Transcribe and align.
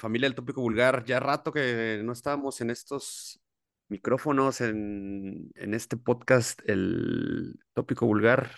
familia 0.00 0.26
del 0.28 0.34
tópico 0.34 0.60
vulgar? 0.62 1.04
Ya 1.04 1.20
rato 1.20 1.52
que 1.52 2.00
no 2.04 2.12
estábamos 2.12 2.60
en 2.60 2.70
estos 2.70 3.40
micrófonos, 3.88 4.60
en, 4.60 5.50
en 5.54 5.74
este 5.74 5.96
podcast, 5.96 6.60
el 6.66 7.58
tópico 7.74 8.06
vulgar, 8.06 8.50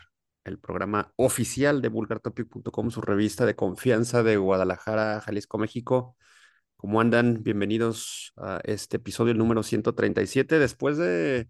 el 0.45 0.59
programa 0.59 1.13
oficial 1.17 1.83
de 1.83 1.89
vulgartopic.com, 1.89 2.91
su 2.91 3.01
revista 3.01 3.47
de 3.47 3.57
confianza 3.57 4.23
de 4.23 4.37
Guadalajara, 4.37 5.21
Jalisco, 5.21 5.59
México. 5.59 6.17
¿Cómo 6.77 7.01
andan? 7.01 7.43
Bienvenidos 7.43 8.33
a 8.37 8.61
este 8.65 8.97
episodio, 8.97 9.33
el 9.33 9.39
número 9.39 9.63
137. 9.63 10.59
Después 10.59 10.99
de 10.99 11.49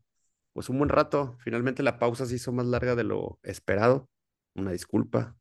pues 0.52 0.68
un 0.68 0.78
buen 0.78 0.90
rato, 0.90 1.36
finalmente 1.40 1.82
la 1.82 1.98
pausa 1.98 2.26
se 2.26 2.36
hizo 2.36 2.52
más 2.52 2.66
larga 2.66 2.94
de 2.96 3.04
lo 3.04 3.38
esperado. 3.42 4.08
Una 4.54 4.72
disculpa. 4.72 5.36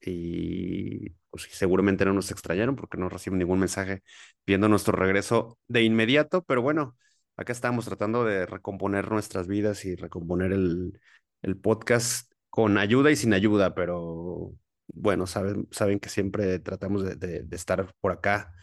Y 0.00 1.10
pues 1.30 1.48
seguramente 1.50 2.04
no 2.04 2.12
nos 2.12 2.30
extrañaron 2.30 2.76
porque 2.76 2.98
no 2.98 3.08
reciben 3.08 3.38
ningún 3.38 3.60
mensaje 3.60 4.02
viendo 4.46 4.68
nuestro 4.68 4.96
regreso 4.96 5.58
de 5.68 5.82
inmediato, 5.82 6.42
pero 6.44 6.62
bueno, 6.62 6.96
acá 7.36 7.52
estamos 7.52 7.84
tratando 7.86 8.24
de 8.24 8.46
recomponer 8.46 9.10
nuestras 9.10 9.46
vidas 9.46 9.84
y 9.84 9.96
recomponer 9.96 10.52
el, 10.52 11.00
el 11.42 11.56
podcast 11.56 12.32
con 12.50 12.78
ayuda 12.78 13.10
y 13.10 13.16
sin 13.16 13.34
ayuda, 13.34 13.74
pero 13.74 14.54
bueno, 14.88 15.26
saben, 15.26 15.68
saben 15.70 15.98
que 16.00 16.08
siempre 16.08 16.58
tratamos 16.58 17.04
de, 17.04 17.16
de, 17.16 17.42
de 17.42 17.56
estar 17.56 17.92
por 18.00 18.12
acá 18.12 18.54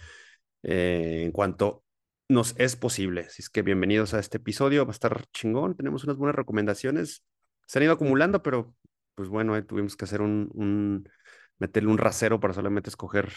eh, 0.64 1.24
en 1.26 1.32
cuanto 1.32 1.84
nos 2.30 2.56
es 2.58 2.76
posible. 2.76 3.22
Así 3.22 3.42
es 3.42 3.50
que 3.50 3.62
bienvenidos 3.62 4.14
a 4.14 4.20
este 4.20 4.38
episodio, 4.38 4.86
va 4.86 4.92
a 4.92 4.94
estar 4.94 5.26
chingón, 5.32 5.76
tenemos 5.76 6.04
unas 6.06 6.18
buenas 6.18 6.36
recomendaciones, 6.36 7.24
se 7.68 7.80
han 7.80 7.84
ido 7.84 7.94
acumulando, 7.94 8.42
pero 8.42 8.74
pues 9.16 9.30
bueno, 9.30 9.56
eh, 9.56 9.62
tuvimos 9.62 9.96
que 9.96 10.06
hacer 10.06 10.22
un, 10.22 10.50
un, 10.54 11.10
meterle 11.60 11.90
un 11.90 11.98
rasero 11.98 12.40
para 12.40 12.54
solamente 12.54 12.90
escoger 12.90 13.32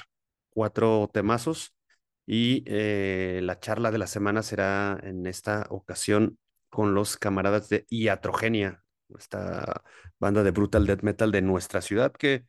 cuatro 0.51 1.11
temazos. 1.13 1.75
Y 2.27 2.65
eh, 2.67 3.41
la 3.43 3.61
charla 3.61 3.91
de 3.93 3.99
la 3.99 4.07
semana 4.09 4.43
será 4.43 4.99
en 5.03 5.27
esta 5.27 5.67
ocasión 5.71 6.39
con 6.69 6.95
los 6.95 7.17
camaradas 7.17 7.69
de 7.69 7.87
Iatrogenia, 7.89 8.83
esta 9.17 9.83
banda 10.19 10.43
de 10.43 10.51
brutal 10.51 10.87
death 10.87 11.03
metal 11.03 11.31
de 11.31 11.43
nuestra 11.43 11.81
ciudad 11.81 12.13
que 12.13 12.45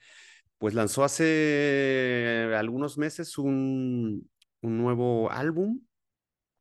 pues 0.57 0.73
lanzó 0.73 1.03
hace 1.03 2.51
algunos 2.57 2.97
meses 2.97 3.37
un, 3.37 4.29
un 4.61 4.77
nuevo 4.77 5.31
álbum. 5.31 5.81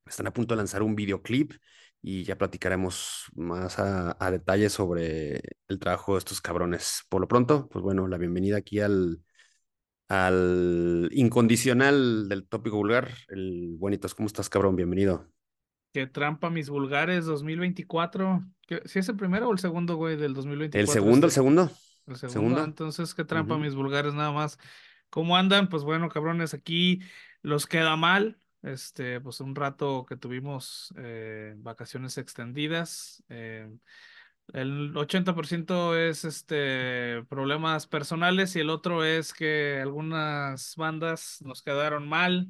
Están 0.07 0.27
a 0.27 0.33
punto 0.33 0.55
de 0.55 0.59
lanzar 0.59 0.83
un 0.83 0.95
videoclip 0.95 1.53
y 2.03 2.25
ya 2.25 2.39
platicaremos 2.39 3.27
más 3.35 3.79
a, 3.79 4.17
a, 4.19 4.31
detalle 4.31 4.71
sobre 4.71 5.41
el 5.69 5.79
trabajo 5.79 6.13
de 6.15 6.19
estos 6.19 6.41
cabrones. 6.41 7.05
Por 7.09 7.21
lo 7.21 7.29
pronto, 7.29 7.69
pues 7.69 7.83
bueno, 7.83 8.07
la 8.07 8.19
bienvenida 8.19 8.59
aquí 8.59 8.81
al, 8.81 9.23
al 10.09 11.09
incondicional 11.13 12.29
del 12.29 12.47
tópico 12.47 12.77
vulgar, 12.77 13.11
el 13.29 13.75
Buenitos. 13.79 14.15
¿Cómo 14.15 14.27
estás, 14.27 14.49
cabrón? 14.49 14.77
Bienvenido. 14.77 15.27
Qué 15.93 16.07
trampa 16.07 16.51
mis 16.51 16.69
vulgares 16.69 17.25
2024. 17.25 18.45
¿Si 18.85 18.99
es 18.99 19.09
el 19.09 19.17
primero 19.17 19.49
o 19.49 19.53
el 19.53 19.59
segundo, 19.59 19.97
güey, 19.97 20.17
del 20.17 20.35
2024? 20.35 20.81
El 20.81 20.89
segundo, 20.89 21.27
este? 21.27 21.41
el 21.41 21.45
segundo. 21.45 21.71
El 22.07 22.17
segundo. 22.17 22.33
segundo. 22.33 22.65
Entonces, 22.65 23.15
qué 23.15 23.25
trampa 23.25 23.55
uh 23.55 23.59
-huh. 23.59 23.63
mis 23.63 23.75
vulgares 23.75 24.15
nada 24.15 24.31
más. 24.31 24.59
¿Cómo 25.11 25.37
andan? 25.37 25.69
Pues 25.69 25.83
bueno, 25.83 26.09
cabrones, 26.09 26.55
aquí 26.55 27.01
los 27.43 27.67
queda 27.67 27.97
mal 27.97 28.39
este, 28.63 29.21
pues 29.21 29.41
un 29.41 29.55
rato 29.55 30.07
que 30.07 30.17
tuvimos 30.17 30.93
eh, 30.97 31.55
vacaciones 31.59 32.19
extendidas. 32.19 33.23
Eh, 33.29 33.69
el 34.53 34.95
80% 34.95 35.97
es 35.97 36.25
este, 36.25 37.25
problemas 37.29 37.87
personales 37.87 38.55
y 38.57 38.61
el 38.61 38.71
otro 38.71 39.05
es 39.05 39.33
que 39.33 39.81
algunas 39.83 40.75
bandas 40.77 41.39
nos 41.43 41.63
quedaron 41.63 42.09
mal. 42.09 42.49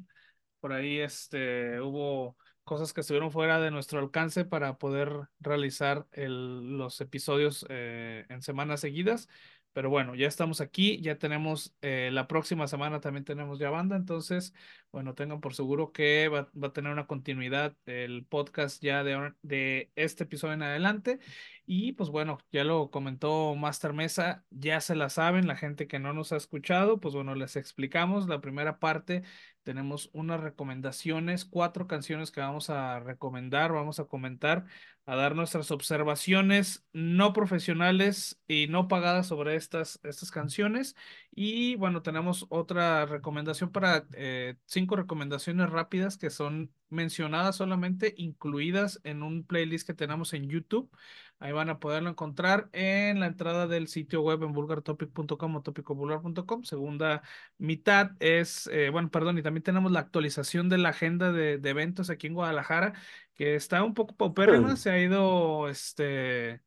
Por 0.59 0.73
ahí 0.73 0.99
este, 0.99 1.81
hubo 1.81 2.37
cosas 2.63 2.93
que 2.93 3.01
estuvieron 3.01 3.31
fuera 3.31 3.59
de 3.59 3.71
nuestro 3.71 3.99
alcance 3.99 4.45
para 4.45 4.77
poder 4.77 5.29
realizar 5.39 6.05
el, 6.11 6.77
los 6.77 7.01
episodios 7.01 7.65
eh, 7.69 8.25
en 8.29 8.41
semanas 8.41 8.81
seguidas. 8.81 9.27
Pero 9.73 9.89
bueno, 9.89 10.15
ya 10.15 10.27
estamos 10.27 10.59
aquí, 10.59 10.99
ya 11.01 11.17
tenemos, 11.17 11.75
eh, 11.81 12.09
la 12.11 12.27
próxima 12.27 12.67
semana 12.67 12.99
también 12.99 13.25
tenemos 13.25 13.59
ya 13.59 13.69
banda, 13.69 13.95
entonces, 13.95 14.53
bueno, 14.91 15.13
tengan 15.15 15.41
por 15.41 15.53
seguro 15.53 15.91
que 15.91 16.27
va, 16.29 16.49
va 16.61 16.69
a 16.69 16.73
tener 16.73 16.91
una 16.91 17.07
continuidad 17.07 17.75
el 17.85 18.25
podcast 18.25 18.81
ya 18.81 19.03
de, 19.03 19.33
de, 19.41 19.91
este 19.95 20.23
episodio 20.23 20.53
en 20.53 20.63
adelante. 20.63 21.19
Y 21.65 21.91
pues 21.93 22.09
bueno, 22.09 22.37
ya 22.51 22.63
lo 22.63 22.89
comentó 22.91 23.55
Master 23.55 23.93
Mesa, 23.93 24.45
ya 24.49 24.79
se 24.81 24.95
la 24.95 25.09
saben, 25.09 25.47
la 25.47 25.57
gente 25.57 25.87
que 25.87 25.99
no 25.99 26.13
nos 26.13 26.31
ha 26.31 26.37
escuchado, 26.37 26.99
pues 26.99 27.13
bueno, 27.13 27.35
les 27.35 27.57
explicamos. 27.57 28.27
La 28.27 28.39
primera 28.41 28.79
parte 28.79 29.23
tenemos 29.63 30.09
unas 30.13 30.39
recomendaciones, 30.39 31.43
cuatro 31.43 31.87
canciones 31.87 32.31
que 32.31 32.39
vamos 32.39 32.69
a 32.69 33.01
recomendar, 33.01 33.73
vamos 33.73 33.99
a 33.99 34.05
comentar, 34.05 34.65
a 35.05 35.15
dar 35.17 35.35
nuestras 35.35 35.71
observaciones 35.71 36.85
no 36.93 37.33
profesionales 37.33 38.41
y 38.47 38.67
no 38.67 38.87
pagadas 38.87 39.27
sobre 39.27 39.55
estas, 39.55 39.99
estas 40.03 40.31
canciones. 40.31 40.95
Y 41.35 41.75
bueno, 41.75 42.01
tenemos 42.01 42.45
otra 42.47 43.05
recomendación 43.05 43.71
para 43.71 44.05
eh, 44.13 44.55
cinco 44.77 44.95
recomendaciones 44.95 45.71
rápidas 45.71 46.17
que 46.17 46.29
son 46.29 46.71
mencionadas 46.89 47.55
solamente, 47.55 48.13
incluidas 48.15 49.01
en 49.03 49.23
un 49.23 49.43
playlist 49.43 49.87
que 49.87 49.95
tenemos 49.95 50.33
en 50.33 50.49
YouTube. 50.49 50.87
Ahí 51.39 51.51
van 51.51 51.71
a 51.71 51.79
poderlo 51.79 52.11
encontrar 52.11 52.69
en 52.73 53.19
la 53.19 53.25
entrada 53.25 53.65
del 53.65 53.87
sitio 53.87 54.21
web 54.21 54.43
en 54.43 54.53
vulgartopic.com 54.53 55.55
o 55.55 55.61
topicovulgar.com. 55.63 56.63
Segunda 56.63 57.23
mitad 57.57 58.11
es, 58.19 58.67
eh, 58.71 58.91
bueno, 58.91 59.09
perdón, 59.09 59.39
y 59.39 59.41
también 59.41 59.63
tenemos 59.63 59.91
la 59.91 60.01
actualización 60.01 60.69
de 60.69 60.77
la 60.77 60.89
agenda 60.89 61.31
de, 61.31 61.57
de 61.57 61.69
eventos 61.71 62.11
aquí 62.11 62.27
en 62.27 62.35
Guadalajara, 62.35 62.93
que 63.33 63.55
está 63.55 63.83
un 63.83 63.95
poco 63.95 64.15
paupérrima, 64.15 64.75
se 64.75 64.91
ha 64.91 65.01
ido, 65.01 65.69
este, 65.69 66.61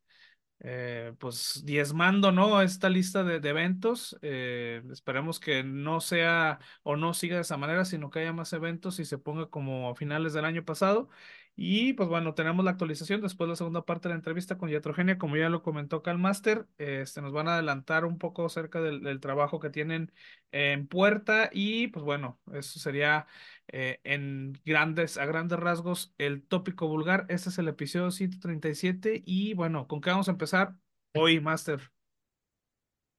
eh, 0.61 1.15
pues 1.19 1.63
diezmando, 1.65 2.33
¿no? 2.33 2.61
Esta 2.63 2.89
lista 2.91 3.25
de, 3.25 3.37
eventos. 3.49 4.17
Eh, 4.23 4.83
esperemos 4.93 5.41
que 5.41 5.65
no 5.65 6.01
sea 6.01 6.59
o 6.83 6.97
no 6.97 7.15
siga 7.15 7.37
de 7.37 7.43
esa 7.43 7.57
manera, 7.57 7.85
sino 7.85 8.11
que 8.11 8.21
haya 8.21 8.33
más 8.33 8.53
eventos 8.53 8.99
y 9.01 9.07
se 9.07 9.19
ponga 9.19 9.47
como 9.47 9.91
a 9.91 9.95
finales 9.95 10.33
del 10.35 10.45
año 10.45 10.65
pasado. 10.65 11.09
Y 11.57 11.93
pues 11.93 12.09
bueno, 12.09 12.35
tenemos 12.35 12.65
la 12.65 12.71
actualización 12.71 13.21
después 13.21 13.47
de 13.47 13.51
la 13.53 13.57
segunda 13.57 13.85
parte 13.85 14.09
de 14.09 14.15
la 14.15 14.19
entrevista 14.19 14.57
con 14.57 14.71
Yatrogenia, 14.71 15.19
como 15.19 15.37
ya 15.37 15.51
lo 15.51 15.63
comentó 15.63 16.03
Calmaster, 16.03 16.67
este, 16.79 17.21
nos 17.21 17.33
van 17.33 17.49
a 17.49 17.55
adelantar 17.55 18.07
un 18.07 18.19
poco 18.19 18.47
acerca 18.47 18.81
del, 18.81 19.03
del, 19.03 19.21
trabajo 19.21 19.61
que 19.61 19.69
tienen 19.69 20.11
en 20.53 20.87
puerta 20.87 21.51
y 21.53 21.89
pues 21.89 22.03
bueno, 22.05 22.41
eso 22.53 22.79
sería 22.79 23.27
eh, 23.69 24.01
en 24.05 24.59
grandes, 24.65 25.19
a 25.19 25.27
grandes 25.27 25.59
rasgos 25.59 26.15
el 26.19 26.43
tópico 26.43 26.89
vulgar. 26.89 27.27
Este 27.29 27.51
es 27.51 27.59
el 27.59 27.69
episodio 27.69 28.11
137 28.11 29.23
y 29.25 29.55
bueno, 29.55 29.87
¿con 29.87 30.01
qué 30.01 30.11
vamos 30.11 30.29
a 30.29 30.33
empezar 30.33 30.75
hoy, 31.15 31.41
Master? 31.41 31.91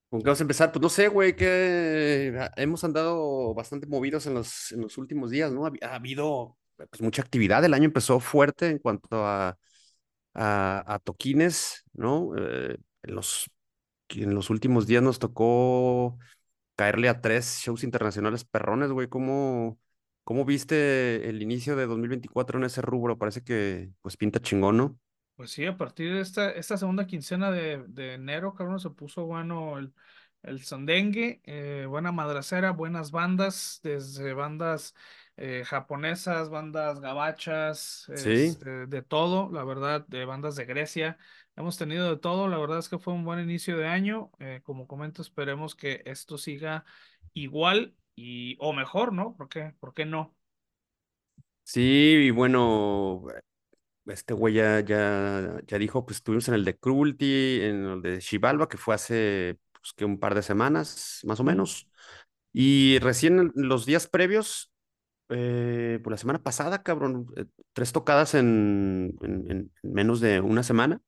¿Con 0.09 0.21
qué 0.21 0.25
vamos 0.25 0.41
a 0.41 0.43
empezar? 0.43 0.71
Pues 0.71 0.81
no 0.81 0.89
sé, 0.89 1.07
güey, 1.07 1.35
que 1.35 2.49
hemos 2.57 2.83
andado 2.83 3.53
bastante 3.53 3.87
movidos 3.87 4.25
en 4.25 4.33
los, 4.33 4.71
en 4.71 4.81
los 4.81 4.97
últimos 4.97 5.29
días, 5.29 5.51
¿no? 5.53 5.65
Ha 5.65 5.95
habido 5.95 6.57
pues, 6.89 7.01
mucha 7.01 7.21
actividad. 7.21 7.63
El 7.63 7.73
año 7.73 7.85
empezó 7.85 8.19
fuerte 8.19 8.67
en 8.69 8.79
cuanto 8.79 9.25
a, 9.25 9.57
a, 10.33 10.99
toquines, 11.03 11.83
¿no? 11.93 12.31
Eh, 12.37 12.77
en, 13.03 13.15
los, 13.15 13.49
en 14.09 14.33
los 14.33 14.49
últimos 14.49 14.87
días 14.87 15.03
nos 15.03 15.19
tocó 15.19 16.17
caerle 16.75 17.09
a 17.09 17.21
tres 17.21 17.61
shows 17.63 17.83
internacionales 17.83 18.45
perrones, 18.45 18.91
güey. 18.91 19.07
¿Cómo, 19.07 19.79
¿Cómo 20.23 20.45
viste 20.45 21.29
el 21.29 21.41
inicio 21.41 21.75
de 21.75 21.85
2024 21.85 22.59
en 22.59 22.65
ese 22.65 22.81
rubro? 22.81 23.17
Parece 23.17 23.43
que 23.43 23.91
pues 24.01 24.17
pinta 24.17 24.39
chingón, 24.39 24.77
¿no? 24.77 24.99
Pues 25.35 25.51
sí, 25.51 25.65
a 25.65 25.77
partir 25.77 26.13
de 26.13 26.21
esta, 26.21 26.51
esta 26.51 26.77
segunda 26.77 27.07
quincena 27.07 27.51
de, 27.51 27.83
de 27.87 28.13
enero, 28.13 28.53
cabrón, 28.53 28.79
se 28.79 28.91
puso 28.91 29.25
bueno 29.25 29.79
el, 29.79 29.93
el 30.43 30.63
Sandengue, 30.63 31.41
eh, 31.45 31.85
buena 31.87 32.11
madracera, 32.11 32.71
buenas 32.71 33.11
bandas, 33.11 33.79
desde 33.83 34.33
bandas 34.33 34.93
eh, 35.43 35.63
japonesas, 35.65 36.49
bandas 36.49 36.99
gabachas, 36.99 38.05
¿Sí? 38.15 38.29
este, 38.29 38.85
de 38.85 39.01
todo, 39.01 39.49
la 39.51 39.63
verdad, 39.63 40.05
de 40.07 40.25
bandas 40.25 40.55
de 40.55 40.65
Grecia. 40.65 41.17
Hemos 41.55 41.79
tenido 41.79 42.09
de 42.09 42.17
todo, 42.17 42.47
la 42.47 42.59
verdad 42.59 42.77
es 42.77 42.89
que 42.89 42.99
fue 42.99 43.13
un 43.13 43.25
buen 43.25 43.39
inicio 43.39 43.75
de 43.75 43.87
año. 43.87 44.29
Eh, 44.39 44.61
como 44.63 44.87
comento, 44.87 45.23
esperemos 45.23 45.75
que 45.75 46.03
esto 46.05 46.37
siga 46.37 46.85
igual 47.33 47.95
y 48.15 48.55
o 48.59 48.71
mejor, 48.71 49.13
¿no? 49.13 49.35
¿Por 49.35 49.49
qué? 49.49 49.73
¿Por 49.79 49.95
qué 49.95 50.05
no? 50.05 50.35
Sí, 51.63 51.81
y 52.27 52.29
bueno, 52.29 53.23
este 54.05 54.33
güey 54.33 54.55
ya, 54.55 54.79
ya, 54.81 55.59
ya 55.65 55.77
dijo, 55.79 56.05
pues 56.05 56.17
estuvimos 56.17 56.47
en 56.49 56.53
el 56.55 56.65
de 56.65 56.77
Cruelty, 56.77 57.61
en 57.61 57.85
el 57.85 58.01
de 58.01 58.19
Chivalba, 58.19 58.69
que 58.69 58.77
fue 58.77 58.95
hace 58.95 59.57
pues, 59.71 59.93
que 59.93 60.05
un 60.05 60.19
par 60.19 60.35
de 60.35 60.43
semanas, 60.43 61.21
más 61.25 61.39
o 61.39 61.43
menos. 61.43 61.87
Y 62.53 62.99
recién 62.99 63.51
los 63.55 63.85
días 63.85 64.07
previos, 64.07 64.70
eh, 65.31 65.99
por 66.03 66.11
la 66.11 66.17
semana 66.17 66.43
pasada, 66.43 66.83
cabrón, 66.83 67.27
eh, 67.37 67.45
tres 67.73 67.91
tocadas 67.91 68.33
en, 68.35 69.15
en, 69.21 69.51
en, 69.51 69.71
menos 69.83 70.19
de 70.21 70.41
una 70.41 70.63
semana, 70.63 71.01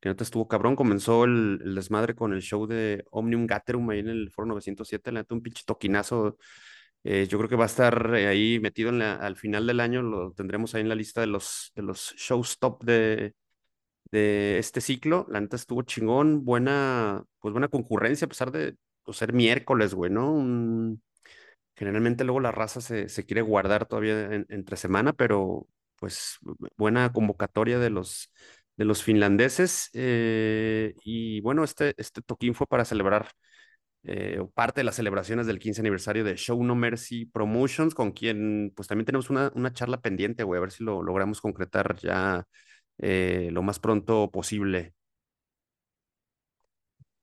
que 0.00 0.08
no 0.08 0.16
te 0.16 0.24
estuvo 0.24 0.48
cabrón, 0.48 0.76
comenzó 0.76 1.24
el, 1.24 1.74
desmadre 1.74 2.14
con 2.14 2.32
el 2.34 2.42
show 2.42 2.66
de 2.66 3.04
Omnium 3.10 3.46
Gatherum 3.46 3.90
ahí 3.90 4.00
en 4.00 4.08
el 4.08 4.30
Foro 4.30 4.48
907, 4.48 5.12
le 5.12 5.24
un 5.30 5.42
pinche 5.42 5.64
toquinazo 5.66 6.38
Eh, 7.04 7.26
yo 7.28 7.38
creo 7.38 7.50
que 7.50 7.56
va 7.56 7.64
a 7.64 7.66
estar 7.66 8.14
ahí 8.14 8.60
metido 8.60 8.90
en 8.90 8.98
la, 9.00 9.16
al 9.16 9.36
final 9.36 9.66
del 9.66 9.80
año, 9.80 10.02
lo 10.02 10.32
tendremos 10.32 10.74
ahí 10.74 10.82
en 10.82 10.88
la 10.88 10.94
lista 10.94 11.20
de 11.20 11.26
los, 11.28 11.72
shows 12.16 12.58
top 12.58 12.84
de, 12.84 13.34
este 14.12 14.80
ciclo. 14.80 15.26
La 15.28 15.40
neta 15.40 15.56
estuvo 15.56 15.82
chingón, 15.82 16.44
buena, 16.44 17.24
pues 17.40 17.52
buena 17.52 17.68
concurrencia, 17.68 18.26
a 18.26 18.28
pesar 18.28 18.52
de 18.52 18.76
pues, 19.02 19.16
ser 19.18 19.32
miércoles, 19.32 19.94
güey, 19.94 20.10
¿no? 20.10 20.32
Generalmente 21.76 22.24
luego 22.24 22.40
la 22.40 22.52
raza 22.52 22.80
se, 22.80 23.08
se 23.08 23.24
quiere 23.26 23.42
guardar 23.42 23.86
todavía 23.86 24.24
en- 24.34 24.46
entre 24.48 24.76
semana, 24.76 25.12
pero 25.12 25.66
pues 25.96 26.38
bu- 26.42 26.56
buena 26.76 27.12
convocatoria 27.12 27.78
de 27.78 27.90
los, 27.90 28.32
de 28.76 28.84
los 28.84 29.02
finlandeses. 29.02 29.90
eh, 29.94 30.94
y 31.04 31.40
bueno, 31.42 31.64
este, 31.64 31.94
este 31.98 32.22
toquín 32.22 32.54
fue 32.54 32.66
para 32.66 32.84
celebrar 32.84 33.28
eh, 34.04 34.38
parte 34.54 34.80
de 34.80 34.84
las 34.84 34.96
celebraciones 34.96 35.46
del 35.46 35.58
15 35.58 35.80
aniversario 35.80 36.24
de 36.24 36.36
Show 36.36 36.62
No 36.64 36.74
Mercy 36.74 37.26
Promotions, 37.26 37.94
con 37.94 38.12
quien 38.12 38.72
pues 38.76 38.88
también 38.88 39.06
tenemos 39.06 39.30
una, 39.30 39.50
una 39.54 39.72
charla 39.72 40.00
pendiente, 40.00 40.42
güey, 40.44 40.58
a 40.58 40.60
ver 40.62 40.72
si 40.72 40.84
lo 40.84 41.02
logramos 41.02 41.40
concretar 41.40 41.96
ya 42.00 42.46
eh, 42.98 43.48
lo 43.52 43.62
más 43.62 43.78
pronto 43.80 44.30
posible. 44.30 44.94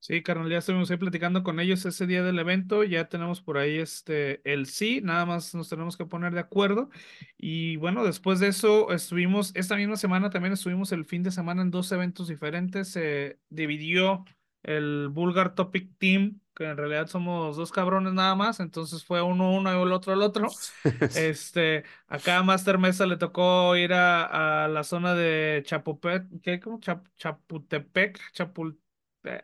Sí, 0.04 0.24
carnal, 0.24 0.50
ya 0.50 0.58
estuvimos 0.58 0.90
ahí 0.90 0.98
platicando 0.98 1.44
con 1.44 1.60
ellos 1.60 1.86
ese 1.86 2.08
día 2.08 2.24
del 2.24 2.40
evento, 2.40 2.84
ya 2.84 3.08
tenemos 3.08 3.40
por 3.40 3.60
ahí 3.60 3.78
este 3.78 4.42
el 4.52 4.66
sí, 4.66 5.00
nada 5.04 5.28
más 5.28 5.54
nos 5.54 5.70
tenemos 5.70 5.96
que 5.96 6.08
poner 6.08 6.34
de 6.34 6.40
acuerdo. 6.40 6.90
Y 7.38 7.76
bueno, 7.76 8.04
después 8.04 8.40
de 8.40 8.48
eso 8.48 8.92
estuvimos, 8.92 9.52
esta 9.56 9.76
misma 9.76 9.98
semana 9.98 10.32
también 10.32 10.54
estuvimos 10.54 10.92
el 10.92 11.06
fin 11.06 11.22
de 11.22 11.30
semana 11.30 11.62
en 11.62 11.70
dos 11.70 11.92
eventos 11.92 12.28
diferentes. 12.30 12.90
Se 12.90 13.40
dividió 13.50 14.26
el 14.64 15.08
Bulgar 15.10 15.54
Topic 15.54 15.96
Team, 16.00 16.40
que 16.56 16.64
en 16.66 16.78
realidad 16.78 17.06
somos 17.08 17.56
dos 17.56 17.72
cabrones 17.72 18.14
nada 18.14 18.34
más, 18.36 18.60
entonces 18.60 19.06
fue 19.06 19.22
uno 19.22 19.52
uno 19.54 19.72
y 19.72 19.82
el 19.84 19.92
otro 19.92 20.14
el 20.14 20.24
otro. 20.24 20.50
Este, 21.14 21.84
acá 22.08 22.38
a 22.40 22.44
Master 22.44 22.78
Mesa 22.80 23.06
le 23.06 23.18
tocó 23.18 23.76
ir 23.76 23.94
a, 23.94 24.64
a 24.66 24.68
la 24.68 24.84
zona 24.84 25.14
de 25.14 25.62
Chapupet, 25.66 26.24
¿qué? 26.42 26.60
¿Cómo? 26.60 26.80
Chap- 26.80 27.06
Chapultepec, 27.18 28.20
Chapul 28.34 28.80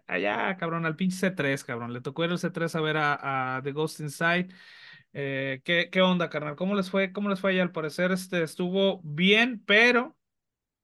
allá, 0.08 0.58
cabrón, 0.58 0.86
al 0.86 0.96
pinche 0.96 1.18
C3, 1.18 1.64
cabrón. 1.64 1.94
Le 1.94 2.02
tocó 2.02 2.24
ir 2.26 2.32
al 2.32 2.40
C3 2.40 2.76
a 2.76 2.82
ver 2.82 2.98
a, 2.98 3.58
a 3.58 3.62
The 3.64 3.72
Ghost 3.72 4.00
Inside. 4.00 4.50
Eh, 5.14 5.62
¿qué, 5.66 5.90
qué 5.92 6.02
onda, 6.02 6.30
carnal? 6.30 6.56
¿Cómo 6.56 6.76
les 6.76 6.90
fue? 6.92 7.12
¿Cómo 7.14 7.30
les 7.30 7.40
fue 7.40 7.52
allá? 7.52 7.64
Al 7.64 7.72
parecer, 7.72 8.12
este 8.12 8.44
estuvo 8.44 9.02
bien, 9.04 9.64
pero 9.66 10.18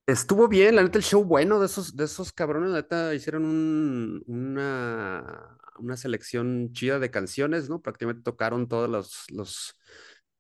Estuvo 0.06 0.50
bien, 0.50 0.76
la 0.76 0.84
neta, 0.84 0.98
el 0.98 1.04
show 1.06 1.24
bueno 1.24 1.60
de 1.62 1.68
esos, 1.68 1.96
de 1.96 2.04
esos 2.04 2.34
cabrones, 2.34 2.72
la 2.72 2.78
neta, 2.82 3.14
hicieron 3.16 3.46
un- 3.46 4.24
una, 4.28 5.58
una 5.80 5.96
selección 5.96 6.74
chida 6.74 7.00
de 7.00 7.10
canciones, 7.10 7.70
¿no? 7.70 7.82
Prácticamente 7.82 8.22
tocaron 8.24 8.68
todos 8.68 8.90
los, 8.90 9.24
los, 9.32 9.78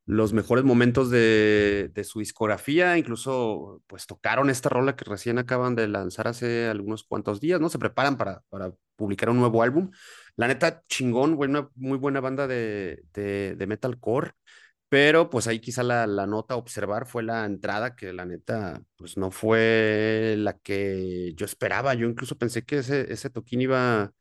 los 0.05 0.33
mejores 0.33 0.65
momentos 0.65 1.09
de, 1.09 1.91
su 2.03 2.19
discografía, 2.19 2.97
incluso, 2.97 3.81
pues, 3.87 4.05
tocaron 4.05 4.49
esta 4.49 4.69
rola 4.69 4.95
que 4.95 5.05
recién 5.05 5.37
acaban 5.37 5.75
de 5.75 5.87
lanzar 5.87 6.27
hace 6.27 6.67
algunos 6.67 7.03
cuantos 7.03 7.39
días, 7.39 7.61
¿no? 7.61 7.69
Se 7.69 7.79
preparan 7.79 8.17
para, 8.17 8.41
para 8.49 8.73
publicar 8.95 9.29
un 9.29 9.39
nuevo 9.39 9.63
álbum. 9.63 9.91
La 10.35 10.47
neta, 10.47 10.83
chingón, 10.87 11.35
una 11.37 11.69
muy 11.75 11.97
buena 11.97 12.19
banda 12.21 12.47
de, 12.47 13.03
de, 13.13 13.55
de 13.55 13.67
metalcore. 13.67 14.31
Pero 14.89 15.29
pues 15.31 15.47
ahí 15.47 15.59
quizá 15.59 15.81
la, 15.81 16.05
nota 16.27 16.53
a 16.53 16.57
observar 16.57 17.07
fue 17.07 17.23
la 17.23 17.45
entrada, 17.45 17.95
que 17.95 18.13
la 18.13 18.25
neta, 18.25 18.83
pues 18.95 19.17
no 19.17 19.31
fue 19.31 20.35
la 20.37 20.53
que 20.59 21.33
yo 21.35 21.45
esperaba. 21.45 21.95
Yo 21.95 22.07
incluso 22.07 22.37
pensé 22.37 22.63
que 22.63 22.77
ese, 22.77 23.11
ese 23.11 23.31
toquín 23.31 23.61
iba, 23.61 24.13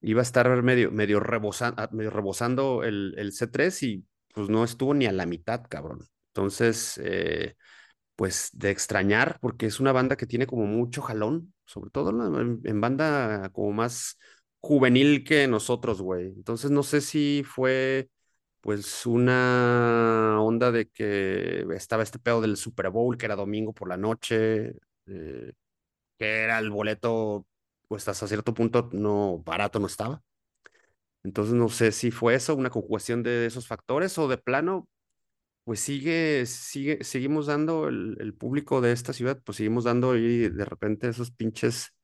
iba 0.00 0.20
a 0.20 0.22
estar 0.22 0.62
medio, 0.62 0.90
medio, 0.92 1.20
rebosa- 1.20 1.74
rebosando 1.92 2.84
el, 2.84 3.14
el 3.18 3.32
C3 3.32 3.82
y 3.82 4.06
pues 4.38 4.50
no 4.50 4.64
estuvo 4.64 4.94
ni 4.94 5.06
a 5.06 5.12
la 5.12 5.26
mitad, 5.26 5.64
cabrón. 5.68 6.06
Entonces, 6.28 6.98
eh, 7.04 7.56
pues 8.16 8.50
de 8.54 8.70
extrañar, 8.70 9.38
porque 9.40 9.66
es 9.66 9.80
una 9.80 9.92
banda 9.92 10.16
que 10.16 10.26
tiene 10.26 10.46
como 10.46 10.66
mucho 10.66 11.02
jalón, 11.02 11.54
sobre 11.66 11.90
todo 11.90 12.10
en 12.64 12.80
banda 12.80 13.50
como 13.52 13.72
más 13.72 14.18
juvenil 14.60 15.24
que 15.24 15.48
nosotros, 15.48 16.02
güey. 16.02 16.28
Entonces 16.28 16.70
no 16.70 16.82
sé 16.82 17.00
si 17.00 17.44
fue 17.46 18.10
pues 18.60 19.06
una 19.06 20.38
onda 20.42 20.72
de 20.72 20.88
que 20.90 21.66
estaba 21.74 22.02
este 22.02 22.18
pedo 22.18 22.40
del 22.40 22.56
Super 22.56 22.90
Bowl, 22.90 23.16
que 23.18 23.26
era 23.26 23.36
domingo 23.36 23.72
por 23.74 23.88
la 23.88 23.96
noche, 23.96 24.74
eh, 25.06 25.52
que 26.18 26.40
era 26.44 26.58
el 26.58 26.70
boleto, 26.70 27.46
pues 27.88 28.08
hasta 28.08 28.26
cierto 28.28 28.54
punto 28.54 28.90
no 28.92 29.38
barato 29.44 29.78
no 29.80 29.86
estaba. 29.86 30.22
Entonces 31.24 31.54
no 31.54 31.68
sé 31.68 31.92
si 31.92 32.10
fue 32.10 32.34
eso, 32.34 32.54
una 32.56 32.70
conjugación 32.70 33.22
de 33.22 33.46
esos 33.46 33.66
factores 33.66 34.16
o 34.18 34.28
de 34.28 34.38
plano 34.38 34.88
pues 35.68 35.80
sigue, 35.80 36.46
sigue, 36.46 37.04
seguimos 37.04 37.46
dando 37.46 37.88
el, 37.88 38.34
público 38.34 38.80
de 38.80 38.92
esta 38.92 39.12
ciudad, 39.12 39.38
pues 39.44 39.56
seguimos 39.58 39.84
dando 39.84 40.16
y 40.16 40.48
de 40.48 40.64
repente 40.64 41.08
esos 41.08 41.30
pinches 41.30 41.94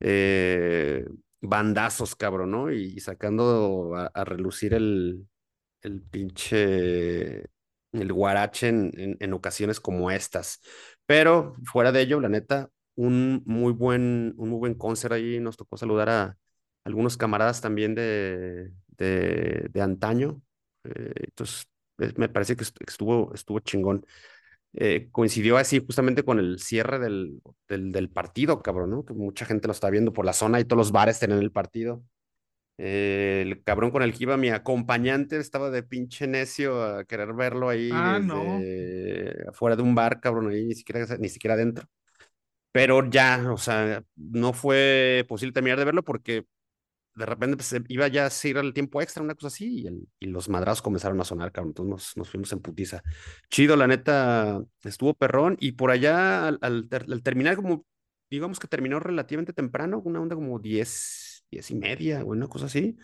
eh, 0.00 1.06
bandazos, 1.40 2.16
cabrón, 2.16 2.50
¿no? 2.50 2.72
Y, 2.72 2.98
sacando 3.00 3.94
a, 3.96 4.24
relucir 4.24 4.74
el, 4.74 5.28
pinche, 6.10 7.44
el 7.92 8.12
guarache 8.12 8.68
en, 8.68 8.90
en, 8.98 9.16
en 9.20 9.32
ocasiones 9.32 9.80
como 9.80 10.10
estas. 10.10 10.60
Pero 11.06 11.54
fuera 11.64 11.92
de 11.92 12.02
ello, 12.02 12.20
la 12.20 12.28
neta, 12.28 12.68
un 12.96 13.42
muy 13.46 13.72
buen, 13.72 14.34
un 14.38 14.48
muy 14.50 14.58
buen 14.58 14.74
concert 14.74 15.14
ahí. 15.14 15.38
Nos 15.40 15.56
tocó 15.56 15.76
saludar 15.76 16.08
a 16.10 16.36
algunos 16.88 17.16
camaradas 17.16 17.60
también 17.60 17.94
de, 17.94 18.72
de, 18.96 19.68
de 19.70 19.80
antaño. 19.82 20.42
Eh, 20.84 21.12
entonces, 21.28 21.68
eh, 21.98 22.12
me 22.16 22.28
parece 22.30 22.56
que 22.56 22.64
est- 22.64 22.78
estuvo, 22.86 23.32
estuvo 23.34 23.60
chingón. 23.60 24.04
Eh, 24.74 25.08
coincidió 25.12 25.56
así 25.56 25.80
justamente 25.84 26.22
con 26.24 26.38
el 26.38 26.58
cierre 26.58 26.98
del, 26.98 27.40
del, 27.68 27.92
del 27.92 28.10
partido, 28.10 28.62
cabrón, 28.62 28.90
¿no? 28.90 29.04
Que 29.04 29.14
mucha 29.14 29.44
gente 29.46 29.68
lo 29.68 29.72
está 29.72 29.90
viendo 29.90 30.12
por 30.12 30.24
la 30.24 30.32
zona 30.32 30.60
y 30.60 30.64
todos 30.64 30.78
los 30.78 30.92
bares 30.92 31.18
tienen 31.18 31.38
el 31.38 31.52
partido. 31.52 32.02
Eh, 32.78 33.42
el 33.44 33.62
cabrón 33.64 33.90
con 33.90 34.02
el 34.02 34.12
que 34.12 34.24
iba 34.24 34.36
mi 34.36 34.50
acompañante 34.50 35.36
estaba 35.38 35.70
de 35.70 35.82
pinche 35.82 36.26
necio 36.28 36.82
a 36.82 37.04
querer 37.04 37.34
verlo 37.34 37.68
ahí 37.68 37.90
ah, 37.92 38.20
no. 38.22 38.60
afuera 39.48 39.76
de 39.76 39.82
un 39.82 39.94
bar, 39.94 40.20
cabrón, 40.20 40.50
ahí 40.50 40.64
ni 40.64 40.74
siquiera, 40.74 41.06
ni 41.18 41.28
siquiera 41.28 41.54
adentro. 41.54 41.86
Pero 42.72 43.08
ya, 43.10 43.50
o 43.52 43.56
sea, 43.58 44.04
no 44.16 44.52
fue 44.52 45.24
posible 45.28 45.52
terminar 45.52 45.78
de 45.78 45.86
verlo 45.86 46.04
porque 46.04 46.44
de 47.18 47.26
repente 47.26 47.56
pues, 47.56 47.74
iba 47.88 48.08
ya 48.08 48.26
a 48.26 48.48
ir 48.48 48.58
al 48.58 48.72
tiempo 48.72 49.02
extra, 49.02 49.22
una 49.22 49.34
cosa 49.34 49.48
así, 49.48 49.86
y, 50.20 50.26
los 50.26 50.48
madrazos 50.48 50.82
comenzaron 50.82 51.20
a 51.20 51.24
sonar, 51.24 51.52
cabrón. 51.52 51.70
Entonces 51.70 52.16
nos, 52.16 52.30
fuimos 52.30 52.52
en 52.52 52.60
putiza. 52.60 53.02
Chido, 53.50 53.76
la 53.76 53.86
neta, 53.86 54.62
estuvo 54.84 55.14
perrón. 55.14 55.56
Y 55.60 55.72
por 55.72 55.90
allá, 55.90 56.46
al, 56.46 56.58
al, 56.62 56.88
ter, 56.88 57.06
al 57.10 57.22
terminar, 57.22 57.56
como 57.56 57.84
digamos 58.30 58.58
que 58.58 58.68
terminó 58.68 59.00
relativamente 59.00 59.52
temprano, 59.52 60.00
una 60.04 60.20
onda 60.20 60.34
como 60.36 60.58
10, 60.58 61.46
10 61.50 61.70
y 61.70 61.74
media, 61.74 62.22
o 62.22 62.28
una 62.28 62.46
cosa 62.46 62.66
así. 62.66 62.96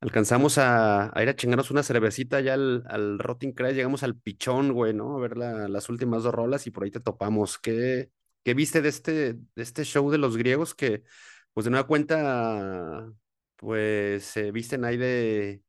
Alcanzamos 0.00 0.56
a, 0.58 1.12
ir 1.20 1.28
a 1.28 1.36
chingarnos 1.36 1.70
una 1.70 1.82
cervecita 1.82 2.40
ya 2.40 2.54
al, 2.54 3.18
Rotting 3.18 3.52
Crash, 3.52 3.74
llegamos 3.74 4.02
al 4.02 4.16
Pichón, 4.16 4.72
güey, 4.72 4.94
¿no? 4.94 5.16
A 5.16 5.20
ver 5.20 5.36
la, 5.36 5.68
las 5.68 5.88
últimas 5.90 6.22
dos 6.22 6.34
rolas 6.34 6.66
y 6.66 6.70
por 6.70 6.84
ahí 6.84 6.90
te 6.90 7.00
topamos. 7.00 7.58
¿Qué, 7.58 8.10
qué 8.44 8.54
viste 8.54 8.80
de 8.80 8.88
este, 8.88 9.34
de 9.34 9.62
este 9.62 9.84
show 9.84 10.10
de 10.10 10.18
los 10.18 10.36
griegos 10.36 10.74
que, 10.74 11.02
pues 11.52 11.64
de 11.64 11.70
nueva 11.70 11.86
cuenta, 11.86 13.12
pues 13.60 14.24
se 14.24 14.50
visten 14.52 14.84
ahí 14.84 14.96
de, 14.96 15.62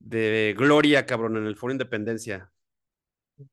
de 0.00 0.54
gloria, 0.58 1.06
cabrón, 1.06 1.36
en 1.38 1.46
el 1.46 1.56
Foro 1.56 1.72
Independencia? 1.72 2.52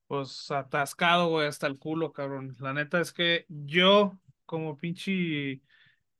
Pues 0.08 0.52
atascado, 0.52 1.30
güey, 1.30 1.48
hasta 1.48 1.68
el 1.68 1.78
culo, 1.80 2.12
cabrón. 2.14 2.56
La 2.60 2.74
neta 2.74 3.00
es 3.02 3.14
que 3.14 3.46
yo, 3.50 4.20
como 4.46 4.78
pinche 4.78 5.62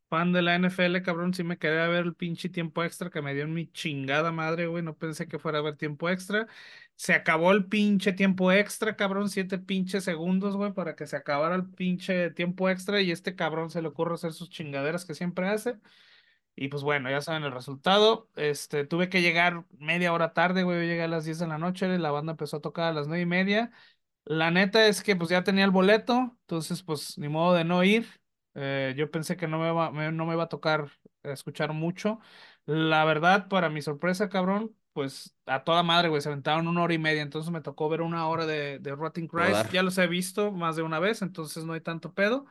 fan 0.10 0.34
de 0.34 0.42
la 0.42 0.56
NFL, 0.56 1.02
cabrón, 1.04 1.34
sí 1.34 1.44
me 1.44 1.58
quería 1.60 1.88
ver 1.88 2.06
el 2.06 2.16
pinche 2.16 2.50
tiempo 2.50 2.84
extra 2.84 3.10
que 3.12 3.22
me 3.22 3.34
dio 3.36 3.44
en 3.44 3.54
mi 3.54 3.72
chingada 3.72 4.32
madre, 4.32 4.68
güey. 4.68 4.84
No 4.84 4.98
pensé 4.98 5.28
que 5.28 5.40
fuera 5.40 5.60
a 5.60 5.62
haber 5.62 5.78
tiempo 5.78 6.10
extra. 6.10 6.48
Se 6.96 7.14
acabó 7.14 7.52
el 7.52 7.66
pinche 7.68 8.14
tiempo 8.14 8.52
extra, 8.52 8.96
cabrón. 8.96 9.30
Siete 9.30 9.60
pinches 9.60 10.04
segundos, 10.06 10.56
güey, 10.58 10.74
para 10.74 10.96
que 10.96 11.08
se 11.08 11.18
acabara 11.18 11.56
el 11.56 11.70
pinche 11.72 12.32
tiempo 12.32 12.70
extra. 12.70 13.02
Y 13.02 13.12
este 13.12 13.36
cabrón 13.36 13.70
se 13.72 13.82
le 13.82 13.90
ocurre 13.90 14.16
hacer 14.16 14.34
sus 14.34 14.50
chingaderas 14.50 15.06
que 15.06 15.16
siempre 15.16 15.48
hace. 15.50 15.78
Y 16.62 16.68
pues 16.68 16.84
bueno, 16.84 17.10
ya 17.10 17.22
saben 17.22 17.44
el 17.44 17.52
resultado. 17.54 18.30
Este, 18.36 18.86
tuve 18.86 19.10
que 19.10 19.22
llegar 19.22 19.66
media 19.78 20.12
hora 20.14 20.34
tarde, 20.34 20.64
güey. 20.64 20.78
Yo 20.80 20.84
llegué 20.86 21.04
a 21.04 21.08
las 21.08 21.24
10 21.26 21.40
de 21.40 21.48
la 21.48 21.58
noche, 21.58 21.88
la 22.00 22.12
banda 22.12 22.32
empezó 22.34 22.58
a 22.58 22.62
tocar 22.62 22.86
a 22.90 22.94
las 22.94 23.08
nueve 23.08 23.22
y 23.24 23.26
media. 23.26 23.72
La 24.26 24.52
neta 24.52 24.88
es 24.88 25.04
que 25.04 25.16
pues 25.16 25.30
ya 25.30 25.44
tenía 25.44 25.66
el 25.66 25.72
boleto, 25.72 26.38
entonces 26.42 26.84
pues 26.84 27.18
ni 27.18 27.30
modo 27.30 27.54
de 27.56 27.64
no 27.66 27.84
ir. 27.84 28.08
Eh, 28.56 28.94
yo 28.98 29.10
pensé 29.12 29.38
que 29.38 29.48
no 29.48 29.60
me, 29.60 29.72
va, 29.72 29.92
me- 29.92 30.12
no 30.12 30.26
me 30.26 30.34
iba 30.34 30.44
a 30.44 30.50
tocar 30.50 30.90
escuchar 31.24 31.74
mucho. 31.74 32.20
La 32.66 33.06
verdad, 33.06 33.48
para 33.50 33.70
mi 33.70 33.82
sorpresa, 33.82 34.30
cabrón, 34.30 34.76
pues 34.94 35.36
a 35.46 35.64
toda 35.64 35.84
madre, 35.84 36.10
güey, 36.10 36.22
se 36.22 36.30
aventaron 36.30 36.68
una 36.68 36.84
hora 36.84 36.94
y 36.94 36.98
media, 37.00 37.22
entonces 37.22 37.52
me 37.52 37.62
tocó 37.62 37.90
ver 37.90 38.02
una 38.02 38.28
hora 38.28 38.46
de, 38.46 38.80
de 38.80 38.96
Rotting 38.96 39.28
Christ. 39.28 39.70
Ya 39.72 39.84
los 39.84 39.98
he 39.98 40.08
visto 40.08 40.52
más 40.52 40.76
de 40.76 40.84
una 40.84 41.00
vez, 41.00 41.22
entonces 41.22 41.64
no 41.66 41.74
hay 41.74 41.82
tanto 41.82 42.14
pedo. 42.14 42.46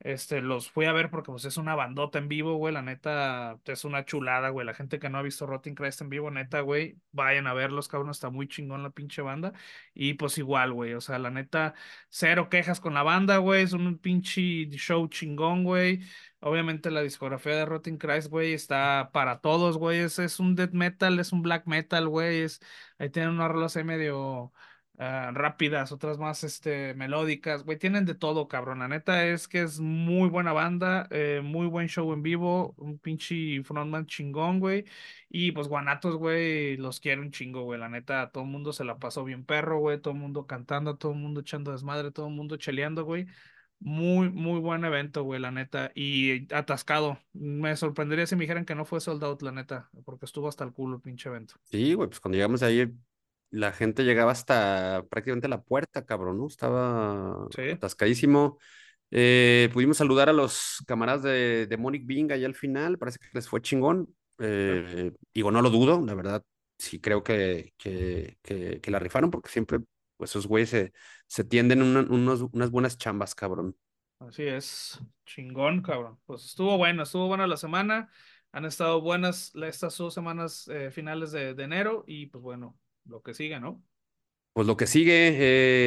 Este, 0.00 0.40
los 0.40 0.70
fui 0.70 0.86
a 0.86 0.92
ver 0.92 1.10
porque 1.10 1.30
pues 1.30 1.44
es 1.44 1.58
una 1.58 1.74
bandota 1.74 2.18
en 2.18 2.28
vivo, 2.28 2.54
güey, 2.56 2.72
la 2.72 2.80
neta 2.80 3.58
es 3.66 3.84
una 3.84 4.06
chulada, 4.06 4.48
güey. 4.48 4.66
La 4.66 4.72
gente 4.72 4.98
que 4.98 5.10
no 5.10 5.18
ha 5.18 5.22
visto 5.22 5.46
Rotting 5.46 5.74
Christ 5.74 6.00
en 6.00 6.08
vivo, 6.08 6.30
neta, 6.30 6.60
güey, 6.62 6.98
vayan 7.12 7.46
a 7.46 7.52
verlos, 7.52 7.86
cabrón, 7.86 8.10
está 8.10 8.30
muy 8.30 8.48
chingón 8.48 8.82
la 8.82 8.90
pinche 8.90 9.20
banda. 9.20 9.52
Y 9.92 10.14
pues 10.14 10.38
igual, 10.38 10.72
güey, 10.72 10.94
o 10.94 11.02
sea, 11.02 11.18
la 11.18 11.30
neta, 11.30 11.74
cero 12.08 12.48
quejas 12.48 12.80
con 12.80 12.94
la 12.94 13.02
banda, 13.02 13.36
güey, 13.36 13.62
es 13.62 13.74
un 13.74 13.98
pinche 13.98 14.70
show 14.70 15.06
chingón, 15.08 15.64
güey. 15.64 16.00
Obviamente 16.40 16.90
la 16.90 17.02
discografía 17.02 17.54
de 17.54 17.66
Rotting 17.66 17.98
Christ, 17.98 18.28
güey, 18.30 18.54
está 18.54 19.10
para 19.12 19.40
todos, 19.40 19.76
güey. 19.76 19.98
Es, 20.00 20.18
es 20.18 20.40
un 20.40 20.54
death 20.56 20.72
metal, 20.72 21.18
es 21.20 21.32
un 21.32 21.42
black 21.42 21.66
metal, 21.66 22.08
güey. 22.08 22.40
Es, 22.42 22.60
ahí 22.98 23.10
tienen 23.10 23.32
unas 23.32 23.50
rolas 23.50 23.76
ahí 23.76 23.84
medio 23.84 24.52
ah, 25.00 25.30
rápidas, 25.34 25.92
otras 25.92 26.18
más 26.18 26.44
este, 26.44 26.94
melódicas, 26.94 27.64
güey. 27.64 27.78
Tienen 27.78 28.04
de 28.04 28.14
todo, 28.14 28.48
cabrón. 28.48 28.80
La 28.80 28.88
neta 28.88 29.26
es 29.26 29.48
que 29.48 29.62
es 29.62 29.80
muy 29.80 30.28
buena 30.28 30.52
banda, 30.52 31.08
eh, 31.10 31.40
muy 31.42 31.66
buen 31.66 31.88
show 31.88 32.12
en 32.12 32.22
vivo, 32.22 32.74
un 32.76 32.98
pinche 32.98 33.62
frontman 33.64 34.06
chingón, 34.06 34.60
güey. 34.60 34.84
Y 35.28 35.52
pues 35.52 35.68
Guanatos, 35.68 36.16
güey, 36.16 36.76
los 36.76 37.00
quiero 37.00 37.22
un 37.22 37.30
chingo, 37.32 37.62
güey. 37.62 37.80
La 37.80 37.88
neta, 37.88 38.30
todo 38.30 38.44
el 38.44 38.50
mundo 38.50 38.72
se 38.72 38.84
la 38.84 38.98
pasó 38.98 39.24
bien 39.24 39.44
perro, 39.44 39.78
güey. 39.80 40.00
Todo 40.00 40.14
el 40.14 40.20
mundo 40.20 40.46
cantando, 40.46 40.96
todo 40.96 41.12
el 41.12 41.18
mundo 41.18 41.40
echando 41.40 41.72
desmadre, 41.72 42.10
todo 42.10 42.28
el 42.28 42.34
mundo 42.34 42.56
cheleando, 42.56 43.04
güey. 43.04 43.26
Muy, 43.78 44.28
muy 44.28 44.60
buen 44.60 44.84
evento, 44.84 45.22
güey, 45.24 45.40
la 45.40 45.50
neta. 45.50 45.90
Y 45.94 46.52
atascado. 46.54 47.18
Me 47.32 47.74
sorprendería 47.76 48.26
si 48.26 48.36
me 48.36 48.42
dijeran 48.42 48.66
que 48.66 48.74
no 48.74 48.84
fue 48.84 49.00
sold 49.00 49.24
out, 49.24 49.40
la 49.42 49.52
neta, 49.52 49.88
porque 50.04 50.26
estuvo 50.26 50.48
hasta 50.48 50.64
el 50.64 50.72
culo 50.72 50.96
el 50.96 51.02
pinche 51.02 51.30
evento. 51.30 51.54
Sí, 51.64 51.94
güey, 51.94 52.08
pues 52.08 52.20
cuando 52.20 52.36
llegamos 52.36 52.62
ahí, 52.62 52.92
la 53.50 53.72
gente 53.72 54.04
llegaba 54.04 54.32
hasta 54.32 55.04
prácticamente 55.10 55.48
la 55.48 55.62
puerta, 55.62 56.04
cabrón, 56.06 56.38
¿no? 56.38 56.46
Estaba 56.46 57.48
Sí. 57.50 57.62
atascadísimo. 57.70 58.58
Eh, 59.10 59.70
pudimos 59.72 59.96
saludar 59.98 60.28
a 60.28 60.32
los 60.32 60.82
camaradas 60.86 61.22
de, 61.24 61.66
de 61.66 61.76
Monic 61.76 62.06
Bing 62.06 62.30
ahí 62.32 62.44
al 62.44 62.54
final, 62.54 62.98
parece 62.98 63.18
que 63.18 63.28
les 63.32 63.48
fue 63.48 63.60
chingón. 63.62 64.14
Eh, 64.38 65.12
digo, 65.34 65.50
no 65.50 65.62
lo 65.62 65.70
dudo, 65.70 66.00
la 66.04 66.14
verdad, 66.14 66.44
sí 66.78 67.00
creo 67.00 67.22
que, 67.24 67.74
que, 67.76 68.38
que, 68.42 68.80
que 68.80 68.90
la 68.90 68.98
rifaron 69.00 69.30
porque 69.30 69.50
siempre, 69.50 69.80
pues 70.16 70.30
esos 70.30 70.46
güeyes 70.46 70.70
se, 70.70 70.92
se 71.26 71.44
tienden 71.44 71.82
una- 71.82 72.00
unos, 72.02 72.42
unas 72.52 72.70
buenas 72.70 72.96
chambas, 72.98 73.34
cabrón. 73.34 73.76
Así 74.18 74.44
es, 74.46 75.00
chingón, 75.24 75.80
cabrón. 75.82 76.18
Pues 76.26 76.44
estuvo 76.44 76.76
bueno, 76.76 77.02
estuvo 77.04 77.26
buena 77.28 77.46
la 77.46 77.56
semana. 77.56 78.10
Han 78.52 78.64
estado 78.66 79.00
buenas 79.00 79.52
estas 79.54 79.96
dos 79.96 80.12
semanas 80.12 80.68
eh, 80.68 80.90
finales 80.90 81.32
de, 81.32 81.54
de 81.54 81.62
enero 81.64 82.04
y 82.06 82.26
pues 82.26 82.42
bueno, 82.42 82.78
lo 83.10 83.22
que 83.22 83.34
sigue, 83.34 83.60
¿no? 83.60 83.82
Pues 84.52 84.66
lo 84.66 84.76
que 84.76 84.86
sigue, 84.86 85.28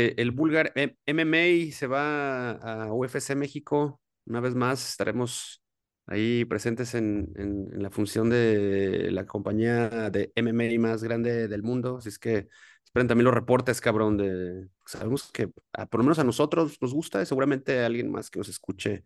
eh, 0.10 0.14
el 0.18 0.32
Bulgar 0.32 0.72
M- 0.76 0.98
MMA 1.06 1.76
se 1.76 1.86
va 1.88 2.52
a 2.52 2.94
UFC 2.94 3.36
México. 3.36 4.02
Una 4.26 4.40
vez 4.40 4.56
más 4.56 4.90
estaremos 4.92 5.62
ahí 6.08 6.46
presentes 6.46 6.96
en, 6.96 7.32
en- 7.36 7.70
en 7.74 7.84
la 7.84 7.92
función 7.92 8.30
de 8.30 9.10
la 9.12 9.26
compañía 9.26 10.10
de 10.10 10.32
MMA 10.36 10.82
más 10.82 11.04
grande 11.04 11.48
del 11.50 11.62
mundo. 11.64 11.98
Así 11.98 12.10
es 12.10 12.18
que 12.20 12.48
esperen 12.86 13.08
también 13.08 13.26
los 13.26 13.34
reportes, 13.34 13.82
cabrón, 13.82 14.18
de 14.18 14.70
sabemos 14.86 15.30
que 15.32 15.52
a- 15.74 15.86
por 15.86 16.00
lo 16.00 16.06
menos 16.06 16.20
a 16.20 16.24
nosotros 16.24 16.78
nos 16.82 16.94
gusta 16.94 17.22
y 17.22 17.26
seguramente 17.26 17.82
a 17.82 17.86
alguien 17.86 18.10
más 18.12 18.30
que 18.30 18.40
nos 18.40 18.48
escuche, 18.50 19.04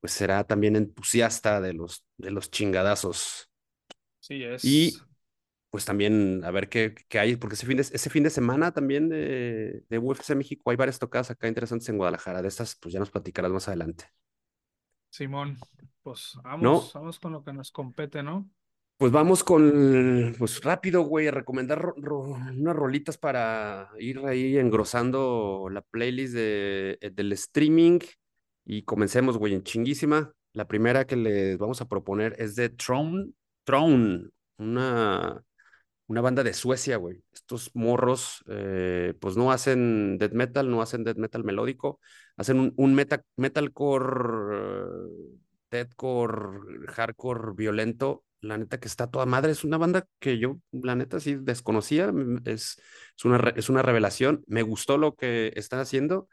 pues 0.00 0.12
será 0.12 0.44
también 0.44 0.76
entusiasta 0.76 1.60
de 1.60 1.74
los, 1.74 2.04
de 2.18 2.30
los 2.32 2.50
chingadazos. 2.50 3.50
Sí, 4.20 4.42
es. 4.44 4.84
Y 4.84 5.06
pues 5.74 5.84
también 5.84 6.44
a 6.44 6.52
ver 6.52 6.68
qué, 6.68 6.94
qué 7.08 7.18
hay, 7.18 7.34
porque 7.36 7.54
ese 7.56 7.66
fin 7.66 7.76
de, 7.78 7.82
ese 7.82 8.08
fin 8.10 8.22
de 8.22 8.30
semana 8.30 8.70
también 8.72 9.08
de, 9.08 9.82
de 9.88 9.98
UFC 9.98 10.36
México 10.36 10.70
hay 10.70 10.76
varias 10.76 11.00
tocadas 11.00 11.32
acá 11.32 11.48
interesantes 11.48 11.88
en 11.88 11.96
Guadalajara. 11.96 12.42
De 12.42 12.48
estas, 12.48 12.76
pues 12.76 12.92
ya 12.92 13.00
nos 13.00 13.10
platicarás 13.10 13.50
más 13.50 13.66
adelante. 13.66 14.04
Simón, 15.10 15.58
pues 16.02 16.36
vamos, 16.44 16.62
¿No? 16.62 16.82
vamos 16.94 17.18
con 17.18 17.32
lo 17.32 17.42
que 17.44 17.52
nos 17.52 17.72
compete, 17.72 18.22
¿no? 18.22 18.48
Pues 18.96 19.10
vamos 19.10 19.42
con, 19.42 20.34
pues 20.38 20.62
rápido, 20.62 21.02
güey, 21.02 21.26
a 21.26 21.32
recomendar 21.32 21.80
ro- 21.80 21.94
ro- 21.96 22.20
unas 22.22 22.76
rolitas 22.76 23.18
para 23.18 23.90
ir 23.98 24.20
ahí 24.20 24.56
engrosando 24.56 25.68
la 25.70 25.82
playlist 25.82 26.34
de, 26.34 26.98
eh, 27.00 27.10
del 27.10 27.32
streaming 27.32 27.98
y 28.64 28.82
comencemos, 28.84 29.36
güey, 29.36 29.54
en 29.54 29.64
chinguísima. 29.64 30.32
La 30.52 30.68
primera 30.68 31.06
que 31.06 31.16
les 31.16 31.58
vamos 31.58 31.80
a 31.80 31.88
proponer 31.88 32.36
es 32.38 32.54
de 32.54 32.68
Throne, 32.70 33.32
Throne, 33.64 34.30
una, 34.58 35.42
una 36.06 36.20
banda 36.20 36.42
de 36.44 36.52
Suecia, 36.54 36.96
güey. 36.96 37.22
Estos 37.32 37.70
morros, 37.74 38.44
eh, 38.48 39.14
pues 39.20 39.36
no 39.36 39.52
hacen 39.52 40.18
death 40.18 40.32
metal, 40.32 40.70
no 40.70 40.82
hacen 40.82 41.04
death 41.04 41.16
metal 41.18 41.44
melódico, 41.44 42.00
hacen 42.36 42.60
un, 42.60 42.74
un 42.76 42.94
meta, 42.94 43.22
metalcore, 43.36 44.56
eh, 44.56 45.38
deathcore, 45.70 46.86
hardcore 46.88 47.52
violento. 47.56 48.24
La 48.40 48.58
neta 48.58 48.78
que 48.78 48.88
está 48.88 49.06
toda 49.10 49.24
madre. 49.26 49.52
Es 49.52 49.64
una 49.64 49.78
banda 49.78 50.06
que 50.18 50.38
yo, 50.38 50.58
la 50.72 50.94
neta, 50.94 51.18
sí 51.20 51.36
desconocía. 51.40 52.12
mm, 52.12 52.42
Es, 52.44 52.76
es 53.16 53.24
una, 53.24 53.38
es 53.56 53.68
una 53.70 53.82
revelación. 53.82 54.44
Me 54.46 54.62
gustó 54.62 54.98
lo 54.98 55.14
que 55.16 55.52
están 55.56 55.80
haciendo. 55.80 56.28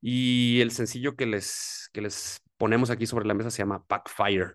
Y 0.00 0.60
el 0.62 0.72
sencillo 0.72 1.16
que 1.16 1.26
les, 1.26 1.90
que 1.92 2.02
les 2.02 2.40
ponemos 2.58 2.90
aquí 2.90 3.06
sobre 3.06 3.26
la 3.26 3.34
mesa 3.34 3.50
se 3.50 3.58
llama 3.58 3.84
Backfire. 3.88 4.54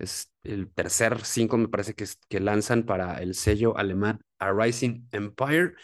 Es 0.00 0.32
el 0.44 0.70
tercer 0.72 1.24
single, 1.24 1.58
me 1.58 1.68
parece 1.68 1.94
que, 1.94 2.04
es, 2.04 2.18
que 2.28 2.40
lanzan 2.40 2.84
para 2.84 3.18
el 3.22 3.34
sello 3.34 3.76
alemán 3.78 4.20
A 4.38 4.52
Rising 4.52 5.06
Empire. 5.12 5.74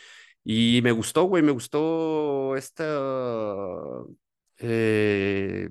Y 0.44 0.80
me 0.82 0.92
gustó, 0.92 1.24
güey, 1.24 1.42
me 1.42 1.52
gustó 1.52 2.56
esta 2.56 2.84
eh, 4.58 5.70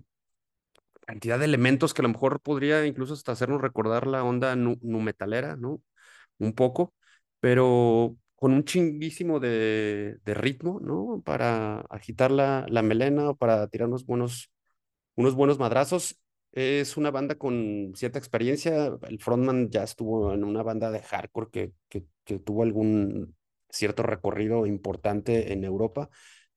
cantidad 1.06 1.40
de 1.40 1.46
elementos 1.46 1.94
que 1.94 2.02
a 2.02 2.04
lo 2.04 2.10
mejor 2.10 2.40
podría 2.42 2.86
incluso 2.86 3.14
hasta 3.14 3.32
hacernos 3.34 3.62
recordar 3.62 4.08
la 4.08 4.24
onda 4.24 4.56
nu, 4.56 4.78
metalera, 5.02 5.56
¿no? 5.56 5.82
Un 6.40 6.54
poco, 6.54 6.94
pero 7.40 8.18
con 8.36 8.54
un 8.54 8.66
chinguísimo 8.66 9.40
de, 9.40 10.18
de 10.26 10.34
ritmo, 10.34 10.80
¿no? 10.82 11.22
Para 11.26 11.82
agitar 11.90 12.32
la, 12.32 12.66
la 12.70 12.82
melena 12.84 13.30
o 13.32 13.36
para 13.38 13.68
tirar 13.68 13.88
unos 13.90 14.06
buenos, 14.06 14.52
unos 15.16 15.36
buenos 15.36 15.60
madrazos. 15.60 16.20
Es 16.56 16.96
una 16.98 17.12
banda 17.12 17.36
con 17.36 17.94
cierta 17.96 18.18
experiencia. 18.20 18.98
El 19.10 19.20
frontman 19.20 19.70
ya 19.70 19.84
estuvo 19.84 20.34
en 20.34 20.44
una 20.46 20.64
banda 20.64 20.90
de 20.92 21.02
hardcore 21.02 21.50
que, 21.52 21.74
que, 21.90 22.40
tuvo 22.40 22.64
algún 22.64 23.36
cierto 23.70 24.04
recorrido 24.04 24.66
importante 24.66 25.52
en 25.54 25.66
Europa. 25.66 26.10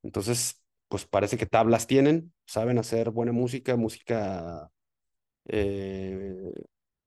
Entonces, 0.02 0.62
pues 0.88 1.06
parece 1.06 1.36
que 1.36 1.46
tablas 1.46 1.86
tienen, 1.88 2.32
saben 2.46 2.78
hacer 2.78 3.10
buena 3.10 3.32
música, 3.32 3.76
música 3.76 4.70
eh, 5.46 6.52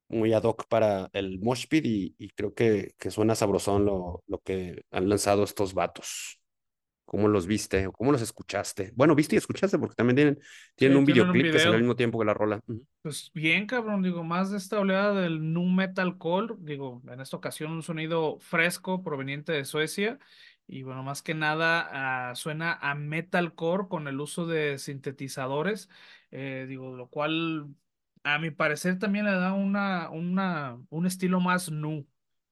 muy 0.10 0.34
ad 0.34 0.44
hoc 0.44 0.68
para 0.68 1.10
el 1.14 1.40
mosh 1.40 1.68
pit 1.70 1.86
y, 1.86 2.16
y 2.20 2.30
creo 2.32 2.54
que, 2.54 2.94
que 3.00 3.12
suena 3.12 3.36
sabrosón 3.36 3.86
lo, 3.86 4.24
lo 4.28 4.40
que 4.40 4.84
han 4.92 5.10
lanzado 5.10 5.44
estos 5.46 5.74
vatos. 5.74 6.41
¿Cómo 7.12 7.28
los 7.28 7.46
viste 7.46 7.88
o 7.88 7.92
cómo 7.92 8.14
los 8.14 8.22
escuchaste? 8.22 8.94
Bueno, 8.96 9.16
viste 9.16 9.36
y 9.36 9.38
escuchaste 9.38 9.78
porque 9.78 9.96
también 9.96 10.16
tienen, 10.16 10.40
tienen 10.76 10.96
Sí, 10.96 10.98
un 10.98 11.06
tienen 11.06 11.30
un 11.30 11.42
videoclip 11.42 11.52
que 11.52 11.60
salió 11.60 11.76
al 11.76 11.82
mismo 11.82 11.98
tiempo 11.98 12.18
que 12.18 12.24
la 12.24 12.34
rola. 12.34 12.62
Pues 13.02 13.32
bien, 13.34 13.66
cabrón, 13.66 14.04
digo, 14.04 14.24
más 14.24 14.52
de 14.52 14.58
esta 14.58 14.80
oleada 14.80 15.20
del 15.22 15.54
nu 15.54 15.66
metalcore, 15.68 16.54
digo, 16.60 17.02
en 17.08 17.20
esta 17.20 17.36
ocasión 17.36 17.72
un 17.72 17.82
sonido 17.82 18.38
fresco 18.40 19.02
proveniente 19.04 19.52
de 19.54 19.66
Suecia 19.66 20.20
y 20.68 20.84
bueno, 20.84 21.02
más 21.02 21.24
que 21.24 21.34
nada 21.34 22.30
ah, 22.30 22.36
suena 22.36 22.74
a 22.80 22.94
metalcore 22.94 23.88
con 23.90 24.08
el 24.08 24.20
uso 24.22 24.46
de 24.46 24.78
sintetizadores, 24.78 25.90
eh, 26.30 26.66
digo, 26.70 26.96
lo 26.96 27.10
cual 27.10 27.74
a 28.24 28.38
mi 28.38 28.52
parecer 28.52 29.00
también 29.00 29.26
le 29.26 29.32
da 29.32 29.54
una, 29.54 30.12
una, 30.12 30.80
un 30.90 31.08
estilo 31.08 31.40
más 31.40 31.72
nu, 31.72 32.08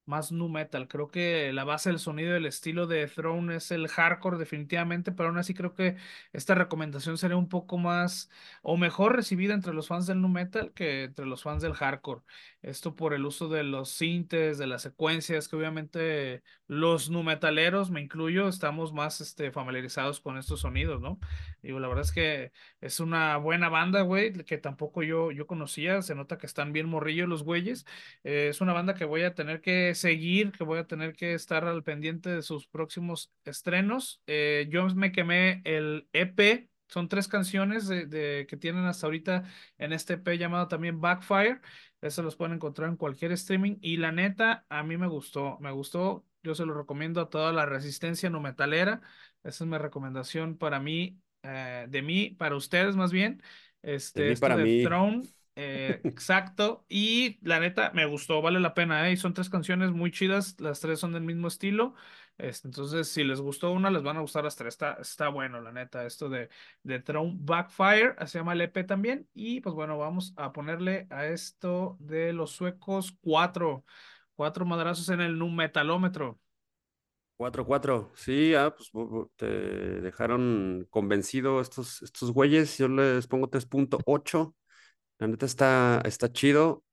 más 0.09 0.31
nu 0.31 0.49
metal. 0.49 0.87
Creo 0.87 1.09
que 1.09 1.53
la 1.53 1.63
base 1.63 1.89
del 1.89 1.99
sonido 1.99 2.33
del 2.33 2.45
estilo 2.47 2.87
de 2.87 3.07
Throne 3.07 3.55
es 3.55 3.71
el 3.71 3.87
hardcore 3.87 4.37
definitivamente, 4.37 5.11
pero 5.11 5.29
aún 5.29 5.37
así 5.37 5.53
creo 5.53 5.73
que 5.75 5.95
esta 6.33 6.55
recomendación 6.55 7.17
sería 7.17 7.37
un 7.37 7.47
poco 7.47 7.77
más 7.77 8.29
o 8.63 8.75
mejor 8.75 9.15
recibida 9.15 9.53
entre 9.53 9.73
los 9.73 9.87
fans 9.87 10.07
del 10.07 10.21
nu 10.21 10.27
metal 10.27 10.73
que 10.73 11.05
entre 11.05 11.25
los 11.25 11.43
fans 11.43 11.61
del 11.61 11.73
hardcore. 11.73 12.21
Esto 12.61 12.95
por 12.95 13.13
el 13.13 13.25
uso 13.25 13.47
de 13.47 13.63
los 13.63 13.89
sintes, 13.89 14.57
de 14.57 14.67
las 14.67 14.81
secuencias, 14.81 15.47
que 15.47 15.55
obviamente 15.55 16.43
los 16.67 17.09
nu 17.09 17.23
metaleros, 17.23 17.89
me 17.91 18.01
incluyo, 18.01 18.47
estamos 18.49 18.93
más 18.93 19.21
este, 19.21 19.51
familiarizados 19.51 20.19
con 20.19 20.37
estos 20.37 20.61
sonidos, 20.61 20.99
¿no? 21.01 21.19
Digo, 21.61 21.79
la 21.79 21.87
verdad 21.87 22.03
es 22.05 22.11
que 22.11 22.51
es 22.81 22.99
una 22.99 23.37
buena 23.37 23.69
banda, 23.69 24.01
güey, 24.01 24.33
que 24.43 24.57
tampoco 24.57 25.03
yo, 25.03 25.31
yo 25.31 25.47
conocía, 25.47 26.01
se 26.01 26.15
nota 26.15 26.37
que 26.37 26.45
están 26.47 26.73
bien 26.73 26.87
morrillos 26.89 27.29
los 27.29 27.43
güeyes. 27.43 27.85
Eh, 28.23 28.47
es 28.49 28.61
una 28.61 28.73
banda 28.73 28.93
que 28.93 29.05
voy 29.05 29.23
a 29.23 29.35
tener 29.35 29.61
que 29.61 29.93
seguir, 29.99 30.51
que 30.51 30.63
voy 30.63 30.79
a 30.79 30.87
tener 30.87 31.13
que 31.15 31.33
estar 31.33 31.65
al 31.65 31.83
pendiente 31.83 32.29
de 32.29 32.41
sus 32.41 32.67
próximos 32.67 33.31
estrenos. 33.45 34.21
Eh, 34.27 34.67
yo 34.71 34.87
me 34.95 35.11
quemé 35.11 35.61
el 35.65 36.07
EP 36.13 36.69
son 36.87 37.07
tres 37.09 37.27
canciones 37.27 37.87
de, 37.87 38.05
de- 38.07 38.47
que 38.49 38.57
tienen 38.57 38.85
hasta 38.85 39.05
ahorita 39.07 39.43
en 39.77 39.93
este 39.93 40.13
EP 40.15 40.37
llamado 40.37 40.67
también 40.67 40.99
Backfire. 41.01 41.61
Eso 42.01 42.23
los 42.23 42.35
pueden 42.35 42.55
encontrar 42.55 42.89
en 42.89 42.95
cualquier 42.97 43.31
streaming. 43.33 43.77
Y 43.81 43.97
la 43.97 44.11
neta, 44.11 44.65
a 44.69 44.83
mí 44.83 44.97
me 44.97 45.07
gustó, 45.07 45.57
me 45.59 45.71
gustó. 45.71 46.25
Yo 46.43 46.55
se 46.55 46.65
lo 46.65 46.73
recomiendo 46.73 47.21
a 47.21 47.29
toda 47.29 47.51
la 47.53 47.65
resistencia 47.65 48.29
no 48.29 48.39
metalera. 48.39 49.01
Esa 49.43 49.63
es 49.63 49.69
mi 49.69 49.77
recomendación 49.77 50.57
para 50.57 50.79
mí, 50.79 51.19
eh, 51.43 51.85
de 51.89 52.01
mí, 52.01 52.31
para 52.31 52.55
ustedes 52.55 52.95
más 52.95 53.11
bien. 53.11 53.41
Este, 53.81 54.31
esto 54.31 54.41
para 54.41 54.55
de 54.55 54.63
mí. 54.63 54.81
Throne, 54.81 55.23
eh, 55.61 56.01
exacto. 56.05 56.85
Y 56.87 57.37
la 57.45 57.59
neta, 57.59 57.91
me 57.93 58.05
gustó, 58.05 58.41
vale 58.41 58.59
la 58.59 58.73
pena, 58.73 59.09
¿eh? 59.09 59.13
Y 59.13 59.17
son 59.17 59.33
tres 59.33 59.49
canciones 59.49 59.91
muy 59.91 60.11
chidas, 60.11 60.59
las 60.59 60.79
tres 60.79 60.99
son 60.99 61.11
del 61.13 61.23
mismo 61.23 61.47
estilo. 61.47 61.95
Este, 62.37 62.69
entonces, 62.69 63.09
si 63.09 63.25
les 63.25 63.41
gustó 63.41 63.71
una, 63.71 63.89
les 63.91 64.01
van 64.01 64.15
a 64.15 64.21
gustar 64.21 64.45
las 64.45 64.55
tres. 64.55 64.75
Está, 64.75 64.93
está 65.01 65.27
bueno, 65.27 65.59
la 65.59 65.73
neta, 65.73 66.05
esto 66.05 66.29
de, 66.29 66.49
de 66.83 66.99
Throne 67.01 67.35
Backfire, 67.41 68.15
se 68.25 68.39
llama 68.39 68.53
el 68.53 68.61
EP 68.61 68.85
también. 68.85 69.27
Y 69.33 69.59
pues 69.59 69.75
bueno, 69.75 69.97
vamos 69.97 70.33
a 70.37 70.53
ponerle 70.53 71.07
a 71.09 71.25
esto 71.25 71.97
de 71.99 72.31
los 72.31 72.51
suecos 72.51 73.17
cuatro, 73.21 73.83
cuatro 74.35 74.65
madrazos 74.65 75.09
en 75.09 75.19
el 75.19 75.37
nu 75.37 75.49
metalómetro. 75.49 76.39
4-4, 77.37 78.11
sí, 78.15 78.53
ah, 78.53 78.75
pues 78.75 78.91
te 79.37 79.45
dejaron 79.45 80.85
convencido 80.89 81.61
estos, 81.61 82.01
estos 82.01 82.33
güeyes. 82.33 82.77
Yo 82.77 82.89
les 82.89 83.27
pongo 83.27 83.49
3.8. 83.49 84.53
La 85.19 85.27
neta 85.27 85.45
está, 85.45 86.01
está 86.05 86.31
chido. 86.31 86.83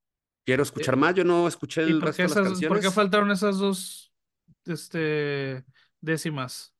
Quiero 0.44 0.62
escuchar 0.62 0.96
Eh, 0.96 0.98
más. 0.98 1.14
Yo 1.14 1.24
no 1.24 1.48
escuché 1.48 1.84
¿Y 1.84 1.90
el 1.90 2.00
resto 2.02 2.28
de 2.28 2.30
las 2.30 2.40
esas, 2.40 2.62
por 2.64 2.80
qué 2.80 2.90
canciones. 2.90 2.94
faltaron 2.94 3.30
esas 3.30 3.58
dos 3.58 4.12
este, 4.66 5.64
décimas? 6.00 6.74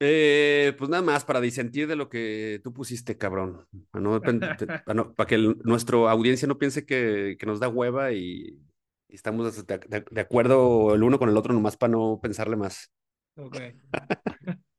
Eh, 0.00 0.74
pues 0.78 0.88
nada 0.90 1.02
más 1.02 1.24
para 1.24 1.40
disentir 1.40 1.88
de 1.88 1.96
lo 1.96 2.08
que 2.08 2.60
tú 2.62 2.72
pusiste, 2.72 3.18
cabrón. 3.18 3.66
Para, 3.90 4.02
no 4.02 4.20
depen- 4.20 4.56
te- 4.56 4.68
para, 4.84 4.94
no- 4.94 5.14
para 5.14 5.26
que 5.26 5.34
el- 5.34 5.58
nuestra 5.64 5.98
audiencia 6.10 6.46
no 6.46 6.58
piense 6.58 6.86
que, 6.86 7.36
que 7.38 7.46
nos 7.46 7.58
da 7.60 7.68
hueva 7.68 8.12
y, 8.12 8.62
y 9.08 9.14
estamos 9.14 9.66
de, 9.66 9.78
de- 9.78 10.04
de 10.08 10.20
acuerdo 10.20 10.94
el 10.94 11.02
uno 11.02 11.18
con 11.18 11.28
el 11.28 11.36
otro, 11.36 11.52
nomás 11.52 11.76
para 11.76 11.90
no 11.92 12.20
pensarle 12.22 12.56
más. 12.56 12.92
Ok. 13.36 13.56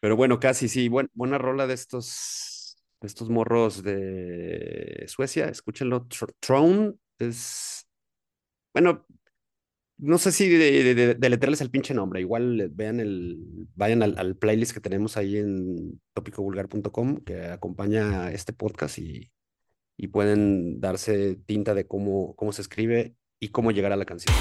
Pero 0.00 0.16
bueno, 0.16 0.38
casi 0.40 0.68
sí. 0.68 0.88
Buen- 0.88 1.10
buena 1.14 1.38
rola 1.38 1.66
de 1.66 1.74
estos, 1.74 2.06
estos 3.06 3.30
morros 3.30 3.82
de 3.82 5.04
Suecia. 5.08 5.46
Escúchenlo. 5.46 6.06
Tr- 6.08 6.32
Throne 6.40 6.94
es. 7.18 7.86
Bueno, 8.74 9.06
no 9.98 10.18
sé 10.18 10.32
si 10.32 10.48
de, 10.48 10.82
de, 10.84 10.94
de- 10.94 11.14
deletrearles 11.14 11.60
el 11.62 11.70
pinche 11.70 11.94
nombre. 11.94 12.20
Igual 12.20 12.70
vean 12.74 13.00
el. 13.00 13.38
Vayan 13.74 14.02
al, 14.02 14.36
playlist 14.36 14.72
que 14.72 14.80
tenemos 14.80 15.16
ahí 15.16 15.38
en 15.38 16.00
topicovulgar.com 16.14 17.18
que 17.24 17.44
acompaña 17.46 18.30
este 18.32 18.52
podcast 18.52 18.98
y, 18.98 19.30
y 19.96 20.08
pueden 20.08 20.80
darse 20.80 21.36
tinta 21.46 21.74
de 21.74 21.86
cómo, 21.86 22.34
cómo 22.36 22.52
se 22.52 22.62
escribe 22.62 23.16
y 23.40 23.48
cómo 23.48 23.70
llegar 23.70 23.92
a 23.92 23.96
la 23.96 24.04
canción. 24.04 24.34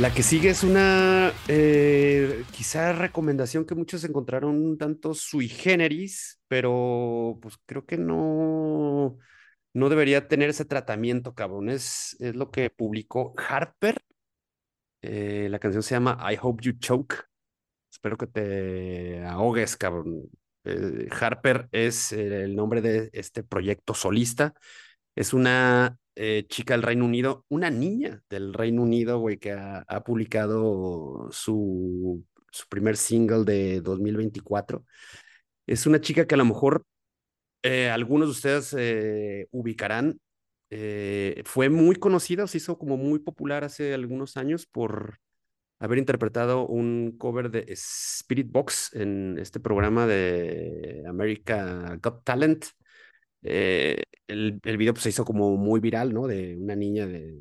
La 0.00 0.14
que 0.14 0.22
sigue 0.22 0.48
es 0.48 0.64
una 0.64 1.30
eh, 1.46 2.44
quizá 2.52 2.94
recomendación 2.94 3.66
que 3.66 3.74
muchos 3.74 4.02
encontraron 4.02 4.56
un 4.56 4.78
tanto 4.78 5.12
sui 5.12 5.46
generis, 5.46 6.40
pero 6.48 7.38
pues 7.42 7.58
creo 7.66 7.84
que 7.84 7.98
no, 7.98 9.18
no 9.74 9.88
debería 9.90 10.26
tener 10.26 10.48
ese 10.48 10.64
tratamiento, 10.64 11.34
cabrón. 11.34 11.68
Es, 11.68 12.16
es 12.18 12.34
lo 12.34 12.50
que 12.50 12.70
publicó 12.70 13.34
Harper. 13.36 13.98
Eh, 15.02 15.48
la 15.50 15.58
canción 15.58 15.82
se 15.82 15.94
llama 15.96 16.18
I 16.32 16.38
Hope 16.40 16.64
You 16.64 16.78
Choke. 16.78 17.16
Espero 17.92 18.16
que 18.16 18.26
te 18.26 19.22
ahogues, 19.26 19.76
cabrón. 19.76 20.30
Eh, 20.64 21.08
Harper 21.10 21.68
es 21.72 22.12
el 22.12 22.56
nombre 22.56 22.80
de 22.80 23.10
este 23.12 23.42
proyecto 23.42 23.92
solista. 23.92 24.54
Es 25.14 25.32
una 25.34 25.98
eh, 26.16 26.46
chica 26.48 26.74
del 26.74 26.82
Reino 26.82 27.04
Unido, 27.04 27.44
una 27.48 27.70
niña 27.70 28.22
del 28.28 28.52
Reino 28.54 28.82
Unido, 28.82 29.18
güey, 29.18 29.38
que 29.38 29.52
ha, 29.52 30.04
publicado 30.04 31.28
su, 31.32 32.24
su 32.50 32.68
primer 32.68 32.96
single 32.96 33.44
de 33.44 33.80
2024. 33.80 34.84
Es 35.66 35.86
una 35.86 36.00
chica 36.00 36.26
que 36.26 36.34
a 36.34 36.38
lo 36.38 36.44
mejor 36.44 36.84
eh, 37.62 37.90
algunos 37.90 38.28
de 38.28 38.32
ustedes 38.32 38.74
eh, 38.78 39.48
ubicarán. 39.50 40.20
Fue 41.44 41.68
muy 41.68 41.96
conocida, 41.96 42.46
se 42.46 42.58
hizo 42.58 42.78
como 42.78 42.96
muy 42.96 43.18
popular 43.18 43.64
hace 43.64 43.92
algunos 43.94 44.36
años 44.36 44.66
por 44.66 45.18
haber 45.80 45.98
interpretado 45.98 46.66
un 46.66 47.16
cover 47.18 47.50
de 47.50 47.64
Spirit 47.68 48.50
Box 48.52 48.94
en 48.94 49.38
este 49.38 49.58
programa 49.58 50.06
de 50.06 51.02
America 51.08 51.98
Got 52.02 52.22
Talent. 52.24 52.66
Eh, 53.42 54.02
el, 54.26 54.60
el, 54.64 54.76
video 54.76 54.94
pues, 54.94 55.02
se 55.04 55.10
hizo 55.10 55.24
como 55.24 55.56
muy 55.56 55.80
viral, 55.80 56.12
¿no? 56.12 56.26
De 56.26 56.56
una 56.56 56.76
niña 56.76 57.06
de 57.06 57.38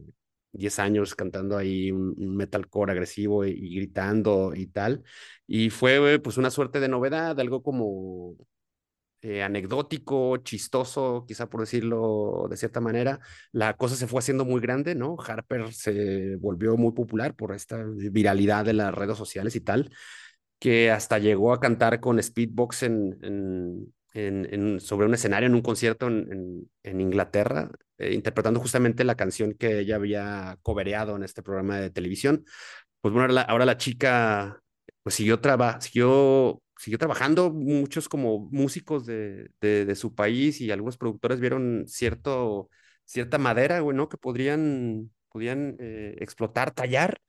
10 0.52 0.80
años 0.80 1.16
cantando 1.16 1.58
ahí 1.58 1.92
un, 1.92 2.16
metalcore 2.36 2.92
agresivo 2.92 3.46
y, 3.46 3.76
gritando 3.76 4.54
y 4.56 4.68
tal. 4.68 5.04
Y 5.48 5.70
fue 5.70 6.20
pues 6.20 6.38
una 6.38 6.52
suerte 6.52 6.80
de 6.80 6.88
novedad, 6.90 7.40
algo 7.40 7.64
como 7.64 8.36
eh, 9.22 9.44
anecdótico, 9.44 10.38
chistoso, 10.38 11.26
quizá 11.28 11.50
por 11.50 11.62
decirlo 11.62 12.48
de 12.50 12.58
cierta 12.58 12.80
manera. 12.80 13.20
La 13.52 13.76
cosa 13.76 13.96
se 13.96 14.08
fue 14.08 14.20
haciendo 14.20 14.46
muy 14.46 14.62
grande, 14.62 14.96
¿no? 14.96 15.18
Harper 15.20 15.74
se 15.74 16.36
volvió 16.38 16.78
muy 16.78 16.94
popular 16.94 17.36
por 17.36 17.54
esta 17.54 17.84
viralidad 17.86 18.66
de 18.66 18.74
las 18.74 18.94
redes 18.94 19.18
sociales 19.18 19.56
y 19.56 19.62
tal, 19.62 19.92
que 20.60 20.92
hasta 20.92 21.20
llegó 21.20 21.54
a 21.54 21.60
cantar 21.60 22.00
con 22.00 22.22
Speedbox 22.22 22.84
en, 22.84 23.94
en, 24.14 24.80
sobre 24.80 25.08
un 25.08 25.14
escenario, 25.14 25.48
en 25.48 25.56
un 25.56 25.62
concierto 25.62 26.08
en, 26.08 26.70
en 26.84 27.02
Inglaterra, 27.02 27.70
eh, 27.98 28.14
interpretando 28.14 28.60
justamente 28.60 29.04
la 29.04 29.16
canción 29.16 29.54
que 29.54 29.80
ella 29.80 29.96
había 29.96 30.58
cobereado 30.62 31.16
en 31.16 31.24
este 31.24 31.44
programa 31.44 31.80
de 31.80 31.90
televisión. 31.92 32.46
Pues 33.02 33.14
bueno, 33.14 33.40
ahora 33.48 33.66
la, 33.66 33.78
chica 33.78 34.62
pues 35.04 35.16
siguió, 35.16 35.40
traba, 35.40 35.80
siguió 35.82 36.62
siguió 36.80 36.98
trabajando, 36.98 37.52
muchos 37.52 38.08
como 38.08 38.40
músicos 38.52 39.06
de, 39.06 39.50
de, 39.60 39.96
su 39.96 40.16
país 40.16 40.62
y 40.62 40.72
algunos 40.72 40.98
productores 40.98 41.42
vieron 41.42 41.84
cierto, 41.88 42.70
cierta 43.04 43.38
madera, 43.38 43.82
güey, 43.82 43.98
¿no? 43.98 44.08
Que 44.08 44.18
podrían, 44.18 45.12
podrían 45.30 45.76
eh, 45.80 46.16
explotar, 46.20 46.72
tallar. 46.72 47.20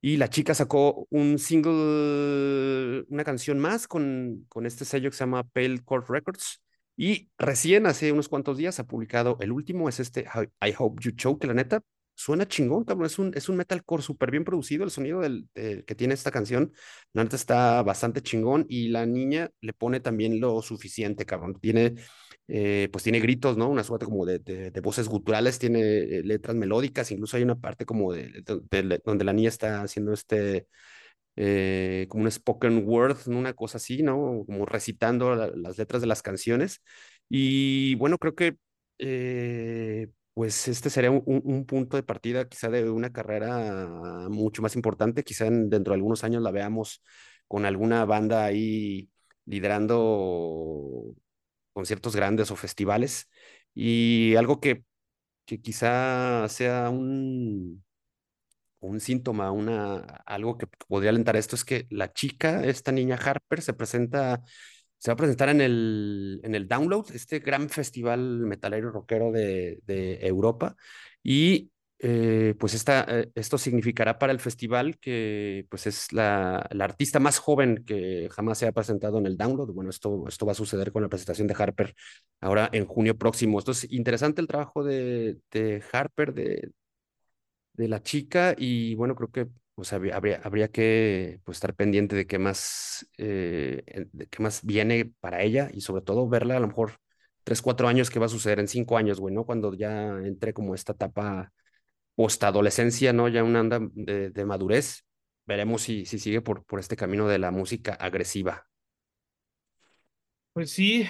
Y 0.00 0.16
la 0.16 0.30
chica 0.30 0.54
sacó 0.54 1.06
un 1.10 1.38
single, 1.38 3.04
una 3.08 3.24
canción 3.24 3.58
más 3.58 3.88
con, 3.88 4.46
con 4.48 4.66
este 4.66 4.84
sello 4.84 5.10
que 5.10 5.16
se 5.16 5.24
llama 5.24 5.44
Pale 5.44 5.80
Court 5.84 6.08
Records. 6.08 6.62
Y 6.96 7.30
recién 7.38 7.86
hace 7.86 8.12
unos 8.12 8.28
cuantos 8.28 8.56
días 8.56 8.78
ha 8.80 8.86
publicado 8.86 9.36
el 9.40 9.52
último, 9.52 9.88
es 9.88 10.00
este 10.00 10.26
I 10.60 10.74
Hope 10.76 11.02
You 11.02 11.12
Choke, 11.12 11.40
que 11.40 11.46
la 11.46 11.54
neta 11.54 11.80
suena 12.18 12.48
chingón, 12.48 12.84
cabrón. 12.84 13.06
Es 13.06 13.18
un, 13.18 13.32
es 13.34 13.48
un 13.48 13.56
metalcore 13.56 14.02
súper 14.02 14.30
bien 14.30 14.44
producido. 14.44 14.84
El 14.84 14.90
sonido 14.90 15.20
del, 15.20 15.48
que 15.54 15.94
tiene 15.94 16.14
esta 16.14 16.32
canción, 16.32 16.72
la 17.12 17.22
neta 17.22 17.36
está 17.36 17.82
bastante 17.82 18.20
chingón. 18.22 18.66
Y 18.68 18.88
la 18.88 19.06
niña 19.06 19.50
le 19.60 19.72
pone 19.72 20.00
también 20.00 20.40
lo 20.40 20.60
suficiente, 20.60 21.24
cabrón. 21.24 21.58
Tiene, 21.60 21.94
eh, 22.48 22.88
pues 22.92 23.04
tiene 23.04 23.20
gritos, 23.20 23.56
¿no? 23.56 23.68
Una 23.68 23.84
suerte 23.84 24.06
como 24.06 24.24
de, 24.26 24.38
de, 24.38 24.70
de 24.70 24.80
voces 24.80 25.08
guturales, 25.08 25.58
tiene 25.58 25.80
eh, 25.80 26.22
letras 26.24 26.56
melódicas. 26.56 27.10
Incluso 27.10 27.36
hay 27.36 27.42
una 27.42 27.56
parte 27.60 27.84
como 27.86 28.12
de, 28.12 28.42
de 28.44 29.00
donde 29.04 29.24
la 29.24 29.32
niña 29.32 29.48
está 29.48 29.82
haciendo 29.82 30.12
este. 30.12 30.66
Eh, 31.36 32.06
como 32.08 32.24
un 32.24 32.30
spoken 32.30 32.82
word, 32.86 33.16
una 33.28 33.54
cosa 33.54 33.78
así, 33.78 34.02
¿no? 34.02 34.44
Como 34.46 34.66
recitando 34.66 35.34
la, 35.36 35.48
las 35.54 35.78
letras 35.78 36.02
de 36.02 36.08
las 36.08 36.22
canciones. 36.22 36.82
Y 37.28 37.94
bueno, 37.96 38.18
creo 38.18 38.34
que 38.34 38.56
eh, 38.98 40.08
pues 40.34 40.68
este 40.68 40.90
sería 40.90 41.10
un, 41.10 41.22
un, 41.26 41.66
punto 41.66 41.96
de 41.96 42.02
partida 42.02 42.48
quizá 42.48 42.68
de 42.70 42.90
una 42.90 43.12
carrera 43.12 44.28
mucho 44.30 44.62
más 44.62 44.76
importante, 44.76 45.24
quizá 45.24 45.46
en, 45.46 45.68
dentro 45.70 45.92
de 45.92 45.96
algunos 45.96 46.24
años 46.24 46.42
la 46.42 46.50
veamos 46.50 47.02
con 47.46 47.64
alguna 47.66 48.04
banda 48.04 48.44
ahí 48.44 49.10
liderando 49.46 51.14
conciertos 51.78 52.16
grandes 52.16 52.50
o 52.50 52.56
festivales 52.56 53.28
y 53.72 54.34
algo 54.34 54.60
que, 54.60 54.82
que 55.46 55.60
quizá 55.60 56.48
sea 56.48 56.90
un, 56.90 57.84
un 58.80 59.00
síntoma, 59.00 59.52
una, 59.52 59.98
algo 60.26 60.58
que 60.58 60.66
podría 60.88 61.10
alentar 61.10 61.36
esto 61.36 61.54
es 61.56 61.64
que 61.64 61.86
la 61.90 62.12
chica, 62.12 62.64
esta 62.64 62.90
niña 62.92 63.16
Harper, 63.16 63.62
se 63.62 63.74
presenta 63.74 64.42
se 64.98 65.10
va 65.10 65.14
a 65.14 65.16
presentar 65.16 65.50
en 65.50 65.60
el, 65.60 66.40
en 66.42 66.56
el 66.56 66.66
Download, 66.68 67.06
este 67.14 67.38
gran 67.38 67.68
festival 67.70 68.20
metalero 68.40 68.90
rockero 68.90 69.30
de, 69.30 69.80
de 69.86 70.26
Europa. 70.26 70.76
Y 71.22 71.70
eh, 72.00 72.54
pues 72.58 72.74
esta, 72.74 73.04
eh, 73.08 73.30
esto 73.34 73.58
significará 73.58 74.18
para 74.18 74.32
el 74.32 74.40
festival 74.40 74.98
que 74.98 75.66
pues 75.68 75.86
es 75.86 76.12
la, 76.12 76.58
artista 76.80 77.18
más 77.18 77.38
joven 77.38 77.84
que 77.84 78.28
jamás 78.30 78.58
se 78.58 78.66
ha 78.66 78.72
presentado 78.72 79.18
en 79.18 79.26
el 79.26 79.36
Download. 79.36 79.72
Bueno, 79.72 79.90
esto, 79.90 80.24
esto 80.28 80.46
va 80.46 80.52
a 80.52 80.54
suceder 80.54 80.92
con 80.92 81.02
la 81.02 81.08
presentación 81.08 81.48
de 81.48 81.56
Harper 81.58 81.94
ahora 82.40 82.68
en 82.72 82.86
junio 82.86 83.18
próximo. 83.18 83.58
Esto 83.58 83.72
es 83.72 83.90
interesante 83.90 84.40
el 84.40 84.46
trabajo 84.46 84.84
de, 84.84 85.38
de 85.50 85.82
Harper, 85.92 86.34
de, 86.34 86.70
de 87.72 87.88
la 87.88 88.02
chica, 88.02 88.54
y 88.58 88.94
bueno, 88.96 89.14
creo 89.14 89.30
que 89.30 89.48
pues 89.74 89.92
habría, 89.92 90.16
habría 90.42 90.68
que 90.68 91.40
pues, 91.44 91.56
estar 91.58 91.74
pendiente 91.74 92.16
de 92.16 92.26
qué 92.26 92.38
más, 92.38 93.08
eh, 93.16 93.84
qué 94.30 94.42
más 94.42 94.64
viene 94.64 95.12
para 95.20 95.42
ella 95.42 95.70
y 95.72 95.82
sobre 95.82 96.02
todo 96.02 96.28
verla 96.28 96.56
a 96.56 96.60
lo 96.60 96.66
mejor 96.66 96.98
tres, 97.44 97.62
cuatro 97.62 97.86
años, 97.88 98.10
qué 98.10 98.18
va 98.18 98.26
a 98.26 98.28
suceder 98.28 98.58
en 98.58 98.68
cinco 98.68 98.98
años, 98.98 99.20
güey. 99.20 99.34
Cuando 99.46 99.72
ya 99.74 100.18
entre 100.24 100.52
como 100.52 100.74
esta 100.74 100.92
etapa 100.94 101.52
postadolescencia, 102.18 103.12
¿no? 103.12 103.28
Ya 103.28 103.44
una 103.44 103.60
anda 103.60 103.78
de, 103.80 104.44
madurez. 104.44 105.04
Veremos 105.46 105.82
si, 105.82 106.04
si 106.04 106.18
sigue 106.18 106.40
por, 106.40 106.64
por 106.64 106.80
este 106.80 106.96
camino 106.96 107.28
de 107.28 107.38
la 107.38 107.52
música 107.52 107.94
agresiva. 107.94 108.66
Pues 110.52 110.72
sí, 110.72 111.06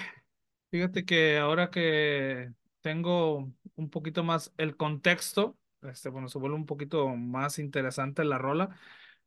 fíjate 0.69 1.05
que 1.05 1.39
ahora 1.39 1.71
que 1.71 2.51
tengo 2.81 3.51
un 3.75 3.89
poquito 3.89 4.23
más 4.23 4.53
el 4.57 4.77
contexto, 4.77 5.57
este, 5.81 6.09
bueno, 6.09 6.29
se 6.29 6.37
vuelve 6.37 6.57
un 6.57 6.67
poquito 6.67 7.07
más 7.07 7.57
interesante 7.57 8.23
la 8.23 8.37
rola. 8.37 8.69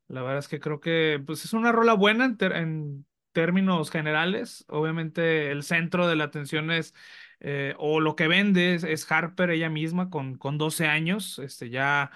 La 0.07 0.21
verdad 0.21 0.39
es 0.39 0.47
que 0.47 0.61
creo 0.61 0.79
que 0.79 1.21
pues, 1.25 1.43
es 1.43 1.51
una 1.51 1.73
rola 1.73 1.95
buena 1.95 2.23
en, 2.23 2.37
en 2.53 3.05
términos 3.33 3.91
generales. 3.91 4.65
Obviamente 4.69 5.51
el 5.51 5.63
centro 5.63 6.07
de 6.07 6.15
la 6.15 6.25
atención 6.25 6.71
es, 6.71 6.93
eh, 7.39 7.75
o 7.77 7.99
lo 7.99 8.15
que 8.15 8.27
vende 8.27 8.75
es, 8.75 8.83
es, 8.83 9.11
Harper 9.11 9.49
ella 9.51 9.69
misma 9.69 10.09
con, 10.09 10.37
con 10.37 10.57
12 10.57 10.87
años, 10.87 11.39
este, 11.39 11.69
ya 11.69 12.11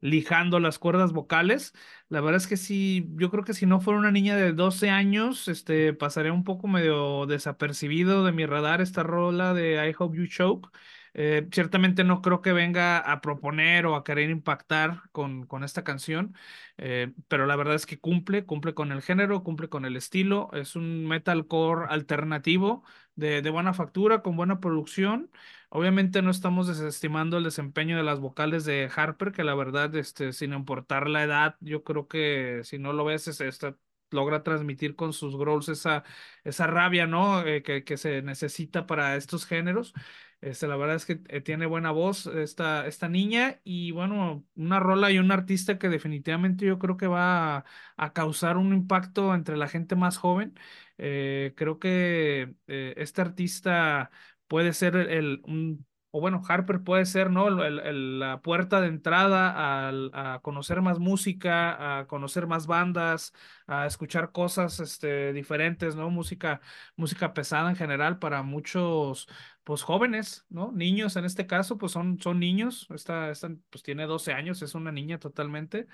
lijando 0.00 0.60
las 0.60 0.78
cuerdas 0.78 1.12
vocales. 1.12 1.74
La 2.08 2.20
verdad 2.20 2.38
es 2.38 2.46
que 2.46 2.56
sí, 2.58 3.08
yo 3.14 3.30
creo 3.30 3.44
que 3.44 3.54
si 3.54 3.66
no 3.66 3.80
fuera 3.80 4.00
una 4.00 4.10
niña 4.10 4.36
de 4.36 4.52
12 4.52 4.90
años, 4.90 5.48
este, 5.48 5.94
pasaría 5.94 6.32
un 6.32 6.44
poco 6.44 6.68
medio 6.68 7.26
desapercibido 7.26 8.24
de 8.24 8.32
mi 8.32 8.44
radar 8.46 8.80
esta 8.80 9.02
rola 9.02 9.54
de 9.54 9.88
I 9.88 9.94
Hope 9.98 10.18
You 10.18 10.26
Choke. 10.26 10.70
Eh, 11.14 11.46
ciertamente 11.52 12.04
no 12.04 12.22
creo 12.22 12.40
que 12.42 12.52
venga 12.52 12.98
a 12.98 13.20
proponer 13.20 13.86
o 13.86 13.96
a 13.96 14.04
querer 14.04 14.30
impactar 14.30 15.02
con, 15.12 15.46
con 15.46 15.62
esta 15.64 15.84
canción, 15.84 16.34
eh, 16.78 17.12
pero 17.28 17.46
la 17.46 17.56
verdad 17.56 17.74
es 17.74 17.86
que 17.86 17.98
cumple, 18.00 18.44
cumple 18.46 18.74
con 18.74 18.92
el 18.92 19.02
género, 19.02 19.42
cumple 19.44 19.68
con 19.68 19.84
el 19.84 19.96
estilo, 19.96 20.50
es 20.54 20.74
un 20.76 21.06
metalcore 21.06 21.86
alternativo 21.90 22.82
de, 23.14 23.42
de 23.42 23.50
buena 23.50 23.74
factura, 23.74 24.22
con 24.22 24.36
buena 24.36 24.60
producción. 24.60 25.30
Obviamente 25.70 26.22
no 26.22 26.30
estamos 26.30 26.66
desestimando 26.68 27.38
el 27.38 27.44
desempeño 27.44 27.96
de 27.96 28.02
las 28.02 28.20
vocales 28.20 28.64
de 28.64 28.90
Harper, 28.94 29.32
que 29.32 29.44
la 29.44 29.54
verdad, 29.54 29.94
este, 29.96 30.32
sin 30.32 30.52
importar 30.52 31.08
la 31.08 31.22
edad, 31.24 31.56
yo 31.60 31.82
creo 31.84 32.08
que 32.08 32.60
si 32.64 32.78
no 32.78 32.92
lo 32.92 33.04
ves, 33.04 33.28
esta 33.28 33.76
logra 34.12 34.42
transmitir 34.42 34.96
con 34.96 35.12
sus 35.12 35.36
growls 35.36 35.68
esa, 35.68 36.04
esa 36.44 36.66
rabia, 36.66 37.06
¿no? 37.06 37.44
Eh, 37.46 37.62
que, 37.62 37.84
que, 37.84 37.96
se 37.96 38.22
necesita 38.22 38.86
para 38.86 39.16
estos 39.16 39.46
géneros. 39.46 39.94
Este, 40.40 40.66
la 40.66 40.76
verdad 40.76 40.96
es 40.96 41.06
que 41.06 41.20
eh, 41.28 41.40
tiene 41.40 41.66
buena 41.66 41.92
voz 41.92 42.26
esta, 42.26 42.86
esta 42.86 43.08
niña 43.08 43.60
y 43.64 43.92
bueno, 43.92 44.44
una 44.56 44.80
rola 44.80 45.10
y 45.12 45.18
un 45.18 45.30
artista 45.30 45.78
que 45.78 45.88
definitivamente 45.88 46.66
yo 46.66 46.78
creo 46.80 46.96
que 46.96 47.06
va 47.06 47.64
a, 47.96 48.12
causar 48.12 48.56
un 48.56 48.72
impacto 48.72 49.34
entre 49.34 49.56
la 49.56 49.68
gente 49.68 49.94
más 49.96 50.16
joven. 50.18 50.54
Eh, 50.98 51.54
creo 51.56 51.78
que 51.78 52.54
este 52.66 53.20
artista 53.20 54.10
puede 54.48 54.72
ser 54.72 54.96
el, 54.96 55.42
un, 55.44 55.86
o 56.12 56.20
bueno, 56.20 56.42
Harper 56.46 56.82
puede 56.82 57.06
ser, 57.06 57.30
¿no? 57.30 57.48
El, 57.64 58.20
la 58.20 58.42
puerta 58.42 58.80
de 58.82 58.88
entrada 58.88 59.88
a, 59.88 60.34
a, 60.34 60.40
conocer 60.42 60.82
más 60.82 60.98
música, 60.98 62.00
a 62.00 62.06
conocer 62.06 62.46
más 62.46 62.66
bandas, 62.66 63.32
a 63.66 63.86
escuchar 63.86 64.30
cosas 64.30 64.78
este, 64.78 65.32
diferentes, 65.32 65.96
¿no? 65.96 66.10
Música, 66.10 66.60
música 66.96 67.32
pesada 67.32 67.70
en 67.70 67.76
general 67.76 68.18
para 68.18 68.42
muchos 68.42 69.26
pues 69.64 69.82
jóvenes, 69.82 70.44
¿no? 70.50 70.72
Niños 70.72 71.16
en 71.16 71.24
este 71.24 71.46
caso, 71.46 71.78
pues 71.78 71.92
son, 71.92 72.20
son 72.20 72.38
niños, 72.40 72.88
esta, 72.94 73.30
esta 73.30 73.50
pues 73.70 73.82
tiene 73.82 74.06
12 74.06 74.32
años, 74.32 74.60
es 74.62 74.74
una 74.74 74.92
niña 74.92 75.18
totalmente. 75.18 75.86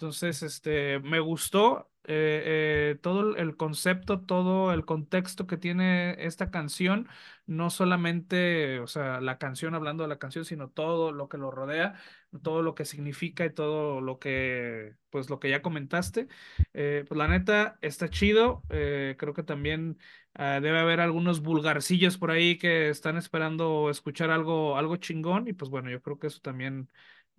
Entonces, 0.00 0.42
este, 0.42 0.98
me 1.00 1.20
gustó 1.20 1.90
eh, 2.04 2.94
eh, 2.94 2.98
todo 3.02 3.36
el 3.36 3.56
concepto, 3.58 4.22
todo 4.22 4.72
el 4.72 4.86
contexto 4.86 5.46
que 5.46 5.58
tiene 5.58 6.16
esta 6.24 6.50
canción, 6.50 7.06
no 7.44 7.68
solamente, 7.68 8.80
o 8.80 8.86
sea, 8.86 9.20
la 9.20 9.36
canción 9.36 9.74
hablando 9.74 10.02
de 10.02 10.08
la 10.08 10.18
canción, 10.18 10.46
sino 10.46 10.70
todo 10.70 11.12
lo 11.12 11.28
que 11.28 11.36
lo 11.36 11.50
rodea, 11.50 11.94
todo 12.42 12.62
lo 12.62 12.74
que 12.74 12.86
significa 12.86 13.44
y 13.44 13.52
todo 13.52 14.00
lo 14.00 14.18
que, 14.18 14.96
pues 15.10 15.28
lo 15.28 15.38
que 15.38 15.50
ya 15.50 15.60
comentaste. 15.60 16.28
Eh, 16.72 17.04
pues 17.06 17.18
la 17.18 17.28
neta, 17.28 17.78
está 17.82 18.08
chido, 18.08 18.62
creo 18.68 19.34
que 19.34 19.42
también 19.42 19.98
Uh, 20.38 20.60
debe 20.60 20.78
haber 20.78 21.00
algunos 21.00 21.42
vulgarcillos 21.42 22.16
por 22.16 22.30
ahí 22.30 22.56
que 22.56 22.88
están 22.88 23.16
esperando 23.16 23.90
escuchar 23.90 24.30
algo, 24.30 24.76
algo 24.76 24.96
chingón 24.96 25.48
y 25.48 25.52
pues 25.52 25.70
bueno, 25.70 25.90
yo 25.90 26.00
creo 26.02 26.20
que 26.20 26.28
eso 26.28 26.38
también 26.40 26.88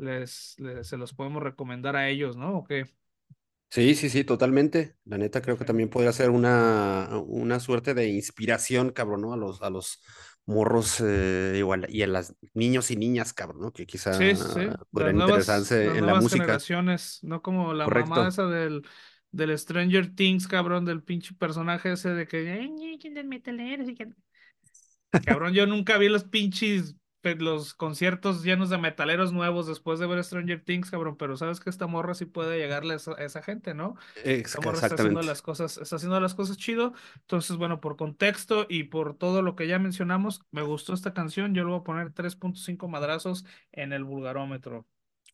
les, 0.02 0.56
les 0.60 0.88
se 0.88 0.98
los 0.98 1.14
podemos 1.14 1.44
recomendar 1.44 1.96
a 1.96 2.10
ellos, 2.10 2.38
¿no? 2.38 2.58
¿O 2.60 2.64
qué? 2.66 2.86
Sí, 3.70 3.96
sí, 3.96 4.10
sí, 4.10 4.26
totalmente. 4.26 4.98
La 5.06 5.18
neta 5.18 5.42
creo 5.42 5.58
que 5.58 5.64
también 5.64 5.90
podría 5.90 6.12
ser 6.12 6.30
una, 6.30 7.10
una 7.26 7.60
suerte 7.62 7.94
de 7.94 8.10
inspiración, 8.10 8.92
cabrón, 8.92 9.22
¿no? 9.22 9.34
A 9.34 9.38
los, 9.38 9.62
a 9.62 9.70
los 9.70 10.02
morros 10.46 11.00
eh, 11.02 11.56
igual 11.58 11.86
y 11.90 12.02
a 12.02 12.08
las 12.08 12.36
niños 12.54 12.92
y 12.92 12.98
niñas, 12.98 13.32
cabrón, 13.34 13.62
¿no? 13.62 13.72
Que 13.72 13.86
quizá 13.86 14.12
sí, 14.18 14.36
sí. 14.36 14.60
podrían 14.92 15.18
interesarse 15.20 15.98
en 15.98 16.06
la 16.06 16.16
música. 16.16 16.44
generaciones, 16.44 17.20
no 17.24 17.42
como 17.42 17.74
la 17.74 17.86
Correcto. 17.86 18.12
mamá 18.12 18.28
esa 18.28 18.46
del 18.48 18.86
del 19.32 19.58
Stranger 19.58 20.14
Things, 20.14 20.46
cabrón, 20.48 20.84
del 20.84 21.04
pinche 21.04 21.34
personaje 21.36 21.94
ese 21.94 22.10
de 22.10 22.28
que. 22.28 22.70
Cabrón, 25.24 25.54
yo 25.54 25.66
nunca 25.68 25.98
vi 25.98 26.10
los 26.10 26.24
pinches 26.24 26.96
los 27.24 27.74
conciertos 27.74 28.44
llenos 28.44 28.70
de 28.70 28.78
metaleros 28.78 29.32
nuevos 29.32 29.68
después 29.68 30.00
de 30.00 30.08
ver 30.08 30.24
Stranger 30.24 30.64
Things, 30.64 30.90
cabrón, 30.92 31.18
pero 31.18 31.38
sabes 31.38 31.60
que 31.60 31.70
esta 31.70 31.88
morra 31.88 32.14
sí 32.14 32.26
puede 32.26 32.58
llegarle 32.58 32.96
a 32.96 33.24
esa, 33.24 33.44
gente, 33.44 33.74
¿no? 33.74 33.96
Esta 34.24 34.60
morra 34.62 34.80
está 34.80 34.96
haciendo 34.96 35.22
las 35.22 35.42
cosas, 35.42 35.78
está 35.78 35.96
haciendo 35.98 36.20
las 36.20 36.34
cosas 36.34 36.58
chido. 36.58 36.94
Entonces, 37.22 37.58
bueno, 37.58 37.80
por 37.80 37.96
contexto 37.96 38.66
y 38.68 38.84
por 38.84 39.18
todo 39.18 39.42
lo 39.42 39.56
que 39.56 39.68
ya 39.68 39.80
mencionamos, 39.80 40.42
me 40.52 40.62
gustó 40.62 40.94
esta 40.94 41.14
canción. 41.14 41.54
Yo 41.54 41.64
le 41.64 41.70
voy 41.72 41.80
a 41.80 41.84
poner 41.84 42.14
3.5 42.14 42.88
madrazos 42.88 43.46
en 43.72 43.94
el 43.94 44.04
vulgarómetro. 44.04 44.88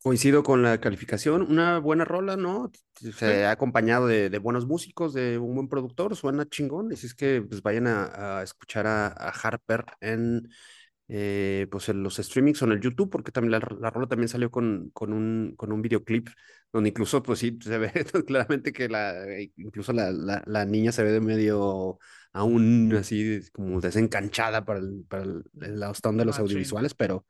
Coincido 0.04 0.44
con 0.44 0.62
la 0.62 0.80
calificación, 0.80 1.42
una 1.42 1.80
buena 1.80 2.06
rola, 2.06 2.38
¿no? 2.38 2.72
Se 2.94 3.12
sí. 3.12 3.26
ha 3.26 3.52
acompañado 3.52 4.06
de, 4.06 4.30
de, 4.30 4.38
buenos 4.38 4.68
músicos, 4.68 5.14
de 5.14 5.40
un 5.40 5.56
buen 5.56 5.68
productor, 5.68 6.16
suena 6.16 6.48
chingón, 6.48 6.94
así 6.94 7.08
es 7.08 7.16
que 7.16 7.42
pues 7.42 7.64
vayan 7.64 7.88
a, 7.88 8.40
a 8.40 8.44
escuchar 8.44 8.86
a, 8.86 9.08
a, 9.08 9.30
Harper 9.30 9.86
en, 10.00 10.50
eh, 11.08 11.68
pues 11.72 11.90
en 11.90 12.04
los 12.04 12.18
streamings 12.18 12.62
o 12.62 12.66
en 12.66 12.74
el 12.74 12.82
YouTube, 12.82 13.10
porque 13.10 13.32
también 13.32 13.52
la, 13.52 13.60
la 13.80 13.90
rola 13.90 14.08
también 14.08 14.30
salió 14.30 14.52
con, 14.52 14.90
con, 14.94 15.14
un, 15.14 15.54
con 15.56 15.72
un 15.72 15.82
videoclip, 15.82 16.30
donde 16.72 16.90
incluso 16.90 17.24
pues 17.24 17.40
sí, 17.40 17.58
se 17.62 17.78
ve 17.78 17.92
claramente 18.28 18.74
que 18.74 18.90
la, 18.90 19.14
incluso 19.56 19.94
la, 19.94 20.12
la, 20.12 20.44
la 20.46 20.66
niña 20.66 20.92
se 20.92 21.04
ve 21.04 21.12
de 21.12 21.22
medio 21.22 22.00
aún 22.34 22.94
así 22.96 23.42
como 23.52 23.82
desencanchada 23.82 24.66
para 24.66 24.80
el, 24.80 25.06
para 25.08 25.24
el, 25.24 25.44
el 25.62 25.80
de 25.80 26.26
los 26.26 26.40
ah, 26.40 26.42
audiovisuales, 26.42 26.92
sí. 26.92 26.96
pero... 26.98 27.26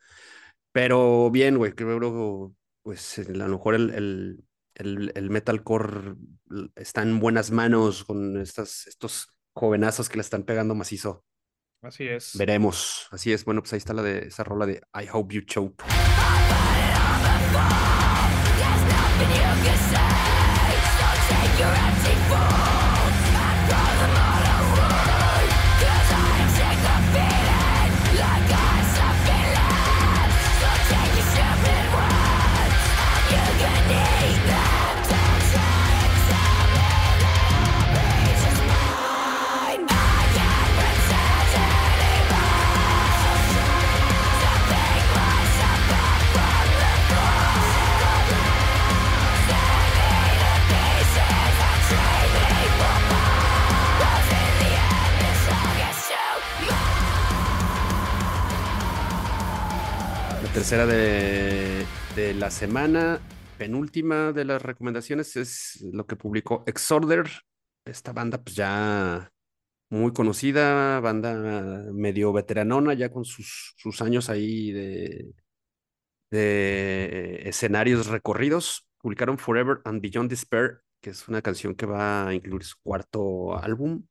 Pero 0.71 1.31
bien, 1.31 1.57
güey, 1.57 1.71
creo 1.73 2.53
pues 2.83 3.17
a 3.17 3.23
lo 3.31 3.47
mejor 3.47 3.73
el, 3.73 3.89
el, 3.95 4.43
el, 4.75 5.11
el, 5.15 5.29
metalcore 5.31 6.15
está 6.75 7.01
en 7.01 7.19
buenas 7.19 7.49
manos 7.49 8.03
con 8.03 8.39
estas, 8.39 8.85
estos 8.85 9.27
jovenazos 9.53 10.07
que 10.07 10.17
le 10.17 10.21
están 10.21 10.43
pegando 10.43 10.75
macizo. 10.75 11.25
Así 11.87 12.05
es. 12.05 12.31
Veremos. 12.37 13.07
Así 13.11 13.31
es. 13.31 13.45
Bueno, 13.45 13.61
pues 13.61 13.71
ahí 13.71 13.77
está 13.77 13.93
la 13.93 14.01
de 14.01 14.27
esa 14.27 14.43
rola 14.43 14.65
de 14.65 14.81
I 14.93 15.07
Hope 15.11 15.33
You 15.33 15.41
Choke. 15.41 15.85
There's 15.85 15.93
nothing 18.83 19.31
you 19.31 19.53
can 19.63 19.77
say, 19.89 20.75
so 20.97 21.07
take 21.29 21.55
your 21.57 21.73
empty 21.73 22.15
form. 22.27 22.76
Tercera 60.69 60.85
de, 60.85 62.33
la 62.33 62.51
semana, 62.51 63.21
penúltima 63.57 64.33
de 64.33 64.43
las 64.43 64.61
recomendaciones, 64.61 65.37
es 65.37 65.81
lo 65.93 66.05
que 66.05 66.17
publicó 66.17 66.65
Exorder. 66.67 67.29
Esta 67.85 68.11
banda, 68.11 68.43
pues 68.43 68.57
ya 68.57 69.31
muy 69.89 70.11
conocida, 70.11 70.99
banda 70.99 71.85
medio 71.93 72.33
veteranona, 72.33 72.93
ya 72.95 73.09
con 73.09 73.23
sus, 73.23 73.75
sus 73.77 74.01
años 74.01 74.29
ahí 74.29 74.73
de, 74.73 75.31
de 76.31 77.47
escenarios 77.47 78.07
recorridos. 78.07 78.89
Publicaron 78.97 79.37
Forever 79.37 79.77
and 79.85 80.01
Beyond 80.01 80.29
Despair, 80.29 80.81
que 80.99 81.11
es 81.11 81.29
una 81.29 81.41
canción 81.41 81.75
que 81.75 81.85
va 81.85 82.27
a 82.27 82.33
incluir 82.33 82.65
su 82.65 82.75
cuarto 82.83 83.57
álbum, 83.57 84.05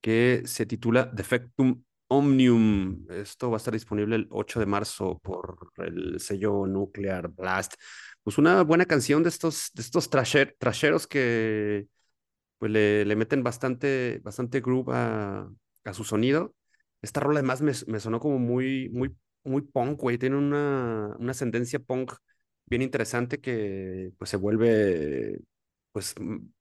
que 0.00 0.44
se 0.46 0.64
titula 0.64 1.04
Defectum 1.04 1.84
Omnium. 2.14 3.06
Esto 3.10 3.50
va 3.50 3.56
a 3.56 3.58
estar 3.58 3.74
disponible 3.74 4.16
el 4.16 4.28
8 4.30 4.60
de 4.60 4.66
marzo 4.66 5.18
por 5.22 5.72
el 5.78 6.20
sello 6.20 6.66
Nuclear 6.66 7.28
Blast. 7.28 7.74
Pues 8.22 8.38
una 8.38 8.62
buena 8.62 8.86
canción 8.86 9.22
de 9.22 9.28
estos, 9.30 9.70
de 9.74 9.82
estos 9.82 10.10
trasher, 10.10 10.56
trasheros 10.58 11.06
que 11.06 11.88
pues 12.58 12.70
le, 12.72 13.04
le, 13.04 13.16
meten 13.16 13.42
bastante, 13.42 14.20
bastante 14.24 14.60
groove 14.60 14.92
a, 14.94 15.48
a, 15.84 15.94
su 15.94 16.04
sonido. 16.04 16.54
Esta 17.02 17.20
rola 17.20 17.40
además 17.40 17.62
me, 17.62 18.00
sonó 18.00 18.20
como 18.20 18.38
muy, 18.38 18.88
muy, 18.90 19.16
muy 19.44 19.62
punk, 19.62 20.00
güey. 20.00 20.18
Tiene 20.18 20.36
una, 20.36 21.16
una 21.18 21.32
ascendencia 21.32 21.78
punk 21.80 22.12
bien 22.66 22.82
interesante 22.82 23.40
que 23.40 24.12
pues 24.18 24.30
se 24.30 24.36
vuelve, 24.36 25.40
pues 25.92 26.14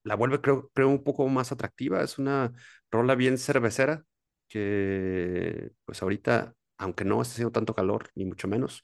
la 0.03 0.15
vuelve 0.15 0.41
creo, 0.41 0.69
creo 0.73 0.89
un 0.89 1.03
poco 1.03 1.27
más 1.29 1.51
atractiva. 1.51 2.03
Es 2.03 2.17
una 2.19 2.53
rola 2.91 3.15
bien 3.15 3.37
cervecera 3.37 4.05
que 4.47 5.71
pues 5.85 6.01
ahorita, 6.01 6.55
aunque 6.77 7.05
no 7.05 7.21
esté 7.21 7.33
haciendo 7.33 7.51
tanto 7.51 7.73
calor, 7.73 8.09
ni 8.15 8.25
mucho 8.25 8.47
menos, 8.47 8.83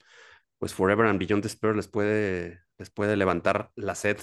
pues 0.57 0.73
Forever 0.73 1.07
and 1.07 1.19
Beyond 1.19 1.43
Despair 1.43 1.75
les 1.75 1.87
puede, 1.87 2.61
les 2.77 2.89
puede 2.89 3.15
levantar 3.17 3.71
la 3.75 3.95
sed 3.95 4.19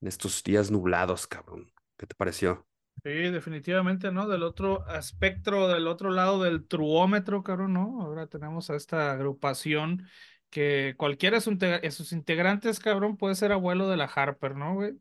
en 0.00 0.08
estos 0.08 0.42
días 0.42 0.70
nublados, 0.70 1.26
cabrón. 1.26 1.72
¿Qué 1.96 2.06
te 2.06 2.14
pareció? 2.14 2.66
Sí, 3.04 3.10
definitivamente, 3.10 4.10
¿no? 4.10 4.26
Del 4.26 4.42
otro 4.42 4.84
espectro, 4.88 5.68
del 5.68 5.86
otro 5.86 6.10
lado 6.10 6.42
del 6.42 6.66
truómetro, 6.66 7.44
cabrón, 7.44 7.74
¿no? 7.74 8.02
Ahora 8.02 8.26
tenemos 8.26 8.70
a 8.70 8.76
esta 8.76 9.12
agrupación 9.12 10.08
que 10.50 10.94
cualquiera 10.96 11.38
de 11.38 11.90
sus 11.90 12.12
integrantes, 12.12 12.80
cabrón, 12.80 13.16
puede 13.16 13.34
ser 13.36 13.52
abuelo 13.52 13.88
de 13.88 13.96
la 13.96 14.06
Harper, 14.06 14.56
¿no, 14.56 14.74
güey? 14.74 14.98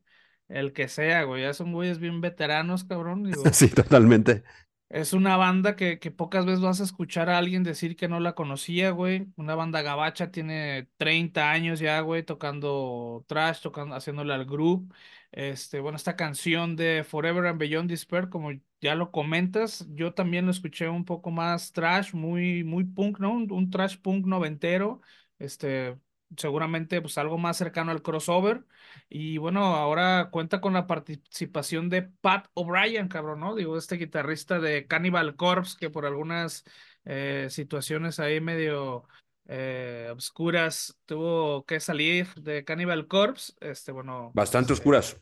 El 0.48 0.74
que 0.74 0.88
sea, 0.88 1.24
güey, 1.24 1.42
ya 1.42 1.54
son 1.54 1.74
güeyes 1.74 2.00
bien 2.00 2.22
veteranos, 2.22 2.84
cabrón. 2.84 3.24
Digo, 3.32 3.44
sí, 3.52 3.70
totalmente. 3.70 4.44
Es 4.90 5.12
una 5.12 5.36
banda 5.36 5.76
que, 5.76 6.00
que 6.00 6.12
pocas 6.12 6.46
veces 6.46 6.62
vas 6.62 6.80
a 6.80 6.86
escuchar 6.86 7.30
a 7.30 7.38
alguien 7.38 7.64
decir 7.64 7.98
que 7.98 8.08
no 8.08 8.22
la 8.22 8.36
conocía, 8.36 8.92
güey. 8.92 9.28
Una 9.36 9.54
banda 9.54 9.82
gabacha 9.82 10.32
tiene 10.32 10.88
30 10.96 11.52
años 11.52 11.80
ya, 11.82 12.00
güey, 12.00 12.24
tocando 12.24 13.26
trash, 13.28 13.60
tocando, 13.62 13.96
haciéndole 13.96 14.34
al 14.34 14.46
group. 14.46 14.94
Este, 15.34 15.82
bueno, 15.82 15.98
esta 15.98 16.16
canción 16.16 16.78
de 16.78 17.04
Forever 17.04 17.48
and 17.48 17.60
Beyond 17.60 17.90
Despair, 17.90 18.30
como 18.30 18.52
ya 18.80 18.96
lo 18.96 19.12
comentas, 19.12 19.86
yo 19.90 20.14
también 20.14 20.46
lo 20.46 20.52
escuché 20.52 20.88
un 20.88 21.04
poco 21.04 21.32
más 21.32 21.74
trash, 21.74 22.14
muy, 22.14 22.64
muy 22.64 22.86
punk, 22.86 23.20
¿no? 23.20 23.34
Un, 23.34 23.52
un 23.52 23.70
trash 23.70 23.98
punk 23.98 24.26
noventero. 24.26 25.02
Este, 25.38 25.98
seguramente 26.36 27.02
pues 27.02 27.18
algo 27.18 27.38
más 27.38 27.58
cercano 27.58 27.92
al 27.92 28.02
crossover. 28.02 28.66
Y 29.10 29.38
bueno, 29.38 29.76
ahora 29.76 30.30
cuenta 30.32 30.60
con 30.60 30.74
la 30.74 30.88
participación 30.88 31.90
de 31.90 32.04
Pat 32.04 32.48
O'Brien, 32.54 33.08
cabrón, 33.08 33.40
¿no? 33.40 33.56
Digo, 33.56 33.78
este 33.78 33.98
guitarrista 33.98 34.60
de 34.60 34.88
Cannibal 34.88 35.36
Corpse, 35.36 35.78
que 35.80 35.90
por 35.90 36.06
algunas 36.06 36.66
eh, 37.06 37.48
situaciones 37.50 38.20
ahí 38.20 38.42
medio 38.42 39.08
eh, 39.48 40.10
obscuras 40.12 41.00
tuvo 41.06 41.66
que 41.66 41.80
salir 41.80 42.28
de 42.36 42.66
Cannibal 42.66 43.08
Corpse. 43.08 43.54
Este, 43.62 43.92
bueno. 43.92 44.32
Bastante 44.34 44.74
este, 44.74 44.82
oscuras. 44.82 45.22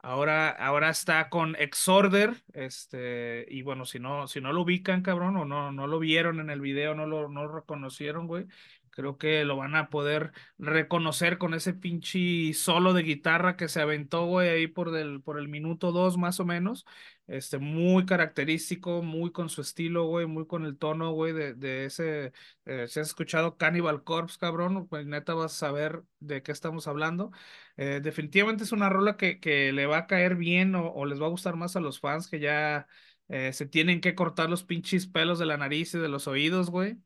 Ahora, 0.00 0.50
ahora 0.50 0.90
está 0.90 1.28
con 1.28 1.56
Exorder, 1.56 2.32
este, 2.52 3.44
y 3.48 3.62
bueno, 3.62 3.84
si 3.84 3.98
no, 3.98 4.28
si 4.28 4.40
no 4.40 4.52
lo 4.52 4.62
ubican, 4.62 5.02
cabrón, 5.02 5.36
o 5.36 5.44
no, 5.44 5.72
no 5.72 5.86
lo 5.88 5.98
vieron 5.98 6.38
en 6.38 6.50
el 6.50 6.60
video, 6.60 6.94
no 6.94 7.04
lo, 7.04 7.28
no 7.28 7.42
lo 7.42 7.52
reconocieron, 7.56 8.28
güey, 8.28 8.46
Creo 8.98 9.16
que 9.16 9.44
lo 9.44 9.56
van 9.56 9.76
a 9.76 9.90
poder 9.90 10.32
reconocer 10.58 11.38
con 11.38 11.54
ese 11.54 11.72
pinche 11.72 12.52
solo 12.52 12.94
de 12.94 13.04
guitarra 13.04 13.56
que 13.56 13.68
se 13.68 13.80
aventó, 13.80 14.26
güey, 14.26 14.48
ahí 14.48 14.66
por, 14.66 14.90
por 15.22 15.38
el 15.38 15.46
minuto 15.48 15.92
dos 15.92 16.18
más 16.18 16.40
o 16.40 16.44
menos. 16.44 16.84
Este, 17.28 17.58
muy 17.58 18.06
característico, 18.06 19.02
muy 19.02 19.30
con 19.30 19.50
su 19.50 19.60
estilo, 19.60 20.06
güey, 20.06 20.26
muy 20.26 20.46
con 20.46 20.64
el 20.64 20.76
tono, 20.78 21.12
güey, 21.12 21.32
de, 21.32 21.54
de 21.54 21.84
ese. 21.84 22.32
Eh, 22.64 22.86
si 22.88 22.98
has 23.00 23.06
escuchado 23.08 23.56
Cannibal 23.56 24.02
Corpse, 24.02 24.36
cabrón, 24.38 24.88
pues 24.88 25.06
neta 25.06 25.34
vas 25.34 25.52
a 25.54 25.56
saber 25.56 26.02
de 26.20 26.42
qué 26.42 26.50
estamos 26.52 26.88
hablando. 26.88 27.30
Eh, 27.76 28.00
definitivamente 28.02 28.64
es 28.64 28.72
una 28.72 28.88
rola 28.88 29.16
que, 29.16 29.38
que 29.40 29.72
le 29.72 29.86
va 29.86 29.98
a 29.98 30.06
caer 30.08 30.34
bien 30.36 30.74
o, 30.74 30.88
o, 30.92 31.04
les 31.06 31.20
va 31.22 31.26
a 31.26 31.28
gustar 31.30 31.54
más 31.56 31.76
a 31.76 31.80
los 31.80 32.00
fans 32.00 32.28
que 32.28 32.40
ya 32.40 32.88
eh, 33.28 33.52
se 33.52 33.66
tienen 33.66 34.00
que 34.00 34.14
cortar 34.14 34.50
los 34.50 34.64
pinches 34.64 35.06
pelos 35.06 35.38
de 35.38 35.46
la 35.46 35.56
nariz 35.56 35.94
y 35.94 35.98
de 35.98 36.08
los 36.08 36.26
oídos, 36.28 36.70
güey. 36.70 36.98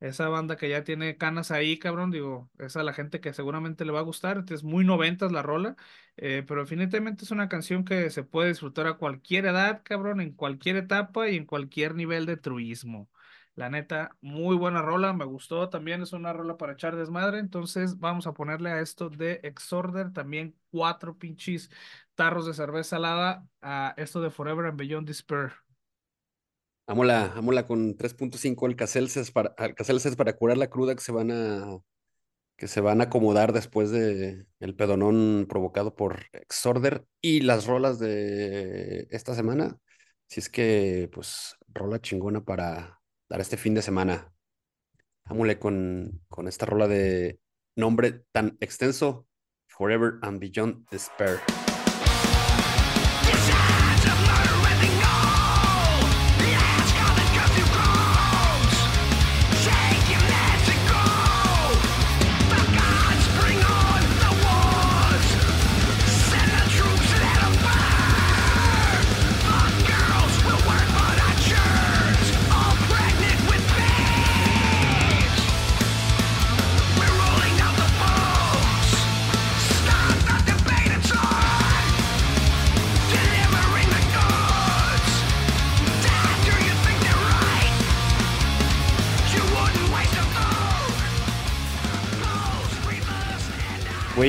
Esa 0.00 0.28
banda 0.30 0.56
que 0.56 0.70
ya 0.70 0.82
tiene 0.82 1.18
canas 1.18 1.50
ahí, 1.50 1.78
cabrón, 1.78 2.10
digo, 2.10 2.50
es 2.58 2.76
a 2.76 2.82
la 2.82 2.94
gente 2.94 3.20
que 3.20 3.34
seguramente 3.34 3.84
le 3.84 3.92
va 3.92 3.98
a 4.00 4.02
gustar. 4.02 4.44
Es 4.50 4.64
muy 4.64 4.82
noventas 4.84 5.30
la 5.30 5.42
rola, 5.42 5.76
eh, 6.16 6.42
pero 6.48 6.62
definitivamente 6.62 7.24
es 7.24 7.30
una 7.30 7.48
canción 7.50 7.84
que 7.84 8.08
se 8.10 8.22
puede 8.24 8.48
disfrutar 8.48 8.86
a 8.86 8.94
cualquier 8.94 9.44
edad, 9.46 9.82
cabrón, 9.84 10.20
en 10.22 10.32
cualquier 10.32 10.76
etapa 10.76 11.28
y 11.28 11.36
en 11.36 11.44
cualquier 11.44 11.94
nivel 11.94 12.24
de 12.26 12.36
truismo. 12.38 13.10
La 13.54 13.68
neta, 13.68 14.16
muy 14.22 14.56
buena 14.56 14.80
rola, 14.80 15.12
me 15.12 15.24
gustó. 15.26 15.68
También 15.68 16.00
es 16.02 16.12
una 16.12 16.32
rola 16.32 16.56
para 16.56 16.72
echar 16.72 16.96
desmadre. 16.96 17.38
Entonces, 17.38 17.98
vamos 17.98 18.26
a 18.26 18.32
ponerle 18.32 18.70
a 18.70 18.80
esto 18.80 19.10
de 19.10 19.40
Exorder 19.42 20.12
también 20.12 20.56
cuatro 20.70 21.18
pinches 21.18 21.70
tarros 22.14 22.46
de 22.46 22.54
cerveza 22.54 22.90
salada 22.90 23.46
a 23.60 23.92
esto 23.98 24.20
de 24.22 24.30
Forever 24.30 24.66
and 24.66 24.78
Beyond 24.78 25.06
Despair. 25.08 25.52
Ámola 27.36 27.66
con 27.66 27.96
3.5 27.96 28.66
alcacelces 28.66 29.30
para, 29.30 29.54
para 29.54 30.36
curar 30.36 30.58
la 30.58 30.68
cruda 30.68 30.96
que 30.96 31.00
se 31.00 31.12
van 31.12 31.30
a 31.30 31.78
que 32.56 32.66
se 32.66 32.80
van 32.80 33.00
a 33.00 33.04
acomodar 33.04 33.52
después 33.52 33.92
de 33.92 34.44
el 34.58 34.74
pedonón 34.74 35.46
provocado 35.48 35.94
por 35.94 36.26
Exorder 36.32 37.06
y 37.20 37.42
las 37.42 37.66
rolas 37.66 38.00
de 38.00 39.06
esta 39.10 39.36
semana. 39.36 39.78
Si 40.26 40.40
es 40.40 40.50
que, 40.50 41.08
pues, 41.12 41.56
rola 41.68 42.00
chingona 42.00 42.44
para 42.44 43.00
dar 43.28 43.40
este 43.40 43.56
fin 43.56 43.74
de 43.74 43.82
semana. 43.82 44.34
Ámole 45.24 45.60
con, 45.60 46.22
con 46.28 46.48
esta 46.48 46.66
rola 46.66 46.88
de 46.88 47.38
nombre 47.76 48.24
tan 48.32 48.58
extenso, 48.60 49.26
Forever 49.68 50.14
and 50.22 50.40
Beyond 50.40 50.86
Despair. 50.90 51.38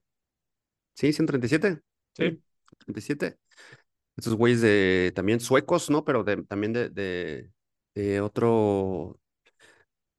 ¿Sí? 0.95 1.13
¿137? 1.13 1.83
Sí. 2.15 2.23
137. 2.23 3.37
Estos 4.17 4.33
güeyes 4.33 4.61
de 4.61 5.11
también 5.13 5.41
suecos, 5.41 5.91
¿no? 5.91 6.03
Pero 6.03 6.23
de, 6.23 6.43
también 6.45 6.73
de, 6.73 6.89
de, 6.89 7.51
de 7.93 8.19
otro 8.19 9.19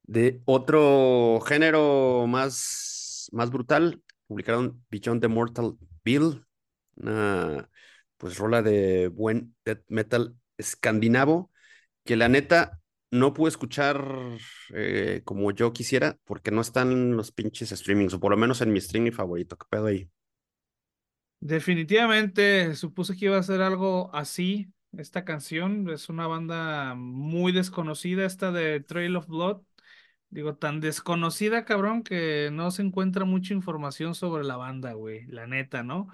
de 0.05 0.41
otro 0.45 1.41
género 1.41 2.29
más, 2.29 3.29
más 3.33 3.51
brutal. 3.51 4.01
Publicaron 4.29 4.85
Beyond 4.89 5.21
the 5.21 5.27
Mortal 5.27 5.77
Bill, 6.05 6.45
una 7.03 7.71
pues 8.17 8.39
rola 8.39 8.63
de 8.63 9.09
buen 9.09 9.55
death 9.65 9.83
metal 9.89 10.37
escandinavo, 10.59 11.51
que 12.05 12.17
la 12.17 12.29
neta 12.29 12.81
no 13.11 13.35
pude 13.35 13.49
escuchar 13.51 14.05
eh, 14.75 15.23
como 15.25 15.51
yo 15.53 15.73
quisiera 15.73 16.19
porque 16.25 16.51
no 16.51 16.61
están 16.61 17.17
los 17.17 17.33
pinches 17.33 17.71
streamings, 17.71 18.15
o 18.15 18.21
por 18.21 18.31
lo 18.33 18.37
menos 18.37 18.61
en 18.61 18.73
mi 18.73 18.79
streaming 18.79 19.13
favorito. 19.13 19.57
¿Qué 19.59 19.67
pedo 19.71 19.87
ahí? 19.87 20.11
Definitivamente 21.41 22.75
supuse 22.75 23.17
que 23.17 23.27
iba 23.27 23.39
a 23.39 23.43
ser 23.43 23.63
algo 23.63 24.15
así. 24.15 24.73
Esta 24.93 25.25
canción 25.25 25.89
es 25.89 26.09
una 26.09 26.27
banda 26.27 26.95
muy 26.97 27.53
desconocida, 27.53 28.27
esta 28.27 28.53
de 28.53 28.81
Trail 28.81 29.17
of 29.17 29.27
Blood. 29.27 29.63
Digo, 30.31 30.57
tan 30.57 30.81
desconocida, 30.81 31.65
cabrón, 31.65 32.03
que 32.05 32.51
no 32.53 32.71
se 32.71 32.83
encuentra 32.83 33.25
mucha 33.25 33.55
información 33.55 34.15
sobre 34.15 34.45
la 34.45 34.57
banda, 34.57 34.93
güey. 34.95 35.27
La 35.27 35.47
neta, 35.47 35.83
¿no? 35.83 36.09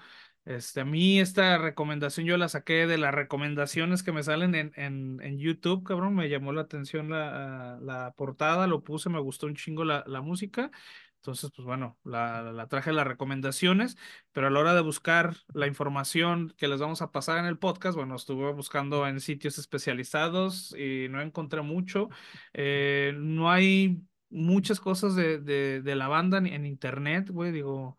Este, 0.46 0.80
a 0.80 0.84
mí 0.84 1.18
esta 1.20 1.58
recomendación 1.58 2.24
yo 2.26 2.36
la 2.36 2.48
saqué 2.48 2.86
de 2.86 2.98
las 2.98 3.12
recomendaciones 3.14 4.02
que 4.04 4.12
me 4.12 4.22
salen 4.22 4.54
en, 4.54 4.72
en, 4.76 5.20
en 5.22 5.38
YouTube, 5.38 5.84
cabrón. 5.84 6.14
Me 6.14 6.28
llamó 6.28 6.52
la 6.52 6.62
atención 6.62 7.10
la, 7.10 7.78
la 7.82 8.14
portada, 8.16 8.66
lo 8.68 8.84
puse, 8.84 9.10
me 9.10 9.20
gustó 9.20 9.46
un 9.46 9.56
chingo 9.56 9.84
la, 9.84 10.04
la 10.06 10.20
música. 10.22 10.70
Entonces, 11.16 11.50
pues 11.56 11.66
bueno, 11.66 11.98
la, 12.04 12.52
la 12.52 12.68
traje 12.68 12.92
las 12.92 13.06
recomendaciones, 13.08 13.96
pero 14.30 14.46
a 14.46 14.50
la 14.50 14.60
hora 14.60 14.74
de 14.74 14.82
buscar 14.82 15.34
la 15.52 15.66
información 15.66 16.54
que 16.56 16.68
les 16.68 16.78
vamos 16.80 17.02
a 17.02 17.10
pasar 17.10 17.38
en 17.38 17.46
el 17.46 17.58
podcast, 17.58 17.96
bueno, 17.96 18.14
estuve 18.14 18.52
buscando 18.52 19.08
en 19.08 19.18
sitios 19.20 19.58
especializados 19.58 20.72
y 20.78 21.08
no 21.10 21.20
encontré 21.20 21.62
mucho. 21.62 22.08
Eh, 22.54 23.12
no 23.18 23.50
hay 23.50 24.02
muchas 24.30 24.78
cosas 24.78 25.16
de, 25.16 25.38
de, 25.40 25.82
de 25.82 25.94
la 25.96 26.06
banda 26.06 26.38
en 26.38 26.64
internet, 26.66 27.30
güey, 27.30 27.50
digo, 27.50 27.96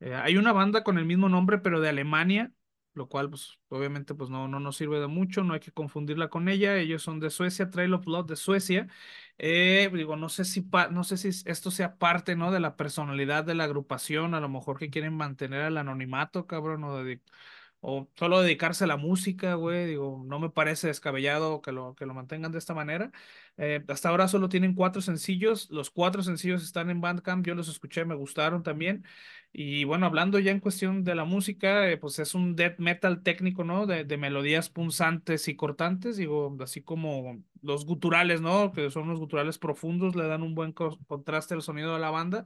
eh, 0.00 0.14
hay 0.14 0.36
una 0.36 0.52
banda 0.52 0.82
con 0.84 0.98
el 0.98 1.04
mismo 1.06 1.28
nombre, 1.28 1.58
pero 1.58 1.80
de 1.80 1.88
Alemania, 1.88 2.52
lo 2.94 3.08
cual, 3.08 3.30
pues, 3.30 3.58
obviamente, 3.68 4.14
pues 4.14 4.30
no, 4.30 4.48
no 4.48 4.60
nos 4.60 4.76
sirve 4.76 5.00
de 5.00 5.06
mucho, 5.06 5.44
no 5.44 5.54
hay 5.54 5.60
que 5.60 5.72
confundirla 5.72 6.28
con 6.28 6.48
ella. 6.48 6.76
Ellos 6.78 7.02
son 7.02 7.20
de 7.20 7.30
Suecia, 7.30 7.70
Trail 7.70 7.94
of 7.94 8.04
Blood 8.04 8.26
de 8.26 8.36
Suecia. 8.36 8.88
Eh, 9.38 9.90
digo, 9.94 10.16
no 10.16 10.28
sé 10.28 10.44
si 10.44 10.66
no 10.90 11.04
sé 11.04 11.16
si 11.16 11.28
esto 11.48 11.70
sea 11.70 11.96
parte, 11.98 12.36
¿no? 12.36 12.50
De 12.50 12.60
la 12.60 12.76
personalidad 12.76 13.44
de 13.44 13.54
la 13.54 13.64
agrupación, 13.64 14.34
a 14.34 14.40
lo 14.40 14.48
mejor 14.48 14.78
que 14.78 14.90
quieren 14.90 15.14
mantener 15.16 15.62
el 15.66 15.76
anonimato, 15.78 16.46
cabrón, 16.46 16.84
o, 16.84 17.02
o 17.80 18.08
solo 18.16 18.40
dedicarse 18.42 18.84
a 18.84 18.86
la 18.86 18.96
música, 18.96 19.54
güey. 19.54 19.86
Digo, 19.86 20.22
no 20.26 20.38
me 20.38 20.50
parece 20.50 20.86
descabellado 20.88 21.60
que 21.62 21.72
lo, 21.72 21.94
que 21.94 22.06
lo 22.06 22.14
mantengan 22.14 22.52
de 22.52 22.58
esta 22.58 22.74
manera. 22.74 23.10
Eh, 23.62 23.84
hasta 23.88 24.08
ahora 24.08 24.26
solo 24.26 24.48
tienen 24.48 24.74
cuatro 24.74 25.02
sencillos. 25.02 25.68
Los 25.70 25.90
cuatro 25.90 26.22
sencillos 26.22 26.62
están 26.62 26.88
en 26.88 27.02
Bandcamp. 27.02 27.46
Yo 27.46 27.54
los 27.54 27.68
escuché, 27.68 28.06
me 28.06 28.14
gustaron 28.14 28.62
también. 28.62 29.04
Y 29.52 29.84
bueno, 29.84 30.06
hablando 30.06 30.38
ya 30.38 30.50
en 30.50 30.60
cuestión 30.60 31.04
de 31.04 31.14
la 31.14 31.24
música, 31.24 31.90
eh, 31.90 31.98
pues 31.98 32.18
es 32.20 32.34
un 32.34 32.56
death 32.56 32.78
metal 32.78 33.22
técnico, 33.22 33.62
¿no? 33.62 33.84
De, 33.86 34.04
melodías 34.16 34.70
punzantes 34.70 35.46
y 35.48 35.56
cortantes, 35.56 36.16
digo, 36.16 36.56
así 36.60 36.82
como 36.82 37.42
los 37.60 37.84
guturales, 37.84 38.40
¿no? 38.40 38.72
Que 38.72 38.90
son 38.90 39.08
los 39.08 39.18
guturales 39.18 39.58
profundos, 39.58 40.16
le 40.16 40.26
dan 40.26 40.42
un 40.42 40.54
buen 40.54 40.72
contraste 40.72 41.52
al 41.54 41.62
sonido 41.62 41.92
de 41.92 42.00
la 42.00 42.10
banda, 42.10 42.44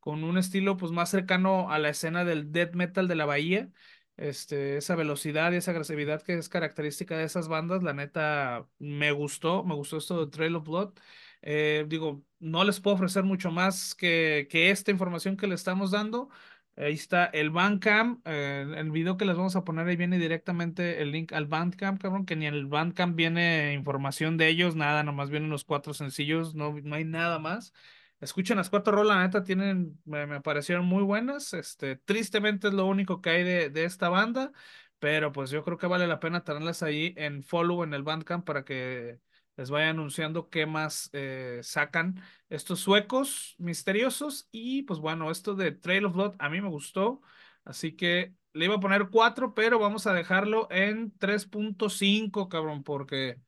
con 0.00 0.24
un 0.24 0.36
estilo 0.38 0.76
pues 0.76 0.90
más 0.92 1.10
cercano 1.10 1.70
a 1.70 1.78
la 1.78 1.90
escena 1.90 2.24
del 2.24 2.50
death 2.52 2.74
metal 2.74 3.06
de 3.06 3.14
la 3.16 3.26
bahía. 3.26 3.70
Este, 4.16 4.78
esa 4.78 4.96
velocidad 4.96 5.52
y 5.52 5.56
esa 5.56 5.72
agresividad 5.72 6.22
que 6.22 6.34
es 6.38 6.48
característica 6.48 7.16
de 7.18 7.24
esas 7.24 7.48
bandas, 7.48 7.82
la 7.82 7.92
neta 7.92 8.66
me 8.78 9.12
gustó, 9.12 9.62
me 9.64 9.74
gustó 9.74 9.98
esto 9.98 10.24
de 10.24 10.30
Trail 10.30 10.56
of 10.56 10.64
Blood. 10.66 10.94
Eh, 11.42 11.84
digo, 11.88 12.24
no 12.38 12.64
les 12.64 12.80
puedo 12.80 12.96
ofrecer 12.96 13.24
mucho 13.24 13.50
más 13.50 13.94
que, 13.94 14.48
que 14.50 14.70
esta 14.70 14.90
información 14.90 15.36
que 15.36 15.46
le 15.46 15.54
estamos 15.54 15.90
dando. 15.90 16.30
Ahí 16.76 16.92
está 16.92 17.24
el 17.26 17.50
Bandcamp, 17.50 18.20
eh, 18.26 18.66
el 18.76 18.90
video 18.90 19.16
que 19.16 19.24
les 19.24 19.36
vamos 19.36 19.56
a 19.56 19.64
poner 19.64 19.86
ahí 19.86 19.96
viene 19.96 20.18
directamente 20.18 21.00
el 21.00 21.10
link 21.10 21.32
al 21.32 21.46
Bandcamp, 21.46 22.00
cabrón, 22.00 22.26
que 22.26 22.36
ni 22.36 22.46
el 22.46 22.66
Bandcamp 22.66 23.16
viene 23.16 23.72
información 23.72 24.36
de 24.36 24.48
ellos, 24.48 24.76
nada, 24.76 25.02
nomás 25.02 25.30
vienen 25.30 25.48
los 25.48 25.64
cuatro 25.64 25.94
sencillos, 25.94 26.54
no, 26.54 26.74
no 26.82 26.94
hay 26.94 27.04
nada 27.04 27.38
más. 27.38 27.72
Escuchen 28.20 28.56
las 28.56 28.70
cuatro 28.70 28.94
rolas, 28.94 29.16
la 29.16 29.22
neta, 29.22 29.44
tienen, 29.44 30.00
me, 30.04 30.26
me, 30.26 30.40
parecieron 30.40 30.86
muy 30.86 31.02
buenas. 31.02 31.52
Este, 31.52 31.96
tristemente 31.96 32.68
es 32.68 32.74
lo 32.74 32.86
único 32.86 33.20
que 33.20 33.30
hay 33.30 33.44
de, 33.44 33.70
de 33.70 33.84
esta 33.84 34.08
banda, 34.08 34.52
pero 34.98 35.32
pues 35.32 35.50
yo 35.50 35.62
creo 35.64 35.78
que 35.78 35.86
vale 35.86 36.06
la 36.06 36.20
pena 36.20 36.44
tenerlas 36.44 36.82
ahí 36.82 37.14
en 37.16 37.42
follow 37.42 37.82
en 37.84 37.92
el 37.94 38.02
Bandcamp 38.02 38.44
para 38.46 38.64
que 38.64 39.20
les 39.56 39.70
vaya 39.70 39.90
anunciando 39.90 40.48
qué 40.50 40.66
más 40.66 41.10
eh, 41.12 41.60
sacan 41.62 42.22
estos 42.48 42.80
suecos 42.80 43.54
misteriosos. 43.58 44.48
Y 44.50 44.82
pues 44.82 45.00
bueno, 45.00 45.30
esto 45.30 45.54
de 45.54 45.72
Trail 45.72 46.06
of 46.06 46.14
Blood 46.14 46.34
a 46.38 46.48
mí 46.48 46.60
me 46.60 46.68
gustó, 46.68 47.20
así 47.64 47.92
que 47.96 48.34
le 48.52 48.66
iba 48.66 48.76
a 48.76 48.80
poner 48.80 49.08
4, 49.10 49.54
pero 49.54 49.78
vamos 49.78 50.06
a 50.06 50.12
dejarlo 50.14 50.68
en 50.70 51.12
3.5, 51.18 52.48
cabrón, 52.48 52.82
porque 52.82 53.40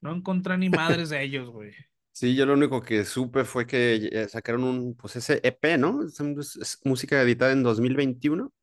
no 0.00 0.12
encontré 0.12 0.56
ni 0.58 0.70
madres 0.70 1.10
de 1.10 1.22
ellos, 1.22 1.50
güey. 1.50 1.72
Sí, 2.16 2.34
yo 2.34 2.46
lo 2.46 2.54
único 2.54 2.80
que 2.80 3.04
supe 3.04 3.44
fue 3.44 3.66
que 3.66 4.26
sacaron 4.30 4.64
un, 4.64 4.94
pues 4.94 5.16
ese 5.16 5.38
EP, 5.42 5.76
¿no? 5.76 6.02
Es, 6.02 6.18
es 6.56 6.80
música 6.82 7.20
editada 7.20 7.52
en 7.52 7.62
2021 7.62 8.54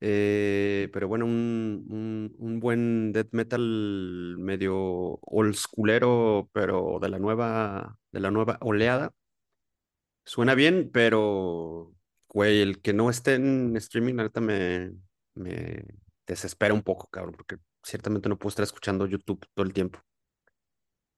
eh, 0.00 0.88
pero 0.92 1.08
bueno, 1.08 1.26
un, 1.26 1.86
un, 1.90 2.34
un, 2.38 2.60
buen 2.60 3.12
death 3.12 3.28
metal 3.32 4.36
medio 4.38 5.18
old 5.22 5.54
schoolero, 5.54 6.48
pero 6.52 6.98
de 7.00 7.08
la 7.10 7.18
nueva, 7.18 7.98
de 8.10 8.20
la 8.20 8.30
nueva 8.30 8.58
oleada. 8.60 9.12
Suena 10.24 10.54
bien, 10.54 10.90
pero, 10.90 11.94
güey, 12.28 12.62
el 12.62 12.80
que 12.80 12.94
no 12.94 13.10
esté 13.10 13.34
en 13.34 13.76
streaming, 13.76 14.14
neta 14.14 14.40
me, 14.40 14.92
me 15.34 15.84
desespera 16.26 16.72
un 16.72 16.82
poco, 16.82 17.08
cabrón, 17.08 17.34
porque 17.36 17.56
ciertamente 17.82 18.28
no 18.28 18.38
puedo 18.38 18.50
estar 18.50 18.64
escuchando 18.64 19.06
YouTube 19.06 19.46
todo 19.54 19.66
el 19.66 19.74
tiempo. 19.74 20.00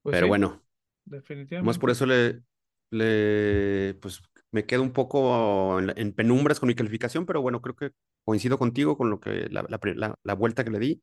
Pues 0.03 0.15
pero 0.15 0.27
sí, 0.27 0.29
bueno, 0.29 0.66
definitivamente. 1.07 1.67
Más 1.67 1.79
por 1.79 1.91
eso 1.91 2.05
le, 2.05 2.43
le, 2.91 3.95
pues 3.95 4.21
me 4.51 4.67
quedo 4.67 4.83
un 4.83 4.93
poco 4.93 5.79
en, 5.79 5.93
en, 5.97 6.13
penumbras 6.13 6.61
con 6.61 6.67
mi 6.69 6.75
calificación, 6.75 7.27
pero 7.27 7.43
bueno, 7.43 7.61
creo 7.63 7.75
que 7.75 7.91
coincido 8.25 8.59
contigo 8.59 8.97
con 8.97 9.11
lo 9.11 9.21
que 9.21 9.49
la, 9.51 9.65
la, 9.69 10.17
la, 10.23 10.35
vuelta 10.35 10.65
que 10.65 10.71
le 10.71 10.79
di, 10.79 11.03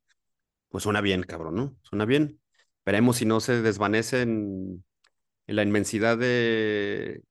pues 0.69 0.83
suena 0.83 1.01
bien, 1.01 1.23
cabrón, 1.23 1.55
¿no? 1.55 1.77
Suena 1.83 2.05
bien. 2.05 2.39
Veremos 2.85 3.17
si 3.17 3.25
no 3.25 3.39
se 3.39 3.61
desvanece 3.61 4.21
en, 4.21 4.83
en 5.47 5.55
la 5.55 5.63
inmensidad 5.63 6.17
de, 6.17 7.23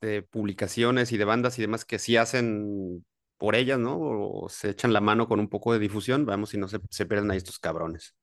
de, 0.00 0.22
publicaciones 0.22 1.12
y 1.12 1.18
de 1.18 1.24
bandas 1.24 1.58
y 1.58 1.62
demás 1.62 1.84
que 1.84 1.98
sí 1.98 2.16
hacen 2.16 3.04
por 3.36 3.54
ellas, 3.54 3.78
¿no? 3.78 3.98
O 4.00 4.48
se 4.48 4.70
echan 4.70 4.92
la 4.92 5.00
mano 5.00 5.28
con 5.28 5.38
un 5.38 5.48
poco 5.48 5.72
de 5.72 5.78
difusión. 5.78 6.26
Veamos 6.26 6.50
si 6.50 6.58
no 6.58 6.66
se, 6.66 6.80
se 6.90 7.06
pierden 7.06 7.30
ahí 7.30 7.38
estos 7.38 7.60
cabrones. 7.60 8.14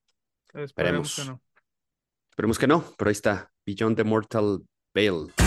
Esperemos, 0.53 0.69
Esperemos 0.71 1.15
que 1.15 1.25
no. 1.25 1.41
Esperemos 2.29 2.59
que 2.59 2.67
no, 2.67 2.83
pero 2.97 3.09
ahí 3.09 3.13
está. 3.13 3.53
Beyond 3.65 3.97
the 3.97 4.03
Mortal 4.03 4.59
Veil. 4.93 5.44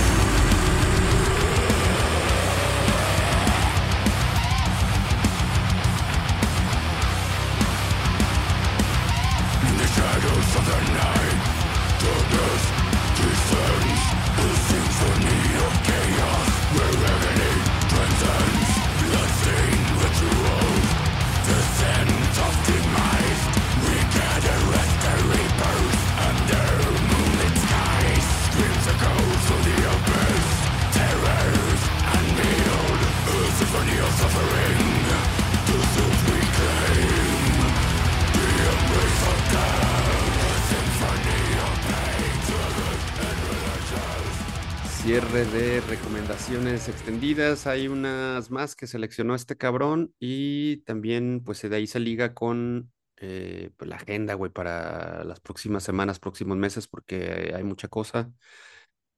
Cierre 45.08 45.46
de 45.46 45.80
recomendaciones 45.80 46.86
extendidas. 46.86 47.66
Hay 47.66 47.88
unas 47.88 48.50
más 48.50 48.76
que 48.76 48.86
seleccionó 48.86 49.34
este 49.34 49.56
cabrón 49.56 50.14
y 50.20 50.82
también 50.82 51.42
pues 51.42 51.62
de 51.62 51.74
ahí 51.74 51.86
se 51.86 51.98
liga 51.98 52.34
con 52.34 52.92
eh, 53.16 53.70
pues, 53.78 53.88
la 53.88 53.96
agenda, 53.96 54.34
güey, 54.34 54.52
para 54.52 55.24
las 55.24 55.40
próximas 55.40 55.82
semanas, 55.82 56.18
próximos 56.20 56.58
meses, 56.58 56.88
porque 56.88 57.54
hay 57.56 57.64
mucha 57.64 57.88
cosa. 57.88 58.30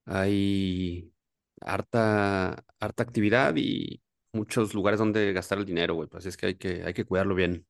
Hay 0.04 1.12
harta, 1.60 2.64
harta 2.78 3.02
actividad 3.02 3.56
y 3.56 4.00
muchos 4.32 4.74
lugares 4.74 5.00
donde 5.00 5.32
gastar 5.32 5.58
el 5.58 5.64
dinero, 5.64 5.94
güey. 5.94 6.08
Pues 6.08 6.24
es 6.24 6.36
que 6.36 6.46
hay 6.46 6.54
que, 6.54 6.84
hay 6.84 6.94
que 6.94 7.04
cuidarlo 7.04 7.34
bien. 7.34 7.66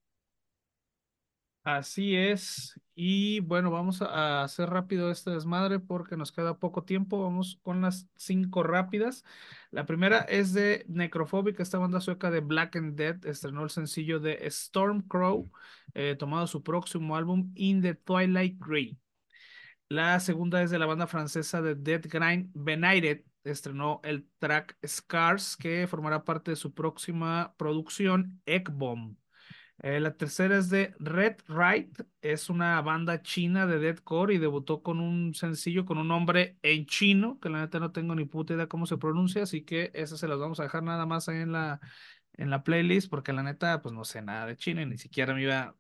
Así 1.62 2.16
es. 2.16 2.80
Y 2.94 3.40
bueno, 3.40 3.70
vamos 3.70 4.00
a 4.02 4.42
hacer 4.42 4.70
rápido 4.70 5.10
este 5.10 5.30
desmadre 5.30 5.78
porque 5.78 6.16
nos 6.16 6.32
queda 6.32 6.58
poco 6.58 6.84
tiempo. 6.84 7.22
Vamos 7.22 7.58
con 7.62 7.82
las 7.82 8.08
cinco 8.16 8.62
rápidas. 8.62 9.24
La 9.70 9.84
primera 9.86 10.20
es 10.20 10.52
de 10.54 10.84
Necrophobic, 10.88 11.60
esta 11.60 11.78
banda 11.78 12.00
sueca 12.00 12.30
de 12.30 12.40
Black 12.40 12.76
and 12.76 12.96
Dead. 12.96 13.24
Estrenó 13.26 13.62
el 13.62 13.70
sencillo 13.70 14.20
de 14.20 14.50
Stormcrow, 14.50 15.50
eh, 15.94 16.16
tomado 16.18 16.46
su 16.46 16.62
próximo 16.62 17.14
álbum 17.16 17.52
In 17.54 17.82
the 17.82 17.94
Twilight 17.94 18.56
Grey. 18.58 18.98
La 19.88 20.18
segunda 20.20 20.62
es 20.62 20.70
de 20.70 20.78
la 20.78 20.86
banda 20.86 21.06
francesa 21.06 21.60
de 21.62 21.74
Dead 21.74 22.02
Grind 22.08 22.50
Benighted. 22.54 23.22
Estrenó 23.44 24.00
el 24.04 24.28
track 24.38 24.78
Scars, 24.86 25.56
que 25.56 25.86
formará 25.86 26.24
parte 26.24 26.52
de 26.52 26.56
su 26.56 26.72
próxima 26.74 27.54
producción, 27.56 28.40
Eggbomb. 28.46 29.16
Eh, 29.82 29.98
la 29.98 30.14
tercera 30.14 30.58
es 30.58 30.68
de 30.68 30.94
Red 30.98 31.38
Right, 31.48 32.00
es 32.20 32.50
una 32.50 32.82
banda 32.82 33.22
china 33.22 33.66
de 33.66 33.78
deathcore 33.78 34.34
y 34.34 34.38
debutó 34.38 34.82
con 34.82 35.00
un 35.00 35.34
sencillo 35.34 35.86
con 35.86 35.96
un 35.96 36.08
nombre 36.08 36.58
en 36.62 36.84
chino, 36.84 37.40
que 37.40 37.48
la 37.48 37.60
neta 37.60 37.80
no 37.80 37.90
tengo 37.90 38.14
ni 38.14 38.26
puta 38.26 38.52
idea 38.52 38.66
cómo 38.66 38.84
se 38.84 38.98
pronuncia, 38.98 39.42
así 39.42 39.62
que 39.64 39.90
esa 39.94 40.18
se 40.18 40.28
las 40.28 40.38
vamos 40.38 40.60
a 40.60 40.64
dejar 40.64 40.82
nada 40.82 41.06
más 41.06 41.30
ahí 41.30 41.38
en 41.38 41.52
la, 41.52 41.80
en 42.34 42.50
la 42.50 42.62
playlist, 42.62 43.08
porque 43.08 43.32
la 43.32 43.42
neta, 43.42 43.80
pues 43.80 43.94
no 43.94 44.04
sé 44.04 44.20
nada 44.20 44.44
de 44.44 44.56
chino 44.56 44.82
y 44.82 44.86
ni 44.86 44.98
siquiera 44.98 45.32
me 45.34 45.42
iba, 45.44 45.74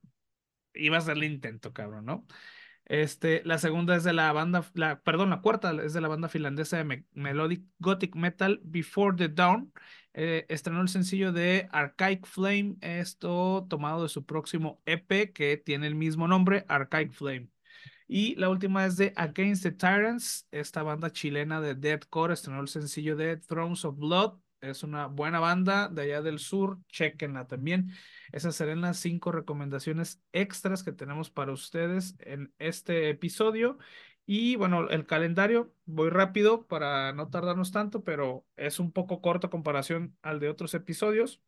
iba 0.74 0.96
a 0.96 0.98
hacer 1.00 1.16
el 1.18 1.24
intento, 1.24 1.72
cabrón, 1.74 2.06
¿no? 2.06 2.26
Este, 2.86 3.42
la 3.44 3.58
segunda 3.58 3.96
es 3.96 4.04
de 4.04 4.12
la 4.12 4.32
banda, 4.32 4.64
la, 4.74 5.00
perdón, 5.02 5.30
la 5.30 5.42
cuarta 5.42 5.72
es 5.84 5.92
de 5.92 6.00
la 6.00 6.08
banda 6.08 6.28
finlandesa 6.28 6.82
de 6.82 7.04
Melodic 7.12 7.64
Gothic 7.78 8.16
Metal 8.16 8.60
Before 8.64 9.16
the 9.16 9.28
Dawn. 9.28 9.72
Eh, 10.12 10.46
estrenó 10.48 10.80
el 10.80 10.88
sencillo 10.88 11.32
de 11.32 11.68
Archaic 11.70 12.26
Flame, 12.26 12.76
esto 12.80 13.66
tomado 13.68 14.02
de 14.02 14.08
su 14.08 14.24
próximo 14.24 14.82
EP 14.84 15.32
que 15.32 15.56
tiene 15.56 15.86
el 15.86 15.94
mismo 15.94 16.26
nombre, 16.26 16.64
Archaic 16.68 17.12
Flame. 17.12 17.48
Y 18.08 18.34
la 18.34 18.48
última 18.48 18.84
es 18.86 18.96
de 18.96 19.12
Against 19.14 19.62
the 19.62 19.70
Tyrants, 19.70 20.48
esta 20.50 20.82
banda 20.82 21.12
chilena 21.12 21.60
de 21.60 21.76
deathcore 21.76 22.34
estrenó 22.34 22.60
el 22.60 22.66
sencillo 22.66 23.14
de 23.16 23.36
Thrones 23.36 23.84
of 23.84 23.96
Blood. 23.98 24.40
Es 24.60 24.82
una 24.82 25.06
buena 25.06 25.38
banda 25.38 25.88
de 25.88 26.02
allá 26.02 26.20
del 26.20 26.40
sur, 26.40 26.80
chequenla 26.88 27.46
también. 27.46 27.92
Esas 28.32 28.56
serán 28.56 28.80
las 28.80 28.98
cinco 28.98 29.30
recomendaciones 29.30 30.20
extras 30.32 30.82
que 30.82 30.92
tenemos 30.92 31.30
para 31.30 31.52
ustedes 31.52 32.16
en 32.18 32.52
este 32.58 33.10
episodio. 33.10 33.78
Y 34.26 34.56
bueno, 34.56 34.88
el 34.88 35.06
calendario, 35.06 35.74
voy 35.86 36.10
rápido 36.10 36.66
para 36.66 37.12
no 37.12 37.28
tardarnos 37.30 37.72
tanto, 37.72 38.04
pero 38.04 38.46
es 38.56 38.78
un 38.78 38.92
poco 38.92 39.20
corto 39.20 39.50
comparación 39.50 40.16
al 40.22 40.38
de 40.38 40.48
otros 40.48 40.74
episodios. 40.74 41.42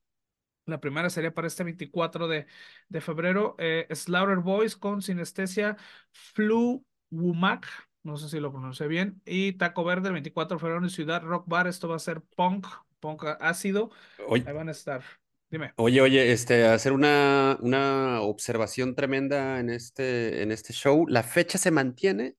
La 0.66 0.80
primera 0.80 1.10
sería 1.10 1.34
para 1.34 1.48
este 1.48 1.64
24 1.64 2.28
de, 2.28 2.46
de 2.88 3.00
febrero, 3.00 3.56
eh, 3.58 3.86
Slaughter 3.90 4.38
Boys 4.38 4.76
con 4.76 5.02
Sinestesia 5.02 5.76
Flu 6.12 6.84
Wumak, 7.10 7.66
no 8.02 8.16
sé 8.16 8.28
si 8.28 8.40
lo 8.40 8.52
pronuncié 8.52 8.86
bien, 8.86 9.20
y 9.24 9.52
Taco 9.52 9.84
Verde 9.84 10.08
el 10.08 10.14
24 10.14 10.56
de 10.56 10.60
febrero 10.60 10.82
en 10.82 10.90
Ciudad 10.90 11.22
Rock 11.22 11.44
Bar, 11.48 11.66
esto 11.66 11.88
va 11.88 11.96
a 11.96 12.00
ser 12.00 12.20
punk, 12.36 12.66
punk 13.00 13.24
ácido, 13.40 13.90
ahí 14.30 14.52
van 14.52 14.68
a 14.68 14.72
estar. 14.72 15.02
Dime. 15.50 15.72
Oye, 15.76 16.00
oye, 16.00 16.32
este, 16.32 16.64
hacer 16.64 16.92
una, 16.92 17.58
una 17.60 18.22
observación 18.22 18.94
tremenda 18.94 19.60
en 19.60 19.68
este, 19.68 20.42
en 20.42 20.50
este 20.50 20.72
show. 20.72 21.06
La 21.06 21.22
fecha 21.22 21.58
se 21.58 21.70
mantiene. 21.70 22.36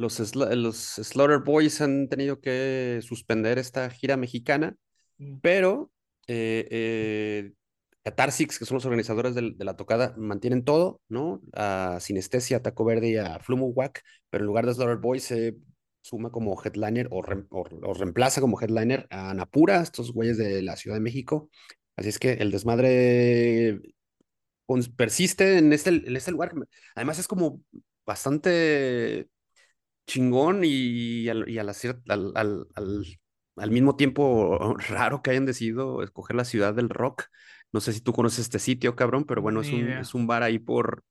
Los, 0.00 0.34
los 0.34 0.76
Slaughter 0.76 1.40
Boys 1.40 1.80
han 1.80 2.08
tenido 2.08 2.40
que 2.40 3.00
suspender 3.02 3.58
esta 3.58 3.90
gira 3.90 4.16
mexicana, 4.16 4.76
mm. 5.18 5.38
pero 5.40 5.92
eh, 6.26 6.66
eh, 6.70 7.52
que 8.02 8.50
son 8.50 8.76
los 8.76 8.86
organizadores 8.86 9.34
de, 9.34 9.54
la 9.58 9.76
tocada, 9.76 10.14
mantienen 10.16 10.64
todo, 10.64 11.00
¿no? 11.08 11.42
A 11.52 11.98
Sinestesia, 12.00 12.62
Taco 12.62 12.84
Verde 12.84 13.10
y 13.10 13.16
a 13.16 13.38
Flumuwack, 13.40 14.02
pero 14.30 14.42
en 14.42 14.46
lugar 14.46 14.66
de 14.66 14.74
Slaughter 14.74 14.98
Boys 14.98 15.24
se 15.24 15.56
suma 16.02 16.30
como 16.30 16.60
headliner 16.64 17.08
o, 17.10 17.22
o, 17.50 17.94
reemplaza 17.94 18.40
como 18.40 18.60
headliner 18.60 19.06
a 19.10 19.34
Napura, 19.34 19.82
estos 19.82 20.12
güeyes 20.12 20.38
de 20.38 20.62
la 20.62 20.76
Ciudad 20.76 20.96
de 20.96 21.02
México, 21.02 21.50
Así 22.00 22.08
es 22.08 22.18
que 22.18 22.32
el 22.32 22.50
desmadre 22.50 23.78
persiste 24.96 25.58
en 25.58 25.70
este, 25.74 25.90
en 25.90 26.16
este 26.16 26.30
lugar. 26.30 26.54
Además 26.94 27.18
es 27.18 27.28
como 27.28 27.62
bastante 28.06 29.28
chingón 30.10 30.62
y, 30.64 31.28
al, 31.28 31.48
y 31.48 31.58
al, 31.58 31.70
al, 32.08 32.66
al, 33.56 33.70
mismo 33.70 33.96
tiempo 33.96 34.76
raro 34.88 35.22
que 35.22 35.30
hayan 35.30 35.46
decidido 35.46 36.02
escoger 36.02 36.36
la 36.36 36.44
ciudad 36.44 36.74
del 36.74 36.88
rock. 36.88 37.24
No 37.72 37.80
sé 37.80 37.92
si 37.92 38.00
tú 38.00 38.12
conoces 38.12 38.40
este 38.40 38.58
sitio, 38.58 38.96
cabrón, 38.96 39.24
pero 39.24 39.40
bueno, 39.40 39.60
es 39.60 39.70
un, 39.70 39.88
es 39.88 40.14
un 40.14 40.26
bar 40.26 40.42
ahí 40.42 40.58
por, 40.58 41.04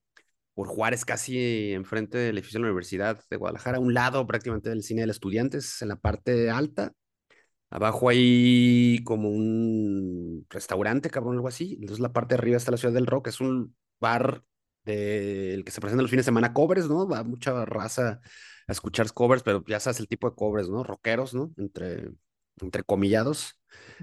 por 0.53 0.67
Juárez, 0.67 1.05
casi 1.05 1.71
enfrente 1.71 2.17
del 2.17 2.37
edificio 2.37 2.57
de 2.57 2.63
la 2.63 2.67
Universidad 2.67 3.23
de 3.29 3.37
Guadalajara, 3.37 3.77
a 3.77 3.81
un 3.81 3.93
lado 3.93 4.27
prácticamente 4.27 4.69
del 4.69 4.83
cine 4.83 5.01
de 5.01 5.07
los 5.07 5.15
estudiantes, 5.15 5.81
en 5.81 5.87
la 5.87 5.95
parte 5.95 6.49
alta. 6.49 6.91
Abajo 7.69 8.09
hay 8.09 8.99
como 9.05 9.29
un 9.29 10.45
restaurante, 10.49 11.09
cabrón, 11.09 11.35
algo 11.35 11.47
así. 11.47 11.77
Entonces 11.79 12.01
la 12.01 12.11
parte 12.11 12.35
de 12.35 12.39
arriba 12.39 12.57
está 12.57 12.71
la 12.71 12.77
Ciudad 12.77 12.93
del 12.93 13.07
Rock, 13.07 13.27
es 13.27 13.39
un 13.39 13.73
bar 14.01 14.43
del 14.83 15.63
que 15.63 15.71
se 15.71 15.79
presenta 15.79 16.01
los 16.01 16.11
fines 16.11 16.25
de 16.25 16.29
semana 16.31 16.51
covers, 16.53 16.89
¿no? 16.89 17.07
Va 17.07 17.23
mucha 17.23 17.63
raza 17.63 18.19
a 18.69 18.71
escuchar 18.71 19.11
covers, 19.11 19.41
pero 19.41 19.63
ya 19.67 19.79
sabes 19.79 19.99
el 19.99 20.07
tipo 20.07 20.29
de 20.29 20.35
covers, 20.35 20.69
¿no? 20.69 20.83
Rockeros, 20.83 21.33
¿no? 21.33 21.51
Entre, 21.57 22.11
entre 22.61 22.83
comillados. 22.83 23.59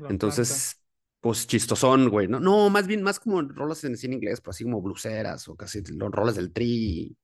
Entonces, 0.09 0.83
pues 1.21 1.47
chistosón, 1.47 2.09
güey, 2.09 2.27
¿no? 2.27 2.41
No, 2.41 2.69
más 2.69 2.89
bien, 2.89 3.03
más 3.03 3.21
como 3.21 3.43
rolas 3.43 3.85
en 3.85 3.97
cine 3.97 4.17
inglés, 4.17 4.41
pues 4.41 4.57
así 4.57 4.65
como 4.65 4.83
bluseras 4.83 5.47
o 5.49 5.57
casi 5.57 5.83
los 5.85 6.11
roles 6.11 6.35
del 6.35 6.53
Tri. 6.53 7.17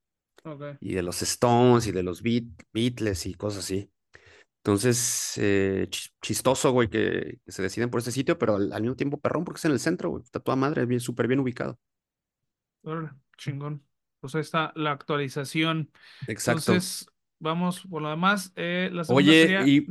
Y 0.81 0.95
de 0.95 1.03
los 1.03 1.23
Stones 1.23 1.87
y 1.87 1.93
de 1.93 2.03
los 2.03 2.23
Beatles 2.23 3.27
y 3.27 3.35
cosas 3.35 3.65
así. 3.65 3.91
Entonces, 4.59 5.35
eh, 5.39 5.89
chistoso, 6.21 6.71
güey, 6.71 6.89
que, 6.89 7.41
se 7.47 7.63
deciden 7.63 7.91
por 7.91 7.99
este 7.99 8.13
sitio, 8.13 8.39
pero 8.39 8.55
al, 8.55 8.81
mismo 8.81 8.95
tiempo 8.95 9.21
perrón 9.21 9.45
porque 9.45 9.59
es 9.59 9.65
en 9.65 9.73
el 9.73 9.81
centro, 9.81 10.11
güey. 10.11 10.23
Está 10.23 10.39
toda 10.39 10.57
madre, 10.57 10.87
bien, 10.87 11.01
súper 11.01 11.27
bien 11.27 11.41
ubicado. 11.41 11.79
chingón. 13.37 13.85
Pues 14.21 14.37
ahí 14.37 14.41
está 14.41 14.73
la 14.77 14.93
actualización. 14.93 15.91
Exacto. 16.29 16.73
Entonces, 16.73 17.07
vamos 17.43 17.83
por 17.91 18.03
lo 18.03 18.09
demás. 18.11 18.53
Eh, 18.57 18.89
la 18.93 19.03
Oye, 19.09 19.63
y, 19.67 19.87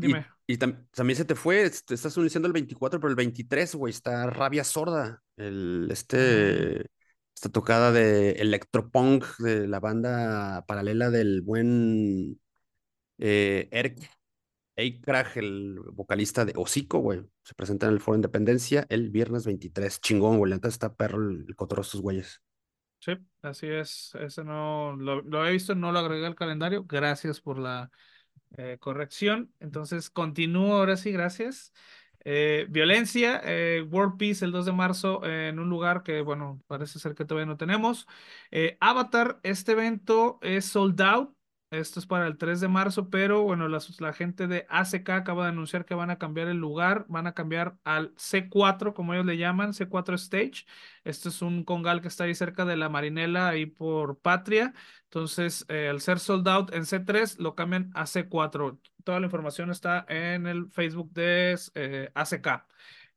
y, 0.48 0.58
también 0.58 1.16
se 1.16 1.26
te 1.26 1.36
fue, 1.36 1.70
te 1.86 1.94
estás 1.94 2.16
diciendo 2.16 2.48
el 2.48 2.54
24, 2.54 3.00
pero 3.00 3.10
el 3.10 3.16
23, 3.16 3.76
güey, 3.76 3.92
está 3.92 4.28
Rabia 4.30 4.64
Sorda. 4.64 5.22
El, 5.38 5.88
este, 5.92 6.88
esta 7.36 7.50
tocada 7.52 7.92
de 7.92 8.32
electropunk 8.32 9.26
de 9.40 9.68
la 9.68 9.80
banda 9.80 10.66
paralela 10.66 11.10
del 11.10 11.42
buen 11.42 12.40
eh, 13.18 13.68
Eric 13.72 14.10
Eikrach, 14.76 15.38
el 15.38 15.80
vocalista 15.94 16.46
de 16.46 16.54
Hocico, 16.56 17.00
güey, 17.00 17.22
se 17.44 17.54
presenta 17.54 17.88
en 17.88 17.94
el 17.94 18.00
Foro 18.00 18.16
Independencia 18.16 18.86
el 18.90 19.10
viernes 19.10 19.46
23. 19.46 20.00
Chingón, 20.02 20.38
güey. 20.38 20.54
Entonces 20.54 20.76
está 20.76 20.96
perro 20.96 21.30
el, 21.30 21.46
el 21.48 21.56
de 21.56 21.82
estos 21.82 22.02
güeyes. 22.02 22.42
Sí, 23.04 23.14
así 23.42 23.68
es. 23.68 24.14
Ese 24.20 24.44
no 24.44 24.96
lo, 24.96 25.22
lo, 25.24 25.48
he 25.48 25.52
visto, 25.54 25.74
no 25.74 25.92
lo 25.92 25.98
agregué 26.00 26.28
al 26.28 26.36
calendario. 26.36 26.86
Gracias 26.86 27.42
por 27.42 27.58
la 27.58 27.90
eh, 28.58 28.78
corrección. 28.80 29.52
Entonces 29.60 30.10
continúo 30.12 30.76
ahora 30.76 30.98
sí, 30.98 31.12
gracias. 31.12 31.74
Eh, 32.26 32.68
violencia, 32.70 33.42
eh, 33.44 33.82
World 33.90 34.18
Peace 34.18 34.46
el 34.46 34.52
2 34.52 34.68
de 34.68 34.74
marzo 34.74 35.26
en 35.26 35.60
un 35.60 35.70
lugar 35.70 36.04
que, 36.04 36.22
bueno, 36.22 36.62
parece 36.68 37.00
ser 37.00 37.16
que 37.16 37.26
todavía 37.26 37.48
no 37.48 37.58
tenemos. 37.58 38.08
Avatar, 38.80 39.40
este 39.44 39.72
evento 39.74 40.38
es 40.44 40.66
sold 40.66 41.02
out. 41.02 41.36
Esto 41.72 42.02
es 42.02 42.06
para 42.06 42.28
el 42.28 42.38
3 42.38 42.60
de 42.60 42.68
marzo, 42.68 43.10
pero 43.10 43.44
bueno, 43.44 43.70
la, 43.70 44.14
gente 44.14 44.48
de 44.48 44.66
ACK 44.68 45.10
acaba 45.12 45.46
de 45.46 45.52
anunciar 45.52 45.86
que 45.86 45.94
van 45.96 46.10
a 46.10 46.18
cambiar 46.18 46.50
el 46.50 46.58
lugar, 46.58 47.06
van 47.08 47.28
a 47.28 47.34
cambiar 47.34 47.78
al 47.86 48.14
C4, 48.16 48.94
como 48.94 49.14
ellos 49.14 49.26
le 49.26 49.38
llaman, 49.38 49.72
C4 49.72 50.16
Stage. 50.16 50.66
Este 51.06 51.30
es 51.30 51.42
un 51.42 51.64
congal 51.64 52.02
que 52.02 52.10
está 52.10 52.26
ahí 52.26 52.36
cerca 52.36 52.66
de 52.66 52.76
la 52.76 52.90
Marinela, 52.90 53.48
ahí 53.48 53.68
por 53.68 54.20
Patria. 54.20 54.74
Entonces, 55.06 55.66
eh, 55.70 55.88
al 55.88 56.02
ser 56.02 56.20
sold 56.20 56.46
out 56.50 56.74
en 56.74 56.84
C3, 56.84 57.38
lo 57.40 57.56
cambian 57.56 57.90
a 57.94 58.04
C4. 58.04 58.78
Toda 59.06 59.22
la 59.22 59.28
información 59.28 59.72
está 59.72 60.06
en 60.10 60.48
el 60.48 60.70
Facebook 60.72 61.14
de 61.14 61.58
eh, 61.76 62.12
ACK. 62.14 62.66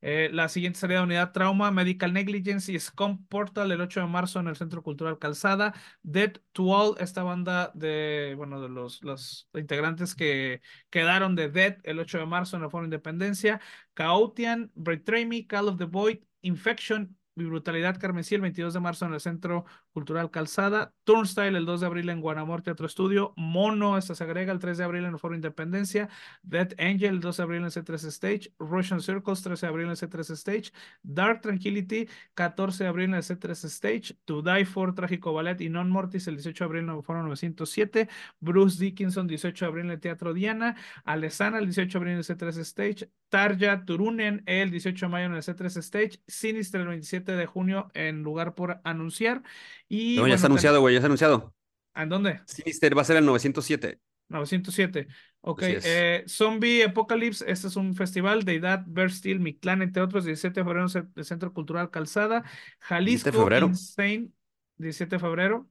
Eh, 0.06 0.28
la 0.32 0.50
siguiente 0.50 0.78
sería 0.78 1.02
Unidad 1.02 1.32
Trauma, 1.32 1.70
Medical 1.70 2.12
Negligence 2.12 2.70
y 2.70 2.78
Scum 2.78 3.26
Portal 3.26 3.72
el 3.72 3.80
8 3.80 4.00
de 4.00 4.06
marzo 4.06 4.38
en 4.38 4.48
el 4.48 4.56
Centro 4.56 4.82
Cultural 4.82 5.18
Calzada. 5.18 5.72
Dead 6.02 6.34
to 6.52 6.64
All, 6.64 6.94
esta 6.98 7.22
banda 7.22 7.70
de, 7.74 8.34
bueno, 8.36 8.60
de 8.60 8.68
los, 8.68 9.02
los 9.02 9.48
integrantes 9.54 10.14
que 10.14 10.60
quedaron 10.90 11.34
de 11.36 11.48
Dead 11.48 11.78
el 11.84 12.00
8 12.00 12.18
de 12.18 12.26
marzo 12.26 12.58
en 12.58 12.64
el 12.64 12.70
Foro 12.70 12.84
Independencia. 12.84 13.62
Chaotian, 13.96 14.70
Betray 14.74 15.24
Me, 15.24 15.46
Call 15.46 15.68
of 15.68 15.78
the 15.78 15.86
Void, 15.86 16.18
Infection 16.42 17.16
mi 17.34 17.44
brutalidad 17.46 17.98
carmesí 17.98 18.34
el 18.34 18.40
22 18.42 18.74
de 18.74 18.80
marzo 18.80 19.06
en 19.06 19.14
el 19.14 19.20
Centro 19.20 19.64
Cultural 19.94 20.32
Calzada. 20.32 20.92
Turnstile 21.04 21.56
el 21.56 21.66
2 21.66 21.80
de 21.80 21.86
abril 21.86 22.08
en 22.08 22.20
Guanamor 22.20 22.62
Teatro 22.62 22.84
Estudio. 22.84 23.32
Mono, 23.36 23.96
esta 23.96 24.16
se 24.16 24.24
agrega 24.24 24.52
el 24.52 24.58
3 24.58 24.76
de 24.76 24.84
abril 24.84 25.04
en 25.04 25.12
el 25.12 25.20
Foro 25.20 25.36
Independencia. 25.36 26.08
Dead 26.42 26.72
Angel 26.78 27.14
el 27.14 27.20
2 27.20 27.36
de 27.36 27.42
abril 27.44 27.58
en 27.60 27.66
el 27.66 27.70
C3 27.70 28.04
Stage. 28.08 28.52
Russian 28.58 29.00
Circles 29.00 29.42
13 29.42 29.66
de 29.66 29.70
abril 29.70 29.84
en 29.84 29.92
el 29.92 29.96
C3 29.96 30.30
Stage. 30.32 30.72
Dark 31.04 31.42
Tranquility 31.42 32.08
14 32.34 32.82
de 32.82 32.88
abril 32.88 33.10
en 33.10 33.14
el 33.14 33.22
C3 33.22 33.64
Stage. 33.66 34.16
To 34.24 34.42
Die 34.42 34.64
For 34.64 34.96
Trágico 34.96 35.32
Ballet 35.32 35.60
y 35.60 35.68
Non 35.68 35.88
Mortis 35.88 36.26
el 36.26 36.34
18 36.34 36.64
de 36.64 36.66
abril 36.66 36.82
en 36.88 36.96
el 36.96 37.02
Foro 37.04 37.22
907. 37.22 38.08
Bruce 38.40 38.82
Dickinson 38.82 39.28
18 39.28 39.64
de 39.64 39.68
abril 39.68 39.84
en 39.84 39.90
el 39.92 40.00
Teatro 40.00 40.34
Diana. 40.34 40.74
Alesana 41.04 41.58
el 41.58 41.66
18 41.66 41.98
de 41.98 41.98
abril 41.98 42.12
en 42.14 42.18
el 42.18 42.24
C3 42.24 42.58
Stage. 42.58 43.10
Tarja 43.28 43.84
Turunen 43.84 44.42
el 44.46 44.70
18 44.70 45.06
de 45.06 45.10
mayo 45.10 45.26
en 45.26 45.34
el 45.34 45.42
C3 45.42 45.76
Stage. 45.78 46.20
Sinister 46.26 46.80
el 46.80 46.88
27 46.88 47.32
de 47.32 47.46
junio 47.46 47.90
en 47.94 48.22
lugar 48.22 48.54
por 48.54 48.80
anunciar. 48.84 49.42
Y, 49.88 50.16
no, 50.16 50.26
ya 50.26 50.34
está 50.34 50.46
anunciado, 50.46 50.80
güey, 50.80 50.94
ya 50.94 50.98
está 50.98 51.06
anunciado. 51.06 51.54
¿En 51.94 52.08
dónde? 52.08 52.40
Sinister 52.46 52.96
va 52.96 53.02
a 53.02 53.04
ser 53.04 53.16
el 53.16 53.26
907. 53.26 54.00
907. 54.28 55.08
Ok. 55.40 55.62
Eh, 55.64 56.24
Zombie 56.26 56.82
Apocalypse, 56.84 57.44
este 57.46 57.68
es 57.68 57.76
un 57.76 57.94
festival, 57.94 58.44
Deidad, 58.44 58.86
Steel, 59.08 59.40
Mi 59.40 59.54
Clan, 59.54 59.82
entre 59.82 60.02
otros, 60.02 60.24
17 60.24 60.60
de 60.60 60.64
febrero 60.64 60.86
en 60.92 61.10
el 61.14 61.24
Centro 61.24 61.52
Cultural 61.52 61.90
Calzada. 61.90 62.44
Jalisco, 62.80 63.30
febrero. 63.30 63.66
Insane, 63.66 64.30
17 64.78 65.16
de 65.16 65.20
febrero. 65.20 65.68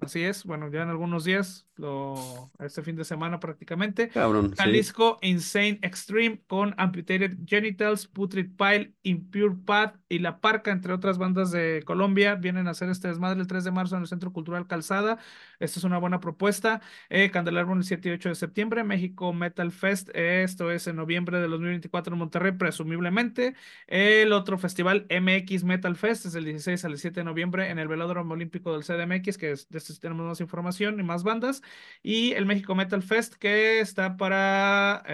Así 0.00 0.22
es, 0.22 0.44
bueno, 0.44 0.70
ya 0.70 0.82
en 0.82 0.90
algunos 0.90 1.24
días, 1.24 1.66
lo, 1.76 2.50
este 2.58 2.82
fin 2.82 2.96
de 2.96 3.04
semana 3.04 3.40
prácticamente. 3.40 4.10
Jalisco 4.56 5.18
Insane 5.22 5.78
Extreme 5.82 6.40
con 6.46 6.74
Amputated 6.78 7.36
Genitals, 7.46 8.06
Putrid 8.06 8.50
Pile, 8.56 8.94
Impure 9.02 9.56
Path 9.64 9.96
y 10.08 10.20
La 10.20 10.40
Parca, 10.40 10.70
entre 10.70 10.92
otras 10.92 11.18
bandas 11.18 11.50
de 11.50 11.82
Colombia, 11.84 12.36
vienen 12.36 12.68
a 12.68 12.72
hacer 12.72 12.88
este 12.90 13.08
desmadre 13.08 13.40
el 13.40 13.46
3 13.46 13.64
de 13.64 13.70
marzo 13.70 13.96
en 13.96 14.02
el 14.02 14.08
Centro 14.08 14.32
Cultural 14.32 14.66
Calzada. 14.66 15.18
Esta 15.58 15.80
es 15.80 15.84
una 15.84 15.98
buena 15.98 16.20
propuesta. 16.20 16.80
Eh, 17.08 17.30
Candelabro 17.30 17.74
el 17.74 17.84
7 17.84 18.08
y 18.08 18.12
8 18.12 18.28
de 18.30 18.34
septiembre. 18.34 18.84
México 18.84 19.32
Metal 19.32 19.72
Fest, 19.72 20.10
esto 20.14 20.70
es 20.70 20.86
en 20.86 20.96
noviembre 20.96 21.40
de 21.40 21.48
2024 21.48 22.14
en 22.14 22.18
Monterrey, 22.18 22.52
presumiblemente. 22.52 23.54
El 23.86 24.32
otro 24.32 24.58
festival 24.58 25.06
MX 25.10 25.64
Metal 25.64 25.96
Fest 25.96 26.26
es 26.26 26.34
el 26.34 26.44
16 26.44 26.84
al 26.84 26.98
7 26.98 27.20
de 27.20 27.24
noviembre 27.24 27.70
en 27.70 27.78
el 27.78 27.88
Velódromo 27.88 28.34
Olímpico 28.34 28.72
del 28.72 28.84
CDMX, 28.84 29.38
que 29.38 29.50
es 29.50 29.68
de 29.68 29.78
este 29.78 29.94
tenemos 30.00 30.26
más 30.26 30.40
información 30.40 31.00
y 31.00 31.02
más 31.02 31.22
bandas. 31.22 31.62
Y 32.02 32.32
el 32.32 32.46
México 32.46 32.74
Metal 32.74 33.02
Fest, 33.02 33.34
que 33.34 33.80
está 33.80 34.16
para 34.16 35.04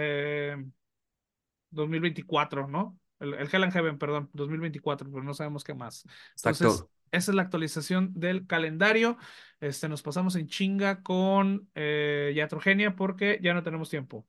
2024, 1.70 2.62
eh, 2.62 2.66
¿no? 2.68 2.98
El, 3.18 3.34
el, 3.34 3.48
Hell 3.52 3.64
and 3.64 3.72
Heaven, 3.72 3.98
perdón, 3.98 4.30
2024, 4.32 5.10
pero 5.10 5.22
no 5.22 5.34
sabemos 5.34 5.62
qué 5.62 5.74
más. 5.74 6.04
Entonces, 6.36 6.84
esa 7.12 7.30
es 7.30 7.34
la 7.34 7.42
actualización 7.42 8.12
del 8.14 8.46
calendario. 8.46 9.16
Este, 9.60 9.88
nos 9.88 10.02
pasamos 10.02 10.36
en 10.36 10.46
chinga 10.46 11.02
con 11.02 11.68
eh, 11.74 12.32
Yatrogenia 12.34 12.94
porque 12.94 13.38
ya 13.42 13.52
no 13.54 13.62
tenemos 13.62 13.90
tiempo. 13.90 14.26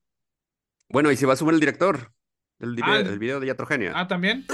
Bueno, 0.89 1.11
y 1.11 1.15
si 1.15 1.25
va 1.25 1.33
a 1.33 1.37
sumar 1.37 1.53
el 1.53 1.59
director 1.59 2.11
del 2.59 2.77
ah, 2.83 2.99
el 2.99 3.19
video 3.19 3.39
de 3.39 3.47
Yatrogenia. 3.47 3.93
Ah, 3.95 4.07
también. 4.07 4.45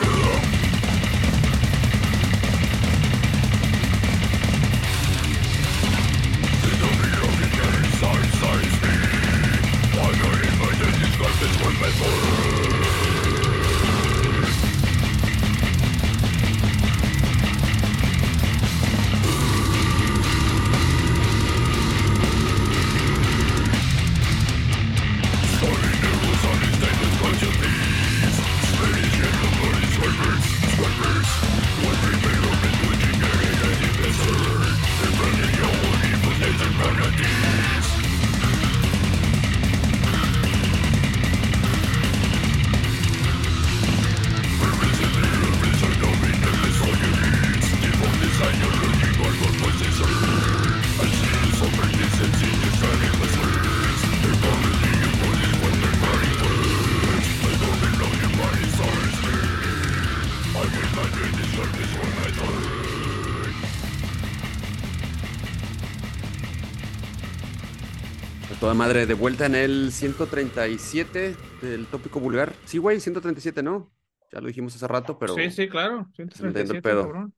Madre, 68.75 69.05
de 69.05 69.13
vuelta 69.13 69.45
en 69.45 69.55
el 69.55 69.91
137 69.91 71.35
del 71.61 71.87
tópico 71.87 72.19
vulgar. 72.19 72.53
Sí, 72.65 72.77
güey, 72.77 72.99
137, 72.99 73.63
¿no? 73.63 73.91
Ya 74.31 74.39
lo 74.41 74.47
dijimos 74.47 74.75
hace 74.75 74.87
rato, 74.87 75.17
pero. 75.17 75.35
Sí, 75.35 75.49
sí, 75.51 75.67
claro. 75.67 76.09
137, 76.15 76.75
el 76.75 76.81
pedo. 76.81 77.31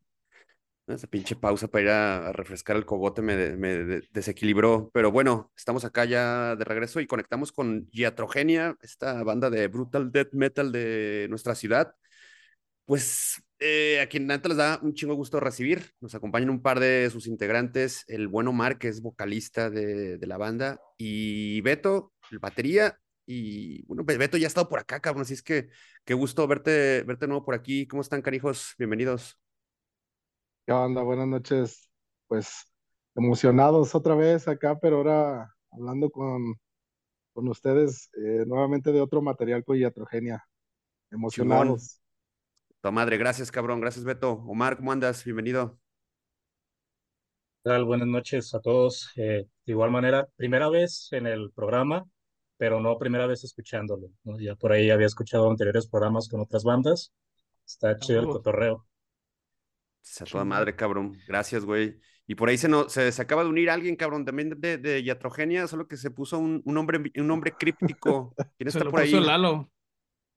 Esa 0.88 1.06
pinche 1.06 1.36
pausa 1.36 1.68
para 1.68 1.84
ir 1.84 1.90
a, 1.90 2.32
refrescar 2.34 2.76
el 2.76 2.86
cogote 2.86 3.22
me, 3.22 3.36
desequilibró. 4.12 4.90
Pero 4.92 5.12
bueno, 5.12 5.52
estamos 5.56 5.86
acá 5.86 6.06
ya 6.06 6.56
de 6.56 6.66
regreso 6.66 7.00
y 7.00 7.06
conectamos 7.06 7.52
con 7.52 7.88
Giatrogenia, 7.92 8.76
esta 8.82 9.24
banda 9.24 9.52
de 9.52 9.68
brutal 9.68 10.12
death 10.12 10.34
metal 10.34 10.72
de 10.72 11.28
nuestra 11.30 11.54
ciudad. 11.54 11.94
Pues 12.86 13.44
eh, 13.60 14.00
a 14.02 14.08
quien 14.08 14.28
neta 14.28 14.48
les 14.48 14.58
da 14.58 14.80
un 14.82 14.94
chingo 14.94 15.16
gusto 15.16 15.40
recibir. 15.40 15.92
Nos 16.00 16.16
acompañan 16.16 16.50
un 16.50 16.62
par 16.62 16.80
de 16.80 17.10
sus 17.10 17.28
integrantes, 17.28 18.06
el 18.08 18.28
bueno 18.28 18.52
Omar, 18.52 18.78
que 18.78 18.88
es 18.88 19.02
vocalista 19.02 19.70
de, 19.70 20.18
la 20.22 20.38
banda, 20.38 20.80
y 20.98 21.62
Beto, 21.62 22.14
el 22.32 22.40
batería. 22.40 23.00
Y 23.26 23.84
bueno, 23.86 24.06
pues 24.06 24.18
Beto 24.18 24.38
ya 24.38 24.48
ha 24.48 24.48
estado 24.48 24.70
por 24.70 24.80
acá, 24.80 25.00
cabrón, 25.02 25.24
así 25.24 25.34
es 25.34 25.44
que 25.44 25.70
qué 26.06 26.14
gusto 26.14 26.48
verte, 26.48 27.04
verte 27.04 27.28
nuevo 27.28 27.46
por 27.46 27.54
aquí. 27.54 27.86
¿Cómo 27.88 28.02
están, 28.02 28.22
carijos? 28.22 28.74
Bienvenidos. 28.78 29.38
¿Qué 30.66 30.74
onda? 30.74 31.02
Buenas 31.04 31.28
noches. 31.28 31.90
Pues 32.28 32.66
emocionados 33.16 33.94
otra 33.94 34.16
vez 34.16 34.48
acá, 34.48 34.80
pero 34.80 34.98
ahora 34.98 35.56
hablando 35.72 36.10
con, 36.10 36.56
con 37.34 37.48
ustedes 37.50 38.10
eh, 38.18 38.46
nuevamente 38.48 38.92
de 38.92 39.02
otro 39.02 39.22
material 39.22 39.64
con 39.64 39.78
iatrogenia. 39.78 40.44
Emocionados. 41.12 41.99
Tu 42.82 42.92
madre, 42.94 43.18
gracias, 43.18 43.52
cabrón. 43.52 43.82
Gracias, 43.82 44.06
Beto. 44.06 44.32
Omar, 44.48 44.78
¿cómo 44.78 44.94
andas? 44.94 45.26
Bienvenido. 45.26 45.78
¿Qué 47.62 47.72
tal? 47.72 47.84
Buenas 47.84 48.08
noches 48.08 48.56
a 48.56 48.62
todos. 48.62 49.12
Eh, 49.18 49.46
de 49.66 49.72
igual 49.72 49.92
manera, 49.92 50.30
primera 50.38 50.70
vez 50.70 51.10
en 51.12 51.28
el 51.28 51.52
programa, 51.52 52.06
pero 52.56 52.80
no 52.80 52.98
primera 52.98 53.28
vez 53.28 53.44
escuchándolo. 53.44 54.08
Ya 54.40 54.56
por 54.56 54.72
ahí 54.72 54.90
había 54.92 55.08
escuchado 55.08 55.50
anteriores 55.50 55.90
programas 55.90 56.30
con 56.30 56.40
otras 56.40 56.64
bandas. 56.64 57.12
Está 57.68 57.90
ah, 57.90 57.98
chido 57.98 58.22
el 58.22 58.28
cotorreo. 58.28 58.86
A 60.22 60.24
toda 60.24 60.46
madre, 60.46 60.74
cabrón. 60.74 61.18
Gracias, 61.28 61.66
güey. 61.66 62.00
Y 62.28 62.36
por 62.36 62.48
ahí 62.48 62.58
se, 62.58 62.70
no, 62.70 62.88
se, 62.88 63.10
acaba 63.22 63.44
de 63.44 63.50
unir 63.50 63.70
alguien, 63.70 63.98
cabrón, 63.98 64.24
también 64.24 64.52
de, 64.58 64.78
de 64.78 65.04
Yatrogenia, 65.04 65.68
solo 65.68 65.86
que 65.86 65.98
se 65.98 66.12
puso 66.12 66.40
un, 66.40 66.62
un 66.64 66.74
nombre, 66.74 67.12
un 67.14 67.28
nombre 67.28 67.52
críptico. 67.52 68.34
¿Quién 68.58 68.68
está 68.70 68.86
por 68.86 69.02
ahí? 69.02 69.12
Lalo. 69.12 69.70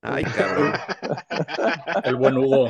Ay, 0.03 0.25
cabrón. 0.37 0.73
El 2.05 2.17
buen 2.17 2.37
Hugo. 2.37 2.69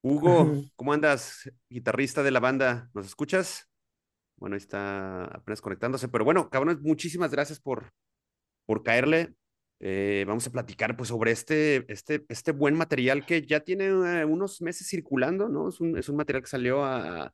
Hugo, 0.00 0.64
¿cómo 0.76 0.92
andas? 0.92 1.50
Guitarrista 1.68 2.22
de 2.22 2.30
la 2.30 2.40
banda, 2.40 2.90
¿nos 2.94 3.06
escuchas? 3.06 3.68
Bueno, 4.36 4.54
ahí 4.54 4.58
está 4.58 5.24
apenas 5.24 5.60
conectándose, 5.60 6.08
pero 6.08 6.24
bueno, 6.24 6.50
cabrón, 6.50 6.80
muchísimas 6.82 7.30
gracias 7.30 7.60
por, 7.60 7.92
por 8.66 8.82
caerle. 8.82 9.34
Eh, 9.80 10.24
vamos 10.26 10.46
a 10.46 10.52
platicar 10.52 10.96
pues 10.96 11.08
sobre 11.08 11.32
este, 11.32 11.84
este, 11.92 12.24
este 12.28 12.52
buen 12.52 12.74
material 12.74 13.26
que 13.26 13.44
ya 13.44 13.60
tiene 13.60 13.86
eh, 13.86 14.24
unos 14.24 14.62
meses 14.62 14.88
circulando, 14.88 15.48
¿no? 15.48 15.68
Es 15.68 15.80
un, 15.80 15.98
es 15.98 16.08
un 16.08 16.16
material 16.16 16.42
que 16.42 16.48
salió 16.48 16.84
a, 16.84 17.32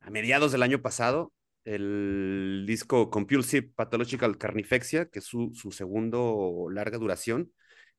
a 0.00 0.10
mediados 0.10 0.52
del 0.52 0.62
año 0.62 0.80
pasado 0.80 1.32
el 1.66 2.64
disco 2.66 3.10
Compulsive 3.10 3.72
Pathological 3.74 4.38
Carnifexia, 4.38 5.06
que 5.06 5.18
es 5.18 5.24
su, 5.26 5.52
su 5.54 5.72
segundo 5.72 6.68
larga 6.70 6.96
duración. 6.96 7.52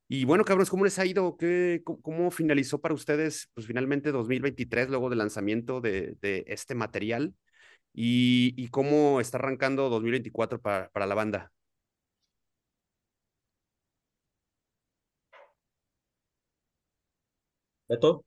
Y 0.09 0.23
bueno, 0.25 0.45
cabros, 0.45 0.69
¿cómo 0.69 0.85
les 0.85 0.97
ha 0.99 1.05
ido? 1.05 1.35
¿Qué, 1.37 1.81
cómo, 1.83 2.31
finalizó 2.31 2.79
para 2.79 2.93
ustedes, 2.93 3.49
pues 3.53 3.67
finalmente 3.67 4.11
2023, 4.11 4.89
luego 4.89 5.09
del 5.09 5.19
lanzamiento 5.19 5.81
de, 5.81 6.15
de 6.21 6.45
este 6.47 6.75
material? 6.75 7.35
Y, 7.93 8.53
y, 8.57 8.69
cómo 8.69 9.19
está 9.21 9.37
arrancando 9.37 9.89
2024 9.89 10.61
para, 10.61 10.89
para 10.91 11.07
la 11.07 11.15
banda? 11.15 11.51
¿Beto? 17.89 18.23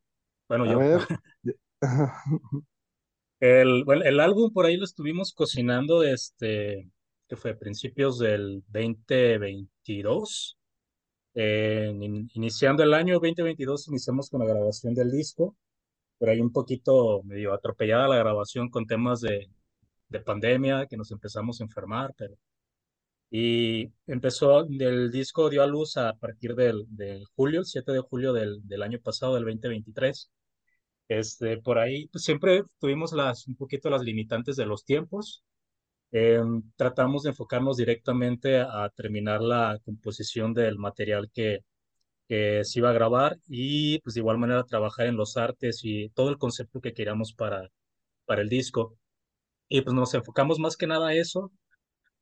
Bueno, 0.49 0.67
yo. 0.67 0.99
el, 3.41 3.85
bueno, 3.85 4.05
el 4.05 4.21
álbum 4.21 4.53
por 4.53 4.67
ahí 4.67 4.77
lo 4.77 4.85
estuvimos 4.85 5.33
cocinando 5.33 6.01
desde, 6.01 6.91
que 7.29 7.37
fue 7.37 7.55
principios 7.55 8.19
del 8.19 8.63
2022 8.69 10.60
iniciando 11.35 12.83
el 12.83 12.95
año 12.95 13.15
2022 13.15 13.89
iniciamos 13.89 14.31
con 14.31 14.41
la 14.41 14.47
grabación 14.47 14.95
del 14.95 15.11
disco, 15.11 15.57
pero 16.19 16.33
hay 16.33 16.41
un 16.41 16.53
poquito 16.53 17.23
medio 17.25 17.53
atropellada 17.55 18.09
la 18.09 18.19
grabación 18.19 18.69
con 18.71 18.87
temas 18.87 19.21
de, 19.21 19.49
de 20.09 20.21
pandemia, 20.21 20.87
que 20.87 20.97
nos 20.97 21.11
empezamos 21.13 21.61
a 21.61 21.65
enfermar, 21.65 22.15
pero... 22.17 22.37
Y 23.33 23.93
empezó, 24.07 24.67
el 24.67 25.11
disco 25.13 25.51
dio 25.51 25.63
a 25.63 25.67
luz 25.67 25.97
a 25.97 26.15
partir 26.15 26.55
del, 26.57 26.85
del 26.89 27.25
julio, 27.37 27.61
el 27.61 27.67
7 27.67 27.93
de 27.93 28.01
julio 28.01 28.33
del, 28.33 28.67
del 28.67 28.83
año 28.83 28.99
pasado, 29.01 29.35
del 29.37 29.45
2023. 29.45 30.31
Este, 31.09 31.59
por 31.59 31.79
ahí 31.79 32.09
pues, 32.09 32.25
siempre 32.25 32.65
tuvimos 32.81 33.13
las, 33.13 33.47
un 33.47 33.57
poquito 33.57 33.91
las 33.91 34.03
limitantes 34.03 34.57
de 34.57 34.67
los 34.67 34.85
tiempos, 34.85 35.45
Em, 36.13 36.63
tratamos 36.77 37.23
de 37.23 37.31
enfocarnos 37.31 37.77
directamente 37.77 38.59
a 38.61 38.89
terminar 38.97 39.41
la 39.41 39.79
composición 39.85 40.53
del 40.55 40.77
material 40.79 41.31
que, 41.33 41.61
se 42.29 42.79
iba 42.79 42.91
a 42.91 42.93
grabar 42.93 43.39
y 43.49 43.99
pues 44.01 44.15
de 44.15 44.21
igual 44.21 44.39
manera 44.39 44.65
trabajar 44.65 45.07
en 45.07 45.17
los 45.17 45.37
artes 45.37 45.81
y 45.83 46.11
todo 46.11 46.31
el 46.31 46.39
concepto 46.39 46.81
que 46.81 46.93
queríamos 46.95 47.33
para, 47.35 47.69
para 48.27 48.43
el 48.43 48.49
disco. 48.49 48.97
Y 49.69 49.83
pues 49.83 49.95
nos 49.95 50.15
enfocamos 50.15 50.59
más 50.61 50.77
que 50.77 50.87
nada 50.87 51.09
a 51.09 51.15
eso. 51.15 51.53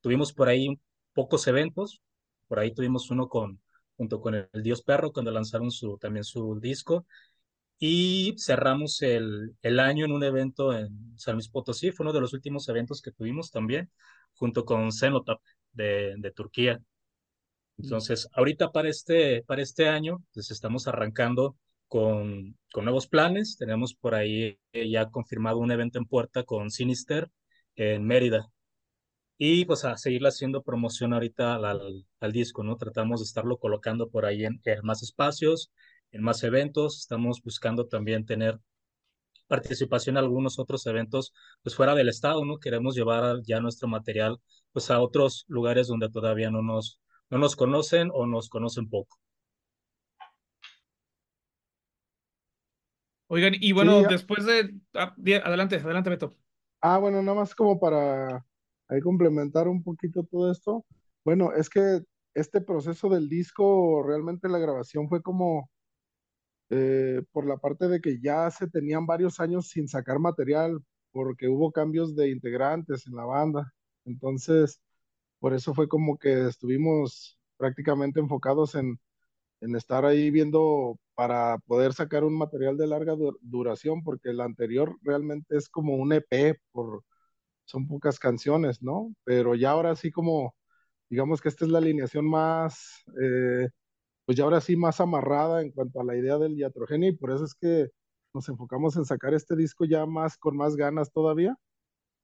Tuvimos 0.03 0.33
por 0.33 0.49
ahí 0.49 0.79
pocos 1.15 1.47
eventos. 1.49 2.01
Por 2.49 2.59
ahí 2.61 2.75
tuvimos 2.75 3.11
uno 3.11 3.29
con, 3.29 3.61
junto 3.97 4.21
con 4.21 4.35
el, 4.37 4.49
Dios 4.63 4.83
Perro 4.83 5.13
cuando 5.13 5.31
lanzaron 5.33 5.71
su, 5.71 5.99
también 5.99 6.25
su 6.25 6.59
disco. 6.61 7.07
Y 7.79 8.35
cerramos 8.39 9.03
el, 9.03 9.57
el 9.63 9.81
año 9.81 10.05
en 10.05 10.13
un 10.13 10.25
evento 10.25 10.77
en 10.77 11.17
San 11.17 11.35
Luis 11.35 11.49
Potosí. 11.49 11.93
Fue 11.93 12.05
uno 12.05 12.13
de 12.13 12.21
los 12.21 12.33
últimos 12.33 12.69
eventos 12.69 13.01
que 13.03 13.13
tuvimos 13.13 13.51
también, 13.51 13.91
junto 14.35 14.65
con 14.65 14.93
Cenotap 14.93 15.41
de, 15.73 16.15
de 16.19 16.31
Turquía. 16.33 16.81
Entonces, 17.79 18.29
ahorita 18.33 18.73
para 18.73 18.89
este, 18.89 19.43
para 19.45 19.63
este 19.63 19.89
año, 19.89 20.25
pues 20.35 20.51
estamos 20.51 20.89
arrancando 20.89 21.57
con, 21.87 22.57
con 22.73 22.85
nuevos 22.85 23.07
planes. 23.07 23.57
Tenemos 23.57 23.95
por 23.95 24.15
ahí 24.15 24.59
ya 24.73 25.11
confirmado 25.11 25.59
un 25.59 25.71
evento 25.71 25.99
en 25.99 26.07
puerta 26.07 26.43
con 26.45 26.71
Sinister 26.71 27.31
en 27.77 28.05
Mérida. 28.05 28.51
Y 29.39 29.65
pues 29.67 29.85
a 29.85 29.97
seguir 29.97 30.27
haciendo 30.27 30.63
promoción 30.63 31.13
ahorita 31.13 31.55
al, 31.55 32.05
al, 32.21 32.33
disco, 32.33 32.65
¿no? 32.65 32.77
Tratamos 32.77 33.21
de 33.21 33.25
estarlo 33.25 33.59
colocando 33.59 34.11
por 34.11 34.27
ahí 34.27 34.45
en, 34.45 34.61
en 34.65 34.81
más 34.83 35.03
espacios, 35.05 35.71
en 36.13 36.23
más 36.23 36.43
eventos. 36.43 36.99
Estamos 37.01 37.43
buscando 37.43 37.87
también 37.87 38.27
tener 38.27 38.59
participación 39.49 40.17
en 40.17 40.25
algunos 40.25 40.59
otros 40.59 40.87
eventos 40.87 41.33
pues 41.63 41.75
fuera 41.75 41.95
del 41.95 42.09
estado, 42.09 42.45
¿no? 42.45 42.59
Queremos 42.59 42.95
llevar 42.95 43.43
ya 43.43 43.61
nuestro 43.61 43.89
material 43.89 44.39
pues 44.73 44.91
a 44.91 45.01
otros 45.01 45.45
lugares 45.49 45.89
donde 45.89 46.11
todavía 46.11 46.51
no 46.51 46.63
nos 46.63 47.01
no 47.31 47.39
nos 47.39 47.57
conocen 47.57 48.11
o 48.13 48.27
nos 48.27 48.49
conocen 48.49 48.89
poco. 48.89 49.19
Oigan, 53.31 53.53
y 53.61 53.73
bueno, 53.73 54.03
después 54.03 54.47
de... 54.47 54.75
Ah, 54.95 55.15
adelante, 55.45 55.77
adelante, 55.77 56.09
Beto. 56.09 56.35
Ah, 56.81 56.97
bueno, 56.97 57.21
nada 57.23 57.37
más 57.37 57.55
como 57.55 57.79
para 57.79 58.47
ahí 58.89 59.01
complementar 59.03 59.69
un 59.69 59.83
poquito 59.83 60.23
todo 60.25 60.51
esto. 60.51 60.87
Bueno, 61.25 61.53
es 61.53 61.69
que 61.69 62.01
este 62.33 62.63
proceso 62.63 63.11
del 63.11 63.29
disco, 63.29 64.03
realmente 64.03 64.49
la 64.49 64.59
grabación 64.59 65.11
fue 65.11 65.21
como 65.21 65.71
eh, 66.71 67.23
por 67.33 67.47
la 67.47 67.57
parte 67.59 67.89
de 67.89 68.01
que 68.01 68.21
ya 68.21 68.51
se 68.51 68.69
tenían 68.69 69.07
varios 69.07 69.41
años 69.41 69.69
sin 69.69 69.89
sacar 69.89 70.19
material, 70.19 70.81
porque 71.13 71.49
hubo 71.49 71.73
cambios 71.73 72.15
de 72.17 72.31
integrantes 72.31 73.07
en 73.07 73.17
la 73.17 73.25
banda. 73.25 73.73
Entonces, 74.05 74.81
por 75.41 75.55
eso 75.55 75.75
fue 75.75 75.89
como 75.89 76.19
que 76.19 76.49
estuvimos 76.49 77.39
prácticamente 77.57 78.21
enfocados 78.21 78.75
en, 78.75 79.01
en 79.61 79.77
estar 79.77 80.05
ahí 80.05 80.31
viendo 80.31 80.99
para 81.15 81.59
poder 81.67 81.93
sacar 81.95 82.25
un 82.25 82.37
material 82.39 82.77
de 82.77 82.87
larga 82.87 83.15
duración, 83.41 84.03
porque 84.05 84.31
el 84.31 84.41
anterior 84.41 84.97
realmente 85.03 85.57
es 85.57 85.69
como 85.69 85.97
un 85.97 86.13
EP, 86.13 86.61
por, 86.73 87.05
son 87.65 87.89
pocas 87.89 88.19
canciones, 88.19 88.83
¿no? 88.83 89.15
Pero 89.25 89.55
ya 89.55 89.71
ahora 89.73 89.97
sí 89.97 90.11
como, 90.13 90.55
digamos 91.11 91.41
que 91.41 91.49
esta 91.51 91.65
es 91.65 91.71
la 91.71 91.79
alineación 91.79 92.29
más, 92.29 93.05
eh, 93.23 93.69
pues 94.29 94.37
ya 94.37 94.45
ahora 94.45 94.61
sí 94.61 94.77
más 94.77 95.01
amarrada 95.01 95.63
en 95.63 95.71
cuanto 95.71 96.03
a 96.03 96.05
la 96.05 96.15
idea 96.15 96.37
del 96.37 96.55
diatrogenia 96.55 97.09
y 97.09 97.17
por 97.17 97.31
eso 97.33 97.47
es 97.47 97.55
que 97.55 97.89
nos 98.35 98.47
enfocamos 98.51 98.95
en 98.99 99.07
sacar 99.07 99.33
este 99.33 99.57
disco 99.57 99.87
ya 99.87 100.05
más 100.05 100.37
con 100.37 100.55
más 100.55 100.77
ganas 100.77 101.11
todavía, 101.13 101.57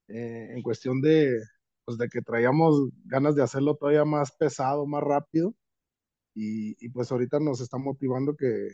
eh, 0.09 0.49
en 0.51 0.63
cuestión 0.63 1.01
de, 1.01 1.41
pues 1.87 1.97
de 1.99 2.09
que 2.11 2.21
traíamos 2.23 2.91
ganas 3.07 3.37
de 3.37 3.43
hacerlo 3.43 3.77
todavía 3.77 4.05
más 4.05 4.33
pesado, 4.33 4.87
más 4.87 5.03
rápido. 5.03 5.55
Y, 6.35 6.77
y 6.85 6.91
pues 6.91 7.11
ahorita 7.13 7.41
nos 7.41 7.63
está 7.63 7.79
motivando 7.79 8.37
que, 8.37 8.69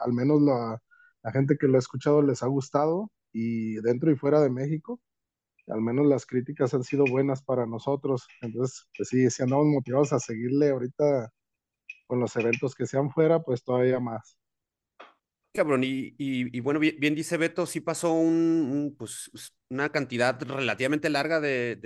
al 0.00 0.12
menos 0.12 0.40
la, 0.42 0.80
gente 1.32 1.56
que 1.58 1.68
lo 1.68 1.76
ha 1.76 1.80
escuchado 1.80 2.22
les 2.22 2.44
ha 2.44 2.48
gustado 2.48 3.10
y 3.32 3.76
dentro 3.82 4.12
y 4.12 4.16
fuera 4.16 4.40
de 4.40 4.50
México, 4.50 5.00
al 5.68 5.80
menos 5.82 6.06
las 6.06 6.26
críticas 6.26 6.74
han 6.74 6.84
sido 6.84 7.04
buenas 7.10 7.42
para 7.42 7.66
nosotros. 7.66 8.28
Entonces, 8.42 8.88
pues 8.96 9.08
sí, 9.08 9.30
si 9.30 9.42
andamos 9.42 9.66
motivados 9.66 10.12
a 10.12 10.20
seguirle 10.20 10.70
ahorita 10.70 11.32
con 12.06 12.20
los 12.20 12.34
eventos 12.36 12.74
que 12.74 12.86
sean 12.86 13.10
fuera, 13.10 13.40
pues 13.42 13.64
todavía 13.64 14.00
más. 14.00 14.38
Cabrón, 15.56 15.84
y, 15.84 16.14
y, 16.18 16.58
bueno, 16.60 16.80
bien, 16.80 17.14
dice 17.14 17.36
Beto, 17.36 17.64
sí 17.64 17.80
pasó 17.80 18.12
un, 18.12 18.92
pues, 18.98 19.30
una 19.68 19.88
cantidad 19.90 20.36
relativamente 20.42 21.08
larga 21.10 21.38
de, 21.40 21.76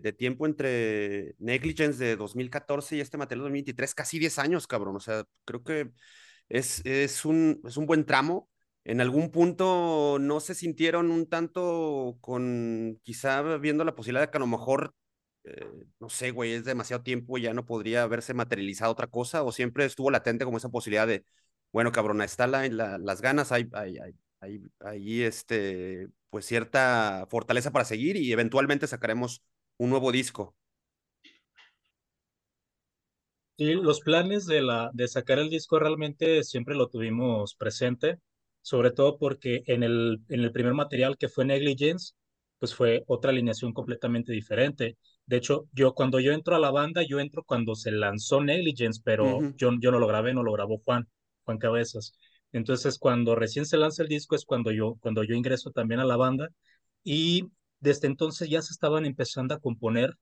de, 0.00 0.12
tiempo 0.12 0.46
entre 0.46 1.34
Negligence 1.40 1.98
de 1.98 2.14
2014 2.14 2.96
y 2.96 3.00
este 3.00 3.18
material 3.18 3.40
de 3.40 3.44
2023, 3.46 3.94
casi 3.96 4.20
10 4.20 4.38
años, 4.38 4.68
cabrón. 4.68 4.94
O 4.94 5.00
sea, 5.00 5.24
creo 5.44 5.64
que 5.64 5.90
es, 6.48 6.80
es, 6.86 7.24
un, 7.24 7.60
es 7.64 7.76
un 7.76 7.86
buen 7.86 8.04
tramo. 8.06 8.48
En 8.84 9.00
algún 9.00 9.30
punto 9.32 10.18
no 10.20 10.38
se 10.38 10.54
sintieron 10.54 11.10
un 11.10 11.28
tanto 11.28 12.18
con, 12.20 13.00
quizá 13.02 13.42
viendo 13.58 13.84
la 13.84 13.96
posibilidad 13.96 14.26
de 14.26 14.30
que 14.30 14.38
a 14.38 14.40
lo 14.40 14.46
mejor, 14.46 14.94
eh, 15.44 15.66
no 16.00 16.08
sé, 16.10 16.30
güey, 16.30 16.52
es 16.52 16.64
demasiado 16.64 17.02
tiempo 17.02 17.38
y 17.38 17.42
ya 17.42 17.54
no 17.54 17.64
podría 17.66 18.02
haberse 18.02 18.34
materializado 18.34 18.92
otra 18.92 19.06
cosa, 19.08 19.42
o 19.42 19.52
siempre 19.52 19.84
estuvo 19.84 20.10
latente 20.10 20.44
como 20.44 20.58
esa 20.58 20.68
posibilidad 20.70 21.06
de 21.06 21.24
bueno, 21.72 21.92
cabrona, 21.92 22.24
está 22.24 22.46
la, 22.46 22.98
las 22.98 23.20
ganas, 23.20 23.52
hay, 23.52 23.68
hay, 23.72 23.98
hay, 24.40 24.60
hay, 24.80 25.22
este, 25.22 26.08
pues 26.30 26.46
cierta 26.46 27.26
fortaleza 27.30 27.70
para 27.72 27.84
seguir 27.84 28.16
y 28.16 28.32
eventualmente 28.32 28.86
sacaremos 28.86 29.42
un 29.76 29.90
nuevo 29.90 30.12
disco. 30.12 30.56
Sí, 33.58 33.74
los 33.74 34.00
planes 34.00 34.46
de, 34.46 34.62
la, 34.62 34.90
de 34.94 35.08
sacar 35.08 35.38
el 35.40 35.50
disco 35.50 35.78
realmente 35.80 36.44
siempre 36.44 36.76
lo 36.76 36.88
tuvimos 36.88 37.54
presente, 37.56 38.18
sobre 38.62 38.92
todo 38.92 39.18
porque 39.18 39.62
en 39.66 39.82
el, 39.82 40.20
en 40.28 40.40
el 40.40 40.52
primer 40.52 40.74
material 40.74 41.18
que 41.18 41.28
fue 41.28 41.44
Negligence, 41.44 42.14
pues 42.60 42.74
fue 42.74 43.02
otra 43.08 43.30
alineación 43.32 43.72
completamente 43.72 44.32
diferente. 44.32 44.96
De 45.28 45.36
hecho, 45.36 45.68
yo 45.72 45.92
cuando 45.92 46.20
yo 46.20 46.32
entro 46.32 46.56
a 46.56 46.58
la 46.58 46.70
banda, 46.70 47.02
yo 47.02 47.20
entro 47.20 47.42
cuando 47.44 47.74
se 47.74 47.90
lanzó 47.92 48.42
Negligence, 48.42 49.02
pero 49.04 49.40
yo, 49.56 49.72
yo 49.78 49.90
no 49.90 49.98
lo 49.98 50.06
grabé, 50.06 50.32
no 50.32 50.42
lo 50.42 50.52
grabó 50.52 50.78
Juan. 50.78 51.06
Juan 51.44 51.58
Cabezas. 51.58 52.14
Entonces, 52.52 52.98
cuando 52.98 53.34
recién 53.34 53.66
se 53.66 53.76
lanza 53.76 54.02
el 54.02 54.08
disco 54.08 54.36
es 54.36 54.46
cuando 54.46 54.72
yo, 54.72 54.96
cuando 55.00 55.24
yo 55.24 55.34
ingreso 55.34 55.70
también 55.70 56.00
a 56.00 56.06
la 56.06 56.16
banda 56.16 56.48
y 57.04 57.50
desde 57.80 58.06
entonces 58.06 58.48
ya 58.48 58.62
se 58.62 58.72
estaban 58.72 59.04
empezando 59.04 59.54
a 59.54 59.60
componer 59.60 60.14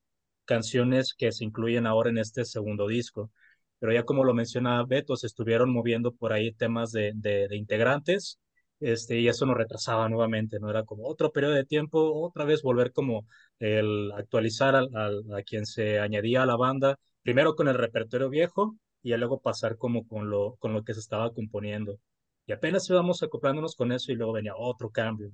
canciones 0.44 1.14
que 1.14 1.30
se 1.30 1.44
incluyen 1.44 1.86
ahora 1.86 2.10
en 2.10 2.18
este 2.18 2.44
segundo 2.44 2.88
disco. 2.88 3.30
Pero 3.78 3.92
ya 3.92 4.02
como 4.04 4.24
lo 4.24 4.34
menciona 4.34 4.84
Beto, 4.84 5.16
se 5.16 5.28
estuvieron 5.28 5.72
moviendo 5.72 6.12
por 6.12 6.32
ahí 6.32 6.52
temas 6.52 6.90
de, 6.90 7.12
de, 7.14 7.48
integrantes 7.56 8.40
este, 8.80 9.18
y 9.18 9.28
eso 9.28 9.46
nos 9.46 9.56
retrasaba 9.56 10.08
nuevamente, 10.08 10.58
¿no? 10.60 10.70
Era 10.70 10.84
como 10.84 11.06
otro 11.06 11.32
periodo 11.32 11.54
de 11.54 11.64
tiempo, 11.64 12.12
otra 12.22 12.44
vez 12.44 12.62
volver 12.62 12.92
como 12.92 13.26
el 13.58 14.12
actualizar 14.12 14.74
a 14.76 15.42
quien 15.44 15.66
se 15.66 15.98
añadía 16.00 16.42
a 16.42 16.46
la 16.46 16.56
banda, 16.56 16.98
primero 17.22 17.54
con 17.54 17.68
el 17.68 17.74
repertorio 17.74 18.28
viejo 18.30 18.76
y 19.02 19.16
luego 19.16 19.40
pasar 19.40 19.76
como 19.78 20.06
con 20.06 20.30
lo, 20.30 20.56
con 20.58 20.72
lo 20.72 20.82
que 20.84 20.94
se 20.94 21.00
estaba 21.00 21.32
componiendo. 21.32 21.98
Y 22.46 22.52
apenas 22.52 22.88
íbamos 22.90 23.22
acoplándonos 23.22 23.74
con 23.76 23.92
eso 23.92 24.12
y 24.12 24.14
luego 24.16 24.32
venía 24.32 24.54
otro 24.56 24.90
cambio. 24.90 25.30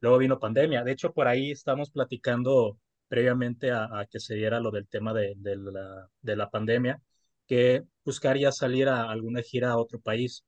Luego 0.00 0.18
vino 0.18 0.38
pandemia. 0.38 0.82
De 0.84 0.92
hecho, 0.92 1.12
por 1.12 1.28
ahí 1.28 1.50
estamos 1.52 1.90
platicando 1.90 2.78
previamente 3.08 3.70
a, 3.70 4.06
que 4.10 4.20
se 4.20 4.34
diera 4.34 4.60
lo 4.60 4.70
del 4.70 4.88
tema 4.88 5.12
de, 5.14 5.34
de, 5.36 5.56
la, 5.56 6.08
de 6.20 6.36
la 6.36 6.50
pandemia, 6.50 7.00
que 7.46 7.82
buscaría 8.04 8.52
salir 8.52 8.88
a 8.88 9.10
alguna 9.10 9.42
gira 9.42 9.70
a 9.72 9.78
otro 9.78 10.00
país. 10.00 10.44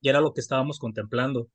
Y 0.00 0.08
era 0.08 0.20
lo 0.20 0.32
que 0.32 0.40
estábamos 0.40 0.78
contemplando. 0.78 1.48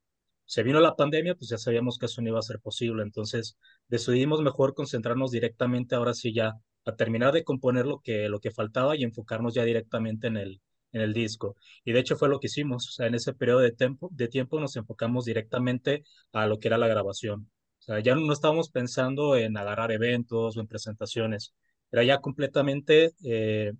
Se 0.46 0.62
vino 0.62 0.80
la 0.80 0.96
pandemia, 0.96 1.34
pues 1.34 1.48
ya 1.50 1.58
sabíamos 1.58 1.98
que 1.98 2.06
eso 2.06 2.20
no 2.22 2.28
iba 2.28 2.38
a 2.38 2.42
ser 2.42 2.60
posible. 2.60 3.02
Entonces 3.02 3.56
decidimos 3.88 4.42
mejor 4.42 4.74
concentrarnos 4.74 5.30
directamente 5.30 5.94
ahora 5.94 6.14
sí 6.14 6.32
ya 6.34 6.54
a 6.84 6.96
terminar 6.96 7.32
de 7.32 7.44
componer 7.44 7.86
lo 7.86 8.00
que, 8.00 8.28
lo 8.28 8.40
que 8.40 8.50
faltaba 8.50 8.96
y 8.96 9.04
enfocarnos 9.04 9.54
ya 9.54 9.64
directamente 9.64 10.26
en 10.26 10.36
el, 10.36 10.60
en 10.92 11.00
el 11.02 11.12
disco. 11.12 11.56
Y 11.84 11.92
de 11.92 12.00
hecho 12.00 12.16
fue 12.16 12.28
lo 12.28 12.40
que 12.40 12.46
hicimos. 12.46 12.88
O 12.88 12.92
sea, 12.92 13.06
en 13.06 13.14
ese 13.14 13.34
periodo 13.34 13.60
de 13.60 13.72
tiempo, 13.72 14.08
de 14.12 14.28
tiempo 14.28 14.60
nos 14.60 14.76
enfocamos 14.76 15.24
directamente 15.26 16.04
a 16.32 16.46
lo 16.46 16.58
que 16.58 16.68
era 16.68 16.78
la 16.78 16.88
grabación. 16.88 17.50
O 17.80 17.82
sea, 17.82 18.00
ya 18.00 18.14
no 18.14 18.32
estábamos 18.32 18.70
pensando 18.70 19.36
en 19.36 19.56
agarrar 19.56 19.92
eventos 19.92 20.56
o 20.56 20.60
en 20.60 20.66
presentaciones. 20.66 21.54
Era 21.90 22.04
ya 22.04 22.20
completamente 22.20 23.12
eh, 23.24 23.72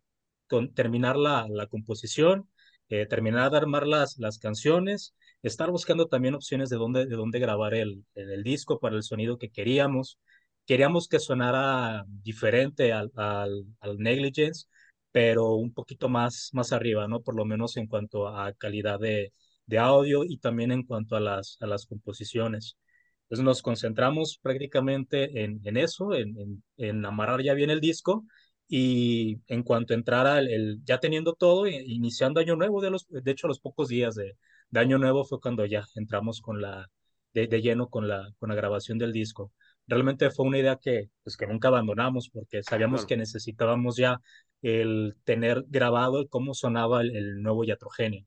con, 0.46 0.74
terminar 0.74 1.16
la, 1.16 1.46
la 1.48 1.66
composición, 1.68 2.48
eh, 2.88 3.06
terminar 3.06 3.50
de 3.50 3.58
armar 3.58 3.86
las, 3.86 4.18
las 4.18 4.38
canciones, 4.38 5.14
estar 5.42 5.70
buscando 5.70 6.06
también 6.06 6.34
opciones 6.34 6.70
de 6.70 6.76
dónde, 6.76 7.06
de 7.06 7.16
dónde 7.16 7.38
grabar 7.38 7.74
el, 7.74 8.04
el 8.14 8.42
disco 8.44 8.78
para 8.80 8.96
el 8.96 9.02
sonido 9.02 9.38
que 9.38 9.50
queríamos 9.50 10.18
queríamos 10.66 11.08
que 11.08 11.20
sonara 11.20 12.04
diferente 12.08 12.92
al, 12.92 13.10
al, 13.16 13.98
Negligence, 13.98 14.66
pero 15.12 15.54
un 15.54 15.72
poquito 15.72 16.08
más, 16.08 16.50
más 16.52 16.72
arriba, 16.72 17.06
¿no? 17.08 17.22
Por 17.22 17.36
lo 17.36 17.44
menos 17.44 17.76
en 17.76 17.86
cuanto 17.86 18.28
a 18.28 18.52
calidad 18.54 18.98
de, 19.00 19.32
de 19.66 19.78
audio 19.78 20.24
y 20.24 20.38
también 20.38 20.72
en 20.72 20.82
cuanto 20.84 21.16
a 21.16 21.20
las, 21.20 21.58
a 21.60 21.66
las 21.66 21.86
composiciones. 21.86 22.76
Entonces 23.24 23.44
nos 23.44 23.62
concentramos 23.62 24.38
prácticamente 24.42 25.44
en, 25.44 25.60
en 25.64 25.76
eso, 25.76 26.14
en, 26.14 26.38
en, 26.38 26.64
en, 26.76 27.04
amarrar 27.06 27.42
ya 27.42 27.54
bien 27.54 27.70
el 27.70 27.80
disco 27.80 28.24
y 28.68 29.40
en 29.46 29.62
cuanto 29.62 29.94
entrara 29.94 30.38
el, 30.40 30.80
ya 30.84 30.98
teniendo 31.00 31.34
todo, 31.34 31.66
iniciando 31.66 32.40
año 32.40 32.56
nuevo, 32.56 32.80
de, 32.80 32.90
los, 32.90 33.06
de 33.08 33.30
hecho 33.30 33.46
a 33.46 33.48
los 33.48 33.60
pocos 33.60 33.88
días 33.88 34.14
de, 34.14 34.36
de 34.70 34.80
año 34.80 34.98
nuevo 34.98 35.24
fue 35.24 35.40
cuando 35.40 35.64
ya 35.66 35.84
entramos 35.94 36.40
con 36.40 36.60
la, 36.62 36.90
de, 37.32 37.46
de, 37.46 37.62
lleno 37.62 37.88
con 37.88 38.08
la, 38.08 38.30
con 38.38 38.48
la 38.48 38.54
grabación 38.54 38.98
del 38.98 39.12
disco. 39.12 39.52
Realmente 39.86 40.30
fue 40.30 40.46
una 40.46 40.58
idea 40.58 40.76
que, 40.76 41.10
pues, 41.22 41.36
que 41.36 41.46
nunca 41.46 41.68
abandonamos 41.68 42.30
porque 42.30 42.62
sabíamos 42.62 43.00
claro. 43.00 43.08
que 43.08 43.16
necesitábamos 43.18 43.96
ya 43.96 44.20
el 44.62 45.14
tener 45.24 45.64
grabado 45.68 46.26
cómo 46.28 46.54
sonaba 46.54 47.02
el, 47.02 47.14
el 47.14 47.42
nuevo 47.42 47.64
Yatrogenia. 47.64 48.24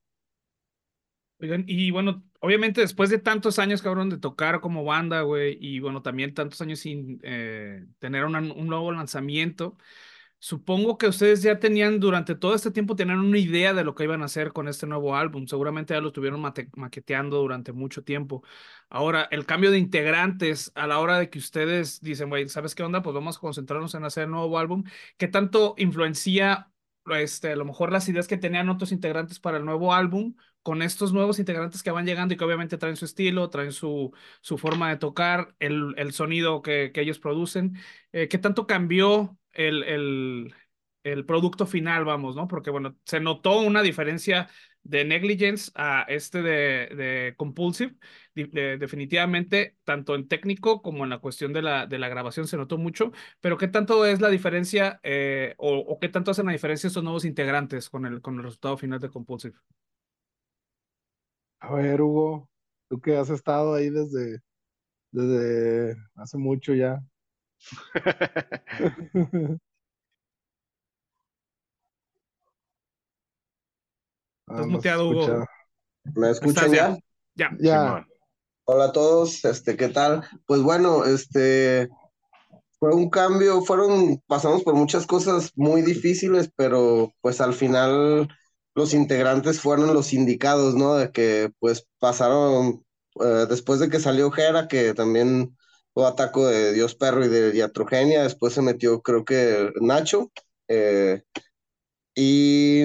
Oigan, 1.40 1.66
y 1.68 1.92
bueno, 1.92 2.24
obviamente 2.40 2.82
después 2.82 3.12
de 3.12 3.20
tantos 3.20 3.60
años, 3.60 3.84
cabrón, 3.84 4.10
de 4.10 4.18
tocar 4.18 4.60
como 4.60 4.84
banda, 4.84 5.22
güey, 5.22 5.56
y 5.62 5.80
bueno, 5.80 6.02
también 6.02 6.34
tantos 6.34 6.62
años 6.62 6.80
sin 6.80 7.20
eh, 7.22 7.86
tener 8.00 8.26
una, 8.26 8.40
un 8.40 8.68
nuevo 8.68 8.92
lanzamiento, 8.92 9.78
supongo 10.40 10.98
que 10.98 11.08
ustedes 11.08 11.42
ya 11.42 11.60
tenían, 11.60 12.00
durante 12.00 12.36
todo 12.36 12.56
este 12.56 12.72
tiempo, 12.72 12.96
tenían 12.96 13.20
una 13.20 13.38
idea 13.38 13.74
de 13.74 13.84
lo 13.84 13.96
que 13.96 14.04
iban 14.04 14.22
a 14.22 14.26
hacer 14.26 14.54
con 14.54 14.68
este 14.68 14.88
nuevo 14.88 15.16
álbum. 15.16 15.48
Seguramente 15.48 15.94
ya 15.94 16.02
lo 16.02 16.08
estuvieron 16.10 16.42
maqueteando 16.76 17.38
durante 17.38 17.72
mucho 17.74 18.04
tiempo. 18.04 18.44
Ahora, 18.90 19.28
el 19.32 19.46
cambio 19.46 19.72
de 19.72 19.80
integrantes 19.80 20.72
a 20.76 20.88
la 20.88 21.00
hora 21.00 21.20
de 21.20 21.30
que 21.30 21.40
ustedes 21.40 22.02
dicen, 22.02 22.30
güey, 22.30 22.48
¿sabes 22.50 22.76
qué 22.76 22.84
onda? 22.84 23.02
Pues 23.02 23.14
vamos 23.14 23.38
a 23.38 23.40
concentrarnos 23.40 23.96
en 23.96 24.04
hacer 24.06 24.24
el 24.26 24.32
nuevo 24.32 24.58
álbum. 24.60 24.84
¿Qué 25.18 25.28
tanto 25.28 25.76
influencia 25.78 26.72
este, 27.16 27.52
a 27.52 27.56
lo 27.56 27.66
mejor 27.66 27.92
las 27.92 28.08
ideas 28.10 28.28
que 28.28 28.38
tenían 28.38 28.70
otros 28.70 28.92
integrantes 28.92 29.40
para 29.40 29.58
el 29.58 29.66
nuevo 29.66 29.94
álbum 29.94 30.36
con 30.64 30.82
estos 30.82 31.14
nuevos 31.14 31.40
integrantes 31.40 31.82
que 31.84 31.92
van 31.92 32.06
llegando 32.06 32.34
y 32.34 32.38
que 32.38 32.44
obviamente 32.44 32.78
traen 32.78 32.98
su 32.98 33.06
estilo, 33.06 33.50
traen 33.50 33.72
su, 33.72 34.12
su 34.42 34.58
forma 34.58 34.90
de 34.90 34.98
tocar, 34.98 35.56
el, 35.60 35.94
el 35.98 36.12
sonido 36.14 36.62
que, 36.62 36.92
que 36.94 37.02
ellos 37.02 37.20
producen. 37.20 37.78
Eh, 38.12 38.28
¿Qué 38.28 38.38
tanto 38.38 38.68
cambió 38.68 39.38
el, 39.54 39.84
el, 39.84 40.54
el 41.04 41.26
producto 41.26 41.66
final, 41.66 42.04
vamos, 42.06 42.36
¿no? 42.36 42.48
Porque, 42.48 42.70
bueno, 42.70 42.98
se 43.06 43.20
notó 43.20 43.60
una 43.62 43.82
diferencia 43.82 44.50
de 44.84 45.06
Negligence 45.06 45.72
a 45.76 46.04
este 46.08 46.42
de, 46.42 46.52
de 46.96 47.34
Compulsive. 47.38 47.96
De, 48.38 48.46
de, 48.46 48.78
definitivamente, 48.78 49.78
tanto 49.84 50.14
en 50.14 50.28
técnico 50.28 50.84
como 50.84 51.04
en 51.04 51.10
la 51.10 51.18
cuestión 51.18 51.54
de 51.54 51.64
la, 51.64 51.88
de 51.88 51.98
la 51.98 52.08
grabación 52.08 52.48
se 52.48 52.56
notó 52.56 52.78
mucho, 52.78 53.12
pero 53.42 53.58
¿qué 53.58 53.68
tanto 53.68 54.06
es 54.06 54.22
la 54.22 54.30
diferencia 54.30 55.00
eh, 55.02 55.56
o, 55.58 55.78
o, 55.78 56.00
qué 56.00 56.10
tanto 56.10 56.30
hacen 56.32 56.46
la 56.46 56.52
diferencia 56.52 56.88
estos 56.88 57.04
nuevos 57.04 57.26
integrantes 57.26 57.90
con 57.90 58.06
el, 58.06 58.22
con 58.22 58.36
el 58.36 58.44
resultado 58.44 58.78
final 58.78 59.00
de 59.00 59.10
Compulsive? 59.10 59.56
A 61.60 61.74
ver, 61.74 62.00
Hugo, 62.00 62.48
tú 62.90 63.02
que 63.02 63.18
has 63.18 63.32
estado 63.32 63.74
ahí 63.74 63.90
desde, 63.90 64.40
desde 65.12 65.96
hace 66.16 66.38
mucho 66.38 66.76
ya. 66.76 67.02
Estás 74.48 74.68
muteado, 74.68 75.10
Hugo. 75.10 75.46
¿Me 76.16 76.30
escuchan 76.30 76.72
ya? 76.72 76.98
Ya. 77.36 77.50
Ya. 77.60 78.06
Hola 78.70 78.86
a 78.86 78.92
todos, 78.92 79.46
este, 79.46 79.78
¿qué 79.78 79.88
tal? 79.88 80.24
Pues 80.46 80.62
bueno, 80.62 81.06
este, 81.06 81.88
fue 82.80 82.94
un 82.94 83.10
cambio, 83.10 83.62
fueron, 83.62 84.22
pasamos 84.28 84.64
por 84.64 84.76
muchas 84.76 85.08
cosas 85.08 85.52
muy 85.56 85.82
difíciles, 85.84 86.52
pero 86.56 87.14
pues 87.22 87.40
al 87.42 87.54
final 87.54 88.28
los 88.76 88.94
integrantes 88.94 89.62
fueron 89.62 89.94
los 89.94 90.12
indicados, 90.14 90.76
¿no? 90.76 90.96
De 90.96 91.12
que 91.12 91.50
pues 91.60 91.88
pasaron, 92.00 92.86
eh, 93.22 93.46
después 93.50 93.80
de 93.80 93.90
que 93.90 94.02
salió 94.02 94.32
Jera, 94.32 94.68
que 94.68 94.94
también 94.94 95.58
fue 95.94 96.06
ataco 96.06 96.48
de 96.48 96.74
Dios 96.74 96.96
Perro 96.96 97.24
y 97.26 97.30
de 97.30 97.54
Diatrogenia, 97.54 98.24
después 98.24 98.54
se 98.54 98.62
metió 98.62 99.02
creo 99.02 99.24
que 99.26 99.72
Nacho, 99.82 100.32
eh, 100.68 101.24
y 102.16 102.84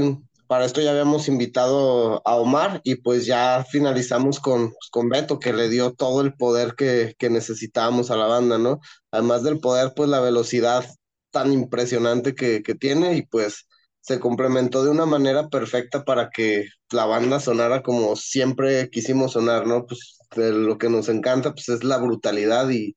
para 0.52 0.66
esto 0.66 0.82
ya 0.82 0.90
habíamos 0.90 1.28
invitado 1.28 2.20
a 2.26 2.36
Omar 2.36 2.82
y 2.84 2.96
pues 2.96 3.24
ya 3.24 3.64
finalizamos 3.70 4.38
con, 4.38 4.74
con 4.90 5.08
Beto, 5.08 5.38
que 5.38 5.54
le 5.54 5.70
dio 5.70 5.94
todo 5.94 6.20
el 6.20 6.34
poder 6.34 6.74
que, 6.74 7.14
que 7.18 7.30
necesitábamos 7.30 8.10
a 8.10 8.16
la 8.16 8.26
banda, 8.26 8.58
¿no? 8.58 8.78
Además 9.10 9.44
del 9.44 9.60
poder, 9.60 9.94
pues 9.96 10.10
la 10.10 10.20
velocidad 10.20 10.84
tan 11.30 11.54
impresionante 11.54 12.34
que, 12.34 12.62
que 12.62 12.74
tiene 12.74 13.16
y 13.16 13.22
pues 13.22 13.66
se 14.02 14.20
complementó 14.20 14.84
de 14.84 14.90
una 14.90 15.06
manera 15.06 15.48
perfecta 15.48 16.04
para 16.04 16.28
que 16.28 16.66
la 16.90 17.06
banda 17.06 17.40
sonara 17.40 17.82
como 17.82 18.14
siempre 18.14 18.90
quisimos 18.90 19.32
sonar, 19.32 19.66
¿no? 19.66 19.86
Pues 19.86 20.18
lo 20.36 20.76
que 20.76 20.90
nos 20.90 21.08
encanta 21.08 21.54
pues 21.54 21.70
es 21.70 21.82
la 21.82 21.96
brutalidad 21.96 22.68
y 22.68 22.94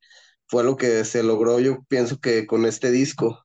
fue 0.47 0.65
lo 0.65 0.75
que 0.75 1.05
se 1.05 1.23
logró 1.23 1.61
yo 1.61 1.77
pienso 1.87 2.19
que 2.19 2.47
con 2.47 2.65
este 2.65 2.91
disco. 2.91 3.44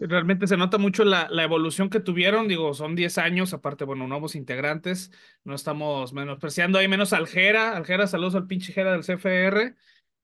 Realmente 0.00 0.46
se 0.46 0.56
nota 0.56 0.78
mucho 0.78 1.04
la, 1.04 1.28
la, 1.28 1.42
evolución 1.42 1.90
que 1.90 1.98
tuvieron, 1.98 2.46
digo, 2.46 2.72
son 2.72 2.94
10 2.94 3.18
años, 3.18 3.52
aparte, 3.52 3.84
bueno, 3.84 4.06
nuevos 4.06 4.36
integrantes, 4.36 5.10
no 5.42 5.56
estamos 5.56 6.12
menospreciando 6.12 6.78
ahí 6.78 6.86
menos 6.86 7.12
Aljera, 7.12 7.76
Aljera, 7.76 8.06
saludos 8.06 8.36
al 8.36 8.46
pinche 8.46 8.72
Jera 8.72 8.92
del 8.92 9.02
CFR, 9.02 9.74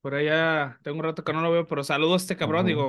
por 0.01 0.15
allá 0.15 0.79
tengo 0.83 0.99
un 0.99 1.05
rato 1.05 1.25
que 1.25 1.33
no 1.33 1.41
lo 1.41 1.51
veo, 1.51 1.67
pero 1.67 1.83
saludos 1.83 2.23
a 2.23 2.25
este 2.25 2.37
cabrón, 2.37 2.61
uh 2.61 2.65
-huh. 2.65 2.69
digo, 2.69 2.89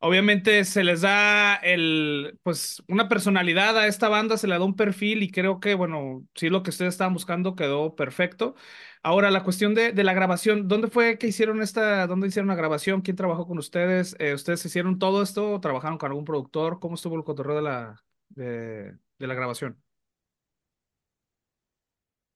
obviamente 0.00 0.64
se 0.64 0.84
les 0.84 1.00
da 1.02 1.54
el, 1.56 2.38
pues, 2.42 2.82
una 2.88 3.08
personalidad 3.08 3.76
a 3.78 3.86
esta 3.86 4.08
banda, 4.08 4.36
se 4.38 4.46
le 4.48 4.58
da 4.58 4.64
un 4.64 4.76
perfil 4.76 5.22
y 5.22 5.30
creo 5.30 5.60
que, 5.60 5.74
bueno, 5.74 6.26
sí, 6.34 6.48
lo 6.50 6.62
que 6.62 6.70
ustedes 6.70 6.94
estaban 6.94 7.14
buscando 7.14 7.56
quedó 7.56 7.94
perfecto. 7.96 8.54
Ahora, 9.02 9.30
la 9.30 9.44
cuestión 9.44 9.74
de, 9.74 9.92
de 9.92 10.04
la 10.04 10.14
grabación, 10.14 10.68
¿dónde 10.68 10.88
fue 10.88 11.18
que 11.18 11.28
hicieron 11.28 11.62
esta, 11.62 12.06
dónde 12.06 12.28
hicieron 12.28 12.48
la 12.48 12.54
grabación? 12.56 13.02
¿Quién 13.02 13.16
trabajó 13.16 13.46
con 13.46 13.58
ustedes? 13.58 14.16
Eh, 14.18 14.34
¿Ustedes 14.34 14.64
hicieron 14.66 14.98
todo 14.98 15.22
esto? 15.22 15.60
¿Trabajaron 15.60 15.98
con 15.98 16.10
algún 16.10 16.24
productor? 16.24 16.80
¿Cómo 16.80 16.94
estuvo 16.96 17.16
el 17.16 17.24
cotorreo 17.24 17.56
de 17.56 17.62
la, 17.62 18.04
de, 18.30 18.96
de 19.18 19.26
la 19.26 19.34
grabación? 19.34 19.80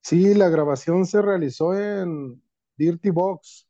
Sí, 0.02 0.34
la 0.34 0.48
grabación 0.50 1.06
se 1.06 1.22
realizó 1.22 1.74
en 1.74 2.42
Dirty 2.76 3.10
Box. 3.10 3.66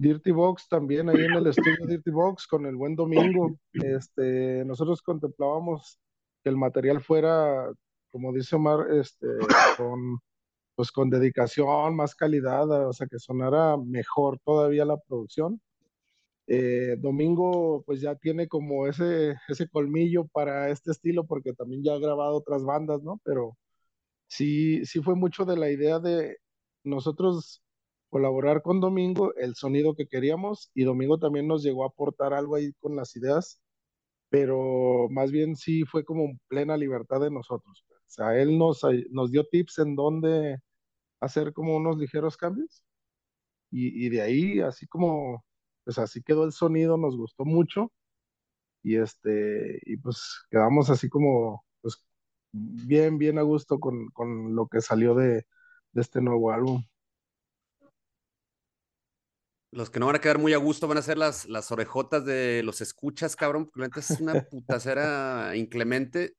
Dirty 0.00 0.30
Box 0.30 0.66
también 0.66 1.10
ahí 1.10 1.26
en 1.26 1.34
el 1.34 1.46
estudio 1.46 1.86
Dirty 1.86 2.10
Box 2.10 2.46
con 2.46 2.64
el 2.64 2.74
buen 2.74 2.96
domingo. 2.96 3.54
Este, 3.74 4.64
nosotros 4.64 5.02
contemplábamos 5.02 5.98
que 6.42 6.48
el 6.48 6.56
material 6.56 7.02
fuera, 7.02 7.70
como 8.10 8.32
dice 8.32 8.56
Omar, 8.56 8.86
este, 8.92 9.26
con, 9.76 10.18
pues 10.74 10.90
con 10.90 11.10
dedicación, 11.10 11.94
más 11.94 12.14
calidad, 12.14 12.88
o 12.88 12.94
sea, 12.94 13.06
que 13.08 13.18
sonara 13.18 13.76
mejor 13.76 14.38
todavía 14.42 14.86
la 14.86 14.96
producción. 14.96 15.60
Eh, 16.46 16.96
domingo 16.98 17.82
pues 17.84 18.00
ya 18.00 18.14
tiene 18.14 18.48
como 18.48 18.86
ese, 18.86 19.36
ese 19.48 19.68
colmillo 19.68 20.26
para 20.28 20.70
este 20.70 20.92
estilo 20.92 21.26
porque 21.26 21.52
también 21.52 21.82
ya 21.84 21.92
ha 21.92 21.98
grabado 21.98 22.36
otras 22.38 22.64
bandas, 22.64 23.02
¿no? 23.02 23.20
Pero 23.22 23.58
sí, 24.28 24.86
sí 24.86 25.02
fue 25.02 25.14
mucho 25.14 25.44
de 25.44 25.58
la 25.58 25.70
idea 25.70 25.98
de 25.98 26.38
nosotros 26.84 27.62
colaborar 28.10 28.62
con 28.62 28.80
Domingo 28.80 29.34
el 29.36 29.54
sonido 29.56 29.94
que 29.96 30.08
queríamos 30.08 30.70
y 30.74 30.84
Domingo 30.84 31.18
también 31.18 31.48
nos 31.48 31.62
llegó 31.64 31.84
a 31.84 31.88
aportar 31.88 32.34
algo 32.34 32.56
ahí 32.56 32.72
con 32.80 32.96
las 32.96 33.16
ideas, 33.16 33.62
pero 34.30 35.08
más 35.10 35.30
bien 35.32 35.56
sí 35.56 35.84
fue 35.84 36.04
como 36.04 36.38
plena 36.48 36.76
libertad 36.76 37.20
de 37.20 37.30
nosotros. 37.30 37.84
O 37.90 37.94
sea, 38.08 38.38
él 38.40 38.58
nos, 38.58 38.82
nos 39.10 39.30
dio 39.32 39.44
tips 39.46 39.78
en 39.80 39.96
dónde 39.96 40.58
hacer 41.20 41.52
como 41.54 41.76
unos 41.76 41.98
ligeros 41.98 42.36
cambios 42.36 42.84
y, 43.70 44.06
y 44.06 44.10
de 44.10 44.22
ahí 44.22 44.60
así 44.60 44.86
como, 44.86 45.44
pues 45.84 45.98
así 45.98 46.22
quedó 46.22 46.44
el 46.44 46.52
sonido, 46.52 46.96
nos 46.98 47.16
gustó 47.16 47.44
mucho 47.44 47.92
y 48.82 48.96
este, 48.96 49.80
y 49.84 49.96
pues 49.98 50.22
quedamos 50.50 50.90
así 50.90 51.08
como, 51.08 51.64
pues 51.82 52.04
bien, 52.52 53.18
bien 53.18 53.38
a 53.38 53.42
gusto 53.42 53.78
con, 53.80 54.08
con 54.10 54.54
lo 54.56 54.68
que 54.68 54.80
salió 54.80 55.14
de, 55.14 55.46
de 55.92 56.00
este 56.02 56.20
nuevo 56.22 56.50
álbum. 56.52 56.84
Los 59.72 59.90
que 59.90 60.00
no 60.00 60.06
van 60.06 60.16
a 60.16 60.20
quedar 60.20 60.38
muy 60.38 60.52
a 60.52 60.58
gusto 60.58 60.88
van 60.88 60.98
a 60.98 61.02
ser 61.02 61.16
las, 61.16 61.46
las 61.48 61.70
orejotas 61.70 62.24
de 62.24 62.62
los 62.64 62.80
escuchas, 62.80 63.36
cabrón, 63.36 63.70
porque 63.72 64.00
es 64.00 64.10
una 64.20 64.42
putacera 64.42 65.52
inclemente. 65.54 66.34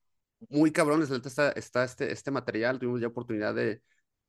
Muy 0.49 0.71
cabrones, 0.71 1.09
la 1.09 1.17
neta 1.17 1.29
está, 1.29 1.51
está 1.51 1.83
este, 1.83 2.11
este 2.11 2.31
material. 2.31 2.79
Tuvimos 2.79 2.99
ya 2.99 3.07
oportunidad 3.07 3.55
de 3.55 3.81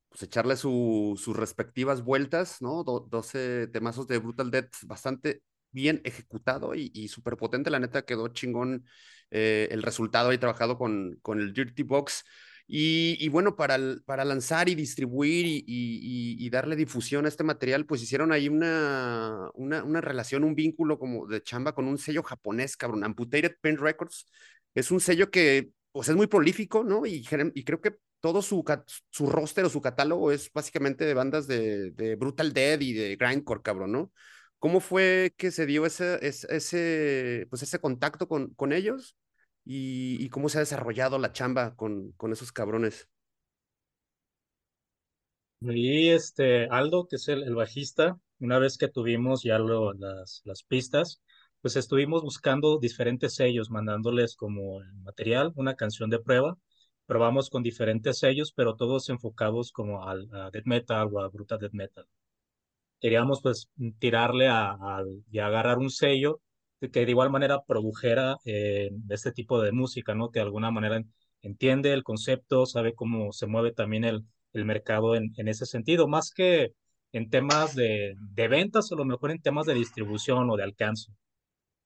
pues, 0.09 0.23
echarle 0.23 0.57
su, 0.57 1.19
sus 1.21 1.37
respectivas 1.37 2.03
vueltas, 2.05 2.61
¿no? 2.61 2.85
Do, 2.85 3.01
12 3.01 3.69
temazos 3.69 4.07
de 4.07 4.19
Brutal 4.19 4.51
Death 4.51 4.73
bastante 4.85 5.43
bien 5.71 6.01
ejecutado 6.05 6.75
y, 6.75 6.93
y 6.95 7.09
súper 7.09 7.37
potente. 7.37 7.71
La 7.71 7.81
neta 7.81 8.03
quedó 8.03 8.29
chingón 8.29 8.85
eh, 9.31 9.69
el 9.71 9.83
resultado 9.83 10.31
ahí 10.31 10.39
trabajado 10.39 10.79
con, 10.79 11.19
con 11.23 11.41
el 11.41 11.53
Dirty 11.53 11.83
Box. 11.83 12.25
Y, 12.67 13.17
y, 13.21 13.29
bueno, 13.29 13.57
para, 13.57 13.79
para 14.07 14.25
lanzar 14.25 14.69
y 14.69 14.75
distribuir 14.75 15.47
y, 15.47 15.65
y, 15.67 16.37
y, 16.47 16.51
darle 16.51 16.77
difusión 16.77 17.27
a 17.27 17.29
este 17.29 17.45
material, 17.45 17.87
pues 17.87 18.03
hicieron 18.03 18.33
ahí 18.33 18.49
una, 18.49 19.51
una, 19.55 19.85
una, 19.85 20.01
relación, 20.01 20.45
un 20.45 20.55
vínculo 20.55 20.99
como 20.99 21.27
de 21.27 21.43
chamba 21.43 21.75
con 21.75 21.87
un 21.87 21.99
sello 21.99 22.23
japonés, 22.23 22.77
cabrón, 22.77 23.05
Amputated 23.05 23.57
Pen 23.61 23.77
Records. 23.79 24.27
Es 24.75 24.91
un 24.91 25.01
sello 25.01 25.31
que 25.31 25.71
pues 25.93 26.09
es 26.09 26.17
muy 26.17 26.27
prolífico, 26.27 26.85
¿no? 26.85 27.05
Y, 27.07 27.27
y 27.55 27.65
creo 27.65 27.81
que 27.81 27.97
todo 28.21 28.41
su, 28.41 28.65
su 29.11 29.27
roster 29.27 29.65
o 29.65 29.69
su 29.69 29.83
catálogo 29.83 30.33
es 30.33 30.51
básicamente 30.53 31.05
de 31.05 31.15
bandas 31.15 31.47
de, 31.47 31.91
de 31.91 32.17
Brutal 32.17 32.53
Dead 32.53 32.81
y 32.81 32.93
de 32.95 33.17
Grindcore, 33.17 33.63
cabrón, 33.63 33.93
¿no? 33.93 34.13
¿Cómo 34.59 34.79
fue 34.81 35.35
que 35.37 35.51
se 35.51 35.67
dio 35.67 35.85
ese, 35.87 36.19
ese, 36.23 37.47
pues 37.51 37.63
ese 37.65 37.81
contacto 37.81 38.29
con, 38.29 38.55
con 38.55 38.73
ellos? 38.73 39.17
Y, 39.65 40.29
cómo 40.31 40.49
se 40.49 40.59
ha 40.59 40.61
desarrollado 40.61 41.19
la 41.19 41.33
chamba 41.33 41.77
con, 41.77 42.13
con 42.13 42.33
esos 42.33 42.53
cabrones? 42.53 43.09
Y 45.61 46.09
este 46.09 46.67
Aldo, 46.67 47.07
que 47.07 47.17
es 47.17 47.29
el, 47.29 47.55
bajista, 47.55 48.19
una 48.41 48.59
vez 48.59 48.77
que 48.77 48.89
tuvimos 48.89 49.45
ya 49.45 49.59
lo, 49.59 49.93
las, 49.93 50.43
las 50.45 50.65
pistas, 50.65 51.21
pues 51.61 51.77
estuvimos 51.77 52.23
buscando 52.23 52.79
diferentes 52.79 53.35
sellos, 53.37 53.71
mandándoles 53.71 54.35
como 54.35 54.81
el 54.81 54.93
material, 55.05 55.53
una 55.55 55.77
canción 55.77 56.11
de 56.11 56.19
prueba. 56.19 56.59
Probamos 57.07 57.51
con 57.51 57.63
diferentes 57.63 58.19
sellos, 58.19 58.53
pero 58.53 58.75
todos 58.75 59.09
enfocados 59.11 59.71
como 59.71 60.09
al, 60.09 60.29
a 60.33 60.51
death 60.51 60.67
metal 60.67 61.09
o 61.13 61.21
a 61.21 61.29
bruta 61.29 61.59
death 61.59 61.73
metal. 61.73 62.07
Queríamos 63.01 63.41
pues 63.43 63.69
tirarle 63.99 64.49
a, 64.49 64.73
a, 64.73 65.05
y 65.31 65.39
agarrar 65.39 65.79
un 65.79 65.91
sello 65.91 66.41
que 66.91 67.05
de 67.05 67.11
igual 67.11 67.31
manera 67.31 67.63
produjera 67.67 68.37
eh, 68.45 68.91
este 69.11 69.33
tipo 69.33 69.61
de 69.63 69.73
música, 69.73 70.15
¿no? 70.15 70.31
Que 70.31 70.41
de 70.41 70.45
alguna 70.47 70.71
manera 70.71 71.03
entiende 71.43 71.93
el 71.93 72.03
concepto, 72.03 72.67
sabe 72.67 72.95
cómo 72.95 73.33
se 73.33 73.47
mueve 73.47 73.73
también 73.73 74.05
el, 74.05 74.25
el 74.53 74.65
mercado 74.65 75.15
en, 75.17 75.33
en 75.37 75.49
ese 75.49 75.67
sentido, 75.67 76.09
más 76.09 76.33
que 76.33 76.73
en 77.13 77.31
temas 77.31 77.75
de, 77.75 78.15
de 78.19 78.49
ventas 78.49 78.91
o 78.91 78.95
a 78.95 78.99
lo 78.99 79.05
mejor 79.05 79.31
en 79.31 79.41
temas 79.43 79.67
de 79.67 79.75
distribución 79.75 80.51
o 80.51 80.57
de 80.57 80.65
alcance. 80.65 81.13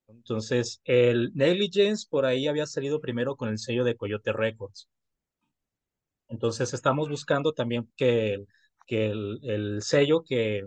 Entonces, 0.08 0.80
el 0.84 1.32
Negligence 1.34 2.06
por 2.10 2.26
ahí 2.26 2.48
había 2.48 2.66
salido 2.66 3.00
primero 3.00 3.36
con 3.36 3.48
el 3.48 3.58
sello 3.58 3.84
de 3.84 3.96
Coyote 3.96 4.32
Records. 4.32 4.88
Entonces, 6.28 6.74
estamos 6.74 7.08
buscando 7.08 7.52
también 7.52 7.90
que, 7.96 8.44
que 8.86 9.06
el, 9.06 9.38
el 9.42 9.82
sello 9.82 10.24
que, 10.24 10.66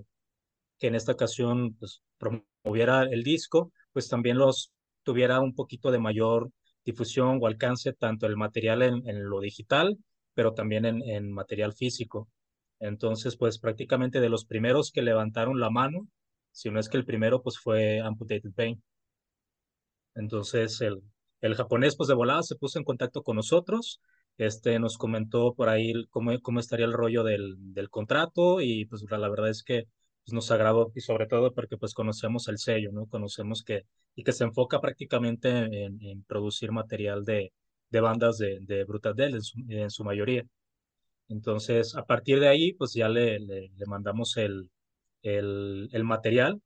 que 0.79 0.87
en 0.87 0.95
esta 0.95 1.13
ocasión 1.13 1.75
pues, 1.75 2.03
promoviera 2.17 3.03
el 3.03 3.23
disco, 3.23 3.73
pues 3.93 4.09
también 4.09 4.37
los 4.37 4.71
tuviera 5.03 5.39
un 5.39 5.55
poquito 5.55 5.91
de 5.91 5.99
mayor 5.99 6.51
difusión 6.85 7.39
o 7.41 7.47
alcance, 7.47 7.93
tanto 7.93 8.25
el 8.27 8.37
material 8.37 8.81
en, 8.83 9.29
lo 9.29 9.39
digital, 9.41 9.97
pero 10.33 10.53
también 10.53 10.85
en, 10.85 11.01
en 11.03 11.31
material 11.31 11.73
físico. 11.73 12.29
Entonces, 12.79 13.37
pues 13.37 13.59
prácticamente 13.59 14.19
de 14.21 14.29
los 14.29 14.45
primeros 14.45 14.91
que 14.91 15.01
levantaron 15.01 15.59
la 15.59 15.69
mano, 15.69 16.07
si 16.51 16.69
no 16.69 16.79
es 16.79 16.89
que 16.89 16.97
el 16.97 17.05
primero, 17.05 17.41
pues 17.41 17.57
fue 17.59 17.99
Amputated 18.01 18.51
Pain. 18.53 18.81
Entonces 20.15 20.81
el, 20.81 21.01
el 21.41 21.55
japonés 21.55 21.95
pues 21.95 22.07
de 22.09 22.15
volada 22.15 22.43
se 22.43 22.55
puso 22.55 22.77
en 22.79 22.85
contacto 22.85 23.23
con 23.23 23.35
nosotros, 23.37 24.01
este, 24.37 24.79
nos 24.79 24.97
comentó 24.97 25.53
por 25.53 25.69
ahí 25.69 25.93
cómo, 26.09 26.39
cómo 26.41 26.59
estaría 26.59 26.85
el 26.85 26.93
rollo 26.93 27.23
del, 27.23 27.55
del 27.73 27.89
contrato 27.89 28.61
y 28.61 28.85
pues 28.85 29.03
la, 29.09 29.17
la 29.17 29.29
verdad 29.29 29.49
es 29.49 29.63
que 29.63 29.85
pues, 30.25 30.33
nos 30.33 30.51
agradó 30.51 30.91
y 30.95 31.01
sobre 31.01 31.27
todo 31.27 31.53
porque 31.53 31.77
pues 31.77 31.93
conocemos 31.93 32.47
el 32.47 32.57
sello, 32.59 32.91
¿no? 32.91 33.07
Conocemos 33.07 33.63
que 33.63 33.85
y 34.15 34.23
que 34.23 34.33
se 34.33 34.43
enfoca 34.43 34.81
prácticamente 34.81 35.49
en, 35.49 36.01
en 36.03 36.23
producir 36.23 36.71
material 36.71 37.23
de, 37.25 37.53
de 37.89 38.01
bandas 38.01 38.37
de, 38.37 38.59
de 38.61 38.83
Brutal 38.83 39.15
Death 39.15 39.33
en 39.35 39.41
su, 39.41 39.59
en 39.69 39.89
su, 39.89 40.03
mayoría. 40.03 40.43
Entonces, 41.29 41.95
a 41.95 42.05
partir 42.05 42.39
de 42.39 42.49
ahí, 42.49 42.73
pues 42.73 42.93
ya 42.93 43.09
le, 43.09 43.39
le, 43.39 43.69
le 43.75 43.85
mandamos 43.87 44.37
el, 44.37 44.71
el, 45.23 45.89
el 45.93 46.03
material 46.03 46.61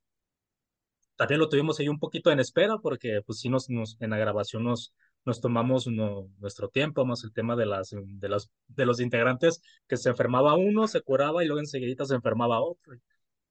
también 1.15 1.39
lo 1.39 1.49
tuvimos 1.49 1.79
ahí 1.79 1.87
un 1.89 1.99
poquito 1.99 2.31
en 2.31 2.39
espera 2.39 2.77
porque 2.79 3.21
pues 3.25 3.39
sí 3.39 3.49
nos, 3.49 3.69
nos 3.69 3.97
en 3.99 4.09
la 4.09 4.17
grabación 4.17 4.63
nos, 4.63 4.93
nos 5.25 5.41
tomamos 5.41 5.87
no, 5.87 6.29
nuestro 6.39 6.69
tiempo, 6.69 7.05
más 7.05 7.23
el 7.23 7.33
tema 7.33 7.55
de, 7.55 7.65
las, 7.65 7.91
de, 7.93 8.29
las, 8.29 8.49
de 8.67 8.85
los 8.85 8.99
integrantes, 8.99 9.61
que 9.87 9.97
se 9.97 10.09
enfermaba 10.09 10.55
uno, 10.55 10.87
se 10.87 11.01
curaba 11.01 11.43
y 11.43 11.47
luego 11.47 11.59
enseguida 11.59 12.05
se 12.05 12.15
enfermaba 12.15 12.61
otro. 12.61 12.93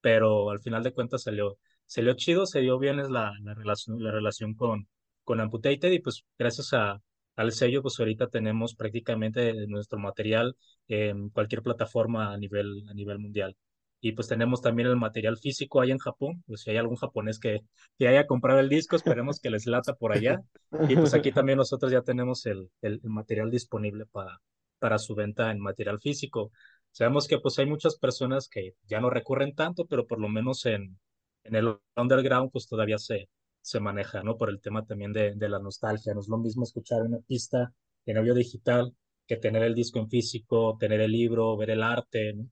Pero 0.03 0.51
al 0.51 0.61
final 0.61 0.83
de 0.83 0.93
cuentas 0.93 1.23
salió, 1.23 1.59
salió 1.87 2.15
chido, 2.15 2.47
se 2.47 2.61
dio 2.61 2.79
bien 2.79 2.99
la, 2.99 3.33
la, 3.43 3.55
relación, 3.55 4.03
la 4.03 4.13
relación 4.13 4.55
con, 4.55 4.89
con 5.25 5.41
Amputated 5.41 5.91
y 5.93 6.01
pues 6.01 6.25
gracias 6.39 6.75
a, 6.75 7.01
al 7.37 7.53
sello 7.53 7.83
pues 7.83 7.99
ahorita 7.99 8.29
tenemos 8.29 8.75
prácticamente 8.75 9.55
nuestro 9.69 9.99
material 9.99 10.57
en 10.89 11.31
cualquier 11.31 11.63
plataforma 11.63 12.35
a 12.35 12.37
nivel, 12.39 12.85
a 12.91 12.95
nivel 12.95 13.19
mundial 13.19 13.57
y 14.05 14.13
pues 14.13 14.27
tenemos 14.27 14.61
también 14.61 14.89
el 14.89 14.97
material 14.97 15.39
físico 15.39 15.81
ahí 15.81 15.93
en 15.93 15.99
Japón, 15.99 16.43
pues 16.47 16.63
si 16.63 16.71
hay 16.71 16.77
algún 16.77 16.97
japonés 16.97 17.39
que, 17.39 17.61
que 17.97 18.09
haya 18.09 18.27
comprado 18.27 18.59
el 18.59 18.69
disco, 18.69 18.97
esperemos 18.97 19.39
que 19.39 19.49
les 19.49 19.65
lata 19.67 19.95
por 19.95 20.13
allá, 20.13 20.41
y 20.89 20.97
pues 20.97 21.15
aquí 21.15 21.31
también 21.31 21.59
nosotros 21.59 21.93
ya 21.93 22.03
tenemos 22.03 22.45
el, 22.47 22.69
el, 22.83 23.01
el, 23.01 23.11
material 23.11 23.49
disponible 23.49 24.07
para, 24.07 24.41
para 24.81 24.99
su 24.99 25.15
venta 25.15 25.53
en 25.53 25.61
material 25.61 26.01
físico. 26.01 26.51
Sabemos 26.93 27.27
que 27.27 27.39
pues 27.39 27.59
hay 27.59 27.67
muchas 27.67 27.97
personas 27.97 28.49
que 28.49 28.75
ya 28.87 29.01
no 29.01 29.11
recurren 29.11 29.55
tanto, 29.55 29.87
pero 29.87 30.07
por 30.07 30.21
lo 30.21 30.29
menos 30.29 30.67
en, 30.67 30.99
en 31.45 31.55
el 31.57 31.77
underground 31.97 32.51
pues 32.53 32.69
todavía 32.69 32.99
se, 32.99 33.29
se 33.61 33.81
maneja, 33.81 34.23
¿no? 34.23 34.37
Por 34.37 34.51
el 34.51 34.61
tema 34.61 34.85
también 34.85 35.13
de, 35.13 35.35
de 35.35 35.49
la 35.49 35.59
nostalgia, 35.59 36.15
no 36.15 36.21
es 36.21 36.29
lo 36.29 36.39
mismo 36.39 36.65
escuchar 36.65 37.03
una 37.03 37.19
pista 37.19 37.73
en 38.07 38.19
audio 38.19 38.35
digital 38.35 38.95
que 39.27 39.37
tener 39.37 39.63
el 39.63 39.75
disco 39.75 39.99
en 39.99 40.09
físico, 40.09 40.77
tener 40.79 41.01
el 41.01 41.13
libro, 41.13 41.57
ver 41.57 41.71
el 41.71 41.83
arte, 41.83 42.35
¿no? 42.35 42.49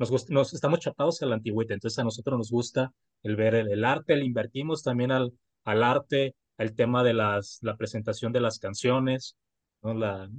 nos, 0.00 0.10
gusta, 0.10 0.32
nos 0.32 0.54
estamos 0.54 0.80
chapados 0.80 1.20
a 1.22 1.26
la 1.26 1.34
antigüita, 1.34 1.74
entonces 1.74 1.98
a 1.98 2.04
nosotros 2.04 2.38
nos 2.38 2.50
gusta 2.50 2.92
el 3.22 3.36
ver 3.36 3.54
el, 3.54 3.70
el 3.70 3.84
arte, 3.84 4.16
le 4.16 4.24
invertimos 4.24 4.82
también 4.82 5.12
al, 5.12 5.34
al 5.64 5.82
arte, 5.82 6.34
el 6.56 6.74
tema 6.74 7.04
de 7.04 7.12
las, 7.12 7.58
la 7.60 7.76
presentación 7.76 8.32
de 8.32 8.40
las 8.40 8.58
canciones, 8.58 9.36
¿no? 9.82 9.92
La, 9.92 10.30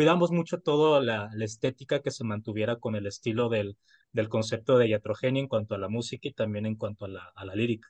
cuidamos 0.00 0.30
mucho 0.30 0.62
todo 0.62 0.98
la, 1.02 1.28
estética 1.40 2.00
que 2.00 2.10
se 2.10 2.24
mantuviera 2.24 2.76
con 2.76 2.96
el 2.96 3.06
estilo 3.06 3.50
del, 3.50 3.76
del 4.12 4.30
concepto 4.30 4.78
de 4.78 4.88
iatrogenia 4.88 5.42
en 5.42 5.46
cuanto 5.46 5.74
a 5.74 5.78
la 5.78 5.90
música 5.90 6.26
y 6.26 6.32
también 6.32 6.64
en 6.64 6.76
cuanto 6.76 7.04
a 7.04 7.08
la, 7.08 7.30
a 7.36 7.44
la 7.44 7.54
lírica. 7.54 7.86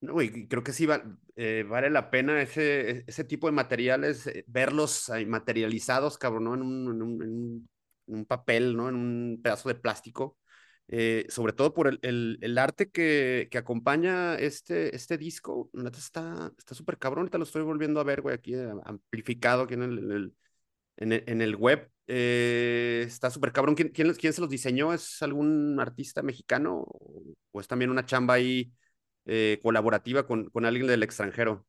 No, 0.00 0.22
y 0.22 0.46
creo 0.46 0.62
que 0.62 0.72
sí 0.72 0.86
eh, 1.34 1.64
vale 1.68 1.90
la 1.90 2.08
pena 2.08 2.40
ese, 2.40 3.02
ese 3.08 3.24
tipo 3.24 3.48
de 3.48 3.52
materiales, 3.52 4.28
eh, 4.28 4.44
verlos 4.46 5.10
materializados, 5.26 6.18
cabrón. 6.18 6.46
En 6.54 6.62
un, 6.62 6.94
en 6.94 7.02
un, 7.02 7.68
en 8.06 8.14
un 8.14 8.24
papel, 8.24 8.76
¿no? 8.76 8.88
En 8.88 8.94
un 8.94 9.40
pedazo 9.42 9.70
de 9.70 9.74
plástico, 9.74 10.38
eh, 10.94 11.24
sobre 11.30 11.54
todo 11.54 11.72
por 11.72 11.88
el, 11.88 12.38
el, 12.42 12.58
arte 12.58 12.90
que, 12.90 13.48
que, 13.50 13.56
acompaña 13.56 14.34
este, 14.34 14.94
este 14.94 15.16
disco, 15.16 15.70
neta 15.72 15.98
está 15.98 16.52
súper 16.74 16.98
cabrón, 16.98 17.20
ahorita 17.20 17.38
lo 17.38 17.44
estoy 17.44 17.62
volviendo 17.62 17.98
a 17.98 18.04
ver, 18.04 18.20
güey, 18.20 18.34
aquí 18.34 18.54
eh, 18.54 18.70
amplificado 18.84 19.62
aquí 19.62 19.72
en 19.72 19.84
el, 19.84 19.98
en 20.98 21.12
el, 21.12 21.24
en 21.26 21.40
el, 21.40 21.56
web, 21.56 21.90
eh, 22.08 23.04
está 23.06 23.30
súper 23.30 23.52
cabrón, 23.52 23.74
¿Quién, 23.74 23.88
¿Quién, 23.88 24.12
quién, 24.12 24.34
se 24.34 24.42
los 24.42 24.50
diseñó? 24.50 24.92
¿Es 24.92 25.22
algún 25.22 25.80
artista 25.80 26.22
mexicano 26.22 26.84
o 27.52 27.60
es 27.60 27.66
también 27.68 27.90
una 27.90 28.04
chamba 28.04 28.34
ahí 28.34 28.74
colaborativa 29.62 30.26
con, 30.26 30.50
con 30.50 30.66
alguien 30.66 30.86
del 30.88 31.02
extranjero? 31.02 31.66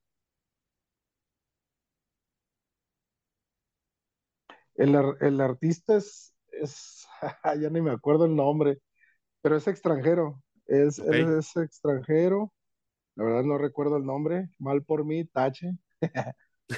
El, 4.76 4.96
el 5.22 5.40
artista 5.40 5.96
es, 5.96 6.36
es, 6.52 7.08
ya 7.62 7.70
ni 7.70 7.80
me 7.80 7.92
acuerdo 7.92 8.26
el 8.26 8.36
nombre, 8.36 8.80
pero 9.44 9.58
es 9.58 9.68
extranjero, 9.68 10.42
es, 10.66 11.00
okay. 11.00 11.22
es, 11.22 11.30
es, 11.30 11.58
extranjero, 11.58 12.52
la 13.16 13.26
verdad 13.26 13.44
no 13.44 13.58
recuerdo 13.58 13.98
el 13.98 14.06
nombre, 14.06 14.50
mal 14.58 14.84
por 14.84 15.06
mí, 15.06 15.26
tache, 15.26 15.78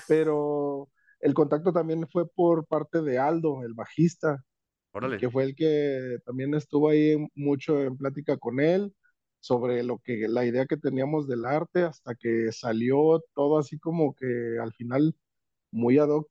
pero 0.08 0.90
el 1.20 1.34
contacto 1.36 1.72
también 1.72 2.08
fue 2.10 2.28
por 2.28 2.66
parte 2.66 3.04
de 3.04 3.20
Aldo, 3.20 3.64
el 3.64 3.76
bajista, 3.76 4.44
Órale. 4.92 5.18
que 5.18 5.30
fue 5.30 5.44
el 5.44 5.56
que 5.56 6.18
también 6.26 6.56
estuvo 6.56 6.90
ahí 6.90 7.16
mucho 7.36 7.82
en 7.82 7.98
plática 7.98 8.36
con 8.38 8.60
él 8.60 8.94
sobre 9.40 9.84
lo 9.84 10.00
que 10.00 10.28
la 10.28 10.44
idea 10.44 10.66
que 10.66 10.78
teníamos 10.78 11.28
del 11.28 11.46
arte 11.46 11.84
hasta 11.84 12.16
que 12.16 12.52
salió 12.52 13.24
todo 13.36 13.60
así 13.60 13.78
como 13.78 14.16
que 14.16 14.58
al 14.60 14.74
final 14.74 15.16
muy 15.70 16.00
ad 16.00 16.10
hoc 16.10 16.28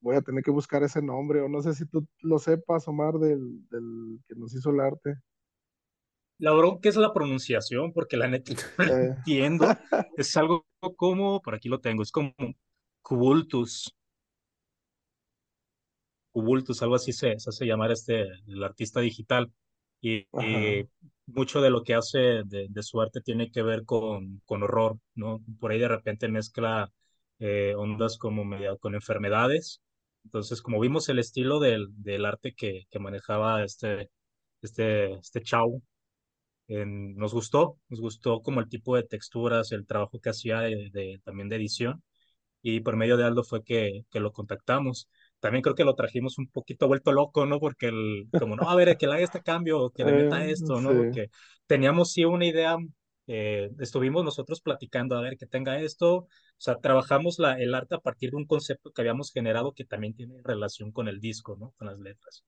voy 0.00 0.16
a 0.16 0.22
tener 0.22 0.42
que 0.42 0.50
buscar 0.50 0.82
ese 0.82 1.02
nombre, 1.02 1.40
o 1.40 1.48
no 1.48 1.62
sé 1.62 1.74
si 1.74 1.86
tú 1.86 2.06
lo 2.20 2.38
sepas, 2.38 2.88
Omar, 2.88 3.14
del, 3.14 3.68
del 3.68 4.20
que 4.26 4.34
nos 4.34 4.54
hizo 4.54 4.70
el 4.70 4.80
arte. 4.80 5.16
La 6.38 6.52
bronca 6.52 6.88
es 6.88 6.96
la 6.96 7.12
pronunciación, 7.12 7.92
porque 7.92 8.16
la 8.16 8.28
neta 8.28 8.52
no 8.78 8.84
eh. 8.84 9.16
entiendo. 9.16 9.66
es 10.16 10.36
algo 10.36 10.66
como, 10.96 11.40
por 11.42 11.54
aquí 11.54 11.68
lo 11.68 11.80
tengo, 11.80 12.02
es 12.02 12.12
como 12.12 12.32
Cubultus. 13.02 13.94
Cubultus, 16.30 16.82
algo 16.82 16.94
así 16.94 17.12
se, 17.12 17.38
se 17.38 17.50
hace 17.50 17.66
llamar 17.66 17.90
este, 17.90 18.22
el 18.46 18.62
artista 18.62 19.00
digital. 19.00 19.50
Y, 20.00 20.28
y, 20.40 20.88
mucho 21.26 21.60
de 21.60 21.70
lo 21.70 21.82
que 21.82 21.94
hace 21.94 22.18
de, 22.44 22.68
de, 22.70 22.82
su 22.82 23.00
arte 23.00 23.20
tiene 23.20 23.50
que 23.50 23.62
ver 23.62 23.84
con, 23.84 24.40
con 24.46 24.62
horror, 24.62 24.98
¿no? 25.14 25.42
Por 25.60 25.72
ahí 25.72 25.78
de 25.78 25.88
repente 25.88 26.28
mezcla 26.28 26.90
eh, 27.40 27.74
ondas 27.76 28.16
como 28.16 28.44
media, 28.44 28.76
con 28.76 28.94
enfermedades 28.94 29.82
entonces, 30.28 30.60
como 30.60 30.78
vimos 30.80 31.08
el 31.08 31.18
estilo 31.18 31.58
del, 31.58 31.88
del 31.90 32.26
arte 32.26 32.54
que, 32.54 32.82
que, 32.90 32.98
manejaba 32.98 33.64
este, 33.64 34.10
este, 34.60 35.14
este 35.14 35.40
chau, 35.42 35.82
en, 36.68 37.16
nos 37.16 37.32
gustó, 37.34 37.78
nos 37.88 38.00
gustó 38.00 38.42
como 38.42 38.60
el 38.60 38.68
tipo 38.68 38.94
de 38.96 39.04
texturas, 39.04 39.72
el 39.72 39.86
trabajo 39.86 40.20
que 40.20 40.30
hacía 40.30 40.60
de, 40.60 40.90
de, 40.92 41.20
también 41.24 41.48
de 41.48 41.56
edición. 41.56 42.02
y 42.62 42.80
por 42.80 42.96
medio 42.96 43.16
de 43.16 43.24
Aldo 43.24 43.44
fue 43.44 43.64
que, 43.64 44.04
que 44.10 44.20
lo 44.20 44.32
contactamos. 44.32 45.08
También 45.40 45.62
creo 45.62 45.74
que 45.76 45.84
lo 45.84 45.94
trajimos 45.94 46.38
un 46.38 46.48
poquito 46.48 46.88
vuelto 46.88 47.12
loco, 47.12 47.46
¿no? 47.46 47.60
Porque 47.60 47.86
el, 47.88 48.28
como, 48.38 48.56
no, 48.56 48.68
a 48.68 48.76
ver, 48.76 48.98
que 48.98 49.06
le 49.06 49.14
haga 49.14 49.24
este 49.24 49.42
cambio, 49.42 49.90
que 49.90 50.04
le 50.04 50.12
meta 50.12 50.44
Eh, 50.46 50.52
esto, 50.52 50.80
¿no? 50.82 50.90
Porque 50.90 51.30
teníamos 51.66 52.12
sí 52.12 52.24
una 52.26 52.46
idea, 52.46 52.76
eh, 53.28 53.70
estuvimos 53.80 54.24
nosotros 54.24 54.62
platicando, 54.62 55.16
a 55.16 55.22
ver, 55.22 55.38
que 55.38 55.46
tenga 55.46 55.80
esto, 55.80 56.16
o 56.16 56.28
sea, 56.58 56.76
trabajamos 56.80 57.38
la, 57.40 57.54
el 57.60 57.74
arte 57.74 57.96
a 57.96 58.00
partir 58.00 58.30
de 58.32 58.38
un 58.38 58.46
concepto 58.46 58.92
que 58.92 59.02
habíamos 59.02 59.32
generado 59.32 59.74
que 59.74 59.86
también 59.86 60.14
tiene 60.16 60.36
relación 60.44 60.92
con 60.92 61.08
el 61.08 61.20
disco, 61.20 61.56
¿no? 61.60 61.72
Con 61.78 61.88
las 61.88 61.98
letras. 62.00 62.44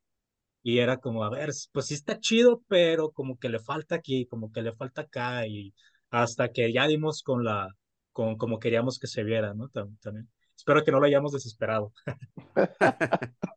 Y 0.62 0.78
era 0.78 0.98
como, 0.98 1.24
a 1.24 1.30
ver, 1.30 1.50
pues 1.72 1.86
sí 1.86 1.94
está 1.94 2.18
chido, 2.20 2.62
pero 2.68 3.10
como 3.12 3.38
que 3.38 3.48
le 3.48 3.60
falta 3.60 3.96
aquí, 3.96 4.26
como 4.26 4.52
que 4.52 4.62
le 4.62 4.72
falta 4.74 5.02
acá, 5.02 5.46
y 5.46 5.74
hasta 6.10 6.50
que 6.52 6.72
ya 6.72 6.86
dimos 6.86 7.22
con 7.22 7.44
la, 7.44 7.68
con 8.12 8.36
como 8.36 8.58
queríamos 8.58 8.98
que 8.98 9.06
se 9.06 9.24
viera, 9.24 9.54
¿no? 9.54 9.68
Tam- 9.70 9.98
También. 10.00 10.28
Espero 10.56 10.84
que 10.84 10.92
no 10.92 11.00
lo 11.00 11.06
hayamos 11.06 11.32
desesperado. 11.32 11.92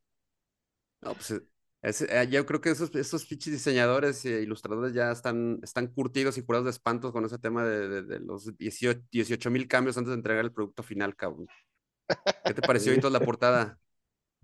No, 1.02 1.14
pues 1.16 1.32
eh, 1.32 1.42
es- 1.84 2.02
eh, 2.02 2.28
yo 2.32 2.46
creo 2.46 2.62
que 2.62 2.72
esos, 2.72 2.94
esos 2.96 3.26
pinches 3.26 3.54
diseñadores 3.54 4.26
e 4.26 4.42
ilustradores 4.42 4.94
ya 4.94 5.12
están, 5.12 5.60
están 5.62 5.88
curtidos 5.88 6.38
y 6.38 6.44
curados 6.44 6.66
de 6.66 6.72
espantos 6.72 7.12
con 7.12 7.26
ese 7.26 7.38
tema 7.38 7.64
de, 7.66 7.88
de- 7.90 8.04
de 8.04 8.20
los 8.20 8.50
18 8.58 9.52
mil 9.52 9.68
cambios 9.68 9.98
antes 9.98 10.10
de 10.10 10.16
entregar 10.16 10.44
el 10.46 10.52
producto 10.54 10.82
final, 10.84 11.16
cabrón. 11.16 11.48
¿Qué 12.46 12.54
te 12.54 12.62
pareció 12.68 12.98
toda 13.00 13.12
la 13.20 13.26
portada? 13.26 13.78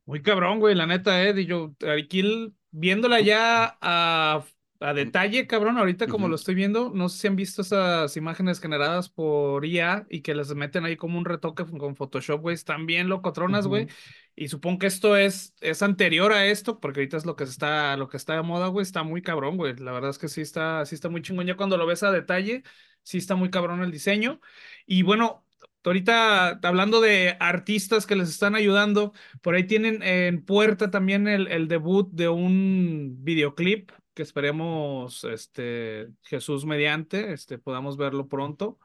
Muy 0.06 0.22
cabrón, 0.22 0.60
güey, 0.60 0.76
la 0.76 0.86
neta, 0.88 1.24
eh. 1.24 1.34
y 1.40 1.46
yo 1.46 1.74
aquí 1.88 2.54
viéndola 2.72 3.22
ya 3.22 3.78
a, 3.82 4.44
a 4.82 4.94
detalle, 4.94 5.46
cabrón, 5.46 5.78
ahorita 5.78 6.08
como 6.08 6.30
lo 6.30 6.36
estoy 6.36 6.56
viendo, 6.56 6.92
no 6.94 7.10
sé 7.10 7.20
si 7.20 7.28
han 7.28 7.36
visto 7.36 7.62
esas 7.62 8.16
imágenes 8.16 8.62
generadas 8.62 9.10
por 9.10 9.66
IA 9.66 10.06
y 10.10 10.22
que 10.22 10.34
les 10.34 10.54
meten 10.56 10.86
ahí 10.86 10.96
como 10.96 11.18
un 11.18 11.26
retoque 11.26 11.66
con 11.66 11.96
Photoshop, 11.98 12.42
güey, 12.42 12.56
están 12.56 12.86
bien 12.86 13.10
locotronas, 13.10 13.68
güey. 13.68 13.84
Ujú. 13.86 13.94
Y 14.38 14.48
supongo 14.48 14.80
que 14.80 14.88
esto 14.88 15.18
es, 15.18 15.54
es 15.60 15.84
anterior 15.84 16.32
a 16.32 16.46
esto, 16.46 16.80
porque 16.80 17.02
ahorita 17.02 17.18
es 17.18 17.26
lo 17.26 17.36
que 17.36 17.44
está, 17.44 17.98
lo 17.98 18.08
que 18.08 18.16
está 18.16 18.36
de 18.36 18.42
moda, 18.42 18.68
güey, 18.68 18.84
está 18.84 19.04
muy 19.04 19.22
cabrón, 19.22 19.58
güey. 19.58 19.76
La 19.76 19.92
verdad 19.92 20.12
es 20.12 20.18
que 20.18 20.30
sí 20.30 20.40
está, 20.40 20.86
sí 20.86 20.96
está 20.96 21.10
muy 21.10 21.22
chingón. 21.22 21.46
Ya 21.46 21.58
cuando 21.58 21.76
lo 21.76 21.86
ves 21.86 22.04
a 22.04 22.12
detalle, 22.12 22.64
sí 23.04 23.18
está 23.18 23.36
muy 23.36 23.50
cabrón 23.50 23.84
el 23.84 23.92
diseño. 23.92 24.40
Y 24.86 25.04
bueno, 25.04 25.46
ahorita 25.84 26.60
hablando 26.64 27.02
de 27.02 27.36
artistas 27.42 28.06
que 28.06 28.16
les 28.16 28.30
están 28.30 28.56
ayudando. 28.56 29.14
Por 29.42 29.56
ahí 29.56 29.66
tienen 29.66 30.04
en 30.04 30.44
puerta 30.46 30.90
también 30.90 31.28
el, 31.28 31.48
el 31.48 31.68
debut 31.68 32.10
de 32.12 32.30
un 32.30 33.18
videoclip 33.22 33.92
que 34.14 34.24
esperemos, 34.24 35.24
este, 35.24 36.10
Jesús 36.24 36.66
mediante, 36.66 37.32
este, 37.34 37.58
podamos 37.58 37.98
verlo 37.98 38.28
pronto. 38.28 38.80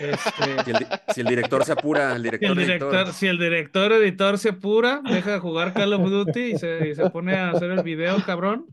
Este, 0.00 0.64
Si 0.64 0.70
el, 0.70 0.78
di- 0.78 0.86
si 1.14 1.20
el 1.20 1.26
director 1.28 1.64
se 1.64 1.72
apura, 1.72 2.12
el 2.12 2.16
si 2.18 2.22
director, 2.24 2.50
el 2.50 2.58
editor. 2.70 2.90
director, 2.90 3.12
si 3.14 3.26
el 3.28 3.38
director 3.38 3.92
editor 3.92 4.38
se 4.38 4.48
apura, 4.48 5.00
deja 5.04 5.32
de 5.32 5.38
jugar 5.38 5.74
Call 5.74 5.92
of 5.92 6.10
Duty 6.10 6.40
y 6.40 6.58
se, 6.58 6.88
y 6.88 6.94
se 6.94 7.08
pone 7.10 7.34
a 7.36 7.50
hacer 7.50 7.70
el 7.70 7.82
video, 7.82 8.16
cabrón. 8.24 8.66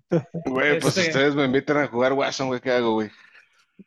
Güey, 0.45 0.79
pues 0.79 0.97
Este- 0.97 1.09
ustedes 1.11 1.35
me 1.35 1.45
invitan 1.45 1.77
a 1.77 1.87
jugar 1.87 2.13
Warzone, 2.13 2.47
güey, 2.47 2.61
¿qué 2.61 2.71
hago, 2.71 2.93
güey? 2.93 3.11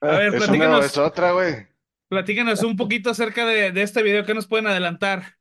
A 0.00 0.06
ver, 0.18 0.34
Es 0.34 0.48
una 0.48 0.78
otra, 1.04 1.32
güey. 1.32 1.66
platícanos 2.08 2.62
un 2.62 2.76
poquito 2.76 3.10
acerca 3.10 3.46
de, 3.46 3.72
de 3.72 3.82
este 3.82 4.02
video 4.02 4.24
que 4.24 4.34
nos 4.34 4.46
pueden 4.46 4.66
adelantar. 4.68 5.36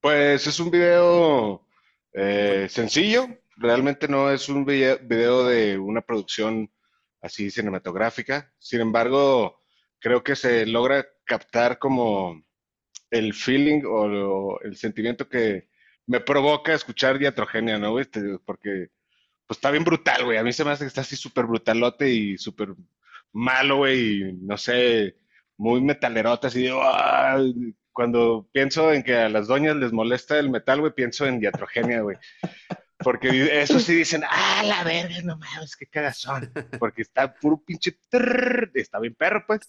Pues 0.00 0.46
es 0.46 0.60
un 0.60 0.70
video 0.70 1.66
eh, 2.12 2.66
sencillo, 2.68 3.28
realmente 3.56 4.08
no 4.08 4.30
es 4.30 4.48
un 4.48 4.64
video, 4.64 5.46
de 5.46 5.78
una 5.78 6.00
producción 6.02 6.70
así 7.22 7.50
cinematográfica. 7.50 8.52
Sin 8.58 8.80
embargo, 8.80 9.60
creo 9.98 10.22
que 10.22 10.36
se 10.36 10.66
logra 10.66 11.06
captar 11.24 11.78
como 11.78 12.42
el 13.10 13.34
feeling 13.34 13.82
o 13.86 14.08
lo- 14.08 14.60
el 14.62 14.76
sentimiento 14.76 15.28
que 15.28 15.68
me 16.06 16.20
provoca 16.20 16.74
escuchar 16.74 17.18
Diatrogenia, 17.18 17.78
¿no, 17.78 17.92
güey? 17.92 18.02
Este, 18.02 18.38
Porque 18.44 18.88
pues 19.46 19.58
está 19.58 19.70
bien 19.70 19.84
brutal, 19.84 20.24
güey. 20.24 20.38
A 20.38 20.42
mí 20.44 20.52
se 20.52 20.64
me 20.64 20.70
hace 20.72 20.84
que 20.84 20.88
está 20.88 21.02
así 21.02 21.16
súper 21.16 21.46
brutalote 21.46 22.10
y 22.10 22.36
súper 22.38 22.70
malo, 23.32 23.78
güey. 23.78 24.32
No 24.42 24.56
sé, 24.58 25.16
muy 25.56 25.80
metalerote, 25.80 26.48
así 26.48 26.64
de... 26.64 26.72
Cuando 27.92 28.46
pienso 28.52 28.92
en 28.92 29.02
que 29.02 29.14
a 29.16 29.28
las 29.30 29.46
doñas 29.46 29.74
les 29.76 29.90
molesta 29.92 30.38
el 30.38 30.50
metal, 30.50 30.80
güey, 30.80 30.92
pienso 30.94 31.26
en 31.26 31.40
Diatrogenia, 31.40 32.02
güey. 32.02 32.16
Porque 33.06 33.60
eso 33.62 33.78
sí 33.78 33.94
dicen, 33.94 34.22
ah, 34.28 34.64
la 34.64 34.82
verga, 34.82 35.22
no 35.22 35.36
mames, 35.38 35.76
qué 35.76 35.86
cagazón. 35.86 36.52
Porque 36.80 37.02
está 37.02 37.32
puro 37.32 37.62
pinche... 37.64 37.92
trrr, 38.10 38.72
está 38.74 38.98
bien 38.98 39.14
perro, 39.14 39.44
pues. 39.46 39.60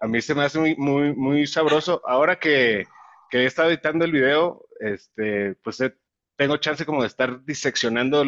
A 0.00 0.06
mí 0.06 0.22
se 0.22 0.34
me 0.34 0.44
hace 0.44 0.58
muy, 0.58 0.74
muy, 0.76 1.14
muy 1.14 1.46
sabroso. 1.46 2.00
Ahora 2.06 2.38
que, 2.38 2.86
que 3.28 3.40
he 3.40 3.44
estado 3.44 3.68
editando 3.68 4.06
el 4.06 4.12
video, 4.12 4.64
este, 4.80 5.54
pues 5.56 5.80
he- 5.82 5.94
tengo 6.36 6.56
chance 6.56 6.86
como 6.86 7.02
de 7.02 7.08
estar 7.08 7.44
diseccionando 7.44 8.24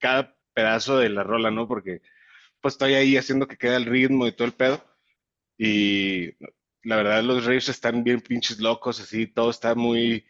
cada 0.00 0.34
pedazo 0.52 0.98
de 0.98 1.10
la 1.10 1.22
rola, 1.22 1.52
¿no? 1.52 1.68
Porque 1.68 2.02
pues 2.60 2.74
estoy 2.74 2.94
ahí 2.94 3.16
haciendo 3.16 3.48
que 3.48 3.58
quede 3.58 3.76
el 3.76 3.86
ritmo 3.86 4.26
y 4.26 4.32
todo 4.32 4.46
el 4.48 4.54
pedo. 4.54 4.84
Y 5.58 6.32
la 6.82 6.96
verdad 6.96 7.22
los 7.22 7.44
riffs 7.46 7.68
están 7.68 8.04
bien 8.04 8.20
pinches 8.20 8.60
locos, 8.60 9.00
así, 9.00 9.26
todo 9.26 9.50
está 9.50 9.74
muy 9.74 10.26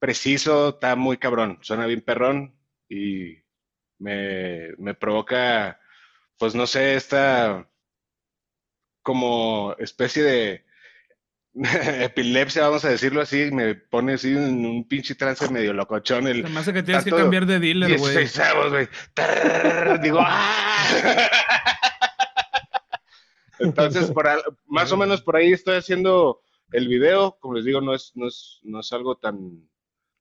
preciso, 0.00 0.70
está 0.70 0.96
muy 0.96 1.18
cabrón, 1.18 1.58
suena 1.62 1.86
bien 1.86 2.00
perrón 2.00 2.56
y 2.88 3.36
me, 3.98 4.70
me 4.78 4.94
provoca, 4.94 5.78
pues 6.38 6.54
no 6.56 6.66
sé, 6.66 6.96
esta 6.96 7.68
como 9.02 9.74
especie 9.78 10.22
de 10.22 10.64
epilepsia, 12.04 12.62
vamos 12.62 12.84
a 12.84 12.90
decirlo 12.90 13.20
así, 13.20 13.50
me 13.52 13.74
pone 13.74 14.14
así 14.14 14.32
en 14.32 14.64
un 14.64 14.88
pinche 14.88 15.14
trance 15.14 15.48
medio 15.50 15.72
locochón. 15.72 16.26
El, 16.26 16.48
me 16.48 16.60
hace 16.60 16.72
que 16.72 16.82
tienes 16.82 17.04
que 17.04 17.10
cambiar 17.10 17.44
de 17.46 17.58
dealer, 17.60 17.98
güey. 17.98 18.14
16 18.16 18.38
avos, 18.40 18.70
güey. 18.70 18.88
Digo, 20.02 20.18
¡ah! 20.20 21.30
Entonces, 23.58 24.10
por 24.10 24.26
al- 24.26 24.42
más 24.66 24.90
o 24.92 24.96
menos 24.96 25.20
por 25.22 25.36
ahí 25.36 25.52
estoy 25.52 25.76
haciendo 25.76 26.40
el 26.72 26.88
video. 26.88 27.36
Como 27.40 27.54
les 27.54 27.64
digo, 27.64 27.80
no 27.80 27.94
es, 27.94 28.12
no 28.14 28.26
es, 28.26 28.60
no 28.62 28.80
es 28.80 28.92
algo 28.92 29.16
tan 29.18 29.68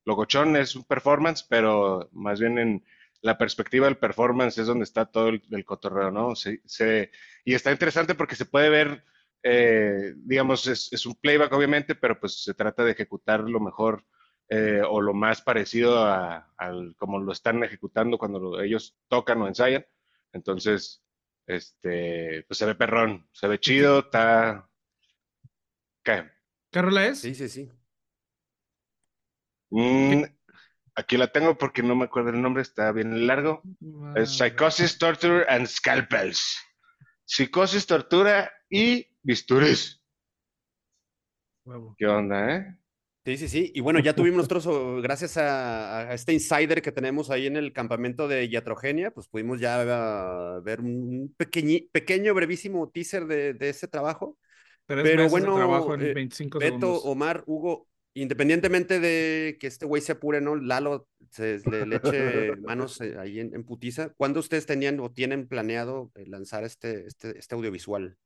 locochón, 0.06 0.56
es 0.56 0.76
un 0.76 0.84
performance, 0.86 1.44
pero 1.48 2.10
más 2.14 2.40
bien 2.40 2.58
en 2.58 2.86
la 3.22 3.38
perspectiva 3.38 3.86
del 3.88 3.98
performance 3.98 4.58
es 4.58 4.68
donde 4.68 4.84
está 4.86 5.06
todo 5.06 5.30
el, 5.30 5.44
el 5.52 5.66
cotorreo, 5.66 6.12
¿no? 6.12 6.36
Se, 6.36 6.62
se- 6.66 7.12
y 7.46 7.54
está 7.54 7.72
interesante 7.72 8.16
porque 8.16 8.36
se 8.36 8.46
puede 8.46 8.70
ver, 8.70 9.04
eh, 9.44 10.14
digamos, 10.18 10.68
es, 10.68 10.92
es 10.94 11.06
un 11.06 11.16
playback 11.16 11.52
obviamente, 11.54 11.96
pero 11.96 12.20
pues 12.20 12.44
se 12.44 12.54
trata 12.54 12.84
de 12.84 12.92
ejecutar 12.92 13.42
lo 13.42 13.60
mejor 13.60 14.06
eh, 14.50 14.82
o 14.88 15.02
lo 15.02 15.14
más 15.14 15.42
parecido 15.42 16.04
a, 16.06 16.52
al 16.58 16.96
como 16.98 17.20
lo 17.20 17.32
están 17.32 17.64
ejecutando 17.64 18.18
cuando 18.18 18.40
lo- 18.40 18.62
ellos 18.62 18.98
tocan 19.08 19.42
o 19.42 19.48
ensayan. 19.48 19.86
Entonces, 20.34 21.04
este, 21.46 22.44
pues 22.48 22.58
se 22.58 22.66
ve 22.66 22.76
perrón, 22.76 23.28
se 23.34 23.48
ve 23.48 23.60
chido, 23.60 24.00
está... 24.00 24.70
¿Qué? 26.04 26.30
¿Qué 26.72 26.82
rola 26.82 27.06
es? 27.08 27.20
Sí, 27.20 27.36
sí, 27.36 27.50
sí. 27.50 27.70
Mm, 29.72 30.24
aquí 30.96 31.18
la 31.18 31.32
tengo 31.32 31.58
porque 31.58 31.84
no 31.84 31.96
me 31.96 32.06
acuerdo 32.06 32.30
el 32.32 32.42
nombre, 32.42 32.62
está 32.62 32.92
bien 32.92 33.28
largo. 33.28 33.64
Es 34.16 34.38
Psychosis, 34.38 34.98
Torture 34.98 35.46
and 35.50 35.68
Scalpels. 35.68 36.58
Psicosis, 37.26 37.86
tortura 37.86 38.52
y 38.70 39.08
bisturis. 39.22 40.02
Huevo. 41.66 41.96
¿Qué 41.98 42.08
onda, 42.08 42.56
eh? 42.56 42.76
Sí, 43.26 43.38
sí, 43.38 43.48
sí. 43.50 43.72
Y 43.76 43.82
bueno, 43.82 44.00
ya 44.00 44.16
tuvimos 44.16 44.50
nosotros, 44.50 45.04
gracias 45.04 45.38
a, 45.38 46.00
a 46.10 46.14
este 46.14 46.34
insider 46.34 46.82
que 46.82 46.92
tenemos 46.92 47.30
ahí 47.30 47.46
en 47.46 47.58
el 47.58 47.74
campamento 47.74 48.28
de 48.28 48.48
Iatrogenia, 48.48 49.12
pues 49.12 49.28
pudimos 49.28 49.60
ya 49.60 49.82
ah, 49.82 50.60
ver 50.64 50.80
un 50.80 51.36
pequeñi- 51.38 51.90
pequeño, 51.92 52.34
brevísimo 52.34 52.90
teaser 52.90 53.26
de, 53.28 53.54
de 53.54 53.70
ese 53.70 53.88
trabajo. 53.88 54.38
Tres 54.88 55.04
Pero 55.04 55.18
meses 55.18 55.34
de 55.34 55.42
bueno, 55.42 55.56
trabajo 55.58 55.94
en 55.94 56.02
eh, 56.02 56.14
25 56.14 56.60
Beto, 56.60 56.78
segundos. 56.78 57.02
Omar, 57.06 57.44
Hugo, 57.46 57.88
independientemente 58.14 59.00
de 59.00 59.58
que 59.60 59.68
este 59.68 59.86
güey 59.86 60.02
se 60.02 60.14
apure, 60.14 60.42
¿no? 60.42 60.56
Lalo 60.56 61.08
se 61.30 61.60
le, 61.70 61.86
le 61.86 61.98
eche 61.98 62.56
manos 62.62 63.00
eh, 63.02 63.18
ahí 63.20 63.40
en, 63.40 63.54
en 63.54 63.64
putiza. 63.64 64.10
¿Cuándo 64.16 64.40
ustedes 64.40 64.66
tenían 64.66 65.00
o 65.00 65.12
tienen 65.12 65.48
planeado 65.48 66.12
eh, 66.16 66.26
lanzar 66.28 66.64
este, 66.64 67.06
este, 67.06 67.38
este 67.38 67.56
audiovisual? 67.56 68.18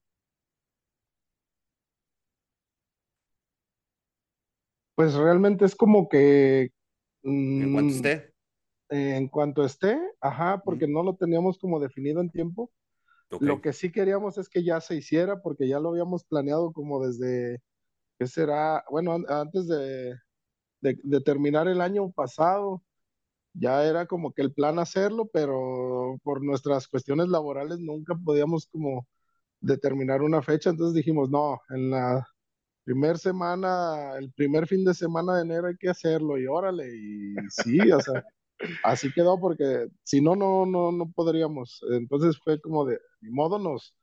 Pues 4.96 5.16
realmente 5.16 5.66
es 5.66 5.76
como 5.76 6.08
que 6.08 6.72
En 7.24 7.74
cuanto 7.74 7.94
mm, 7.94 7.96
esté. 7.96 8.34
en 8.90 9.28
cuanto 9.28 9.66
esté, 9.66 9.98
ajá, 10.22 10.62
porque 10.64 10.88
no 10.88 11.04
lo 11.04 11.16
teníamos 11.16 11.58
como 11.58 11.80
definido 11.80 12.22
en 12.22 12.30
tiempo. 12.30 12.72
Lo 13.40 13.62
que 13.62 13.74
sí 13.74 13.92
queríamos 13.92 14.38
es 14.38 14.48
que 14.48 14.64
ya 14.64 14.80
se 14.80 14.96
hiciera, 14.96 15.42
porque 15.42 15.68
ya 15.68 15.80
lo 15.80 15.90
habíamos 15.90 16.24
planeado 16.24 16.72
como 16.72 17.04
desde, 17.04 17.64
¿qué 18.20 18.28
será? 18.28 18.84
Bueno, 18.92 19.14
an- 19.14 19.26
antes 19.30 19.68
de, 19.68 20.16
de, 20.82 21.00
de 21.04 21.22
terminar 21.22 21.68
el 21.68 21.82
año 21.82 22.12
pasado, 22.12 22.84
ya 23.54 23.86
era 23.86 24.06
como 24.08 24.34
que 24.34 24.42
el 24.44 24.54
plan 24.54 24.80
hacerlo, 24.80 25.28
pero 25.34 26.20
por 26.24 26.44
nuestras 26.44 26.88
cuestiones 26.88 27.30
laborales 27.30 27.80
nunca 27.80 28.16
podíamos 28.16 28.68
como 28.68 29.08
determinar 29.62 30.22
una 30.24 30.42
fecha, 30.44 30.70
entonces 30.72 30.96
dijimos, 30.96 31.30
no, 31.30 31.62
en 31.72 31.92
la, 31.92 32.28
primer 32.84 33.18
semana, 33.18 34.18
el 34.18 34.32
primer 34.34 34.68
fin 34.68 34.84
de 34.86 34.94
semana 34.94 35.36
de 35.38 35.44
enero 35.44 35.68
hay 35.68 35.78
que 35.78 35.90
hacerlo 35.90 36.38
y 36.38 36.48
órale, 36.48 36.88
y 36.96 37.36
sí, 37.50 37.92
o 37.92 38.00
sea, 38.02 38.24
así 38.84 39.12
quedó 39.14 39.40
porque 39.40 39.88
si 40.04 40.22
no, 40.22 40.36
no, 40.36 40.66
no, 40.66 40.92
no 40.92 41.12
podríamos. 41.12 41.82
Entonces 41.92 42.38
fue 42.44 42.60
como 42.62 42.86
de, 42.86 43.00
ni 43.22 43.32
modo, 43.32 43.60
nos, 43.60 43.96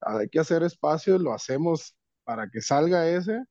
hay 0.00 0.28
que 0.28 0.40
hacer 0.40 0.62
espacio, 0.62 1.18
lo 1.18 1.32
hacemos 1.34 1.96
para 2.24 2.48
que 2.48 2.60
salga 2.60 3.08
ese. 3.08 3.42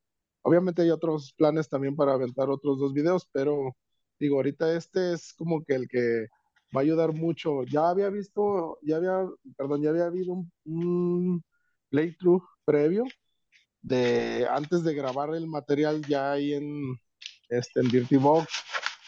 Obviamente 0.42 0.82
hay 0.82 0.90
otros 0.92 1.34
planes 1.38 1.70
también 1.70 1.96
para 1.96 2.14
aventar 2.14 2.50
otros 2.50 2.80
dos 2.80 2.94
videos, 2.94 3.28
pero 3.32 3.76
digo, 4.20 4.38
ahorita 4.38 4.76
este 4.76 5.14
es 5.14 5.34
como 5.34 5.64
que 5.64 5.76
el 5.76 5.88
que 5.88 6.28
va 6.76 6.82
a 6.82 6.84
ayudar 6.84 7.14
mucho. 7.14 7.64
Ya 7.64 7.90
había 7.90 8.10
visto, 8.10 8.80
ya 8.82 8.98
había, 8.98 9.28
perdón, 9.58 9.82
ya 9.82 9.90
había 9.90 10.06
habido 10.06 10.46
un, 10.66 11.44
playthrough 11.90 12.44
previo 12.66 13.04
de 13.82 14.48
antes 14.50 14.84
de 14.84 14.94
grabar 14.94 15.36
el 15.36 15.48
material 15.48 16.02
ya 16.08 16.32
ahí 16.32 16.54
en, 16.54 16.96
este, 17.50 17.82
en 17.82 17.90
Dirty 17.90 18.18
Box, 18.18 18.48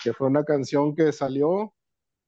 que 0.03 0.14
fue 0.14 0.28
una 0.28 0.43
canción 0.43 0.95
que 0.95 1.11
salió, 1.14 1.74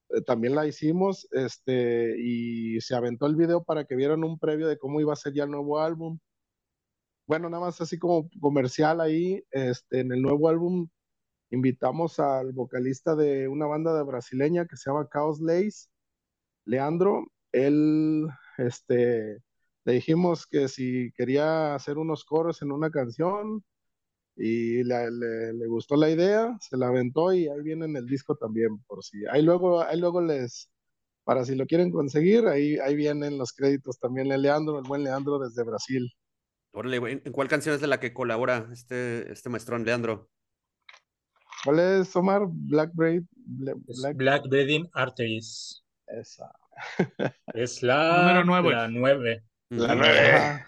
eh, 0.10 0.22
también 0.22 0.56
la 0.56 0.66
hicimos, 0.66 1.28
este, 1.32 2.16
y 2.18 2.80
se 2.82 2.96
aventó 2.96 3.26
el 3.26 3.36
video 3.36 3.64
para 3.64 3.86
que 3.86 3.96
vieran 3.96 4.24
un 4.24 4.40
previo 4.40 4.68
de 4.68 4.78
cómo 4.78 5.02
iba 5.02 5.14
a 5.14 5.18
ser 5.18 5.34
ya 5.34 5.44
el 5.44 5.52
nuevo 5.52 5.80
álbum. 5.80 6.20
Bueno, 7.28 7.50
nada 7.50 7.66
más 7.66 7.82
así 7.82 7.98
como 7.98 8.30
comercial 8.40 9.02
ahí, 9.02 9.44
este, 9.52 10.02
en 10.02 10.12
el 10.12 10.22
nuevo 10.22 10.48
álbum 10.50 10.88
invitamos 11.52 12.20
al 12.20 12.54
vocalista 12.54 13.16
de 13.16 13.48
una 13.48 13.66
banda 13.68 14.02
brasileña 14.04 14.68
que 14.68 14.78
se 14.78 14.90
llama 14.90 15.10
Chaos 15.12 15.42
Lace, 15.42 15.90
Leandro. 16.66 17.28
Él, 17.52 18.28
este, 18.58 19.40
le 19.86 19.94
dijimos 19.94 20.48
que 20.48 20.68
si 20.68 21.12
quería 21.18 21.76
hacer 21.76 21.98
unos 21.98 22.26
coros 22.26 22.62
en 22.62 22.72
una 22.72 22.92
canción 22.92 23.64
y 24.36 24.84
le, 24.84 25.12
le, 25.12 25.68
gustó 25.68 25.96
la 25.98 26.10
idea, 26.10 26.58
se 26.62 26.78
la 26.78 26.88
aventó 26.90 27.34
y 27.34 27.48
ahí 27.48 27.62
viene 27.64 27.86
en 27.86 27.96
el 27.98 28.06
disco 28.08 28.36
también, 28.36 28.80
por 28.88 29.04
si. 29.04 29.26
Ahí 29.32 29.42
luego, 29.44 29.82
ahí 29.82 30.00
luego 30.00 30.22
les, 30.22 30.70
para 31.24 31.46
si 31.46 31.56
lo 31.56 31.66
quieren 31.68 31.92
conseguir, 31.92 32.48
ahí, 32.48 32.78
ahí 32.80 32.96
vienen 32.96 33.38
los 33.38 33.54
créditos 33.54 34.00
también 34.00 34.30
de 34.30 34.38
Leandro, 34.38 34.80
el 34.80 34.86
buen 34.88 35.04
Leandro 35.04 35.40
desde 35.40 35.64
Brasil. 35.64 36.12
Órale, 36.76 37.22
¿en 37.24 37.32
cuál 37.32 37.48
canción 37.48 37.74
es 37.74 37.80
de 37.80 37.88
la 37.88 38.02
que 38.02 38.14
colabora 38.14 38.68
este, 38.74 39.32
este 39.32 39.50
maestrón, 39.50 39.86
Leandro? 39.86 40.30
¿Cuál 41.64 41.80
es, 41.80 42.14
Omar? 42.18 42.42
Black 42.50 42.92
Braid. 42.94 43.24
Black, 43.34 44.18
Black 44.18 44.44
Braiding 44.50 44.90
Arteries. 44.94 45.86
Esa. 46.06 46.52
es 47.54 47.82
la, 47.82 48.18
Número 48.18 48.72
la 48.72 48.90
nueve. 48.90 49.44
La 49.70 49.96
nueve. 49.96 50.66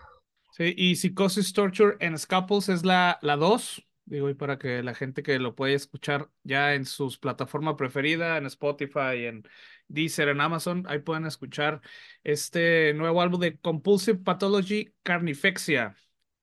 Sí, 0.54 0.74
y 0.78 0.96
Psychosis 0.96 1.52
Torture 1.52 1.98
en 2.00 2.18
Scaples 2.18 2.70
es 2.70 2.86
la, 2.86 3.20
la 3.22 3.36
dos. 3.36 3.86
Digo, 4.08 4.30
y 4.30 4.34
para 4.36 4.58
que 4.58 4.82
la 4.84 4.96
gente 4.96 5.22
que 5.22 5.38
lo 5.38 5.54
puede 5.54 5.74
escuchar 5.74 6.30
ya 6.44 6.74
en 6.76 6.86
sus 6.86 7.18
plataforma 7.18 7.76
preferida, 7.76 8.38
en 8.38 8.46
Spotify, 8.46 9.26
en 9.26 9.44
Deezer, 9.90 10.30
en 10.30 10.40
Amazon, 10.40 10.86
ahí 10.88 11.00
pueden 11.00 11.26
escuchar 11.26 11.82
este 12.24 12.94
nuevo 12.94 13.22
álbum 13.22 13.42
de 13.42 13.60
Compulsive 13.60 14.20
Pathology 14.20 14.94
Carnifexia. 15.04 15.98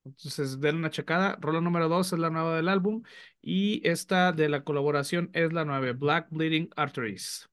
Entonces, 0.05 0.61
den 0.61 0.77
una 0.77 0.91
checada. 0.91 1.39
Rola 1.41 1.63
número 1.63 1.89
dos 1.89 2.13
es 2.13 2.19
la 2.19 2.29
nueva 2.29 2.55
del 2.57 2.69
álbum. 2.69 3.03
Y 3.41 3.81
esta 3.89 4.33
de 4.33 4.51
la 4.51 4.63
colaboración 4.63 5.31
es 5.33 5.55
la 5.55 5.65
nueve, 5.65 5.93
Black 5.93 6.29
Bleeding 6.31 6.69
Arteries. 6.77 7.49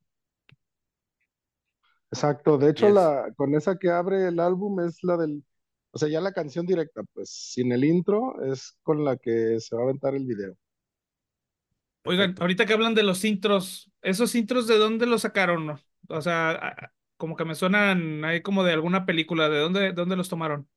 Exacto, 2.12 2.58
de 2.58 2.72
hecho 2.72 2.90
la 2.90 3.32
con 3.38 3.56
esa 3.56 3.78
que 3.78 3.90
abre 3.90 4.28
el 4.28 4.42
álbum 4.42 4.82
es 4.82 5.02
la 5.04 5.16
del, 5.16 5.46
o 5.92 5.98
sea, 5.98 6.08
ya 6.10 6.22
la 6.22 6.32
canción 6.32 6.66
directa, 6.66 7.04
pues 7.14 7.30
sin 7.30 7.72
el 7.72 7.84
intro 7.84 8.42
es 8.44 8.78
con 8.82 9.04
la 9.04 9.18
que 9.18 9.60
se 9.60 9.76
va 9.76 9.82
a 9.82 9.86
aventar 9.86 10.16
el 10.16 10.26
video. 10.26 10.56
Oigan, 12.04 12.36
ahorita 12.40 12.66
que 12.66 12.74
hablan 12.74 12.96
de 12.96 13.04
los 13.04 13.24
intros, 13.26 13.92
¿esos 14.02 14.34
intros 14.36 14.68
de 14.68 14.78
dónde 14.78 15.06
los 15.06 15.22
sacaron? 15.22 15.80
O 16.10 16.22
sea, 16.22 16.92
como 17.18 17.36
que 17.36 17.46
me 17.46 17.56
suenan 17.56 18.26
ahí 18.26 18.42
como 18.42 18.64
de 18.64 18.74
alguna 18.74 19.06
película, 19.06 19.50
¿de 19.50 19.60
dónde, 19.60 19.80
de 19.82 19.94
dónde 19.94 20.16
los 20.16 20.30
tomaron? 20.30 20.68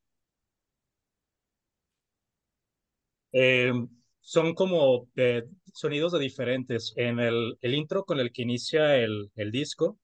Eh, 3.33 3.73
son 4.21 4.55
como 4.55 5.09
eh, 5.17 5.45
sonidos 5.73 6.13
de 6.13 6.19
diferentes. 6.19 6.93
En 6.97 7.21
el, 7.21 7.57
el, 7.61 7.75
intro 7.75 8.05
con 8.05 8.21
el 8.21 8.33
que 8.33 8.43
inicia 8.43 8.97
el, 8.97 9.31
el 9.37 9.51
disco, 9.51 9.99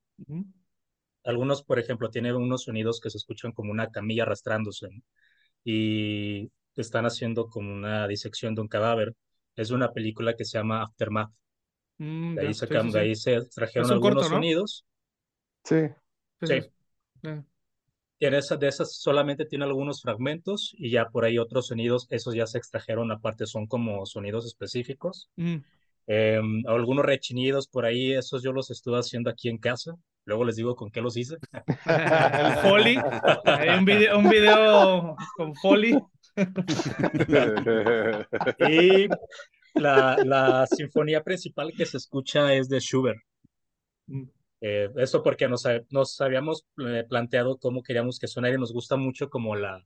algunos, 1.25 1.63
por 1.63 1.79
ejemplo, 1.79 2.11
tienen 2.11 2.37
unos 2.37 2.65
sonidos 2.65 3.01
que 3.01 3.11
se 3.11 3.19
escuchan 3.19 3.53
como 3.53 3.71
una 3.73 3.91
camilla 3.91 4.23
arrastrándose 4.25 4.89
y 5.65 6.51
están 6.77 7.07
haciendo 7.07 7.49
como 7.49 7.73
una 7.73 8.09
disección 8.09 8.55
de 8.55 8.63
un 8.63 8.69
cadáver. 8.69 9.15
Es 9.57 9.71
una 9.71 9.93
película 9.93 10.35
que 10.37 10.45
se 10.45 10.59
llama 10.59 10.83
Aftermath. 10.83 11.33
Mm, 11.99 12.35
de, 12.37 12.47
ahí 12.47 12.55
sí, 12.55 12.61
sacan, 12.61 12.87
sí, 12.87 12.93
de 12.93 13.01
ahí 13.01 13.15
sí. 13.15 13.33
se 13.49 13.81
un 13.81 13.91
algunos 13.93 14.01
corto, 14.01 14.29
¿no? 14.31 14.37
sonidos. 14.37 14.85
Sí, 15.65 15.77
Sí, 16.41 16.47
Sí. 16.47 16.61
sí. 16.61 16.69
Eh, 17.23 17.43
Y 18.19 18.27
en 18.27 18.35
esa, 18.35 18.57
de 18.57 18.69
esas 18.69 18.95
solamente 18.97 19.47
tiene 19.47 19.65
algunos 19.65 20.03
fragmentos 20.03 20.75
y 20.79 20.91
ya 20.91 21.09
por 21.09 21.25
ahí 21.25 21.39
otros 21.39 21.69
sonidos, 21.69 22.07
esos 22.11 22.35
ya 22.35 22.47
se 22.47 22.59
extrajeron 22.59 23.11
aparte, 23.13 23.47
son 23.47 23.67
como 23.67 24.05
sonidos 24.07 24.47
específicos. 24.47 25.29
mm. 25.39 25.65
Eh, 26.07 26.41
algunos 26.67 27.05
rechinidos 27.05 27.69
por 27.69 27.87
ahí, 27.87 28.13
esos 28.15 28.43
yo 28.43 28.53
los 28.53 28.71
estuve 28.71 28.99
haciendo 28.99 29.31
aquí 29.31 29.49
en 29.49 29.59
casa. 29.59 29.95
Luego 30.31 30.45
les 30.45 30.55
digo 30.55 30.77
con 30.77 30.93
qué 30.93 31.01
los 31.01 31.17
hice. 31.17 31.39
El 31.87 32.53
Foley. 32.63 32.99
Hay 33.45 33.71
un 33.71 33.85
video, 33.85 34.17
un 34.17 34.29
video 34.29 35.17
con 35.37 35.57
Foley. 35.57 35.99
Y 38.69 39.09
la, 39.75 40.17
la 40.25 40.69
sinfonía 40.69 41.25
principal 41.25 41.73
que 41.77 41.85
se 41.85 41.97
escucha 41.97 42.55
es 42.55 42.69
de 42.69 42.79
Schubert. 42.79 43.19
Mm. 44.07 44.23
Eh, 44.61 44.89
eso 44.99 45.25
porque 45.25 45.49
nos, 45.49 45.65
nos 45.91 46.21
habíamos 46.21 46.65
eh, 46.87 47.05
planteado 47.09 47.59
cómo 47.59 47.83
queríamos 47.83 48.21
que 48.21 48.29
sonara 48.29 48.55
y 48.55 48.59
nos 48.59 48.73
gusta 48.73 48.97
mucho 48.97 49.31
como 49.31 49.57
la, 49.57 49.85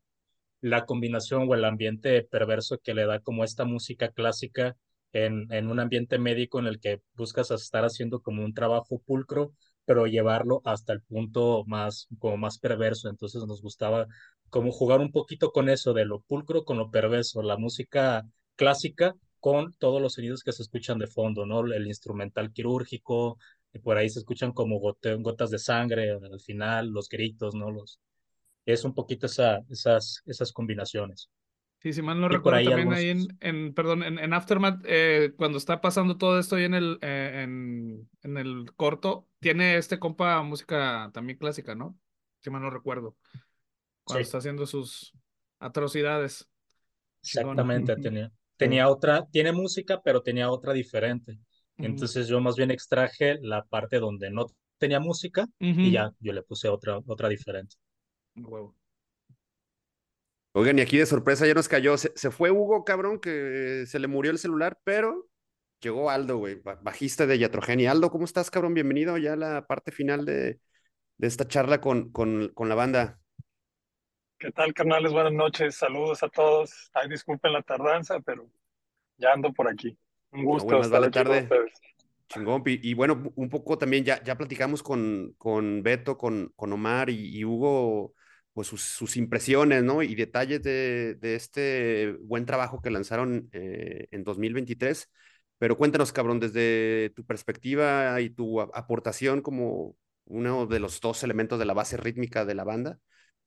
la 0.61 0.85
combinación 0.85 1.49
o 1.49 1.55
el 1.55 1.65
ambiente 1.65 2.23
perverso 2.23 2.79
que 2.85 2.93
le 2.93 3.07
da 3.07 3.21
como 3.21 3.45
esta 3.45 3.65
música 3.65 4.11
clásica 4.11 4.77
en, 5.15 5.51
en 5.51 5.71
un 5.71 5.81
ambiente 5.81 6.19
médico 6.19 6.59
en 6.59 6.67
el 6.67 6.81
que 6.81 7.01
buscas 7.15 7.51
estar 7.51 7.85
haciendo 7.85 8.21
como 8.21 8.45
un 8.45 8.53
trabajo 8.53 9.01
pulcro, 9.07 9.55
pero 9.85 10.07
llevarlo 10.07 10.61
hasta 10.65 10.93
el 10.93 11.03
punto 11.03 11.65
más, 11.67 12.09
como 12.19 12.37
más 12.37 12.59
perverso. 12.59 13.09
Entonces 13.09 13.45
nos 13.47 13.63
gustaba 13.63 14.07
como 14.51 14.71
jugar 14.73 15.01
un 15.01 15.13
poquito 15.13 15.51
con 15.53 15.69
eso 15.69 15.93
de 15.95 16.05
lo 16.05 16.21
pulcro 16.21 16.65
con 16.65 16.79
lo 16.79 16.91
perverso, 16.91 17.43
la 17.43 17.57
música 17.57 18.25
clásica 18.57 19.15
con 19.41 19.73
todos 19.75 20.01
los 20.01 20.15
sonidos 20.15 20.43
que 20.43 20.53
se 20.53 20.63
escuchan 20.63 20.99
de 20.99 21.07
fondo, 21.07 21.45
¿no? 21.45 21.61
El 21.73 21.87
instrumental 21.87 22.53
quirúrgico, 22.53 23.39
y 23.73 23.79
por 23.81 23.97
ahí 23.99 24.09
se 24.09 24.21
escuchan 24.21 24.53
como 24.53 24.79
gotas 24.79 25.51
de 25.51 25.59
sangre 25.59 26.13
al 26.13 26.41
final, 26.41 26.89
los 26.89 27.09
gritos, 27.09 27.55
¿no? 27.55 27.71
Los, 27.71 27.99
es 28.67 28.85
un 28.85 28.95
poquito 28.95 29.27
esa, 29.27 29.61
esas, 29.71 30.23
esas 30.27 30.53
combinaciones. 30.53 31.31
Sí, 31.85 31.93
si 31.93 32.01
mal 32.01 32.19
no 32.19 32.29
recuerdo, 32.31 32.59
ahí 32.61 32.65
también 32.65 32.89
algunos- 32.89 32.99
ahí 32.99 33.11
en, 33.11 33.57
en 33.67 33.75
perdón, 33.75 34.03
en, 34.05 34.19
en 34.19 34.33
Aftermath, 34.33 34.83
eh, 34.87 35.35
cuando 35.37 35.59
está 35.59 35.83
pasando 35.83 36.17
todo 36.17 36.39
esto 36.39 36.57
ahí 36.57 36.65
en 36.65 36.73
el, 36.73 36.99
eh, 37.03 37.43
en, 37.45 38.09
en 38.23 38.39
el 38.39 38.73
corto, 38.75 39.29
tiene 39.39 39.77
este 39.77 39.99
compa 39.99 40.43
música 40.43 41.11
también 41.13 41.39
clásica, 41.39 41.75
¿no? 41.75 41.95
Si 42.41 42.49
mal 42.49 42.63
no 42.63 42.71
recuerdo. 42.71 43.17
Cuando 44.05 44.21
Sí. 44.23 44.29
está 44.29 44.39
haciendo 44.39 44.65
sus 44.67 45.13
atrocidades. 45.59 46.49
Exactamente, 47.23 47.97
tenía, 47.97 48.33
tenía 48.57 48.89
otra, 48.89 49.27
tiene 49.31 49.53
música, 49.53 50.01
pero 50.03 50.23
tenía 50.23 50.51
otra 50.51 50.73
diferente. 50.73 51.39
Entonces 51.77 52.29
yo 52.29 52.41
más 52.41 52.57
bien 52.57 52.71
extraje 52.71 53.37
la 53.43 53.63
parte 53.63 53.99
donde 53.99 54.31
no 54.31 54.47
tenía 54.79 55.01
música 55.01 55.47
y 55.59 55.93
ya 55.93 56.11
yo 56.19 56.33
le 56.33 56.43
puse 56.43 56.69
otra, 56.71 56.99
otra 57.07 57.29
diferente. 57.29 57.77
Huevo. 58.37 58.75
Oigan, 60.57 60.79
y 60.79 60.83
aquí 60.83 60.99
de 60.99 61.07
sorpresa 61.07 61.49
ya 61.49 61.55
nos 61.55 61.67
cayó. 61.69 61.97
Se, 61.99 62.13
se 62.15 62.31
fue 62.31 62.53
Hugo, 62.53 62.85
cabrón, 62.85 63.19
que 63.19 63.85
se 63.89 63.99
le 63.99 64.07
murió 64.07 64.31
el 64.31 64.39
celular, 64.39 64.79
pero 64.85 65.27
llegó 65.81 66.11
Aldo, 66.11 66.37
güey, 66.39 66.61
ba- 66.61 66.79
bajista 66.81 67.27
de 67.27 67.41
Yatrogenia. 67.41 67.91
Aldo, 67.91 68.09
¿cómo 68.09 68.25
estás, 68.25 68.53
cabrón? 68.53 68.73
Bienvenido 68.73 69.19
ya 69.19 69.33
a 69.33 69.37
la 69.37 69.67
parte 69.67 69.91
final 69.91 70.25
de, 70.25 70.61
de 71.19 71.27
esta 71.27 71.49
charla 71.49 71.81
con, 71.81 72.13
con, 72.13 72.51
con 72.55 72.69
la 72.69 72.77
banda. 72.77 73.19
¿Qué 74.39 74.53
tal, 74.53 74.73
carnales? 74.75 75.13
Buenas 75.13 75.33
noches. 75.33 75.75
Saludos 75.75 76.23
a 76.23 76.29
todos. 76.29 76.89
Ay, 76.95 77.09
disculpen 77.09 77.53
la 77.53 77.63
tardanza, 77.63 78.21
pero 78.21 78.49
ya 79.17 79.33
ando 79.33 79.53
por 79.53 79.69
aquí. 79.69 79.99
Un 80.31 80.45
gusto 80.45 80.67
bueno, 80.67 80.79
más 80.79 80.87
estar 80.87 81.03
aquí 81.03 81.11
con 81.19 81.25
tarde. 81.25 81.43
ustedes. 81.43 81.73
Chingón. 82.29 82.63
Y, 82.67 82.91
y 82.91 82.95
bueno, 82.95 83.33
un 83.35 83.49
poco 83.49 83.77
también 83.77 84.05
ya, 84.05 84.23
ya 84.23 84.39
platicamos 84.39 84.85
con, 84.85 85.35
con 85.37 85.83
Beto, 85.83 86.17
con, 86.17 86.53
con 86.55 86.73
Omar 86.73 87.11
y, 87.11 87.37
y 87.37 87.45
Hugo, 87.45 88.15
pues 88.55 88.69
sus, 88.69 88.83
sus 88.83 89.17
impresiones, 89.17 89.83
¿no? 89.85 90.03
Y 90.03 90.15
detalles 90.15 90.63
de, 90.63 91.17
de 91.17 91.35
este 91.35 92.17
buen 92.23 92.47
trabajo 92.47 92.81
que 92.81 92.91
lanzaron 92.91 93.51
eh, 93.53 94.09
en 94.13 94.25
2023. 94.25 95.11
Pero 95.59 95.77
cuéntanos, 95.77 96.13
cabrón, 96.13 96.41
desde 96.41 97.11
tu 97.17 97.25
perspectiva 97.27 98.21
y 98.21 98.31
tu 98.31 98.61
aportación 98.61 99.43
como 99.43 99.97
uno 100.27 100.67
de 100.67 100.81
los 100.81 101.01
dos 101.01 101.23
elementos 101.23 101.59
de 101.59 101.65
la 101.67 101.75
base 101.75 101.97
rítmica 101.97 102.45
de 102.45 102.55
la 102.55 102.65
banda, 102.65 102.99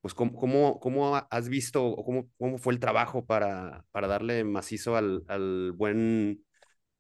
pues 0.02 0.14
cómo, 0.14 0.80
cómo, 0.80 1.16
has 1.16 1.50
visto 1.50 1.86
o 1.86 2.06
cómo, 2.06 2.30
cómo 2.38 2.58
fue 2.58 2.74
el 2.74 2.80
trabajo 2.80 3.26
para, 3.26 3.86
para 3.92 4.08
darle 4.08 4.44
macizo 4.44 4.96
al, 4.96 5.24
al 5.28 5.72
buen 5.74 6.44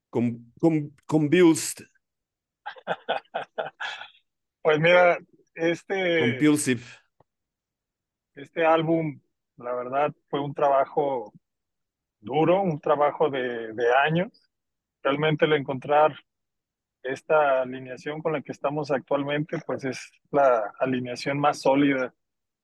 con, 0.09 0.53
con, 0.59 1.29
pues 4.61 4.79
mira, 4.79 5.19
este... 5.55 6.19
Compulsive. 6.19 6.81
Este 8.38 8.64
álbum, 8.64 9.19
la 9.57 9.73
verdad, 9.73 10.14
fue 10.30 10.39
un 10.39 10.53
trabajo 10.53 11.34
duro, 12.19 12.61
un 12.61 12.80
trabajo 12.80 13.31
de, 13.31 13.73
de 13.73 13.95
años. 13.95 14.30
Realmente 15.01 15.45
el 15.45 15.53
encontrar 15.53 16.15
esta 17.01 17.64
alineación 17.64 18.22
con 18.22 18.34
la 18.34 18.43
que 18.43 18.51
estamos 18.51 18.91
actualmente, 18.91 19.57
pues 19.65 19.85
es 19.85 20.11
la 20.30 20.72
alineación 20.80 21.39
más 21.39 21.61
sólida 21.61 22.14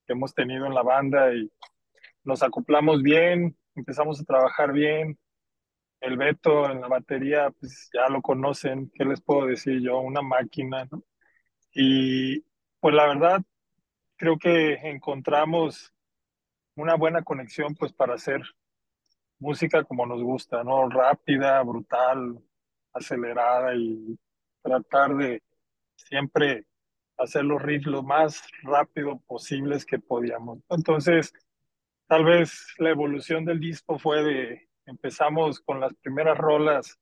que 0.06 0.12
hemos 0.12 0.32
tenido 0.32 0.66
en 0.66 0.74
la 0.74 0.84
banda 0.84 1.34
y 1.34 1.50
nos 2.22 2.44
acoplamos 2.44 3.02
bien, 3.02 3.56
empezamos 3.74 4.20
a 4.20 4.24
trabajar 4.24 4.72
bien. 4.72 5.18
El 6.00 6.16
Beto 6.16 6.70
en 6.70 6.82
la 6.82 6.86
batería, 6.86 7.50
pues 7.50 7.90
ya 7.92 8.08
lo 8.10 8.22
conocen, 8.22 8.92
¿qué 8.94 9.04
les 9.04 9.20
puedo 9.20 9.46
decir 9.46 9.80
yo? 9.80 9.98
Una 9.98 10.22
máquina, 10.22 10.86
¿no? 10.88 11.02
Y 11.74 12.44
pues 12.78 12.94
la 12.94 13.08
verdad, 13.08 13.42
creo 14.16 14.38
que 14.38 14.74
encontramos 14.88 15.92
una 16.76 16.94
buena 16.94 17.22
conexión 17.22 17.74
pues 17.74 17.92
para 17.92 18.14
hacer 18.14 18.42
música 19.38 19.84
como 19.84 20.06
nos 20.06 20.22
gusta, 20.22 20.64
¿no? 20.64 20.88
Rápida, 20.88 21.62
brutal, 21.62 22.38
acelerada 22.92 23.74
y 23.74 24.18
tratar 24.62 25.14
de 25.16 25.42
siempre 25.96 26.64
hacer 27.18 27.44
los 27.44 27.62
riffs 27.62 27.86
lo 27.86 28.02
más 28.02 28.42
rápido 28.62 29.20
posibles 29.26 29.84
que 29.84 29.98
podíamos. 29.98 30.58
Entonces, 30.68 31.32
tal 32.08 32.24
vez 32.24 32.74
la 32.78 32.90
evolución 32.90 33.44
del 33.44 33.60
disco 33.60 33.98
fue 33.98 34.22
de, 34.22 34.68
empezamos 34.86 35.60
con 35.60 35.80
las 35.80 35.94
primeras 35.94 36.36
rolas, 36.38 36.98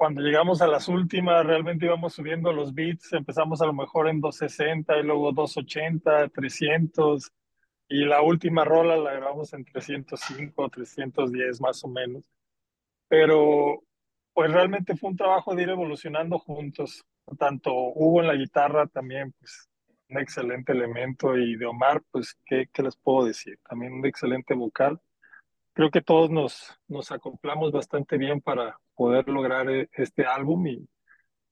cuando 0.00 0.22
llegamos 0.22 0.62
a 0.62 0.66
las 0.66 0.88
últimas, 0.88 1.44
realmente 1.44 1.84
íbamos 1.84 2.14
subiendo 2.14 2.54
los 2.54 2.72
beats, 2.72 3.12
empezamos 3.12 3.60
a 3.60 3.66
lo 3.66 3.74
mejor 3.74 4.08
en 4.08 4.18
260 4.18 4.96
y 4.96 5.02
luego 5.02 5.30
280, 5.32 6.30
300, 6.30 7.30
y 7.86 8.06
la 8.06 8.22
última 8.22 8.64
rola 8.64 8.96
la 8.96 9.12
grabamos 9.12 9.52
en 9.52 9.62
305, 9.62 10.70
310 10.70 11.60
más 11.60 11.84
o 11.84 11.88
menos. 11.88 12.24
Pero 13.08 13.82
pues 14.32 14.50
realmente 14.50 14.96
fue 14.96 15.10
un 15.10 15.18
trabajo 15.18 15.54
de 15.54 15.64
ir 15.64 15.68
evolucionando 15.68 16.38
juntos. 16.38 17.04
Tanto 17.38 17.70
Hugo 17.70 18.22
en 18.22 18.28
la 18.28 18.36
guitarra 18.36 18.86
también, 18.86 19.34
pues 19.38 19.68
un 20.08 20.18
excelente 20.18 20.72
elemento 20.72 21.36
y 21.36 21.56
de 21.56 21.66
Omar, 21.66 22.02
pues, 22.10 22.38
¿qué, 22.46 22.70
qué 22.72 22.82
les 22.82 22.96
puedo 22.96 23.26
decir? 23.26 23.58
También 23.68 23.92
un 23.92 24.06
excelente 24.06 24.54
vocal. 24.54 24.98
Creo 25.74 25.90
que 25.90 26.00
todos 26.00 26.30
nos, 26.30 26.80
nos 26.88 27.12
acoplamos 27.12 27.70
bastante 27.70 28.16
bien 28.16 28.40
para 28.40 28.78
poder 29.00 29.26
lograr 29.30 29.70
eh, 29.70 29.88
este 29.94 30.26
álbum 30.26 30.66
y 30.66 30.86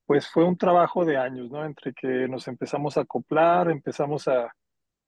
pues 0.04 0.28
fue 0.28 0.44
un 0.44 0.58
trabajo 0.58 1.06
de 1.06 1.16
años, 1.16 1.50
¿no? 1.50 1.64
Entre 1.64 1.94
que 1.94 2.28
nos 2.28 2.46
empezamos 2.46 2.98
a 2.98 3.00
acoplar, 3.00 3.70
empezamos 3.70 4.28
a, 4.28 4.54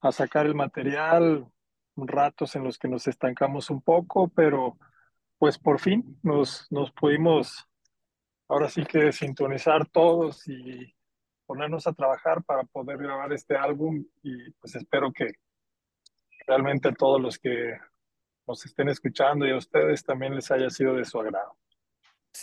a 0.01 0.11
sacar 0.11 0.47
el 0.47 0.55
material, 0.55 1.47
ratos 1.97 2.57
en 2.57 2.65
los 2.65 2.79
que 2.79 2.89
nos 2.89 3.07
estancamos 3.09 3.69
un 3.69 3.83
poco, 3.83 4.29
pero 4.29 4.79
pues 5.37 5.59
por 5.59 5.81
fin 5.81 6.19
nos, 6.23 6.67
nos 6.71 6.91
pudimos 6.93 7.69
ahora 8.49 8.71
sí 8.71 8.87
que 8.87 9.13
sintonizar 9.13 9.87
todos 9.91 10.49
y 10.49 10.95
ponernos 11.45 11.87
a 11.87 11.93
trabajar 11.93 12.43
para 12.43 12.65
poder 12.65 12.97
grabar 12.97 13.35
este 13.35 13.55
álbum 13.55 14.03
y 14.23 14.51
pues 14.53 14.77
espero 14.77 15.13
que 15.13 15.31
realmente 16.47 16.91
todos 16.93 17.21
los 17.21 17.39
que 17.39 17.77
nos 18.47 18.65
estén 18.65 18.89
escuchando 18.89 19.47
y 19.47 19.51
a 19.51 19.59
ustedes 19.59 20.03
también 20.03 20.35
les 20.35 20.51
haya 20.51 20.71
sido 20.71 20.95
de 20.95 21.05
su 21.05 21.21
agrado. 21.21 21.60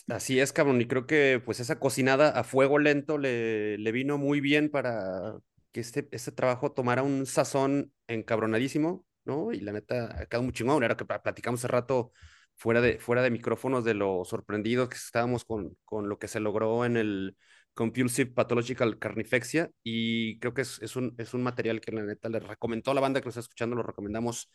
Así 0.09 0.39
es, 0.39 0.51
cabrón, 0.53 0.81
y 0.81 0.87
creo 0.87 1.07
que 1.07 1.41
pues 1.43 1.59
esa 1.59 1.79
cocinada 1.79 2.29
a 2.29 2.43
fuego 2.43 2.77
lento 2.77 3.17
le, 3.17 3.77
le 3.77 3.91
vino 3.91 4.17
muy 4.17 4.41
bien 4.41 4.69
para, 4.69 5.37
que 5.71 5.79
este, 5.79 6.07
este 6.11 6.31
trabajo 6.31 6.71
tomara 6.71 7.03
un 7.03 7.25
sazón 7.25 7.91
encabronadísimo, 8.07 9.05
¿no? 9.25 9.51
Y 9.53 9.59
la 9.61 9.71
neta, 9.71 10.05
ha 10.19 10.25
quedado 10.25 10.43
muy 10.43 10.53
chingón. 10.53 10.83
Era 10.83 10.97
que 10.97 11.05
platicamos 11.05 11.59
hace 11.61 11.67
rato 11.67 12.11
fuera 12.55 12.81
de, 12.81 12.99
fuera 12.99 13.21
de 13.21 13.31
micrófonos 13.31 13.83
de 13.85 13.93
lo 13.93 14.25
sorprendidos 14.25 14.89
que 14.89 14.95
estábamos 14.95 15.45
con, 15.45 15.77
con 15.85 16.09
lo 16.09 16.19
que 16.19 16.27
se 16.27 16.39
logró 16.39 16.85
en 16.85 16.97
el 16.97 17.37
Compulsive 17.73 18.31
Pathological 18.31 18.97
Carnifexia. 18.99 19.69
Y 19.83 20.39
creo 20.39 20.53
que 20.53 20.61
es, 20.63 20.79
es, 20.81 20.95
un, 20.95 21.15
es 21.17 21.33
un 21.33 21.43
material 21.43 21.79
que 21.81 21.91
la 21.91 22.03
neta 22.03 22.29
le 22.29 22.39
recomendó 22.39 22.91
a 22.91 22.93
la 22.95 23.01
banda 23.01 23.21
que 23.21 23.25
nos 23.27 23.33
está 23.37 23.41
escuchando, 23.41 23.75
lo 23.75 23.83
recomendamos 23.83 24.51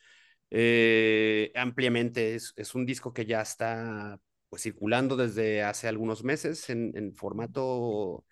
eh, 0.50 1.52
ampliamente. 1.54 2.34
Es, 2.34 2.52
es 2.56 2.74
un 2.74 2.84
disco 2.86 3.12
que 3.12 3.26
ya 3.26 3.42
está 3.42 4.18
pues 4.52 4.64
circulando 4.64 5.16
desde 5.16 5.62
hace 5.62 5.88
algunos 5.88 6.24
meses 6.24 6.68
en, 6.68 6.92
en 6.94 7.14
formato 7.14 8.26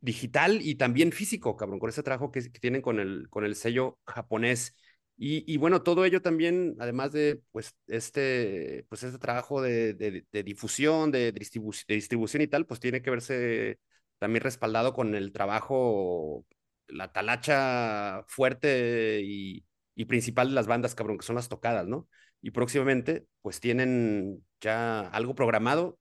digital 0.00 0.60
y 0.62 0.76
también 0.76 1.10
físico, 1.10 1.56
cabrón, 1.56 1.80
con 1.80 1.90
ese 1.90 2.04
trabajo 2.04 2.30
que, 2.30 2.40
tienen 2.42 2.80
con 2.80 3.00
el, 3.00 3.28
con 3.30 3.44
el 3.44 3.56
sello 3.56 3.98
japonés. 4.06 4.76
Y, 5.16 5.42
y, 5.52 5.56
bueno, 5.56 5.82
todo 5.82 6.04
ello 6.04 6.22
también, 6.22 6.76
además 6.78 7.10
de 7.10 7.42
pues 7.50 7.74
este, 7.88 8.86
pues 8.88 9.02
este 9.02 9.18
trabajo 9.18 9.60
de, 9.60 9.94
de, 9.94 10.42
difusión, 10.44 11.10
de, 11.10 11.32
distribu 11.32 11.72
de 11.88 11.96
distribución 11.96 12.42
y 12.42 12.46
tal, 12.46 12.64
pues 12.64 12.78
tiene 12.78 13.02
que 13.02 13.10
verse 13.10 13.80
también 14.20 14.44
respaldado 14.44 14.92
con 14.92 15.16
el 15.16 15.32
trabajo, 15.32 16.46
la 16.86 17.12
talacha 17.12 18.22
fuerte 18.28 19.20
y, 19.24 19.64
y 19.96 20.04
principal 20.04 20.50
de 20.50 20.54
las 20.54 20.68
bandas, 20.68 20.94
cabrón, 20.94 21.18
que 21.18 21.26
son 21.26 21.34
las 21.34 21.48
tocadas, 21.48 21.88
¿no? 21.88 22.08
Y 22.44 22.50
próximamente, 22.50 23.24
pues 23.40 23.58
tienen 23.58 24.44
ya 24.60 25.00
algo 25.08 25.34
programado 25.34 25.98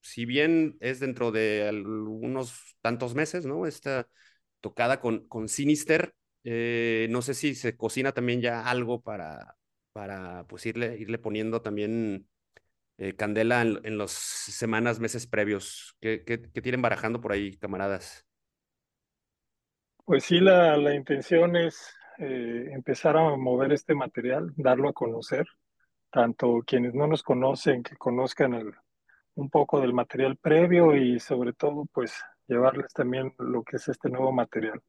si 0.00 0.26
bien 0.26 0.76
es 0.78 1.00
dentro 1.00 1.32
de 1.32 1.66
algunos 1.68 2.76
tantos 2.82 3.16
meses, 3.16 3.46
¿no? 3.46 3.66
Esta 3.66 4.06
tocada 4.60 5.00
con, 5.00 5.26
con 5.26 5.48
Sinister, 5.48 6.14
eh, 6.44 7.08
no 7.10 7.20
sé 7.20 7.34
si 7.34 7.56
se 7.56 7.76
cocina 7.76 8.12
también 8.12 8.40
ya 8.40 8.68
algo 8.68 9.00
para, 9.02 9.56
para 9.92 10.44
pues 10.46 10.66
irle, 10.66 10.98
irle 11.00 11.18
poniendo 11.18 11.62
también 11.62 12.28
eh, 12.98 13.16
candela 13.16 13.62
en, 13.62 13.80
en 13.82 13.98
las 13.98 14.12
semanas, 14.12 15.00
meses 15.00 15.26
previos. 15.26 15.96
¿Qué, 16.00 16.18
tienen 16.62 16.80
barajando 16.80 17.20
por 17.20 17.32
ahí, 17.32 17.56
camaradas? 17.56 18.24
Pues 20.04 20.22
sí, 20.22 20.38
la, 20.38 20.76
la 20.76 20.94
intención 20.94 21.56
es 21.56 21.92
eh, 22.18 22.68
empezar 22.70 23.16
a 23.16 23.36
mover 23.36 23.72
este 23.72 23.96
material, 23.96 24.52
darlo 24.56 24.88
a 24.88 24.92
conocer, 24.92 25.44
tanto 26.12 26.62
quienes 26.66 26.94
no 26.94 27.06
nos 27.08 27.22
conocen, 27.22 27.82
que 27.82 27.96
conozcan 27.96 28.54
el, 28.54 28.72
un 29.34 29.50
poco 29.50 29.80
del 29.80 29.94
material 29.94 30.36
previo 30.36 30.94
y 30.94 31.18
sobre 31.18 31.52
todo 31.54 31.86
pues 31.92 32.14
llevarles 32.46 32.92
también 32.92 33.34
lo 33.38 33.64
que 33.64 33.76
es 33.76 33.88
este 33.88 34.10
nuevo 34.10 34.30
material. 34.30 34.80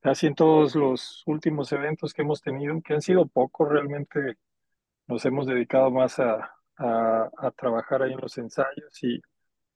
Casi 0.00 0.26
en 0.26 0.34
todos 0.34 0.74
los 0.74 1.22
últimos 1.26 1.72
eventos 1.72 2.12
que 2.12 2.22
hemos 2.22 2.42
tenido, 2.42 2.80
que 2.82 2.94
han 2.94 3.02
sido 3.02 3.26
pocos, 3.26 3.68
realmente 3.68 4.36
nos 5.06 5.24
hemos 5.24 5.46
dedicado 5.46 5.90
más 5.90 6.18
a, 6.18 6.52
a, 6.76 7.50
trabajar 7.56 8.02
ahí 8.02 8.12
en 8.12 8.20
los 8.20 8.36
ensayos 8.38 9.02
y 9.02 9.20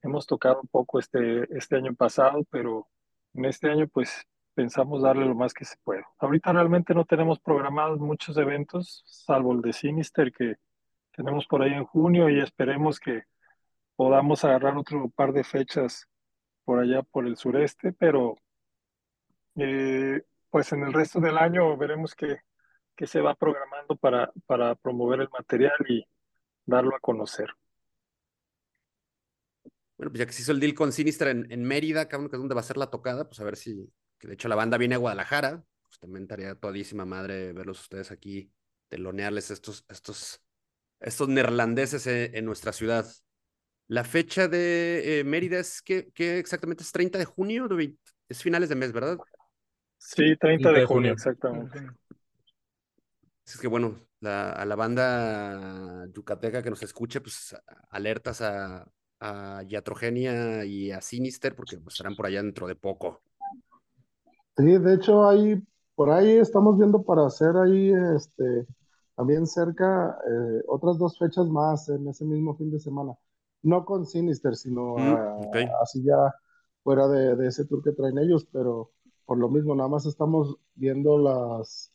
hemos 0.01 0.27
tocado 0.27 0.61
un 0.61 0.67
poco 0.67 0.99
este, 0.99 1.47
este 1.57 1.77
año 1.77 1.93
pasado, 1.95 2.43
pero 2.49 2.87
en 3.33 3.45
este 3.45 3.69
año 3.69 3.87
pues 3.87 4.25
pensamos 4.53 5.01
darle 5.01 5.25
lo 5.25 5.35
más 5.35 5.53
que 5.53 5.65
se 5.65 5.77
puede. 5.83 6.05
Ahorita 6.19 6.53
realmente 6.53 6.93
no 6.93 7.05
tenemos 7.05 7.39
programados 7.39 7.99
muchos 7.99 8.37
eventos, 8.37 9.03
salvo 9.05 9.53
el 9.53 9.61
de 9.61 9.73
Sinister 9.73 10.31
que 10.31 10.57
tenemos 11.15 11.45
por 11.47 11.61
ahí 11.61 11.73
en 11.73 11.85
junio 11.85 12.29
y 12.29 12.39
esperemos 12.39 12.99
que 12.99 13.23
podamos 13.95 14.43
agarrar 14.43 14.77
otro 14.77 15.09
par 15.09 15.33
de 15.33 15.43
fechas 15.43 16.07
por 16.65 16.79
allá 16.79 17.03
por 17.03 17.27
el 17.27 17.37
sureste, 17.37 17.93
pero 17.93 18.35
eh, 19.55 20.21
pues 20.49 20.71
en 20.71 20.83
el 20.83 20.93
resto 20.93 21.19
del 21.19 21.37
año 21.37 21.77
veremos 21.77 22.15
qué, 22.15 22.39
qué 22.95 23.07
se 23.07 23.21
va 23.21 23.35
programando 23.35 23.95
para, 23.95 24.31
para 24.45 24.75
promover 24.75 25.21
el 25.21 25.29
material 25.29 25.73
y 25.87 26.05
darlo 26.65 26.95
a 26.95 26.99
conocer. 26.99 27.47
Bueno, 29.97 30.11
pues 30.11 30.19
ya 30.19 30.25
que 30.25 30.33
se 30.33 30.41
hizo 30.41 30.51
el 30.51 30.59
deal 30.59 30.73
con 30.73 30.91
Sinistra 30.91 31.29
en, 31.29 31.51
en 31.51 31.63
Mérida, 31.63 32.09
que 32.09 32.15
es 32.15 32.31
donde 32.31 32.55
va 32.55 32.61
a 32.61 32.65
ser 32.65 32.77
la 32.77 32.89
tocada, 32.89 33.27
pues 33.27 33.39
a 33.39 33.43
ver 33.43 33.55
si, 33.55 33.91
que 34.17 34.27
de 34.27 34.33
hecho 34.33 34.47
la 34.47 34.55
banda 34.55 34.77
viene 34.77 34.95
a 34.95 34.99
Guadalajara, 34.99 35.63
pues 35.83 35.99
también 35.99 36.23
estaría 36.23 36.55
todísima 36.55 37.05
madre 37.05 37.53
verlos 37.53 37.81
ustedes 37.81 38.11
aquí, 38.11 38.51
telonearles 38.89 39.51
estos, 39.51 39.85
estos, 39.89 40.42
estos 41.03 41.27
neerlandeses 41.29 42.07
en, 42.07 42.35
en 42.35 42.45
nuestra 42.45 42.73
ciudad. 42.73 43.05
La 43.87 44.03
fecha 44.03 44.47
de 44.47 45.19
eh, 45.19 45.23
Mérida 45.23 45.59
es 45.59 45.81
que, 45.81 46.11
exactamente 46.17 46.83
es 46.83 46.91
30 46.91 47.19
de 47.19 47.25
junio, 47.25 47.67
es 48.29 48.41
finales 48.41 48.69
de 48.69 48.75
mes, 48.75 48.91
¿verdad? 48.91 49.17
Sí, 49.97 50.35
30 50.37 50.71
de, 50.71 50.85
junio, 50.85 51.13
exactamente. 51.13 51.79
Es 53.45 53.57
que 53.59 53.67
bueno, 53.67 53.99
a 54.23 54.65
la 54.65 54.75
banda 54.75 56.07
yucateca 56.13 56.63
que 56.63 56.69
nos 56.69 56.81
escuche, 56.81 57.21
pues 57.21 57.55
alertas 57.89 58.41
a, 58.41 58.89
a 59.19 59.63
Yatrogenia 59.63 60.65
y 60.65 60.91
a 60.91 61.01
Sinister, 61.01 61.55
porque 61.55 61.77
pues, 61.77 61.95
estarán 61.95 62.15
por 62.15 62.25
allá 62.25 62.41
dentro 62.41 62.67
de 62.67 62.75
poco. 62.75 63.21
Sí, 64.57 64.77
de 64.77 64.93
hecho 64.95 65.27
hay 65.27 65.61
por 65.95 66.09
ahí 66.09 66.37
estamos 66.37 66.77
viendo 66.77 67.03
para 67.03 67.25
hacer 67.25 67.55
ahí, 67.55 67.91
este, 68.15 68.65
también 69.15 69.47
cerca, 69.47 70.17
eh, 70.29 70.63
otras 70.67 70.97
dos 70.97 71.17
fechas 71.19 71.47
más 71.47 71.89
en 71.89 72.07
ese 72.07 72.25
mismo 72.25 72.55
fin 72.55 72.71
de 72.71 72.79
semana. 72.79 73.13
No 73.63 73.85
con 73.85 74.05
Sinister, 74.05 74.55
sino 74.55 75.15
Mm, 75.43 75.73
así 75.81 76.03
ya 76.03 76.15
fuera 76.83 77.07
de, 77.07 77.35
de 77.35 77.47
ese 77.47 77.65
tour 77.65 77.83
que 77.83 77.91
traen 77.93 78.17
ellos, 78.19 78.47
pero 78.51 78.91
por 79.25 79.37
lo 79.37 79.49
mismo, 79.49 79.75
nada 79.75 79.89
más 79.89 80.05
estamos 80.05 80.57
viendo 80.75 81.17
las, 81.17 81.93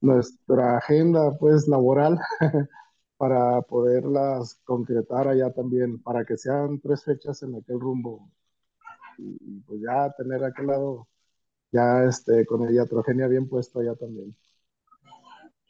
nuestra 0.00 0.78
agenda, 0.78 1.32
pues, 1.38 1.68
laboral 1.68 2.18
para 3.16 3.62
poderlas 3.62 4.56
concretar 4.64 5.28
allá 5.28 5.52
también, 5.52 6.02
para 6.02 6.24
que 6.24 6.36
sean 6.36 6.80
tres 6.80 7.04
fechas 7.04 7.42
en 7.42 7.56
aquel 7.56 7.80
rumbo. 7.80 8.30
Y, 9.18 9.38
y 9.40 9.60
pues 9.62 9.80
ya 9.82 10.12
tener 10.18 10.44
aquel 10.44 10.66
lado, 10.68 11.08
ya 11.72 12.04
este, 12.04 12.46
con 12.46 12.64
el 12.64 12.74
iatrogenia 12.74 13.28
bien 13.28 13.48
puesto 13.48 13.80
allá 13.80 13.94
también. 13.96 14.36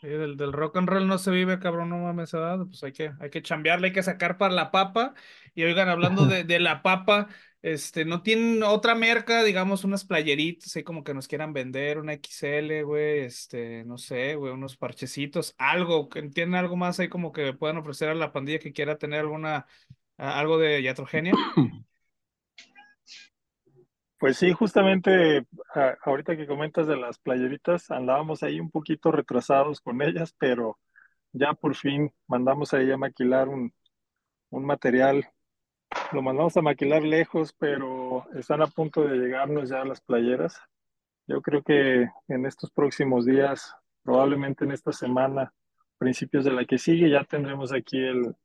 Sí, 0.01 0.09
del, 0.09 0.39
del 0.39 0.53
rock 0.55 0.79
and 0.79 0.89
roll 0.89 1.07
no 1.07 1.19
se 1.19 1.31
vive, 1.31 1.59
cabrón, 1.59 1.91
no 1.91 1.99
mames, 1.99 2.33
¿verdad? 2.33 2.65
Pues 2.67 2.83
hay 2.83 2.93
que, 2.93 3.13
hay 3.21 3.29
que 3.29 3.43
chambearle, 3.43 3.89
hay 3.89 3.93
que 3.93 4.03
sacar 4.03 4.39
para 4.39 4.55
la 4.55 4.71
papa. 4.71 5.13
Y 5.55 5.63
oigan, 5.65 5.91
hablando 5.91 6.25
de, 6.27 6.43
de 6.45 6.59
la 6.59 6.81
papa, 6.83 7.29
este, 7.61 8.07
¿no 8.07 8.23
tienen 8.23 8.63
otra 8.63 8.95
merca, 8.95 9.43
digamos, 9.43 9.85
unas 9.85 10.07
playeritas, 10.07 10.75
ahí 10.75 10.85
como 10.85 11.05
que 11.05 11.13
nos 11.13 11.29
quieran 11.29 11.53
vender, 11.53 11.99
una 11.99 12.15
XL, 12.15 12.83
güey, 12.83 13.19
este, 13.21 13.85
no 13.85 13.99
sé, 13.99 14.37
güey, 14.37 14.55
unos 14.55 14.79
parchecitos, 14.79 15.55
algo, 15.59 16.09
tienen 16.33 16.55
algo 16.55 16.77
más 16.77 16.99
ahí 16.99 17.11
como 17.11 17.31
que 17.33 17.53
puedan 17.53 17.77
ofrecer 17.77 18.09
a 18.09 18.15
la 18.15 18.33
pandilla 18.33 18.59
que 18.59 18.73
quiera 18.73 18.97
tener 18.97 19.21
alguna, 19.21 19.67
a- 20.19 20.39
algo 20.41 20.59
de 20.59 20.81
iatrogenia? 20.83 21.43
Pues 24.21 24.37
sí, 24.37 24.53
justamente 24.53 25.47
ahorita 26.05 26.37
que 26.37 26.47
comentas 26.47 26.87
de 26.87 26.97
las 26.99 27.19
playeritas, 27.19 27.91
andábamos 27.91 28.43
ahí 28.43 28.61
un 28.61 28.71
poquito 28.71 29.11
retrasados 29.11 29.81
con 29.81 30.03
ellas, 30.03 30.35
pero 30.39 30.79
ya 31.33 31.55
por 31.55 31.75
fin 31.75 32.13
mandamos 32.27 32.75
ahí 32.75 32.91
a 32.93 32.99
maquilar 32.99 33.49
un, 33.49 33.73
un 34.51 34.67
material. 34.67 35.31
Lo 36.13 36.21
mandamos 36.21 36.55
a 36.59 36.63
maquilar 36.63 37.03
lejos, 37.03 37.55
pero 37.55 38.27
están 38.35 38.61
a 38.61 38.67
punto 38.67 39.05
de 39.05 39.17
llegarnos 39.17 39.71
ya 39.71 39.87
las 39.87 40.03
playeras. 40.03 40.61
Yo 41.27 41.41
creo 41.41 41.63
que 41.63 42.11
en 42.29 42.45
estos 42.45 42.71
próximos 42.73 43.25
días, 43.25 43.75
probablemente 44.03 44.67
en 44.67 44.73
esta 44.73 44.93
semana, 44.93 45.55
principios 45.97 46.45
de 46.45 46.53
la 46.53 46.67
que 46.67 46.77
sigue, 46.77 47.09
ya 47.09 47.25
tendremos 47.25 47.73
aquí 47.73 47.99
el, 47.99 48.37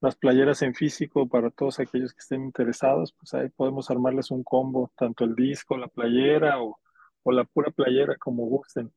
las 0.00 0.16
playeras 0.16 0.62
en 0.62 0.74
físico 0.74 1.28
para 1.28 1.50
todos 1.50 1.78
aquellos 1.78 2.12
que 2.12 2.20
estén 2.20 2.44
interesados. 2.44 3.12
Pues 3.12 3.34
ahí 3.34 3.48
podemos 3.50 3.90
armarles 3.90 4.30
un 4.30 4.42
combo, 4.42 4.90
tanto 4.96 5.24
el 5.24 5.34
disco, 5.34 5.76
la 5.76 5.88
playera 5.88 6.62
o, 6.62 6.78
o 7.22 7.32
la 7.32 7.44
pura 7.44 7.70
playera, 7.70 8.16
como 8.16 8.46
gusten. 8.46 8.92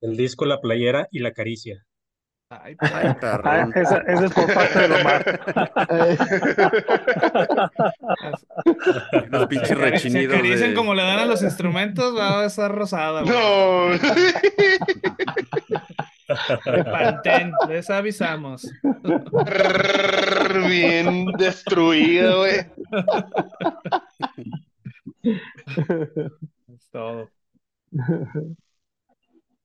El 0.00 0.16
disco, 0.16 0.44
la 0.44 0.60
playera 0.60 1.08
y 1.10 1.20
la 1.20 1.32
caricia. 1.32 1.84
Ay, 2.50 2.76
Ay, 2.78 3.14
perro. 3.20 3.42
Ah, 3.46 3.68
esa, 3.74 3.98
esa 3.98 4.26
es 4.26 4.32
por 4.32 4.52
parte 4.52 4.86
de 4.86 5.00
Omar. 5.00 5.40
Se 9.40 9.46
pinches 9.46 9.78
rechinidos 9.78 10.34
acarician 10.34 10.70
de... 10.70 10.76
como 10.76 10.94
le 10.94 11.02
dan 11.02 11.20
a 11.20 11.24
los 11.24 11.42
instrumentos, 11.42 12.16
va 12.16 12.42
a 12.42 12.46
estar 12.46 12.72
rosada. 12.72 13.22
No. 13.22 13.88
De 16.64 16.84
Pantén, 16.84 17.52
les 17.68 17.90
avisamos. 17.90 18.66
Bien 20.68 21.26
destruido, 21.38 22.38
güey. 22.40 22.66
Es 26.68 26.88
todo. 26.90 27.30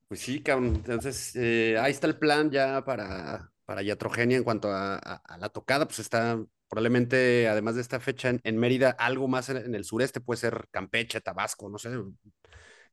Pues 0.08 0.22
sí, 0.22 0.42
cabrón. 0.42 0.76
Entonces, 0.78 1.36
eh, 1.36 1.78
ahí 1.80 1.92
está 1.92 2.08
el 2.08 2.18
plan 2.18 2.50
ya 2.50 2.84
para, 2.84 3.52
para 3.66 3.84
Iatrogenia 3.84 4.38
en 4.38 4.44
cuanto 4.44 4.70
a, 4.72 4.96
a- 4.96 5.16
a 5.24 5.38
la 5.38 5.50
tocada. 5.50 5.86
Pues 5.88 6.00
está 6.00 6.40
probablemente, 6.68 7.48
además 7.48 7.76
de 7.76 7.82
esta 7.82 8.00
fecha 8.00 8.30
en, 8.30 8.40
en 8.44 8.58
Mérida, 8.58 8.90
algo 8.92 9.28
más 9.28 9.50
en, 9.50 9.58
en 9.58 9.76
el 9.76 9.84
sureste, 9.86 10.20
puede 10.22 10.40
ser 10.40 10.68
Campeche, 10.72 11.22
Tabasco, 11.22 11.70
no 11.70 11.78
sé, 11.78 11.90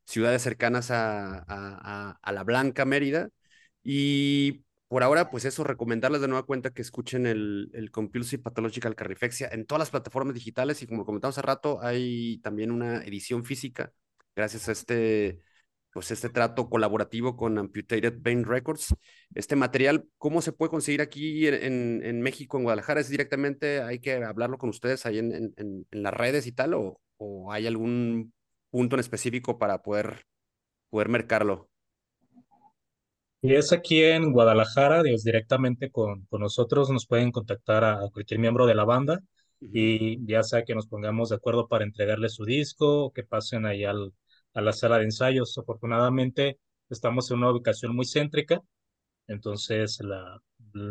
ciudades 0.05 0.43
cercanas 0.43 0.90
a, 0.90 1.38
a- 1.38 1.44
a- 1.48 2.18
a 2.22 2.32
la 2.32 2.44
Blanca 2.44 2.84
Mérida. 2.84 3.28
Y 3.88 4.64
por 4.88 5.02
ahora, 5.04 5.30
pues 5.30 5.44
eso, 5.44 5.62
recomendarles 5.64 6.20
de 6.20 6.28
nueva 6.28 6.44
cuenta 6.44 6.70
que 6.70 6.82
escuchen 6.82 7.26
el, 7.26 7.70
el 7.72 7.90
Compulsive 7.92 8.42
Pathological 8.42 8.96
Carrifexia 8.96 9.48
en 9.52 9.64
todas 9.66 9.78
las 9.80 9.90
plataformas 9.90 10.34
digitales. 10.34 10.82
Y 10.82 10.86
como 10.86 11.04
comentamos 11.06 11.38
hace 11.38 11.46
rato, 11.46 11.78
hay 11.82 12.38
también 12.38 12.70
una 12.72 13.04
edición 13.04 13.44
física 13.44 13.92
gracias 14.34 14.68
a 14.68 14.72
este 14.72 15.40
pues 15.92 16.10
este 16.10 16.28
trato 16.28 16.68
colaborativo 16.68 17.36
con 17.38 17.56
Amputated 17.56 18.16
Vein 18.20 18.44
Records. 18.44 18.94
Este 19.34 19.56
material, 19.56 20.06
¿cómo 20.18 20.42
se 20.42 20.52
puede 20.52 20.68
conseguir 20.70 21.00
aquí 21.00 21.46
en, 21.48 22.02
en, 22.04 22.20
México, 22.20 22.58
en 22.58 22.64
Guadalajara? 22.64 23.00
¿Es 23.00 23.08
directamente, 23.08 23.80
hay 23.80 23.98
que 24.00 24.22
hablarlo 24.22 24.58
con 24.58 24.68
ustedes 24.68 25.06
ahí 25.06 25.18
en, 25.18 25.32
en, 25.32 25.86
en 25.90 26.02
las 26.02 26.12
redes 26.12 26.46
y 26.46 26.52
tal? 26.52 26.74
¿O, 26.74 27.00
¿O, 27.16 27.50
hay 27.50 27.66
algún 27.66 28.34
punto 28.70 28.96
en 28.96 29.00
específico 29.00 29.58
para 29.58 29.80
poder, 29.82 30.26
poder 30.90 31.08
mercarlo? 31.08 31.70
Y 33.42 33.54
es 33.54 33.72
aquí 33.72 34.02
en 34.02 34.32
Guadalajara, 34.32 35.02
Dios, 35.02 35.22
directamente 35.22 35.90
con, 35.90 36.24
con 36.26 36.40
nosotros, 36.40 36.90
nos 36.90 37.06
pueden 37.06 37.30
contactar 37.30 37.84
a, 37.84 37.94
a 38.04 38.10
cualquier 38.10 38.40
miembro 38.40 38.66
de 38.66 38.74
la 38.74 38.84
banda 38.84 39.20
y 39.60 40.24
ya 40.26 40.42
sea 40.42 40.64
que 40.64 40.74
nos 40.74 40.86
pongamos 40.88 41.28
de 41.30 41.36
acuerdo 41.36 41.68
para 41.68 41.84
entregarle 41.84 42.28
su 42.28 42.44
disco 42.44 43.04
o 43.04 43.12
que 43.12 43.22
pasen 43.24 43.64
ahí 43.66 43.84
al, 43.84 44.12
a 44.54 44.60
la 44.62 44.72
sala 44.72 44.98
de 44.98 45.04
ensayos. 45.04 45.56
Afortunadamente 45.58 46.58
estamos 46.90 47.30
en 47.30 47.38
una 47.38 47.50
ubicación 47.52 47.94
muy 47.94 48.06
céntrica, 48.06 48.60
entonces 49.28 50.00
la, 50.02 50.40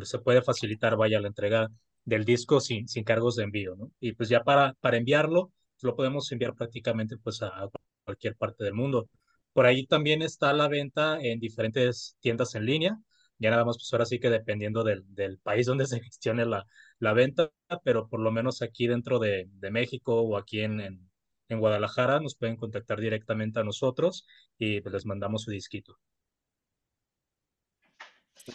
se 0.03 0.19
puede 0.19 0.41
facilitar, 0.41 0.97
vaya, 0.97 1.21
la 1.21 1.27
entrega 1.29 1.69
del 2.05 2.25
disco 2.25 2.59
sin, 2.61 2.87
sin 2.87 3.03
cargos 3.03 3.35
de 3.37 3.43
envío, 3.45 3.75
¿no? 3.75 3.91
Y 3.99 4.13
pues 4.13 4.29
ya 4.29 4.43
para, 4.43 4.73
para 4.81 4.97
enviarlo, 4.97 5.51
lo 5.81 5.95
podemos 5.95 6.31
enviar 6.31 6.53
prácticamente 6.55 7.17
pues 7.17 7.41
a 7.43 7.69
cualquier 8.05 8.35
parte 8.35 8.63
del 8.63 8.73
mundo. 8.73 9.09
Por 9.55 9.65
ahí 9.65 9.87
también 9.87 10.21
está 10.21 10.51
la 10.51 10.67
venta 10.67 11.17
en 11.21 11.39
diferentes 11.39 12.17
tiendas 12.19 12.55
en 12.55 12.65
línea, 12.65 12.99
ya 13.39 13.51
nada 13.51 13.63
más 13.63 13.77
pues 13.77 13.87
ahora 13.93 14.05
sí 14.05 14.19
que 14.19 14.29
dependiendo 14.29 14.83
del, 14.83 15.05
país 15.43 15.65
donde 15.65 15.85
se 15.87 16.01
gestione 16.03 16.45
la, 16.45 16.65
venta, 17.13 17.51
pero 17.85 18.09
por 18.09 18.19
lo 18.19 18.31
menos 18.31 18.61
aquí 18.61 18.85
dentro 18.87 19.17
de, 19.17 19.47
México 19.71 20.21
o 20.21 20.37
aquí 20.37 20.59
en, 20.59 21.09
Guadalajara 21.47 22.19
nos 22.19 22.35
pueden 22.35 22.57
contactar 22.57 22.99
directamente 22.99 23.61
a 23.61 23.63
nosotros 23.63 24.27
y 24.57 24.81
pues 24.81 24.91
les 24.91 25.05
mandamos 25.05 25.43
su 25.43 25.51
disquito. 25.51 25.97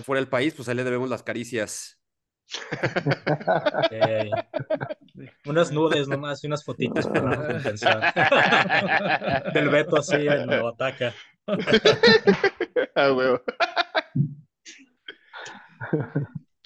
Fuera 0.04 0.20
del 0.20 0.28
país, 0.28 0.52
pues 0.52 0.68
ahí 0.68 0.74
le 0.74 0.84
debemos 0.84 1.08
las 1.08 1.22
caricias. 1.22 1.99
Eh, 3.90 4.30
unas 5.46 5.70
nudes 5.70 6.08
nomás 6.08 6.42
y 6.42 6.46
unas 6.46 6.64
fotitos 6.64 7.06
para 7.06 7.36
compensar. 7.46 8.12
Del 9.54 9.68
Beto 9.68 9.98
así 9.98 10.24
lo 10.24 10.68
ataca. 10.68 11.14
ah, 12.94 13.12
huevo. 13.16 13.42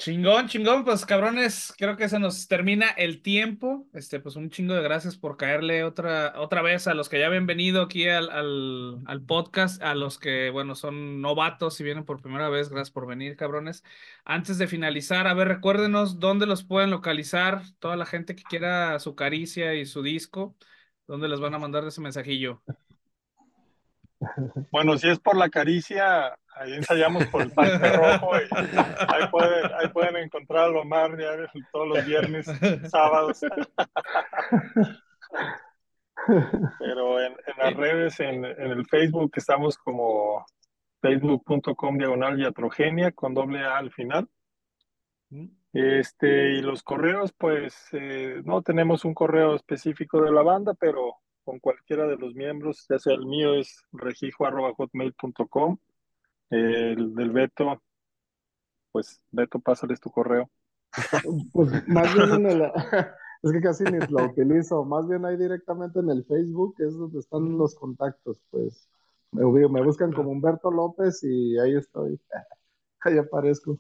Chingón, 0.05 0.49
chingón, 0.49 0.85
pues 0.85 1.07
cabrones, 1.07 1.73
creo 1.79 1.97
que 1.97 2.11
se 2.11 2.19
nos 2.19 2.47
termina 2.47 2.91
el 2.91 3.23
tiempo. 3.23 3.89
Este, 3.95 4.21
pues 4.21 4.37
un 4.37 4.51
chingo 4.51 4.75
de 4.75 4.83
gracias 4.83 5.17
por 5.17 5.39
caerle 5.39 5.83
otra, 5.83 6.35
otra 6.37 6.61
vez 6.61 6.87
a 6.87 6.93
los 6.93 7.09
que 7.09 7.19
ya 7.19 7.27
habían 7.27 7.47
venido 7.47 7.81
aquí 7.81 8.07
al, 8.07 8.29
al, 9.07 9.23
podcast, 9.23 9.83
a 9.83 9.95
los 9.95 10.19
que, 10.19 10.51
bueno, 10.51 10.75
son 10.75 11.23
novatos 11.23 11.81
y 11.81 11.85
vienen 11.85 12.05
por 12.05 12.21
primera 12.21 12.51
vez, 12.51 12.69
gracias 12.69 12.91
por 12.91 13.07
venir, 13.07 13.35
cabrones. 13.37 13.83
Antes 14.27 14.59
de 14.59 14.67
finalizar, 14.67 15.27
a 15.27 15.33
ver, 15.33 15.49
recuérdenos 15.49 16.21
dónde 16.21 16.45
los 16.45 16.65
pueden 16.65 16.91
localizar, 16.91 17.63
toda 17.79 17.97
la 17.97 18.05
gente 18.05 18.37
que 18.37 18.43
quiera 18.43 18.99
su 18.99 19.15
caricia 19.15 19.73
y 19.75 19.87
su 19.87 20.03
disco, 20.03 20.55
dónde 21.07 21.29
les 21.29 21.41
van 21.41 21.55
a 21.55 21.59
mandar 21.59 21.83
ese 21.87 22.03
mensajillo. 22.03 22.63
Bueno, 24.71 24.97
si 24.99 25.09
es 25.09 25.19
por 25.19 25.37
la 25.37 25.49
caricia, 25.49 26.37
ahí 26.55 26.75
ensayamos 26.75 27.27
por 27.27 27.43
el 27.43 27.51
Parque 27.51 27.93
Rojo 27.93 28.37
y 28.37 28.43
ahí 29.09 29.29
pueden, 29.31 29.73
ahí 29.75 29.89
pueden 29.89 30.17
a 31.27 31.53
todos 31.73 31.89
los 31.89 32.07
viernes, 32.07 32.47
sábados. 32.91 33.41
Pero 36.79 37.21
en, 37.21 37.33
en 37.33 37.59
las 37.59 37.75
redes, 37.75 38.21
en, 38.21 38.45
en, 38.45 38.71
el 38.71 38.87
Facebook, 38.87 39.33
estamos 39.35 39.77
como 39.77 40.45
facebook.com 41.03 41.99
diagonal 41.99 42.39
yatrogenia 42.39 43.13
con 43.13 43.35
doble 43.35 43.63
A 43.65 43.77
al 43.77 43.93
final. 43.93 44.29
Este, 45.73 46.53
y 46.55 46.63
los 46.63 46.83
correos, 46.83 47.33
pues 47.37 47.89
eh, 47.93 48.41
no 48.45 48.63
tenemos 48.63 49.05
un 49.05 49.13
correo 49.13 49.57
específico 49.57 50.23
de 50.23 50.31
la 50.31 50.43
banda, 50.43 50.73
pero 50.75 51.17
con 51.45 51.59
cualquiera 51.59 52.07
de 52.07 52.17
los 52.17 52.35
miembros, 52.35 52.87
ya 52.89 52.99
sea 52.99 53.15
el 53.15 53.27
mío 53.27 53.55
es 53.55 53.83
regijo.hotmail.com, 53.93 55.79
el 56.51 57.15
del 57.15 57.31
Beto, 57.31 57.83
pues 58.93 59.21
Beto, 59.31 59.61
pásales 59.61 60.01
tu 60.01 60.11
correo. 60.11 60.51
Pues 61.53 61.89
más 61.89 62.15
bien 62.15 62.31
en 62.33 62.47
el, 62.47 62.63
es 63.43 63.53
que 63.53 63.61
casi 63.61 63.85
ni 63.85 63.99
lo 63.99 64.25
utilizo, 64.25 64.85
más 64.85 65.09
bien 65.09 65.25
ahí 65.25 65.37
directamente 65.37 66.01
en 66.01 66.11
el 66.11 66.25
Facebook 66.25 66.77
es 66.79 66.97
donde 66.97 67.19
están 67.19 67.59
los 67.59 67.75
contactos, 67.75 68.41
pues 68.51 68.89
Me, 69.33 69.45
buscan 69.83 70.13
como 70.13 70.31
Humberto 70.31 70.71
López 70.71 71.23
y 71.25 71.59
ahí 71.59 71.77
estoy. 71.77 72.21
ahí 73.01 73.19
aparezco. 73.19 73.79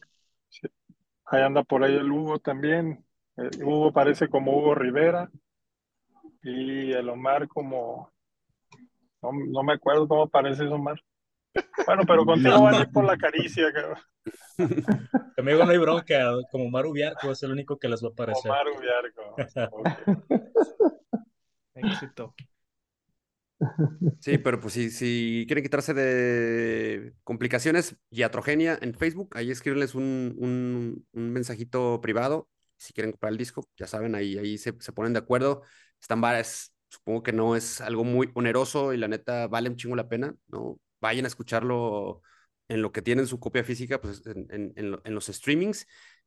Ahí 1.26 1.42
anda 1.42 1.62
por 1.62 1.82
ahí 1.82 1.94
el 1.94 2.10
Hugo 2.10 2.38
también. 2.38 3.04
Eh, 3.36 3.50
Hugo 3.64 3.92
parece 3.92 4.28
como 4.28 4.56
Hugo 4.56 4.74
Rivera. 4.74 5.30
Y 6.44 6.92
el 6.92 7.08
Omar 7.08 7.48
como... 7.48 8.12
No, 9.22 9.62
me 9.62 9.72
acuerdo 9.72 10.06
cómo 10.06 10.28
parece 10.28 10.64
ese 10.64 10.72
Omar. 10.72 11.00
Bueno, 11.86 12.02
pero 12.06 12.26
contigo 12.26 12.62
van 12.62 12.74
a 12.74 12.80
ir 12.80 12.90
por 12.90 13.04
la 13.04 13.16
caricia, 13.16 13.72
cabrón. 13.72 13.98
Conmigo 15.36 15.64
no 15.64 15.70
hay 15.70 15.78
bronca, 15.78 16.32
como 16.50 16.66
Omar 16.66 16.86
Ubiarco 16.86 17.30
es 17.30 17.42
el 17.42 17.52
único 17.52 17.78
que 17.78 17.88
les 17.88 18.04
va 18.04 18.08
a 18.08 18.12
aparecer. 18.12 18.50
Omar 18.50 18.66
Ubiarco. 18.68 19.34
Éxito. 21.74 22.34
Sí, 24.20 24.36
pero 24.36 24.60
pues 24.60 24.74
si, 24.74 24.90
si 24.90 25.44
quieren 25.46 25.64
quitarse 25.64 25.94
de 25.94 27.14
complicaciones, 27.22 27.96
Iatrogenia 28.10 28.78
en 28.82 28.94
Facebook, 28.94 29.30
ahí 29.34 29.50
escribenles 29.50 29.94
un, 29.94 30.34
un, 30.38 31.06
un, 31.12 31.32
mensajito 31.32 32.00
privado. 32.02 32.48
Si 32.76 32.92
quieren 32.92 33.12
comprar 33.12 33.32
el 33.32 33.38
disco, 33.38 33.66
ya 33.76 33.86
saben, 33.86 34.14
ahí, 34.14 34.36
ahí 34.36 34.58
se, 34.58 34.74
se 34.80 34.92
ponen 34.92 35.14
de 35.14 35.20
acuerdo. 35.20 35.62
Están 36.04 36.20
varias, 36.20 36.74
supongo 36.88 37.22
que 37.22 37.32
no 37.32 37.56
es 37.56 37.80
algo 37.80 38.04
muy 38.04 38.30
oneroso 38.34 38.92
y 38.92 38.98
la 38.98 39.08
neta 39.08 39.46
vale 39.46 39.70
un 39.70 39.76
chingo 39.76 39.96
la 39.96 40.06
pena, 40.06 40.34
¿no? 40.48 40.78
Vayan 41.00 41.24
a 41.24 41.28
escucharlo 41.28 42.20
en 42.68 42.82
lo 42.82 42.92
que 42.92 43.00
tienen 43.00 43.26
su 43.26 43.40
copia 43.40 43.64
física, 43.64 43.98
pues 44.02 44.22
en, 44.26 44.46
en, 44.50 45.00
en, 45.02 45.14
los 45.14 45.28
streamings. 45.28 45.86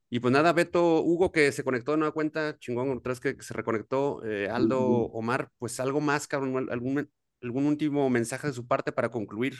Y 0.09 0.19
pues 0.19 0.31
nada, 0.31 0.51
Beto, 0.51 1.03
Hugo 1.03 1.31
que 1.31 1.51
se 1.51 1.63
conectó 1.63 1.91
de 1.91 1.99
nueva 1.99 2.11
cuenta, 2.11 2.57
chingón, 2.57 2.89
otra 2.89 3.11
vez 3.11 3.19
que, 3.19 3.37
se 3.39 3.53
reconectó, 3.53 4.25
eh, 4.25 4.49
Aldo, 4.49 4.81
Omar, 4.81 5.51
pues 5.59 5.79
algo 5.79 6.01
más, 6.01 6.27
cabrón, 6.27 6.69
algún, 6.71 7.11
algún 7.43 7.65
último 7.67 8.09
mensaje 8.09 8.47
de 8.47 8.53
su 8.53 8.65
parte 8.65 8.91
para 8.91 9.11
concluir. 9.11 9.53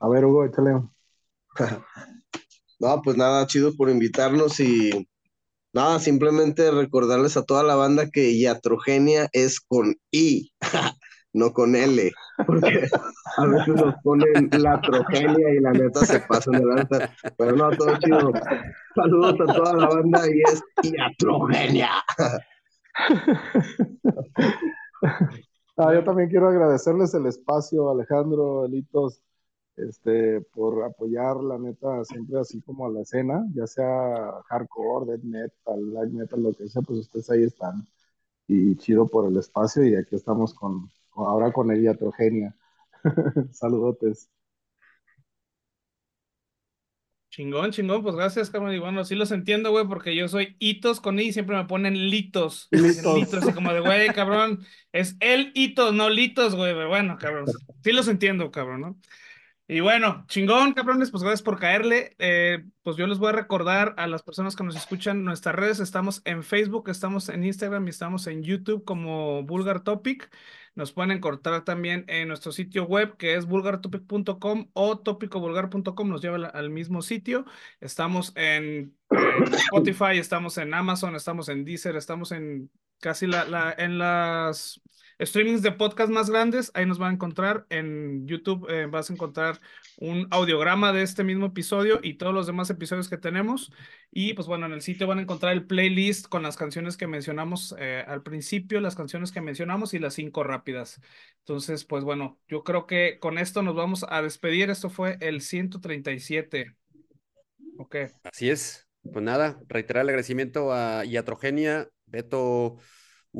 A 0.00 0.08
ver, 0.10 0.26
Hugo, 0.26 0.44
échale. 0.44 0.82
no, 2.78 3.02
pues 3.02 3.16
nada, 3.16 3.46
chido 3.46 3.74
por 3.74 3.88
invitarnos 3.88 4.60
y 4.60 5.08
nada, 5.72 5.98
simplemente 5.98 6.70
recordarles 6.70 7.36
a 7.36 7.44
toda 7.44 7.62
la 7.62 7.74
banda 7.74 8.10
que 8.10 8.32
Iatrogenia 8.32 9.28
es 9.32 9.60
con 9.60 9.96
I, 10.10 10.52
no 11.32 11.52
con 11.52 11.76
L, 11.76 12.12
porque 12.46 12.88
a 13.36 13.46
veces 13.46 13.74
nos 13.74 13.94
ponen 14.02 14.50
la 14.52 14.80
trogenia 14.80 15.54
y 15.54 15.60
la 15.60 15.72
neta 15.72 16.04
se 16.04 16.20
pasan 16.20 16.54
de 16.54 16.66
lanza, 16.66 17.10
pero 17.36 17.56
no, 17.56 17.70
todo 17.70 17.96
chido. 17.98 18.32
Saludos 18.94 19.40
a 19.40 19.54
toda 19.54 19.74
la 19.74 19.88
banda 19.88 20.22
y 20.26 20.42
es 20.42 20.62
Iatrogenia. 20.82 21.90
Ah, 25.80 25.94
yo 25.94 26.02
también 26.02 26.28
quiero 26.28 26.48
agradecerles 26.48 27.14
el 27.14 27.26
espacio, 27.26 27.88
Alejandro, 27.88 28.66
Elitos, 28.66 29.22
este, 29.88 30.40
por 30.40 30.84
apoyar 30.84 31.36
la 31.36 31.58
neta 31.58 32.04
siempre 32.04 32.38
así 32.38 32.60
como 32.62 32.86
a 32.86 32.90
la 32.90 33.02
escena, 33.02 33.44
ya 33.54 33.66
sea 33.66 34.32
hardcore, 34.48 35.12
death 35.12 35.22
metal, 35.22 35.94
light 35.94 36.12
metal, 36.12 36.42
lo 36.42 36.52
que 36.54 36.68
sea, 36.68 36.82
pues 36.82 37.00
ustedes 37.00 37.30
ahí 37.30 37.44
están. 37.44 37.86
Y 38.46 38.76
chido 38.76 39.06
por 39.06 39.30
el 39.30 39.36
espacio 39.36 39.84
y 39.84 39.94
aquí 39.96 40.16
estamos 40.16 40.54
con, 40.54 40.90
ahora 41.14 41.52
con 41.52 41.70
el 41.70 41.82
Iatrogenia. 41.82 42.56
Saludotes. 43.52 44.30
Chingón, 47.38 47.70
chingón, 47.70 48.02
pues 48.02 48.16
gracias, 48.16 48.50
Carmen. 48.50 48.74
Y 48.74 48.78
bueno, 48.80 49.04
sí 49.04 49.14
los 49.14 49.30
entiendo, 49.30 49.70
güey, 49.70 49.86
porque 49.86 50.16
yo 50.16 50.26
soy 50.26 50.56
hitos 50.58 51.00
con 51.00 51.20
I 51.20 51.26
y 51.28 51.32
siempre 51.32 51.56
me 51.56 51.66
ponen 51.66 52.10
litos. 52.10 52.66
Litos. 52.72 53.34
así 53.34 53.52
como 53.52 53.72
de, 53.72 53.78
güey, 53.78 54.08
cabrón, 54.08 54.64
es 54.92 55.16
el 55.20 55.52
hitos, 55.54 55.94
no 55.94 56.10
litos, 56.10 56.56
güey. 56.56 56.74
Bueno, 56.88 57.16
cabrón, 57.16 57.46
sí 57.84 57.92
los 57.92 58.08
entiendo, 58.08 58.50
cabrón, 58.50 58.80
¿no? 58.80 58.98
Y 59.70 59.80
bueno, 59.80 60.24
chingón, 60.28 60.72
cabrones, 60.72 61.10
pues 61.10 61.22
gracias 61.22 61.42
por 61.42 61.60
caerle. 61.60 62.16
Eh, 62.18 62.64
pues 62.82 62.96
yo 62.96 63.06
les 63.06 63.18
voy 63.18 63.28
a 63.28 63.32
recordar 63.32 63.94
a 63.98 64.06
las 64.06 64.22
personas 64.22 64.56
que 64.56 64.64
nos 64.64 64.74
escuchan 64.74 65.24
nuestras 65.24 65.54
redes. 65.54 65.78
Estamos 65.78 66.22
en 66.24 66.42
Facebook, 66.42 66.88
estamos 66.88 67.28
en 67.28 67.44
Instagram 67.44 67.86
y 67.86 67.90
estamos 67.90 68.26
en 68.28 68.42
YouTube 68.42 68.82
como 68.86 69.42
Vulgar 69.42 69.80
Topic. 69.84 70.30
Nos 70.74 70.92
pueden 70.92 71.10
encontrar 71.10 71.66
también 71.66 72.06
en 72.08 72.28
nuestro 72.28 72.50
sitio 72.50 72.84
web 72.84 73.18
que 73.18 73.34
es 73.34 73.44
vulgartopic.com 73.44 74.70
o 74.72 74.98
topicovulgar.com, 75.00 76.08
nos 76.08 76.22
lleva 76.22 76.46
al 76.46 76.70
mismo 76.70 77.02
sitio. 77.02 77.44
Estamos 77.78 78.32
en, 78.36 78.96
Spotify, 79.52 80.16
estamos 80.16 80.56
en 80.56 80.72
Amazon, 80.72 81.14
estamos 81.14 81.50
en 81.50 81.66
Deezer, 81.66 81.96
estamos 81.96 82.32
en 82.32 82.70
casi 83.00 83.26
la, 83.26 83.44
la, 83.44 83.74
en 83.76 83.98
las 83.98 84.80
streamings 85.20 85.62
de 85.62 85.72
podcast 85.72 86.10
más 86.10 86.30
grandes, 86.30 86.70
ahí 86.74 86.86
nos 86.86 86.98
van 86.98 87.10
a 87.10 87.14
encontrar. 87.14 87.66
En 87.70 88.26
YouTube 88.26 88.68
eh, 88.70 88.86
vas 88.86 89.10
a 89.10 89.12
encontrar 89.12 89.60
un 89.98 90.28
audiograma 90.30 90.92
de 90.92 91.02
este 91.02 91.24
mismo 91.24 91.46
episodio 91.46 91.98
y 92.02 92.14
todos 92.14 92.32
los 92.32 92.46
demás 92.46 92.70
episodios 92.70 93.08
que 93.08 93.18
tenemos. 93.18 93.72
Y 94.12 94.34
pues 94.34 94.46
bueno, 94.46 94.66
en 94.66 94.72
el 94.72 94.82
sitio 94.82 95.06
van 95.06 95.18
a 95.18 95.22
encontrar 95.22 95.52
el 95.52 95.66
playlist 95.66 96.28
con 96.28 96.42
las 96.42 96.56
canciones 96.56 96.96
que 96.96 97.06
mencionamos 97.06 97.74
eh, 97.78 98.04
al 98.06 98.22
principio, 98.22 98.80
las 98.80 98.94
canciones 98.94 99.32
que 99.32 99.40
mencionamos 99.40 99.94
y 99.94 99.98
las 99.98 100.14
cinco 100.14 100.44
rápidas. 100.44 101.00
Entonces, 101.40 101.84
pues 101.84 102.04
bueno, 102.04 102.38
yo 102.48 102.62
creo 102.62 102.86
que 102.86 103.18
con 103.18 103.38
esto 103.38 103.62
nos 103.62 103.74
vamos 103.74 104.06
a 104.08 104.22
despedir. 104.22 104.70
Esto 104.70 104.90
fue 104.90 105.18
el 105.20 105.40
137. 105.40 106.76
Ok. 107.78 107.96
Así 108.24 108.50
es. 108.50 108.88
Pues 109.12 109.24
nada, 109.24 109.58
reiterar 109.68 110.02
el 110.02 110.10
agradecimiento 110.10 110.72
a 110.72 111.04
Iatrogenia, 111.04 111.88
Beto 112.06 112.76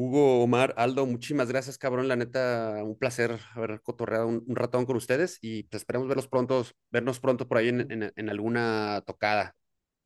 Hugo, 0.00 0.44
Omar, 0.44 0.74
Aldo, 0.76 1.06
muchísimas 1.06 1.48
gracias, 1.48 1.76
cabrón. 1.76 2.06
La 2.06 2.14
neta, 2.14 2.84
un 2.84 2.96
placer 2.96 3.36
haber 3.56 3.82
cotorreado 3.82 4.28
un, 4.28 4.54
ratón 4.54 4.86
con 4.86 4.94
ustedes 4.94 5.38
y 5.42 5.64
pues, 5.64 5.82
esperemos 5.82 6.06
verlos 6.06 6.28
pronto, 6.28 6.64
vernos 6.92 7.18
pronto 7.18 7.48
por 7.48 7.58
ahí 7.58 7.70
en, 7.70 8.30
alguna 8.30 9.02
tocada. 9.04 9.56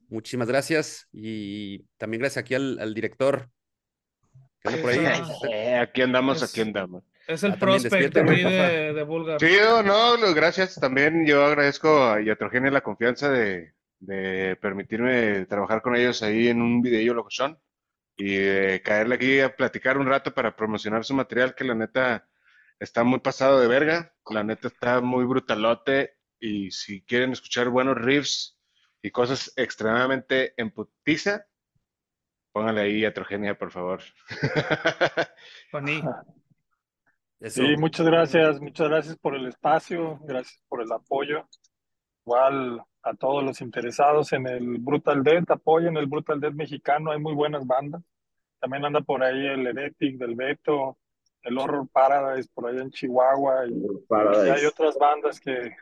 Muchísimas 0.09 0.48
gracias 0.48 1.09
y 1.12 1.85
también 1.98 2.20
gracias 2.23 2.43
aquí 2.43 2.55
al, 2.55 2.94
director. 2.94 3.51
por 4.62 4.89
ahí. 4.89 5.06
Eh, 5.52 5.77
aquí 5.77 6.01
andamos, 6.01 6.43
aquí 6.43 6.62
andamos. 6.62 7.05
Es 7.28 7.43
el 7.43 7.52
ah, 7.52 7.56
prospect 7.60 8.14
de, 8.14 8.94
de 8.94 9.02
Bulgar. 9.02 9.40
Sí, 9.40 9.56
no, 9.85 10.35
gracias. 10.35 10.74
También 10.77 11.27
yo 11.27 11.44
agradezco 11.44 12.02
a 12.02 12.23
Yatrogenia 12.23 12.70
la 12.70 12.81
confianza 12.81 13.28
de, 13.28 13.74
de 13.98 14.56
permitirme 14.56 15.44
trabajar 15.44 15.82
con 15.82 15.94
ellos 15.97 16.23
ahí 16.23 16.48
en 16.48 16.62
un 16.62 16.81
video 16.81 17.12
lo 17.12 17.24
que 17.24 17.35
son 17.35 17.59
y 18.16 18.36
eh, 18.36 18.82
caerle 18.84 19.14
aquí 19.16 19.40
a 19.40 19.56
platicar 19.56 19.98
un 19.98 20.06
rato 20.06 20.34
para 20.34 20.56
promocionar 20.56 21.05
su 21.05 21.14
material, 21.14 21.55
que 21.55 21.64
la 21.64 21.74
neta 21.74 22.28
está 22.78 23.05
muy 23.05 23.20
pasado 23.20 23.60
de 23.60 23.68
verga, 23.68 24.14
la 24.28 24.44
neta 24.44 24.68
está 24.68 25.01
muy 25.01 25.24
brutalote 25.24 26.16
y 26.40 26.70
si 26.70 27.02
quieren 27.02 27.32
escuchar 27.32 27.68
buenos 27.68 27.97
riffs 27.97 28.59
y 29.02 29.10
cosas 29.10 29.52
extremadamente 29.56 30.55
en 30.56 30.70
putiza, 30.70 31.47
póngale 32.52 32.82
ahí 32.82 33.05
Atrogenia, 33.05 33.56
por 33.56 33.70
favor. 33.70 34.01
Sí, 37.48 37.76
muchas 37.76 38.06
gracias, 38.06 38.60
muchas 38.60 38.89
gracias 38.89 39.16
por 39.16 39.34
el 39.34 39.47
espacio, 39.47 40.20
gracias 40.22 40.62
por 40.68 40.80
el 40.80 40.93
apoyo. 40.93 41.48
Igual 42.24 42.84
a 43.03 43.15
todos 43.15 43.43
los 43.43 43.61
interesados 43.61 44.33
en 44.33 44.47
el 44.47 44.79
Brutal 44.79 45.23
Death, 45.23 45.51
apoyen 45.51 45.97
el 45.97 46.07
Brutal 46.07 46.41
Death 46.41 46.55
mexicano, 46.55 47.11
hay 47.11 47.19
muy 47.19 47.35
buenas 47.35 47.66
bandas. 47.66 48.03
También 48.61 48.85
anda 48.85 49.01
por 49.01 49.24
ahí 49.24 49.47
el 49.47 49.66
Heretic 49.66 50.19
del 50.19 50.37
Beto, 50.37 50.97
el 51.43 51.59
Horror 51.59 51.89
Paradise 51.93 52.49
por 52.55 52.69
allá 52.69 52.83
en 52.83 52.91
Chihuahua, 52.91 53.66
y, 53.66 53.83
hay 54.51 54.65
otras 54.65 54.97
bandas 54.99 55.41
que, 55.41 55.74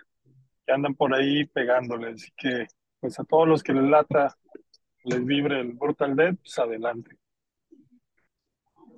andan 0.66 0.94
por 0.94 1.14
ahí 1.14 1.44
pegándoles. 1.46 2.14
Así 2.14 2.32
que, 2.36 2.66
pues 3.00 3.18
a 3.18 3.24
todos 3.24 3.46
los 3.46 3.62
que 3.62 3.72
les 3.72 3.84
lata, 3.84 4.34
les 5.04 5.24
vibre 5.24 5.60
el 5.60 5.72
Brutal 5.72 6.16
Death, 6.16 6.38
pues 6.40 6.58
adelante. 6.58 7.16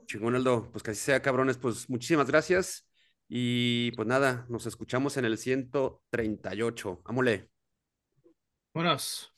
Chingón, 0.07 0.35
Aldo. 0.35 0.70
Pues 0.70 0.82
que 0.82 0.90
así 0.90 1.01
sea, 1.01 1.23
cabrones. 1.23 1.57
Pues 1.59 1.89
muchísimas 1.89 2.28
gracias. 2.28 2.86
Y 3.28 3.93
pues 3.93 4.07
nada, 4.07 4.44
nos 4.49 4.66
escuchamos 4.66 5.16
en 5.16 5.24
el 5.24 5.39
138. 5.39 7.03
Ámole. 7.07 7.51
Buenas. 8.74 9.28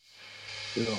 Pero... 0.75 0.93